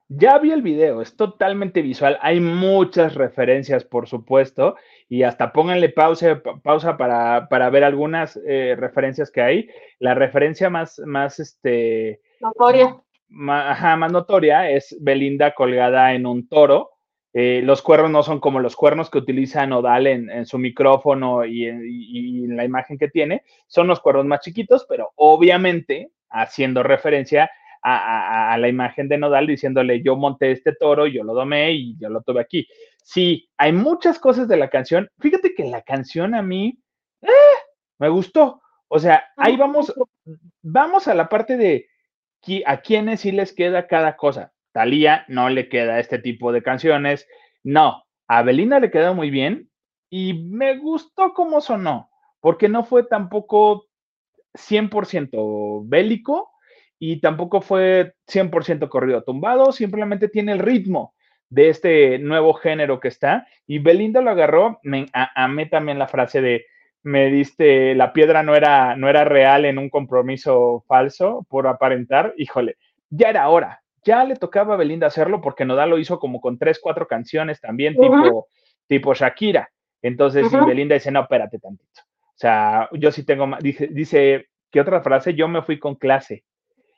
Ya 0.07 0.37
vi 0.37 0.51
el 0.51 0.61
video, 0.61 1.01
es 1.01 1.15
totalmente 1.15 1.81
visual. 1.81 2.19
Hay 2.21 2.39
muchas 2.39 3.15
referencias, 3.15 3.83
por 3.83 4.07
supuesto, 4.07 4.75
y 5.09 5.23
hasta 5.23 5.51
pónganle 5.51 5.89
pausa, 5.89 6.43
pausa 6.63 6.95
para, 6.95 7.47
para 7.49 7.69
ver 7.71 7.83
algunas 7.83 8.39
eh, 8.45 8.75
referencias 8.77 9.31
que 9.31 9.41
hay. 9.41 9.69
La 9.97 10.13
referencia 10.13 10.69
más, 10.69 10.99
más 10.99 11.39
este. 11.39 12.21
Notoria. 12.39 13.01
Más, 13.29 13.97
más 13.97 14.11
notoria 14.11 14.69
es 14.69 14.95
Belinda 15.01 15.55
colgada 15.55 16.13
en 16.13 16.27
un 16.27 16.47
toro. 16.47 16.91
Eh, 17.33 17.61
los 17.63 17.81
cuernos 17.81 18.11
no 18.11 18.21
son 18.21 18.39
como 18.39 18.59
los 18.59 18.75
cuernos 18.75 19.09
que 19.09 19.17
utiliza 19.17 19.65
Nodal 19.65 20.05
en, 20.05 20.29
en 20.29 20.45
su 20.45 20.59
micrófono 20.59 21.43
y 21.45 21.65
en, 21.65 21.81
y 21.83 22.45
en 22.45 22.55
la 22.55 22.63
imagen 22.63 22.99
que 22.99 23.09
tiene. 23.09 23.43
Son 23.65 23.87
los 23.87 23.99
cuernos 23.99 24.25
más 24.25 24.41
chiquitos, 24.41 24.85
pero 24.87 25.11
obviamente 25.15 26.11
haciendo 26.29 26.83
referencia 26.83 27.45
a, 27.45 27.49
la 27.85 28.67
imagen 28.67 29.07
de 29.07 29.17
Nodal 29.17 29.47
diciéndole 29.47 30.01
yo 30.01 30.15
monté 30.15 30.51
este 30.51 30.73
toro, 30.73 31.05
yo 31.07 31.23
lo 31.23 31.33
domé 31.33 31.73
y 31.73 31.97
yo 31.99 32.09
lo 32.09 32.21
tuve 32.21 32.41
aquí. 32.41 32.67
Sí, 33.03 33.49
hay 33.57 33.71
muchas 33.71 34.17
cosas 34.19 34.47
de 34.47 34.57
la 34.57 34.69
canción. 34.69 35.09
Fíjate 35.19 35.53
que 35.53 35.65
la 35.65 35.81
canción 35.83 36.33
a 36.33 36.41
mí 36.41 36.79
eh, 37.21 37.27
me 37.99 38.09
gustó. 38.09 38.61
O 38.87 38.99
sea, 38.99 39.25
ahí 39.37 39.55
vamos, 39.55 39.93
vamos 40.61 41.07
a 41.07 41.13
la 41.13 41.29
parte 41.29 41.57
de 41.57 41.87
a 42.65 42.77
quiénes 42.81 43.21
sí 43.21 43.31
les 43.31 43.53
queda 43.53 43.87
cada 43.87 44.15
cosa. 44.15 44.53
Talía 44.71 45.25
no 45.27 45.49
le 45.49 45.69
queda 45.69 45.99
este 45.99 46.19
tipo 46.19 46.51
de 46.51 46.61
canciones. 46.61 47.27
No, 47.63 48.03
a 48.27 48.43
Belinda 48.43 48.79
le 48.79 48.91
quedó 48.91 49.13
muy 49.13 49.29
bien 49.29 49.69
y 50.09 50.33
me 50.33 50.77
gustó 50.77 51.33
cómo 51.33 51.61
sonó, 51.61 52.09
porque 52.39 52.69
no 52.69 52.83
fue 52.83 53.03
tampoco 53.03 53.87
100% 54.53 55.83
bélico, 55.85 56.51
y 57.11 57.19
tampoco 57.19 57.61
fue 57.61 58.15
100% 58.27 58.89
corrido 58.89 59.23
tumbado, 59.23 59.71
simplemente 59.71 60.27
tiene 60.27 60.53
el 60.53 60.59
ritmo 60.59 61.13
de 61.49 61.69
este 61.69 62.17
nuevo 62.17 62.55
género 62.55 62.99
que 62.99 63.09
está. 63.09 63.47
Y 63.67 63.77
Belinda 63.77 64.21
lo 64.21 64.31
agarró, 64.31 64.79
me, 64.81 65.05
a, 65.13 65.47
mí 65.47 65.69
también 65.69 65.99
la 65.99 66.07
frase 66.07 66.41
de, 66.41 66.65
me 67.03 67.27
diste, 67.27 67.93
la 67.93 68.11
piedra 68.11 68.41
no 68.41 68.55
era, 68.55 68.95
no 68.95 69.07
era 69.07 69.23
real 69.23 69.65
en 69.65 69.77
un 69.77 69.91
compromiso 69.91 70.83
falso 70.87 71.45
por 71.47 71.67
aparentar, 71.67 72.33
híjole, 72.37 72.77
ya 73.11 73.29
era 73.29 73.49
hora, 73.49 73.83
ya 74.03 74.23
le 74.23 74.35
tocaba 74.35 74.73
a 74.73 74.77
Belinda 74.77 75.05
hacerlo 75.05 75.41
porque 75.41 75.63
Nodal 75.63 75.91
lo 75.91 75.99
hizo 75.99 76.19
como 76.19 76.41
con 76.41 76.57
tres, 76.57 76.79
cuatro 76.81 77.07
canciones 77.07 77.61
también, 77.61 77.95
tipo, 77.95 78.47
tipo 78.87 79.13
Shakira. 79.13 79.69
Entonces, 80.01 80.51
Belinda 80.65 80.95
dice, 80.95 81.11
no, 81.11 81.21
espérate 81.21 81.59
tantito. 81.59 82.01
O 82.01 82.37
sea, 82.37 82.89
yo 82.93 83.11
sí 83.11 83.23
tengo, 83.23 83.47
dice, 83.61 83.89
dice, 83.91 84.47
¿qué 84.71 84.81
otra 84.81 85.01
frase? 85.01 85.35
Yo 85.35 85.47
me 85.47 85.61
fui 85.61 85.77
con 85.77 85.93
clase. 85.93 86.43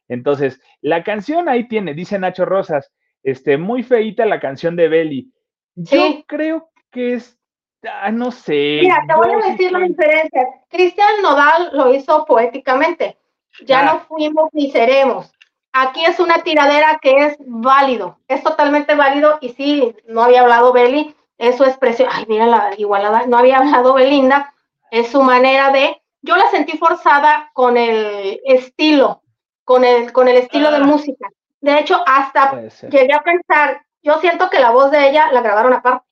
Entonces, 0.08 0.62
la 0.82 1.04
canción 1.04 1.50
ahí 1.50 1.68
tiene, 1.68 1.94
dice 1.94 2.20
Nacho 2.20 2.46
Rosas, 2.46 2.92
este, 3.24 3.58
muy 3.58 3.84
feita 3.84 4.26
la 4.26 4.40
canción 4.40 4.76
de 4.76 4.88
Belly. 4.88 5.34
Yo 5.76 6.24
creo 6.28 6.70
que 6.92 7.16
es, 7.16 7.38
ah, 7.84 8.12
no 8.12 8.32
sé. 8.32 8.80
Mira, 8.82 9.04
te 9.08 9.16
voy 9.16 9.32
a 9.32 9.52
decir 9.52 9.72
la 9.72 9.80
diferencia. 9.80 10.48
Cristian 10.70 11.22
Nodal 11.22 11.72
lo 11.74 11.94
hizo 11.94 12.26
poéticamente. 12.26 13.18
Ya 13.66 13.84
no 13.84 14.00
fuimos 14.02 14.50
ni 14.54 14.72
seremos. 14.72 15.32
Aquí 15.74 16.04
es 16.06 16.20
una 16.20 16.42
tiradera 16.44 17.00
que 17.02 17.26
es 17.26 17.38
válido, 17.40 18.18
es 18.28 18.42
totalmente 18.42 18.96
válido 18.96 19.38
y 19.42 19.50
sí, 19.50 19.96
no 20.08 20.24
había 20.24 20.42
hablado 20.42 20.74
Belly, 20.74 21.16
es 21.38 21.58
su 21.58 21.66
expresión, 21.66 22.10
ay, 22.12 22.26
mira 22.28 22.48
la 22.48 22.72
igualada, 22.78 23.28
no 23.28 23.38
había 23.38 23.60
hablado 23.60 23.94
Belinda, 23.94 24.54
es 24.90 25.10
su 25.10 25.22
manera 25.22 25.72
de, 25.72 26.02
yo 26.22 26.36
la 26.36 26.50
sentí 26.50 26.78
forzada 26.78 27.52
con 27.54 27.78
el 27.78 28.42
estilo, 28.46 29.22
con 29.68 29.84
el, 29.84 30.14
con 30.14 30.30
el 30.30 30.38
estilo 30.38 30.72
de 30.72 30.78
ah. 30.78 30.84
música. 30.86 31.28
De 31.60 31.78
hecho, 31.78 32.02
hasta 32.06 32.70
llegué 32.90 33.12
a 33.12 33.22
pensar, 33.22 33.82
yo 34.02 34.18
siento 34.22 34.50
que 34.50 34.62
la 34.62 34.72
voz 34.72 34.92
de 34.92 35.10
ella 35.10 35.30
la 35.34 35.42
grabaron 35.42 35.74
aparte. 35.74 36.06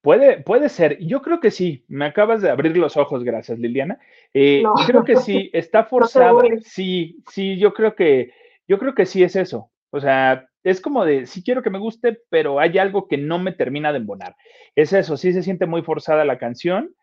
Puede, 0.00 0.40
puede 0.42 0.68
ser, 0.68 0.98
yo 0.98 1.22
creo 1.22 1.38
que 1.38 1.52
sí, 1.52 1.84
me 1.86 2.06
acabas 2.06 2.42
de 2.42 2.50
abrir 2.50 2.76
los 2.76 2.96
ojos, 2.96 3.22
gracias 3.22 3.60
Liliana. 3.60 4.00
Eh, 4.34 4.64
creo 4.84 5.04
que 5.04 5.14
sí, 5.14 5.48
está 5.52 5.84
forzada, 5.84 6.42
sí, 6.64 7.22
sí, 7.30 7.56
yo 7.56 7.72
creo 7.72 7.94
que, 7.94 8.32
yo 8.66 8.80
creo 8.80 8.96
que 8.96 9.06
sí 9.06 9.22
es 9.22 9.36
eso. 9.36 9.70
O 9.90 10.00
sea, 10.00 10.48
es 10.64 10.80
como 10.80 11.04
de, 11.04 11.26
sí 11.26 11.44
quiero 11.44 11.62
que 11.62 11.70
me 11.70 11.78
guste, 11.78 12.18
pero 12.30 12.58
hay 12.58 12.78
algo 12.78 13.06
que 13.06 13.16
no 13.16 13.38
me 13.38 13.52
termina 13.52 13.92
de 13.92 13.98
embonar. 13.98 14.34
Es 14.74 14.92
eso, 14.92 15.16
sí 15.16 15.32
se 15.32 15.44
siente 15.44 15.66
muy 15.66 15.82
forzada 15.82 16.24
la 16.24 16.38
canción 16.38 16.96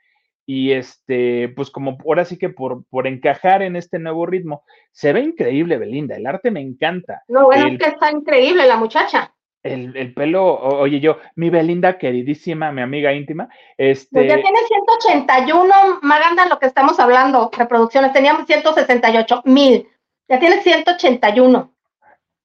y 0.52 0.72
este, 0.72 1.50
pues 1.50 1.70
como 1.70 2.00
ahora 2.04 2.26
sí 2.26 2.40
que 2.40 2.50
por, 2.50 2.84
por 2.86 3.06
encajar 3.06 3.62
en 3.62 3.76
este 3.76 4.00
nuevo 4.00 4.26
ritmo, 4.26 4.64
se 4.92 5.14
ve 5.14 5.20
increíble 5.20 5.78
Belinda, 5.78 6.16
el 6.16 6.26
arte 6.26 6.50
me 6.50 6.60
encanta. 6.60 7.22
No, 7.28 7.46
bueno, 7.46 7.68
es 7.68 7.78
que 7.78 7.86
está 7.86 8.10
increíble 8.10 8.66
la 8.66 8.76
muchacha. 8.76 9.32
El, 9.62 9.96
el, 9.96 10.12
pelo, 10.16 10.56
oye 10.56 11.00
yo, 11.00 11.20
mi 11.36 11.52
Belinda 11.52 12.00
queridísima, 12.00 12.72
mi 12.72 12.82
amiga 12.82 13.14
íntima, 13.14 13.48
este... 13.78 14.10
Pues 14.12 14.28
ya 14.28 14.42
tiene 14.42 14.58
181, 15.06 16.00
Maganda, 16.02 16.48
lo 16.48 16.58
que 16.58 16.66
estamos 16.66 17.00
hablando, 17.00 17.52
reproducciones, 17.56 18.12
teníamos 18.12 18.48
168 18.48 19.44
mil, 19.46 19.88
ya 20.28 20.40
tiene 20.40 20.64
181. 20.64 21.76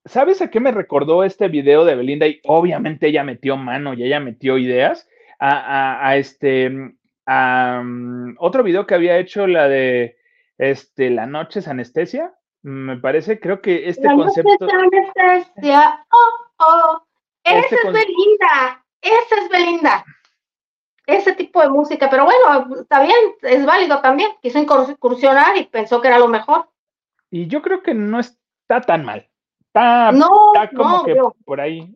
¿Sabes 0.05 0.43
a 0.43 0.51
qué 0.51 0.59
me 0.59 0.69
recordó 0.69 1.23
este 1.23 1.47
video 1.47 1.83
de 1.85 1.95
Belinda? 1.95 2.27
Y 2.27 2.39
obviamente 2.43 3.07
ella 3.07 3.23
metió 3.23 3.57
mano 3.57 3.95
y 3.95 4.03
ella 4.03 4.19
metió 4.19 4.59
ideas 4.59 5.07
a, 5.39 6.07
a 6.07 6.17
este, 6.17 6.71
otro 7.27 8.63
video 8.63 8.85
que 8.85 8.95
había 8.95 9.17
hecho, 9.17 9.47
la 9.47 9.67
de 9.67 10.17
este, 10.57 11.09
La 11.09 11.25
noche 11.25 11.59
es 11.59 11.67
anestesia, 11.67 12.33
me 12.61 12.97
parece, 12.97 13.39
creo 13.39 13.61
que 13.61 13.89
este 13.89 14.07
concepto. 14.07 14.67
anestesia, 14.69 16.05
oh, 16.11 16.63
oh. 16.65 17.05
Este 17.43 17.75
esa 17.75 17.87
es 17.87 17.93
Belinda, 17.93 18.85
esa 19.01 19.35
es 19.43 19.49
Belinda. 19.49 20.05
Ese 21.05 21.33
tipo 21.33 21.61
de 21.61 21.69
música, 21.69 22.09
pero 22.09 22.25
bueno, 22.25 22.81
está 22.81 23.03
bien, 23.03 23.15
es 23.43 23.63
válido 23.63 24.01
también. 24.01 24.31
Quiso 24.41 24.57
incursionar 24.57 25.55
y 25.55 25.65
pensó 25.65 26.01
que 26.01 26.07
era 26.07 26.17
lo 26.17 26.27
mejor. 26.27 26.67
Y 27.29 27.45
yo 27.45 27.61
creo 27.61 27.83
que 27.83 27.93
no 27.93 28.19
está 28.19 28.81
tan 28.81 29.05
mal. 29.05 29.29
Está, 29.59 30.11
no, 30.11 30.53
como 30.75 31.03
que 31.03 31.15
por 31.43 31.61
ahí. 31.61 31.95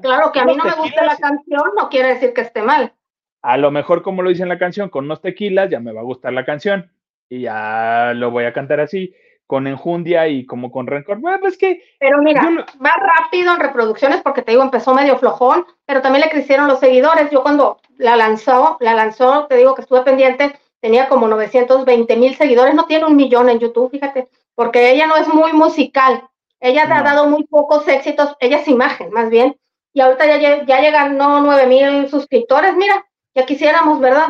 claro 0.00 0.32
que 0.32 0.40
a 0.40 0.44
mí 0.46 0.56
no 0.56 0.64
me 0.64 0.72
gusta 0.72 1.04
la 1.04 1.16
canción, 1.16 1.72
no 1.76 1.90
quiere 1.90 2.14
decir 2.14 2.32
que 2.32 2.40
esté 2.40 2.62
mal. 2.62 2.94
A 3.42 3.56
lo 3.56 3.70
mejor, 3.70 4.02
como 4.02 4.22
lo 4.22 4.30
dice 4.30 4.42
en 4.42 4.48
la 4.48 4.58
canción, 4.58 4.90
con 4.90 5.04
unos 5.06 5.22
tequilas 5.22 5.70
ya 5.70 5.80
me 5.80 5.92
va 5.92 6.00
a 6.00 6.04
gustar 6.04 6.32
la 6.32 6.44
canción 6.44 6.90
y 7.28 7.42
ya 7.42 8.12
lo 8.14 8.30
voy 8.30 8.44
a 8.44 8.52
cantar 8.52 8.80
así, 8.80 9.14
con 9.46 9.66
enjundia 9.66 10.28
y 10.28 10.46
como 10.46 10.70
con 10.70 10.86
rencor. 10.86 11.18
Bueno, 11.18 11.38
pues 11.40 11.56
que. 11.56 11.82
Pero 11.98 12.22
mira, 12.22 12.42
va 12.84 12.92
rápido 13.18 13.52
en 13.52 13.60
reproducciones 13.60 14.20
porque 14.22 14.42
te 14.42 14.52
digo, 14.52 14.62
empezó 14.62 14.94
medio 14.94 15.16
flojón, 15.18 15.64
pero 15.86 16.02
también 16.02 16.24
le 16.24 16.30
crecieron 16.30 16.68
los 16.68 16.80
seguidores. 16.80 17.30
Yo 17.30 17.42
cuando 17.42 17.80
la 17.98 18.16
lanzó, 18.16 18.76
la 18.80 18.94
lanzó, 18.94 19.46
te 19.48 19.56
digo 19.56 19.74
que 19.74 19.82
estuve 19.82 20.02
pendiente, 20.02 20.52
tenía 20.80 21.08
como 21.08 21.28
920 21.28 22.16
mil 22.16 22.34
seguidores, 22.36 22.74
no 22.74 22.86
tiene 22.86 23.06
un 23.06 23.16
millón 23.16 23.48
en 23.48 23.58
YouTube, 23.58 23.90
fíjate, 23.90 24.28
porque 24.54 24.92
ella 24.92 25.06
no 25.06 25.16
es 25.16 25.28
muy 25.28 25.52
musical. 25.52 26.22
Ella 26.60 26.86
te 26.86 26.92
ha 26.92 27.02
dado 27.02 27.26
muy 27.26 27.44
pocos 27.44 27.88
éxitos, 27.88 28.36
ella 28.38 28.58
es 28.58 28.68
imagen, 28.68 29.10
más 29.10 29.30
bien. 29.30 29.56
Y 29.92 30.00
ahorita 30.00 30.26
ya, 30.26 30.64
ya 30.64 30.80
llegan, 30.80 31.16
no, 31.16 31.40
9 31.40 31.66
mil 31.66 32.08
suscriptores, 32.08 32.76
mira, 32.76 33.04
ya 33.34 33.46
quisiéramos, 33.46 34.00
¿verdad? 34.00 34.28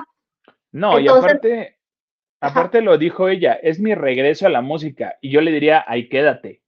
No, 0.72 0.98
y 0.98 1.08
aparte, 1.08 1.78
aparte 2.40 2.80
lo 2.80 2.98
dijo 2.98 3.28
ella, 3.28 3.54
es 3.54 3.80
mi 3.80 3.94
regreso 3.94 4.46
a 4.46 4.50
la 4.50 4.60
música. 4.60 5.16
Y 5.20 5.30
yo 5.30 5.40
le 5.40 5.50
diría, 5.50 5.84
ahí 5.86 6.08
quédate. 6.08 6.62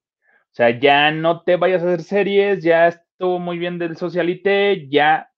O 0.52 0.54
sea, 0.54 0.78
ya 0.78 1.10
no 1.10 1.42
te 1.42 1.56
vayas 1.56 1.82
a 1.82 1.86
hacer 1.86 2.02
series, 2.02 2.62
ya 2.62 2.88
estuvo 2.88 3.38
muy 3.38 3.58
bien 3.58 3.78
del 3.78 3.96
socialité, 3.96 4.86
ya 4.88 5.30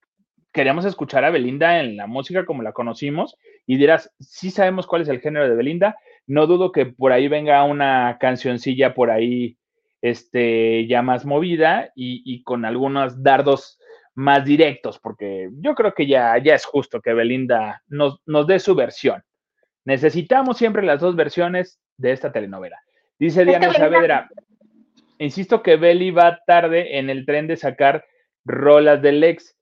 queremos 0.53 0.85
escuchar 0.85 1.25
a 1.25 1.31
Belinda 1.31 1.81
en 1.81 1.97
la 1.97 2.07
música 2.07 2.45
como 2.45 2.63
la 2.63 2.73
conocimos. 2.73 3.37
Y 3.67 3.77
dirás, 3.77 4.13
sí 4.19 4.51
sabemos 4.51 4.87
cuál 4.87 5.03
es 5.03 5.09
el 5.09 5.21
género 5.21 5.49
de 5.49 5.55
Belinda. 5.55 5.97
No 6.27 6.47
dudo 6.47 6.73
que 6.73 6.87
por 6.87 7.13
ahí 7.13 7.29
venga 7.29 7.63
una 7.65 8.19
cancioncilla 8.19 8.95
por 8.95 9.11
ahí, 9.11 9.59
este, 10.01 10.87
ya 10.87 11.03
más 11.03 11.25
movida 11.25 11.93
y, 11.95 12.23
y 12.25 12.43
con 12.43 12.65
algunos 12.65 13.23
dardos 13.23 13.79
más 14.15 14.45
directos, 14.45 14.99
porque 14.99 15.49
yo 15.61 15.75
creo 15.75 15.93
que 15.95 16.07
ya, 16.07 16.39
ya 16.39 16.55
es 16.55 16.65
justo 16.65 17.01
que 17.01 17.15
Belinda 17.15 17.83
nos, 17.89 18.21
nos 18.27 18.47
dé 18.47 18.59
su 18.61 18.75
versión. 18.75 19.23
Necesitamos 19.85 20.57
siempre 20.57 20.83
las 20.83 21.01
dos 21.01 21.17
versiones 21.17 21.79
de 21.97 22.13
esta 22.13 22.33
telenovela. 22.33 22.81
Dice 23.19 23.45
Diana 23.45 23.73
Saavedra, 23.73 24.29
insisto 25.19 25.63
que 25.63 25.77
Beli 25.77 26.11
va 26.11 26.41
tarde 26.47 26.99
en 26.99 27.11
el 27.11 27.27
tren 27.27 27.47
de 27.47 27.57
sacar 27.57 28.05
rolas 28.45 29.03
del 29.03 29.23
ex. 29.23 29.57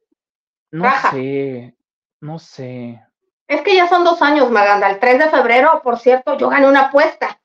No 0.70 0.90
sé, 1.10 1.74
no 2.20 2.38
sé. 2.38 3.02
Es 3.46 3.60
que 3.60 3.74
ya 3.74 3.86
son 3.88 4.04
dos 4.04 4.22
años, 4.22 4.50
Maganda. 4.50 4.90
El 4.90 4.98
3 4.98 5.18
de 5.18 5.28
febrero, 5.28 5.82
por 5.84 5.98
cierto, 5.98 6.38
yo 6.38 6.48
gané 6.48 6.66
una 6.66 6.86
apuesta. 6.86 7.38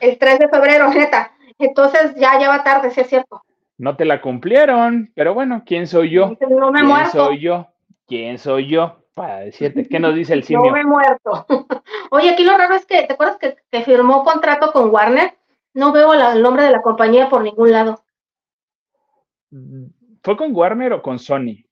El 0.00 0.18
3 0.18 0.40
de 0.40 0.48
febrero, 0.48 0.88
neta. 0.90 1.32
Entonces 1.58 2.14
ya 2.16 2.38
lleva 2.38 2.64
tarde, 2.64 2.90
sí 2.90 3.00
es 3.00 3.08
cierto. 3.08 3.45
No 3.78 3.96
te 3.96 4.04
la 4.04 4.20
cumplieron, 4.20 5.12
pero 5.14 5.34
bueno, 5.34 5.62
¿quién 5.66 5.86
soy 5.86 6.10
yo? 6.10 6.36
No 6.48 6.72
me 6.72 6.80
¿Quién 6.80 7.06
soy 7.10 7.40
yo? 7.40 7.66
¿Quién 8.06 8.38
soy 8.38 8.68
yo? 8.68 8.96
Para 9.14 9.40
decirte, 9.40 9.86
¿qué 9.88 10.00
nos 10.00 10.14
dice 10.14 10.32
el 10.32 10.42
simio? 10.44 10.66
No 10.66 10.72
me 10.72 10.80
he 10.80 10.84
muerto. 10.84 11.46
Oye, 12.10 12.30
aquí 12.30 12.44
lo 12.44 12.56
raro 12.56 12.74
es 12.74 12.86
que, 12.86 13.02
¿te 13.02 13.14
acuerdas 13.14 13.38
que, 13.38 13.82
firmó 13.82 14.24
contrato 14.24 14.72
con 14.72 14.90
Warner? 14.90 15.36
No 15.74 15.92
veo 15.92 16.14
el 16.14 16.42
nombre 16.42 16.64
de 16.64 16.70
la 16.70 16.80
compañía 16.80 17.28
por 17.28 17.42
ningún 17.42 17.70
lado. 17.70 18.02
¿Fue 20.22 20.36
con 20.36 20.54
Warner 20.54 20.94
o 20.94 21.02
con 21.02 21.18
Sony? 21.18 21.66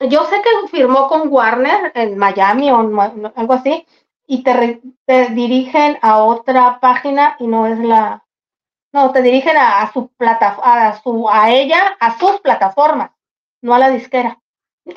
Yo 0.00 0.24
sé 0.24 0.36
que 0.42 0.68
firmó 0.68 1.08
con 1.08 1.28
Warner 1.28 1.92
en 1.94 2.16
Miami 2.18 2.70
o 2.70 2.78
algo 2.78 3.52
así, 3.52 3.86
y 4.26 4.42
te, 4.42 4.80
dirigen 5.30 5.98
a 6.02 6.18
otra 6.22 6.80
página 6.80 7.36
y 7.38 7.46
no 7.46 7.66
es 7.66 7.78
la, 7.78 8.23
no, 8.94 9.10
te 9.10 9.22
dirigen 9.22 9.56
a, 9.56 9.92
su 9.92 10.08
plataforma, 10.16 10.88
a 10.88 11.02
su, 11.02 11.28
a 11.28 11.50
ella, 11.50 11.96
a 11.98 12.16
sus 12.16 12.40
plataformas, 12.40 13.10
no 13.60 13.74
a 13.74 13.78
la 13.80 13.90
disquera. 13.90 14.40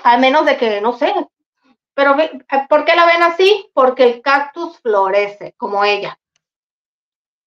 Al 0.04 0.22
menos 0.22 0.46
de 0.46 0.56
que, 0.56 0.80
no 0.82 0.94
sé, 0.94 1.12
pero 1.96 2.16
¿por 2.70 2.86
qué 2.86 2.96
la 2.96 3.08
ven 3.08 3.24
así? 3.24 3.72
Porque 3.74 4.04
el 4.04 4.22
cactus 4.22 4.80
florece, 4.82 5.56
como 5.58 5.84
ella. 5.84 6.20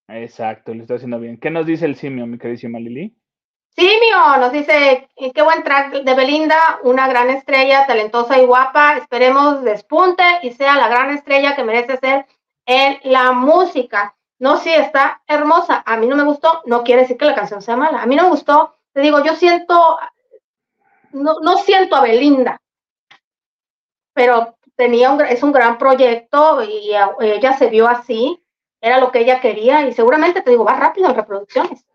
Exacto, 0.08 0.74
lo 0.74 0.82
está 0.82 0.94
haciendo 0.94 1.20
bien. 1.20 1.38
¿Qué 1.38 1.50
nos 1.50 1.66
dice 1.66 1.84
el 1.84 1.94
simio, 1.94 2.26
mi 2.26 2.36
queridísima 2.36 2.80
Lili? 2.80 3.14
Simio 3.76 4.36
nos 4.40 4.50
dice, 4.50 5.08
eh, 5.14 5.32
qué 5.32 5.42
buen 5.42 5.62
track 5.62 6.02
de 6.02 6.14
Belinda, 6.14 6.80
una 6.82 7.06
gran 7.06 7.30
estrella, 7.30 7.86
talentosa 7.86 8.42
y 8.42 8.44
guapa. 8.44 8.96
Esperemos 8.96 9.62
despunte 9.62 10.24
y 10.42 10.50
sea 10.50 10.76
la 10.76 10.88
gran 10.88 11.10
estrella 11.10 11.54
que 11.54 11.62
merece 11.62 11.96
ser 11.98 12.26
en 12.66 12.98
la 13.04 13.30
música. 13.30 14.16
No, 14.40 14.56
sí, 14.56 14.72
está 14.72 15.22
hermosa. 15.28 15.82
A 15.86 15.96
mí 15.98 16.06
no 16.06 16.16
me 16.16 16.24
gustó, 16.24 16.62
no 16.64 16.82
quiere 16.82 17.02
decir 17.02 17.16
que 17.16 17.26
la 17.26 17.34
canción 17.34 17.62
sea 17.62 17.76
mala. 17.76 18.02
A 18.02 18.06
mí 18.06 18.16
no 18.16 18.24
me 18.24 18.30
gustó. 18.30 18.74
Te 18.92 19.02
digo, 19.02 19.22
yo 19.22 19.36
siento, 19.36 19.98
no, 21.12 21.36
no 21.40 21.58
siento 21.58 21.94
a 21.94 22.02
Belinda, 22.02 22.60
pero 24.14 24.56
tenía 24.74 25.10
un, 25.10 25.20
es 25.20 25.42
un 25.42 25.52
gran 25.52 25.78
proyecto 25.78 26.64
y 26.64 26.90
ella 27.20 27.52
se 27.52 27.68
vio 27.68 27.86
así, 27.86 28.42
era 28.80 28.98
lo 28.98 29.12
que 29.12 29.20
ella 29.20 29.40
quería 29.40 29.86
y 29.86 29.92
seguramente, 29.92 30.42
te 30.42 30.50
digo, 30.50 30.64
va 30.64 30.74
rápido 30.74 31.08
en 31.08 31.16
reproducciones. 31.16 31.86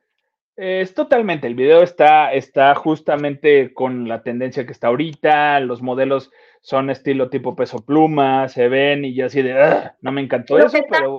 Es 0.56 0.94
totalmente, 0.94 1.48
el 1.48 1.56
video 1.56 1.82
está, 1.82 2.32
está 2.32 2.74
justamente 2.76 3.74
con 3.74 4.08
la 4.08 4.24
tendencia 4.24 4.66
que 4.66 4.72
está 4.72 4.88
ahorita, 4.88 5.60
los 5.60 5.82
modelos 5.82 6.32
son 6.62 6.90
estilo 6.90 7.30
tipo 7.30 7.56
peso 7.56 7.84
pluma, 7.84 8.48
se 8.48 8.70
ven 8.70 9.04
y 9.04 9.14
yo 9.14 9.26
así 9.26 9.42
de, 9.42 9.92
no 10.00 10.12
me 10.12 10.22
encantó 10.22 10.58
eso, 10.58 10.78
pero 10.90 11.18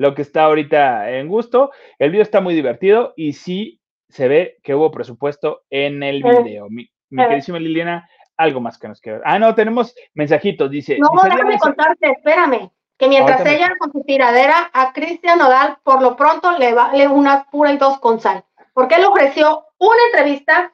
lo 0.00 0.14
que 0.14 0.22
está 0.22 0.44
ahorita 0.44 1.10
en 1.10 1.28
gusto, 1.28 1.72
el 1.98 2.10
video 2.10 2.22
está 2.22 2.40
muy 2.40 2.54
divertido 2.54 3.12
y 3.16 3.34
sí 3.34 3.82
se 4.08 4.28
ve 4.28 4.56
que 4.62 4.74
hubo 4.74 4.90
presupuesto 4.90 5.64
en 5.68 6.02
el 6.02 6.22
video. 6.22 6.70
Mi, 6.70 6.88
mi 7.10 7.22
queridísima 7.22 7.58
Liliana, 7.58 8.08
algo 8.38 8.62
más 8.62 8.78
que 8.78 8.88
nos 8.88 8.98
queda. 8.98 9.20
Ah, 9.26 9.38
no, 9.38 9.54
tenemos 9.54 9.94
mensajitos, 10.14 10.70
dice. 10.70 10.96
No, 10.98 11.10
déjame 11.22 11.58
contarte, 11.58 12.12
espérame 12.12 12.70
que 12.96 13.08
mientras 13.08 13.44
ella 13.44 13.74
con 13.78 13.92
su 13.92 14.02
tiradera 14.04 14.70
a 14.72 14.94
Cristian 14.94 15.38
Nodal 15.38 15.76
por 15.82 16.00
lo 16.00 16.16
pronto 16.16 16.56
le 16.56 16.72
vale 16.72 17.06
una 17.06 17.44
pura 17.50 17.70
y 17.70 17.76
dos 17.76 17.98
con 17.98 18.20
sal, 18.20 18.42
porque 18.72 18.94
él 18.94 19.04
ofreció 19.04 19.66
una 19.76 20.02
entrevista 20.12 20.72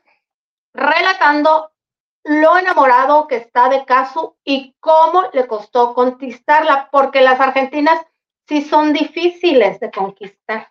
relatando 0.72 1.72
lo 2.22 2.58
enamorado 2.58 3.26
que 3.26 3.36
está 3.36 3.68
de 3.70 3.84
Casu 3.84 4.36
y 4.44 4.76
cómo 4.78 5.24
le 5.32 5.48
costó 5.48 5.94
conquistarla, 5.94 6.90
porque 6.92 7.22
las 7.22 7.40
argentinas 7.40 8.06
sí 8.48 8.62
son 8.62 8.92
difíciles 8.92 9.80
de 9.80 9.90
conquistar. 9.90 10.68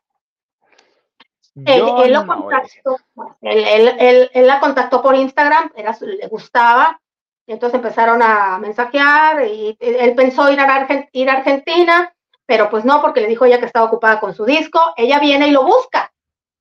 Él, 1.66 2.12
lo 2.12 2.28
contactó, 2.28 2.98
él, 3.42 4.30
la 4.34 4.60
contactó 4.60 5.02
por 5.02 5.16
Instagram, 5.16 5.72
era, 5.76 5.98
le 6.02 6.28
gustaba, 6.28 7.00
y 7.48 7.54
entonces 7.54 7.78
empezaron 7.78 8.22
a 8.22 8.58
mensajear 8.58 9.46
y 9.46 9.78
él 9.80 10.16
pensó 10.16 10.52
ir 10.52 10.60
a, 10.60 10.88
ir 11.14 11.30
a 11.30 11.34
Argentina, 11.34 12.14
pero 12.46 12.70
pues 12.70 12.84
no, 12.84 13.02
porque 13.02 13.22
le 13.22 13.28
dijo 13.28 13.46
ella 13.46 13.60
que 13.60 13.68
estaba 13.68 13.86
ocupada 13.86 14.20
con 14.20 14.36
su 14.36 14.46
disco. 14.46 14.80
Ella 14.98 15.20
viene 15.20 15.48
y 15.48 15.52
lo 15.52 15.64
busca, 15.64 16.12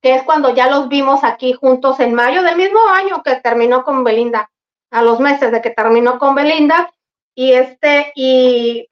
que 0.01 0.15
es 0.15 0.23
cuando 0.23 0.53
ya 0.53 0.69
los 0.69 0.87
vimos 0.87 1.23
aquí 1.23 1.53
juntos 1.53 1.99
en 1.99 2.13
mayo 2.13 2.41
del 2.43 2.55
mismo 2.55 2.79
año 2.87 3.21
que 3.23 3.35
terminó 3.35 3.83
con 3.83 4.03
Belinda, 4.03 4.49
a 4.91 5.01
los 5.01 5.19
meses 5.19 5.51
de 5.51 5.61
que 5.61 5.71
terminó 5.71 6.19
con 6.19 6.35
Belinda. 6.35 6.91
Y 7.35 7.51
este, 7.51 8.13
y 8.15 8.87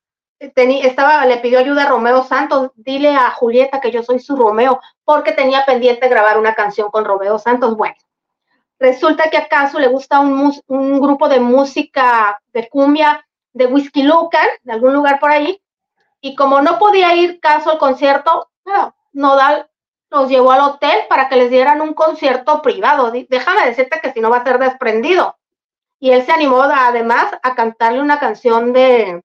tenía, 0.50 0.86
estaba, 0.86 1.26
le 1.26 1.38
pidió 1.38 1.60
ayuda 1.60 1.84
a 1.84 1.90
Romeo 1.90 2.24
Santos, 2.24 2.72
dile 2.76 3.16
a 3.16 3.32
Julieta 3.32 3.82
que 3.82 3.92
yo 3.92 4.04
soy 4.04 4.20
su 4.20 4.36
Romeo, 4.36 4.80
porque 5.04 5.32
tenía 5.32 5.66
pendiente 5.66 6.08
grabar 6.08 6.40
una 6.40 6.56
canción 6.56 6.90
con 6.90 7.06
Romeo 7.06 7.40
Santos. 7.40 7.76
Bueno, 7.76 7.96
Resulta 8.84 9.30
que 9.30 9.38
acaso 9.38 9.80
le 9.80 9.88
gusta 9.88 10.20
un, 10.20 10.54
un 10.68 11.00
grupo 11.00 11.30
de 11.30 11.40
música 11.40 12.38
de 12.52 12.68
cumbia 12.68 13.26
de 13.54 13.68
Whisky 13.68 14.04
Lucan, 14.04 14.46
de 14.64 14.74
algún 14.74 14.94
lugar 14.94 15.22
por 15.22 15.32
ahí, 15.32 15.62
y 16.20 16.36
como 16.36 16.62
no 16.62 16.80
podía 16.80 17.16
ir 17.16 17.40
caso 17.40 17.72
al 17.72 17.78
concierto, 17.78 18.50
no, 18.66 18.94
Nodal 19.14 19.70
los 20.10 20.30
llevó 20.30 20.52
al 20.52 20.62
hotel 20.62 20.98
para 21.08 21.30
que 21.30 21.38
les 21.38 21.50
dieran 21.50 21.80
un 21.80 21.94
concierto 21.94 22.62
privado. 22.62 23.12
Déjame 23.30 23.66
decirte 23.66 24.02
que 24.02 24.12
si 24.12 24.20
no 24.20 24.30
va 24.30 24.38
a 24.38 24.44
ser 24.44 24.60
desprendido. 24.60 25.38
Y 26.00 26.12
él 26.12 26.26
se 26.26 26.34
animó 26.34 26.62
además 26.64 27.32
a 27.42 27.56
cantarle 27.56 28.02
una 28.02 28.20
canción 28.20 28.74
de, 28.74 29.24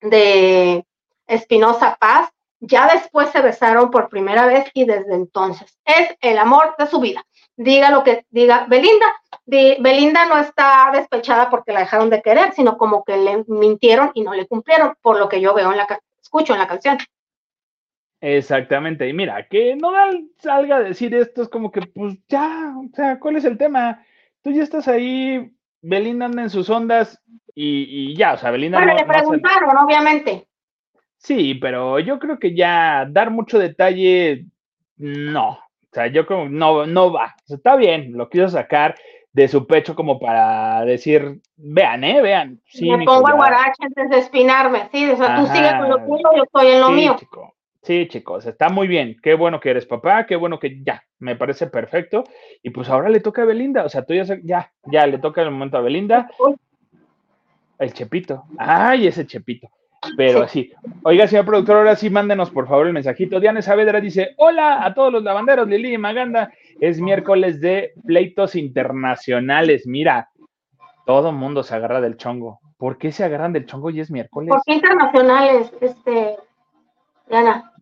de 0.00 0.84
Espinosa 1.26 1.96
Paz. 2.00 2.30
Ya 2.60 2.88
después 2.92 3.28
se 3.30 3.42
besaron 3.42 3.90
por 3.90 4.08
primera 4.08 4.46
vez 4.46 4.70
y 4.72 4.86
desde 4.86 5.14
entonces 5.14 5.78
es 5.84 6.16
el 6.20 6.38
amor 6.38 6.74
de 6.78 6.86
su 6.86 7.00
vida 7.00 7.24
diga 7.56 7.90
lo 7.90 8.04
que 8.04 8.24
diga 8.30 8.66
Belinda. 8.68 9.06
Belinda 9.46 10.26
no 10.26 10.38
está 10.38 10.90
despechada 10.92 11.50
porque 11.50 11.72
la 11.72 11.80
dejaron 11.80 12.10
de 12.10 12.22
querer, 12.22 12.52
sino 12.52 12.76
como 12.76 13.04
que 13.04 13.16
le 13.16 13.44
mintieron 13.46 14.10
y 14.14 14.22
no 14.22 14.34
le 14.34 14.46
cumplieron, 14.46 14.94
por 15.00 15.18
lo 15.18 15.28
que 15.28 15.40
yo 15.40 15.54
veo 15.54 15.70
en 15.70 15.78
la 15.78 15.86
escucho 16.20 16.52
en 16.52 16.58
la 16.58 16.66
canción. 16.66 16.98
Exactamente, 18.20 19.08
y 19.08 19.12
mira, 19.12 19.46
que 19.46 19.76
no 19.76 19.92
salga 20.38 20.76
a 20.76 20.80
decir 20.80 21.14
esto 21.14 21.42
es 21.42 21.48
como 21.48 21.70
que, 21.70 21.82
pues 21.82 22.16
ya, 22.28 22.74
o 22.76 22.88
sea, 22.94 23.20
¿cuál 23.20 23.36
es 23.36 23.44
el 23.44 23.58
tema? 23.58 24.04
Tú 24.42 24.50
ya 24.50 24.62
estás 24.62 24.88
ahí, 24.88 25.52
Belinda 25.82 26.26
anda 26.26 26.42
en 26.42 26.50
sus 26.50 26.68
ondas 26.70 27.22
y, 27.54 28.14
ya, 28.16 28.34
o 28.34 28.36
sea, 28.36 28.50
Belinda. 28.50 28.78
Bueno, 28.78 28.94
le 28.94 29.04
preguntaron, 29.04 29.76
obviamente. 29.78 30.48
Sí, 31.16 31.54
pero 31.54 31.98
yo 31.98 32.18
creo 32.18 32.38
que 32.38 32.54
ya 32.54 33.06
dar 33.08 33.30
mucho 33.30 33.58
detalle, 33.58 34.46
no, 34.96 35.50
o 35.50 35.88
sea, 35.92 36.08
yo 36.08 36.26
como, 36.26 36.48
no, 36.48 36.86
no 36.86 37.12
va. 37.12 37.34
está 37.48 37.76
bien, 37.76 38.12
lo 38.12 38.28
quiso 38.28 38.48
sacar 38.48 38.94
de 39.32 39.48
su 39.48 39.66
pecho 39.66 39.94
como 39.94 40.18
para 40.18 40.84
decir, 40.84 41.40
vean, 41.56 42.04
¿eh? 42.04 42.20
Vean. 42.20 42.60
Sí, 42.66 42.90
Me 42.90 43.04
pongo 43.04 43.28
el 43.28 43.34
guarache 43.34 43.82
antes 43.82 44.10
de 44.10 44.18
espinarme, 44.18 44.88
sí, 44.92 45.10
o 45.10 45.16
sea, 45.16 45.36
tú 45.36 45.46
sigues 45.46 45.74
con 45.74 45.88
lo 45.88 45.98
tuyo, 45.98 46.30
yo 46.36 46.42
estoy 46.44 46.68
en 46.68 46.80
lo 46.80 46.90
mío. 46.90 47.16
Sí, 47.86 48.08
chicos, 48.08 48.44
está 48.46 48.68
muy 48.68 48.88
bien. 48.88 49.16
Qué 49.22 49.34
bueno 49.34 49.60
que 49.60 49.70
eres 49.70 49.86
papá, 49.86 50.26
qué 50.26 50.34
bueno 50.34 50.58
que 50.58 50.82
ya, 50.82 51.04
me 51.20 51.36
parece 51.36 51.68
perfecto. 51.68 52.24
Y 52.60 52.70
pues 52.70 52.88
ahora 52.88 53.08
le 53.08 53.20
toca 53.20 53.42
a 53.42 53.44
Belinda, 53.44 53.84
o 53.84 53.88
sea, 53.88 54.04
tú 54.04 54.12
ya, 54.12 54.24
ya, 54.42 54.72
ya 54.86 55.06
le 55.06 55.18
toca 55.18 55.40
el 55.42 55.52
momento 55.52 55.76
a 55.76 55.82
Belinda. 55.82 56.28
El 57.78 57.92
Chepito. 57.92 58.42
Ay, 58.58 59.06
ese 59.06 59.24
Chepito. 59.24 59.68
Pero 60.16 60.42
así. 60.42 60.72
Oiga, 61.04 61.28
señor 61.28 61.44
productor, 61.44 61.76
ahora 61.76 61.94
sí 61.94 62.10
mándenos 62.10 62.50
por 62.50 62.66
favor 62.66 62.88
el 62.88 62.92
mensajito. 62.92 63.38
Diana 63.38 63.62
Saavedra 63.62 64.00
dice: 64.00 64.34
Hola 64.36 64.84
a 64.84 64.92
todos 64.92 65.12
los 65.12 65.22
lavanderos, 65.22 65.68
Lili 65.68 65.94
y 65.94 65.98
Maganda. 65.98 66.52
Es 66.80 67.00
miércoles 67.00 67.60
de 67.60 67.92
pleitos 68.04 68.56
internacionales. 68.56 69.86
Mira, 69.86 70.30
todo 71.06 71.30
el 71.30 71.36
mundo 71.36 71.62
se 71.62 71.76
agarra 71.76 72.00
del 72.00 72.16
chongo. 72.16 72.58
¿Por 72.78 72.98
qué 72.98 73.12
se 73.12 73.22
agarran 73.22 73.52
del 73.52 73.66
chongo 73.66 73.90
y 73.90 74.00
es 74.00 74.10
miércoles? 74.10 74.48
¿Por 74.48 74.62
qué 74.66 74.74
internacionales, 74.74 75.72
este, 75.80 76.36
Diana? 77.28 77.72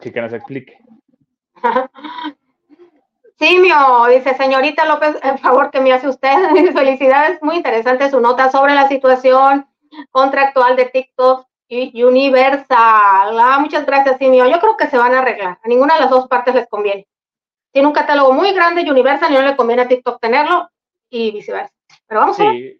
Sí, 0.00 0.12
que 0.12 0.20
nos 0.20 0.32
explique. 0.32 0.78
Simio, 3.38 4.06
dice 4.08 4.34
señorita 4.34 4.86
López, 4.86 5.16
el 5.22 5.38
favor 5.38 5.70
que 5.70 5.80
me 5.80 5.92
hace 5.92 6.08
usted. 6.08 6.32
Felicidades, 6.72 7.42
muy 7.42 7.56
interesante 7.56 8.10
su 8.10 8.20
nota 8.20 8.50
sobre 8.50 8.74
la 8.74 8.88
situación 8.88 9.66
contractual 10.10 10.76
de 10.76 10.86
TikTok 10.86 11.46
y 11.68 12.02
Universal. 12.02 12.68
Ah, 13.38 13.58
muchas 13.60 13.84
gracias, 13.84 14.18
Simio. 14.18 14.46
Yo 14.48 14.58
creo 14.58 14.76
que 14.76 14.86
se 14.86 14.98
van 14.98 15.14
a 15.14 15.20
arreglar. 15.20 15.58
A 15.62 15.68
ninguna 15.68 15.94
de 15.94 16.00
las 16.00 16.10
dos 16.10 16.28
partes 16.28 16.54
les 16.54 16.66
conviene. 16.68 17.06
Tiene 17.72 17.88
un 17.88 17.94
catálogo 17.94 18.32
muy 18.32 18.52
grande 18.52 18.90
Universal 18.90 19.30
y 19.30 19.34
no 19.34 19.42
le 19.42 19.56
conviene 19.56 19.82
a 19.82 19.88
TikTok 19.88 20.20
tenerlo 20.20 20.70
y 21.10 21.30
viceversa. 21.32 21.74
Pero 22.06 22.20
vamos 22.20 22.40
a 22.40 22.44
ver. 22.44 22.78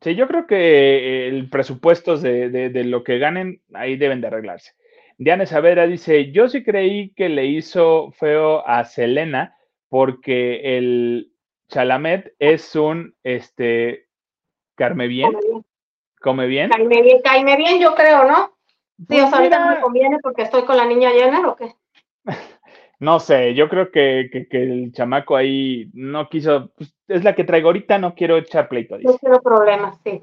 Sí, 0.00 0.14
yo 0.14 0.28
creo 0.28 0.46
que 0.46 1.28
el 1.28 1.50
presupuesto 1.50 2.16
de, 2.16 2.48
de, 2.48 2.84
lo 2.84 3.02
que 3.02 3.18
ganen, 3.18 3.60
ahí 3.74 3.96
deben 3.96 4.20
de 4.20 4.28
arreglarse. 4.28 4.72
Diana 5.20 5.44
Savera 5.44 5.86
dice, 5.86 6.32
yo 6.32 6.48
sí 6.48 6.64
creí 6.64 7.12
que 7.12 7.28
le 7.28 7.44
hizo 7.44 8.10
feo 8.12 8.66
a 8.66 8.86
Selena 8.86 9.54
porque 9.90 10.78
el 10.78 11.34
Chalamet 11.68 12.32
es 12.38 12.74
un, 12.74 13.14
este, 13.22 14.08
Carme 14.76 15.08
bien 15.08 15.30
¿Come 16.22 16.46
bien? 16.46 16.70
Caime 16.70 17.02
bien, 17.02 17.20
caime 17.20 17.56
bien, 17.58 17.78
yo 17.78 17.94
creo, 17.94 18.24
¿no? 18.24 18.56
Sí, 18.96 19.04
pues 19.08 19.24
o 19.24 19.28
sea, 19.28 19.38
ahorita 19.38 19.58
no 19.58 19.74
me 19.74 19.80
conviene 19.82 20.18
porque 20.22 20.42
estoy 20.42 20.64
con 20.64 20.78
la 20.78 20.86
niña 20.86 21.10
llena 21.12 21.46
o 21.46 21.54
qué. 21.54 21.74
No 22.98 23.18
sé, 23.18 23.54
yo 23.54 23.70
creo 23.70 23.90
que, 23.90 24.30
el 24.50 24.92
chamaco 24.92 25.34
ahí 25.34 25.90
no 25.94 26.28
quiso, 26.28 26.70
pues, 26.76 26.94
es 27.08 27.24
la 27.24 27.34
que 27.34 27.44
traigo 27.44 27.68
ahorita, 27.68 27.98
no 27.98 28.14
quiero 28.14 28.36
echar 28.36 28.68
pleito. 28.68 28.98
No 28.98 29.16
quiero 29.16 29.40
problemas, 29.40 29.98
sí. 30.04 30.22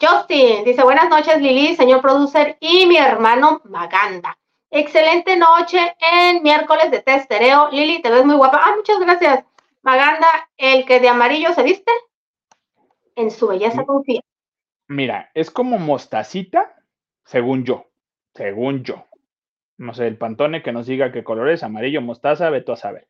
Justin 0.00 0.64
dice, 0.64 0.82
buenas 0.82 1.08
noches 1.08 1.40
Lili, 1.40 1.76
señor 1.76 2.00
producer 2.00 2.56
y 2.60 2.86
mi 2.86 2.96
hermano 2.96 3.60
Maganda. 3.64 4.36
Excelente 4.70 5.36
noche 5.36 5.96
en 6.00 6.42
miércoles 6.42 6.90
de 6.90 7.00
testereo. 7.00 7.70
Lili, 7.70 8.02
te 8.02 8.10
ves 8.10 8.24
muy 8.24 8.36
guapa. 8.36 8.60
Ah, 8.64 8.74
muchas 8.76 8.98
gracias. 8.98 9.44
Maganda, 9.82 10.26
el 10.56 10.84
que 10.84 11.00
de 11.00 11.08
amarillo 11.08 11.54
se 11.54 11.62
viste, 11.62 11.92
en 13.14 13.30
su 13.30 13.46
belleza 13.46 13.84
confía. 13.84 14.20
Mira, 14.88 15.30
es 15.34 15.50
como 15.50 15.78
mostacita, 15.78 16.74
según 17.24 17.64
yo, 17.64 17.86
según 18.34 18.82
yo 18.82 19.06
no 19.78 19.94
sé, 19.94 20.06
el 20.06 20.16
Pantone 20.16 20.62
que 20.62 20.72
nos 20.72 20.86
diga 20.86 21.12
qué 21.12 21.24
color 21.24 21.50
es, 21.50 21.62
amarillo, 21.62 22.00
mostaza, 22.00 22.50
veto 22.50 22.72
a 22.72 22.76
saber. 22.76 23.08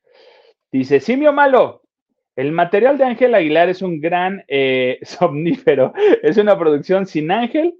Dice, 0.72 1.00
simio 1.00 1.32
malo, 1.32 1.82
el 2.36 2.52
material 2.52 2.98
de 2.98 3.04
Ángel 3.04 3.34
Aguilar 3.34 3.68
es 3.68 3.82
un 3.82 4.00
gran 4.00 4.44
eh, 4.48 4.98
somnífero, 5.02 5.92
es 6.22 6.36
una 6.36 6.58
producción 6.58 7.06
sin 7.06 7.30
ángel 7.30 7.74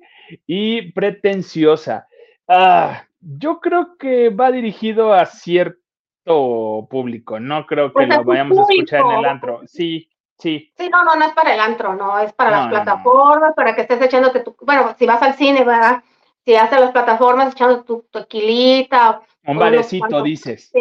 y 0.46 0.92
pretenciosa. 0.92 2.08
Ah, 2.48 3.04
yo 3.20 3.60
creo 3.60 3.96
que 3.98 4.30
va 4.30 4.50
dirigido 4.50 5.12
a 5.12 5.26
cierto 5.26 6.88
público, 6.90 7.38
no 7.38 7.66
creo 7.66 7.88
que 7.88 7.92
pues 7.92 8.08
lo 8.08 8.24
vayamos 8.24 8.58
a 8.58 8.62
escuchar 8.62 9.02
en 9.02 9.18
el 9.18 9.24
antro. 9.24 9.60
Sí, 9.66 10.08
sí. 10.38 10.72
Sí, 10.76 10.88
no, 10.88 11.04
no, 11.04 11.14
no 11.14 11.24
es 11.24 11.32
para 11.32 11.54
el 11.54 11.60
antro, 11.60 11.94
no, 11.94 12.18
es 12.18 12.32
para 12.32 12.50
las 12.50 12.68
plataformas, 12.68 13.54
para 13.54 13.74
que 13.74 13.82
estés 13.82 14.02
echándote 14.02 14.40
tu, 14.40 14.56
bueno, 14.62 14.94
si 14.98 15.06
vas 15.06 15.22
al 15.22 15.34
cine, 15.34 15.64
¿verdad? 15.64 16.02
si 16.46 16.54
haces 16.54 16.80
las 16.80 16.92
plataformas 16.92 17.52
echando 17.52 17.82
tu 17.82 18.06
tequilita. 18.12 19.20
Un 19.44 19.58
barecito, 19.58 20.22
dices. 20.22 20.70
Sí. 20.72 20.80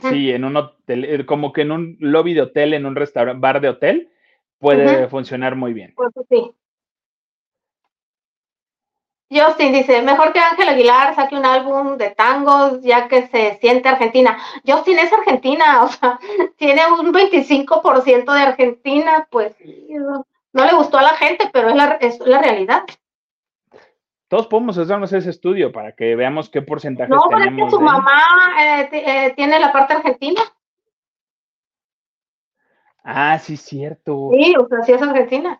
Sí, 0.00 0.30
en 0.30 0.44
un 0.44 0.56
hotel, 0.56 1.04
eh, 1.04 1.26
como 1.26 1.52
que 1.52 1.62
en 1.62 1.72
un 1.72 1.96
lobby 2.00 2.34
de 2.34 2.42
hotel, 2.42 2.74
en 2.74 2.86
un 2.86 2.96
restaurante, 2.96 3.40
bar 3.40 3.60
de 3.60 3.68
hotel, 3.68 4.10
puede 4.58 5.08
funcionar 5.08 5.56
muy 5.56 5.72
bien. 5.72 5.92
Pues 5.96 6.12
sí. 6.28 6.54
Justin 9.32 9.72
dice, 9.72 10.02
mejor 10.02 10.32
que 10.32 10.40
Ángel 10.40 10.68
Aguilar 10.68 11.14
saque 11.14 11.34
un 11.34 11.46
álbum 11.46 11.96
de 11.96 12.10
tangos 12.10 12.82
ya 12.82 13.08
que 13.08 13.28
se 13.28 13.58
siente 13.60 13.88
argentina. 13.88 14.38
Justin 14.66 14.98
es 14.98 15.12
argentina, 15.12 15.82
o 15.84 15.88
sea, 15.88 16.18
tiene 16.56 16.82
un 16.86 17.12
25% 17.12 18.32
de 18.32 18.40
Argentina, 18.40 19.26
pues 19.30 19.54
no 20.52 20.64
le 20.64 20.74
gustó 20.74 20.98
a 20.98 21.02
la 21.02 21.16
gente, 21.16 21.48
pero 21.52 21.70
es 21.70 21.76
la, 21.76 21.96
es 22.00 22.18
la 22.20 22.42
realidad. 22.42 22.82
Todos 24.32 24.46
podemos 24.46 24.78
hacernos 24.78 25.12
ese 25.12 25.28
estudio 25.28 25.72
para 25.72 25.92
que 25.92 26.16
veamos 26.16 26.48
qué 26.48 26.62
porcentaje 26.62 27.10
no, 27.10 27.20
tenemos. 27.28 27.44
No, 27.44 27.50
pero 27.50 27.66
es 27.66 27.70
que 27.70 27.76
su 27.76 27.80
mamá 27.82 28.22
eh, 28.62 28.88
eh, 28.92 29.32
tiene 29.36 29.60
la 29.60 29.70
parte 29.70 29.92
argentina. 29.92 30.40
Ah, 33.04 33.38
sí, 33.38 33.58
cierto. 33.58 34.30
Sí, 34.32 34.54
o 34.58 34.66
sea, 34.68 34.82
sí 34.84 34.92
es 34.92 35.02
argentina. 35.02 35.58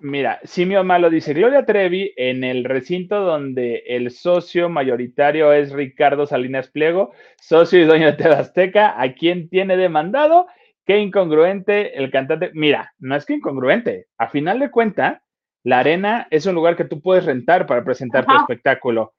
Mira, 0.00 0.38
Simio 0.44 0.84
Malo 0.84 1.08
dice, 1.08 1.32
Gloria 1.32 1.64
Trevi, 1.64 2.12
en 2.14 2.44
el 2.44 2.64
recinto 2.64 3.22
donde 3.22 3.84
el 3.86 4.10
socio 4.10 4.68
mayoritario 4.68 5.54
es 5.54 5.72
Ricardo 5.72 6.26
Salinas 6.26 6.68
Pliego, 6.68 7.12
socio 7.40 7.80
y 7.80 7.86
dueño 7.86 8.12
de 8.12 8.24
Azteca, 8.34 9.00
¿a 9.00 9.14
quién 9.14 9.48
tiene 9.48 9.78
demandado? 9.78 10.46
Qué 10.84 10.98
incongruente 10.98 11.96
el 11.96 12.10
cantante. 12.10 12.50
Mira, 12.52 12.92
no 12.98 13.16
es 13.16 13.24
que 13.24 13.32
incongruente, 13.32 14.08
a 14.18 14.28
final 14.28 14.58
de 14.58 14.70
cuentas, 14.70 15.22
la 15.62 15.80
arena 15.80 16.26
es 16.30 16.46
un 16.46 16.54
lugar 16.54 16.76
que 16.76 16.84
tú 16.84 17.00
puedes 17.00 17.24
rentar 17.24 17.66
para 17.66 17.84
presentar 17.84 18.26
tu 18.26 18.34
espectáculo. 18.34 19.14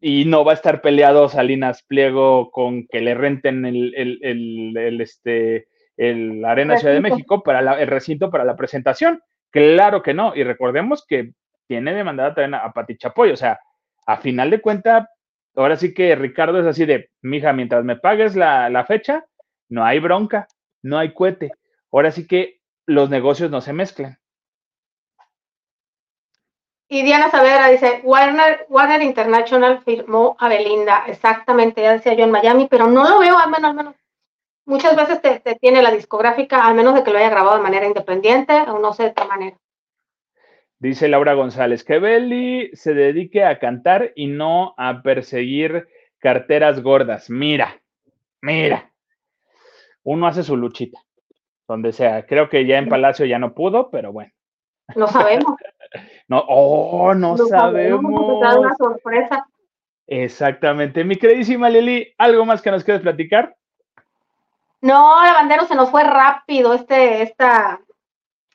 Y 0.00 0.26
no 0.26 0.44
va 0.44 0.52
a 0.52 0.54
estar 0.54 0.82
peleado 0.82 1.28
Salinas 1.28 1.82
Pliego 1.82 2.50
con 2.50 2.86
que 2.86 3.00
le 3.00 3.14
renten 3.14 3.64
el, 3.64 3.94
el, 3.96 5.00
este, 5.00 5.68
el 5.96 6.44
Arena 6.44 6.76
Ciudad 6.76 6.92
de 6.92 7.00
México 7.00 7.42
para 7.42 7.80
el 7.80 7.86
recinto 7.86 8.30
para 8.30 8.44
la 8.44 8.56
presentación. 8.56 9.22
Claro 9.50 10.02
que 10.02 10.12
no. 10.12 10.36
Y 10.36 10.44
recordemos 10.44 11.06
que 11.06 11.32
tiene 11.66 11.94
demandada 11.94 12.34
también 12.34 12.54
a, 12.54 12.70
Pati 12.72 12.98
Chapoy. 12.98 13.30
O 13.30 13.36
sea, 13.36 13.58
a 14.06 14.18
final 14.18 14.50
de 14.50 14.60
cuentas, 14.60 15.08
ahora 15.56 15.76
sí 15.76 15.94
que 15.94 16.14
Ricardo 16.14 16.60
es 16.60 16.66
así 16.66 16.84
de, 16.84 17.10
mija, 17.22 17.54
mientras 17.54 17.82
me 17.82 17.96
pagues 17.96 18.36
la, 18.36 18.68
la 18.68 18.84
fecha, 18.84 19.24
no 19.70 19.84
hay 19.84 19.98
bronca, 20.00 20.48
no 20.82 20.98
hay 20.98 21.14
cohete. 21.14 21.50
Ahora 21.90 22.10
sí 22.10 22.26
que 22.26 22.60
los 22.84 23.08
negocios 23.08 23.50
no 23.50 23.62
se 23.62 23.72
mezclan. 23.72 24.18
Y 26.90 27.02
Diana 27.02 27.30
Saavedra 27.30 27.68
dice, 27.68 28.00
Warner, 28.02 28.64
Warner 28.70 29.02
International 29.02 29.82
firmó 29.84 30.36
a 30.38 30.48
Belinda, 30.48 31.04
exactamente, 31.06 31.82
ya 31.82 31.92
decía 31.92 32.14
yo 32.14 32.24
en 32.24 32.30
Miami, 32.30 32.66
pero 32.70 32.86
no 32.86 33.06
lo 33.06 33.18
veo, 33.18 33.36
al 33.36 33.50
menos, 33.50 33.70
al 33.70 33.76
menos. 33.76 33.94
Muchas 34.64 34.96
veces 34.96 35.20
te, 35.20 35.54
tiene 35.56 35.82
la 35.82 35.90
discográfica, 35.90 36.66
al 36.66 36.74
menos 36.74 36.94
de 36.94 37.02
que 37.02 37.10
lo 37.10 37.18
haya 37.18 37.28
grabado 37.28 37.58
de 37.58 37.62
manera 37.62 37.86
independiente, 37.86 38.54
o 38.54 38.78
no 38.78 38.94
sé 38.94 39.04
de 39.04 39.14
qué 39.14 39.24
manera. 39.24 39.56
Dice 40.78 41.08
Laura 41.08 41.34
González, 41.34 41.84
que 41.84 41.98
Beli 41.98 42.70
se 42.72 42.94
dedique 42.94 43.44
a 43.44 43.58
cantar 43.58 44.12
y 44.14 44.28
no 44.28 44.74
a 44.78 45.02
perseguir 45.02 45.88
carteras 46.18 46.82
gordas. 46.82 47.28
Mira, 47.28 47.82
mira. 48.40 48.90
Uno 50.04 50.26
hace 50.26 50.42
su 50.42 50.56
luchita, 50.56 51.00
donde 51.66 51.92
sea. 51.92 52.24
Creo 52.24 52.48
que 52.48 52.64
ya 52.64 52.78
en 52.78 52.88
Palacio 52.88 53.26
ya 53.26 53.38
no 53.38 53.54
pudo, 53.54 53.90
pero 53.90 54.12
bueno. 54.12 54.32
No 54.94 55.06
sabemos. 55.06 55.54
no, 56.28 56.44
oh, 56.46 57.14
no, 57.14 57.36
sabemos. 57.36 58.04
una 58.04 58.76
sorpresa. 58.76 59.46
Exactamente. 60.06 61.04
Mi 61.04 61.16
queridísima 61.16 61.68
Lili, 61.68 62.14
¿algo 62.18 62.44
más 62.44 62.62
que 62.62 62.70
nos 62.70 62.84
quieres 62.84 63.02
platicar? 63.02 63.56
No, 64.80 65.24
Lavandero 65.24 65.66
se 65.66 65.74
nos 65.74 65.90
fue 65.90 66.04
rápido 66.04 66.74
este, 66.74 67.22
esta, 67.22 67.80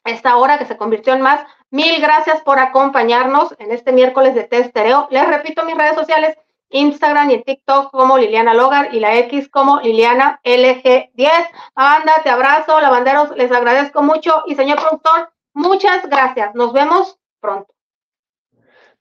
esta 0.05 0.37
hora 0.37 0.57
que 0.57 0.65
se 0.65 0.77
convirtió 0.77 1.13
en 1.13 1.21
más. 1.21 1.45
Mil 1.69 1.99
gracias 1.99 2.41
por 2.41 2.59
acompañarnos 2.59 3.55
en 3.59 3.71
este 3.71 3.91
miércoles 3.91 4.35
de 4.35 4.43
Testereo. 4.43 5.07
Les 5.09 5.27
repito 5.27 5.65
mis 5.65 5.75
redes 5.75 5.95
sociales, 5.95 6.37
Instagram 6.69 7.31
y 7.31 7.43
TikTok 7.43 7.91
como 7.91 8.17
Liliana 8.17 8.53
Logar 8.53 8.93
y 8.93 8.99
la 8.99 9.15
X 9.17 9.49
como 9.49 9.81
Liliana 9.81 10.39
LG10. 10.43 11.49
Banda, 11.75 12.13
te 12.23 12.29
abrazo, 12.29 12.79
lavanderos, 12.79 13.35
les 13.35 13.51
agradezco 13.51 14.01
mucho. 14.01 14.43
Y 14.47 14.55
señor 14.55 14.79
productor, 14.79 15.33
Muchas 15.53 16.07
gracias. 16.09 16.55
Nos 16.55 16.73
vemos 16.73 17.19
pronto. 17.43 17.73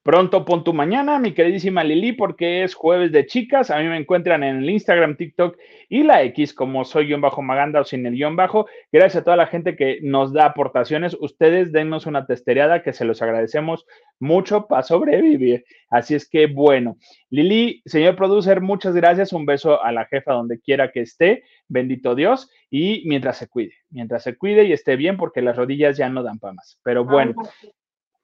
Pronto 0.02 0.44
pon 0.44 0.64
tu 0.64 0.73
mañana, 0.73 1.20
mi 1.20 1.32
queridísima 1.32 1.85
Lili, 1.85 2.12
porque 2.12 2.64
es 2.64 2.74
jueves 2.74 3.12
de 3.12 3.24
chicas. 3.24 3.70
A 3.70 3.78
mí 3.78 3.85
me 3.85 3.97
encuentran 3.97 4.43
en 4.43 4.56
el 4.56 4.69
Instagram, 4.69 5.16
TikTok 5.16 5.56
y 5.89 6.02
la 6.02 6.24
X 6.24 6.55
como 6.55 6.85
soy 6.85 7.06
guion 7.06 7.20
bajo 7.20 7.40
Maganda 7.40 7.81
o 7.81 7.85
sin 7.85 8.05
el 8.05 8.14
guion 8.14 8.35
bajo. 8.35 8.66
Gracias 8.90 9.20
a 9.20 9.24
toda 9.24 9.36
la 9.36 9.47
gente 9.47 9.77
que 9.77 10.01
nos 10.02 10.32
da 10.32 10.47
aportaciones. 10.47 11.16
Ustedes 11.20 11.70
dennos 11.70 12.06
una 12.06 12.27
testereada 12.27 12.82
que 12.82 12.93
se 12.93 13.05
los 13.05 13.23
agradecemos 13.23 13.86
mucho 14.19 14.66
para 14.66 14.82
sobrevivir. 14.82 15.64
Así 15.89 16.16
es 16.16 16.28
que 16.28 16.48
bueno, 16.48 16.97
Lili, 17.31 17.81
señor 17.86 18.16
producer, 18.16 18.60
muchas 18.60 18.97
gracias. 18.97 19.32
Un 19.32 19.47
beso 19.47 19.85
a 19.85 19.93
la 19.93 20.06
jefa 20.06 20.32
donde 20.32 20.59
quiera 20.59 20.90
que 20.90 21.02
esté. 21.02 21.44
Bendito 21.69 22.16
Dios. 22.16 22.51
Y 22.70 23.05
mientras 23.06 23.36
se 23.36 23.47
cuide, 23.47 23.74
mientras 23.90 24.24
se 24.24 24.36
cuide 24.36 24.64
y 24.64 24.73
esté 24.73 24.97
bien, 24.97 25.16
porque 25.16 25.43
las 25.43 25.56
rodillas 25.56 25.97
ya 25.97 26.09
no 26.09 26.24
dan 26.24 26.40
para 26.40 26.55
más. 26.55 26.81
Pero 26.82 27.05
bueno. 27.05 27.35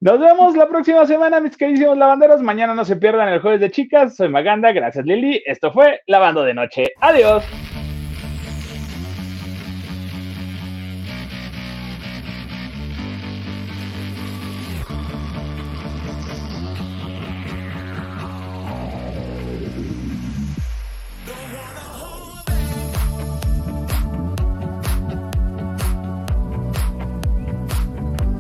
Nos 0.00 0.20
vemos 0.20 0.56
la 0.56 0.68
próxima 0.68 1.04
semana, 1.06 1.40
mis 1.40 1.56
queridísimos 1.56 1.98
lavanderos. 1.98 2.40
Mañana 2.40 2.72
no 2.72 2.84
se 2.84 2.94
pierdan 2.94 3.30
el 3.30 3.40
jueves 3.40 3.60
de 3.60 3.70
chicas. 3.72 4.14
Soy 4.14 4.28
Maganda, 4.28 4.70
gracias 4.70 5.04
Lili. 5.04 5.42
Esto 5.44 5.72
fue 5.72 6.02
Lavando 6.06 6.44
de 6.44 6.54
Noche. 6.54 6.92
Adiós. 7.00 7.44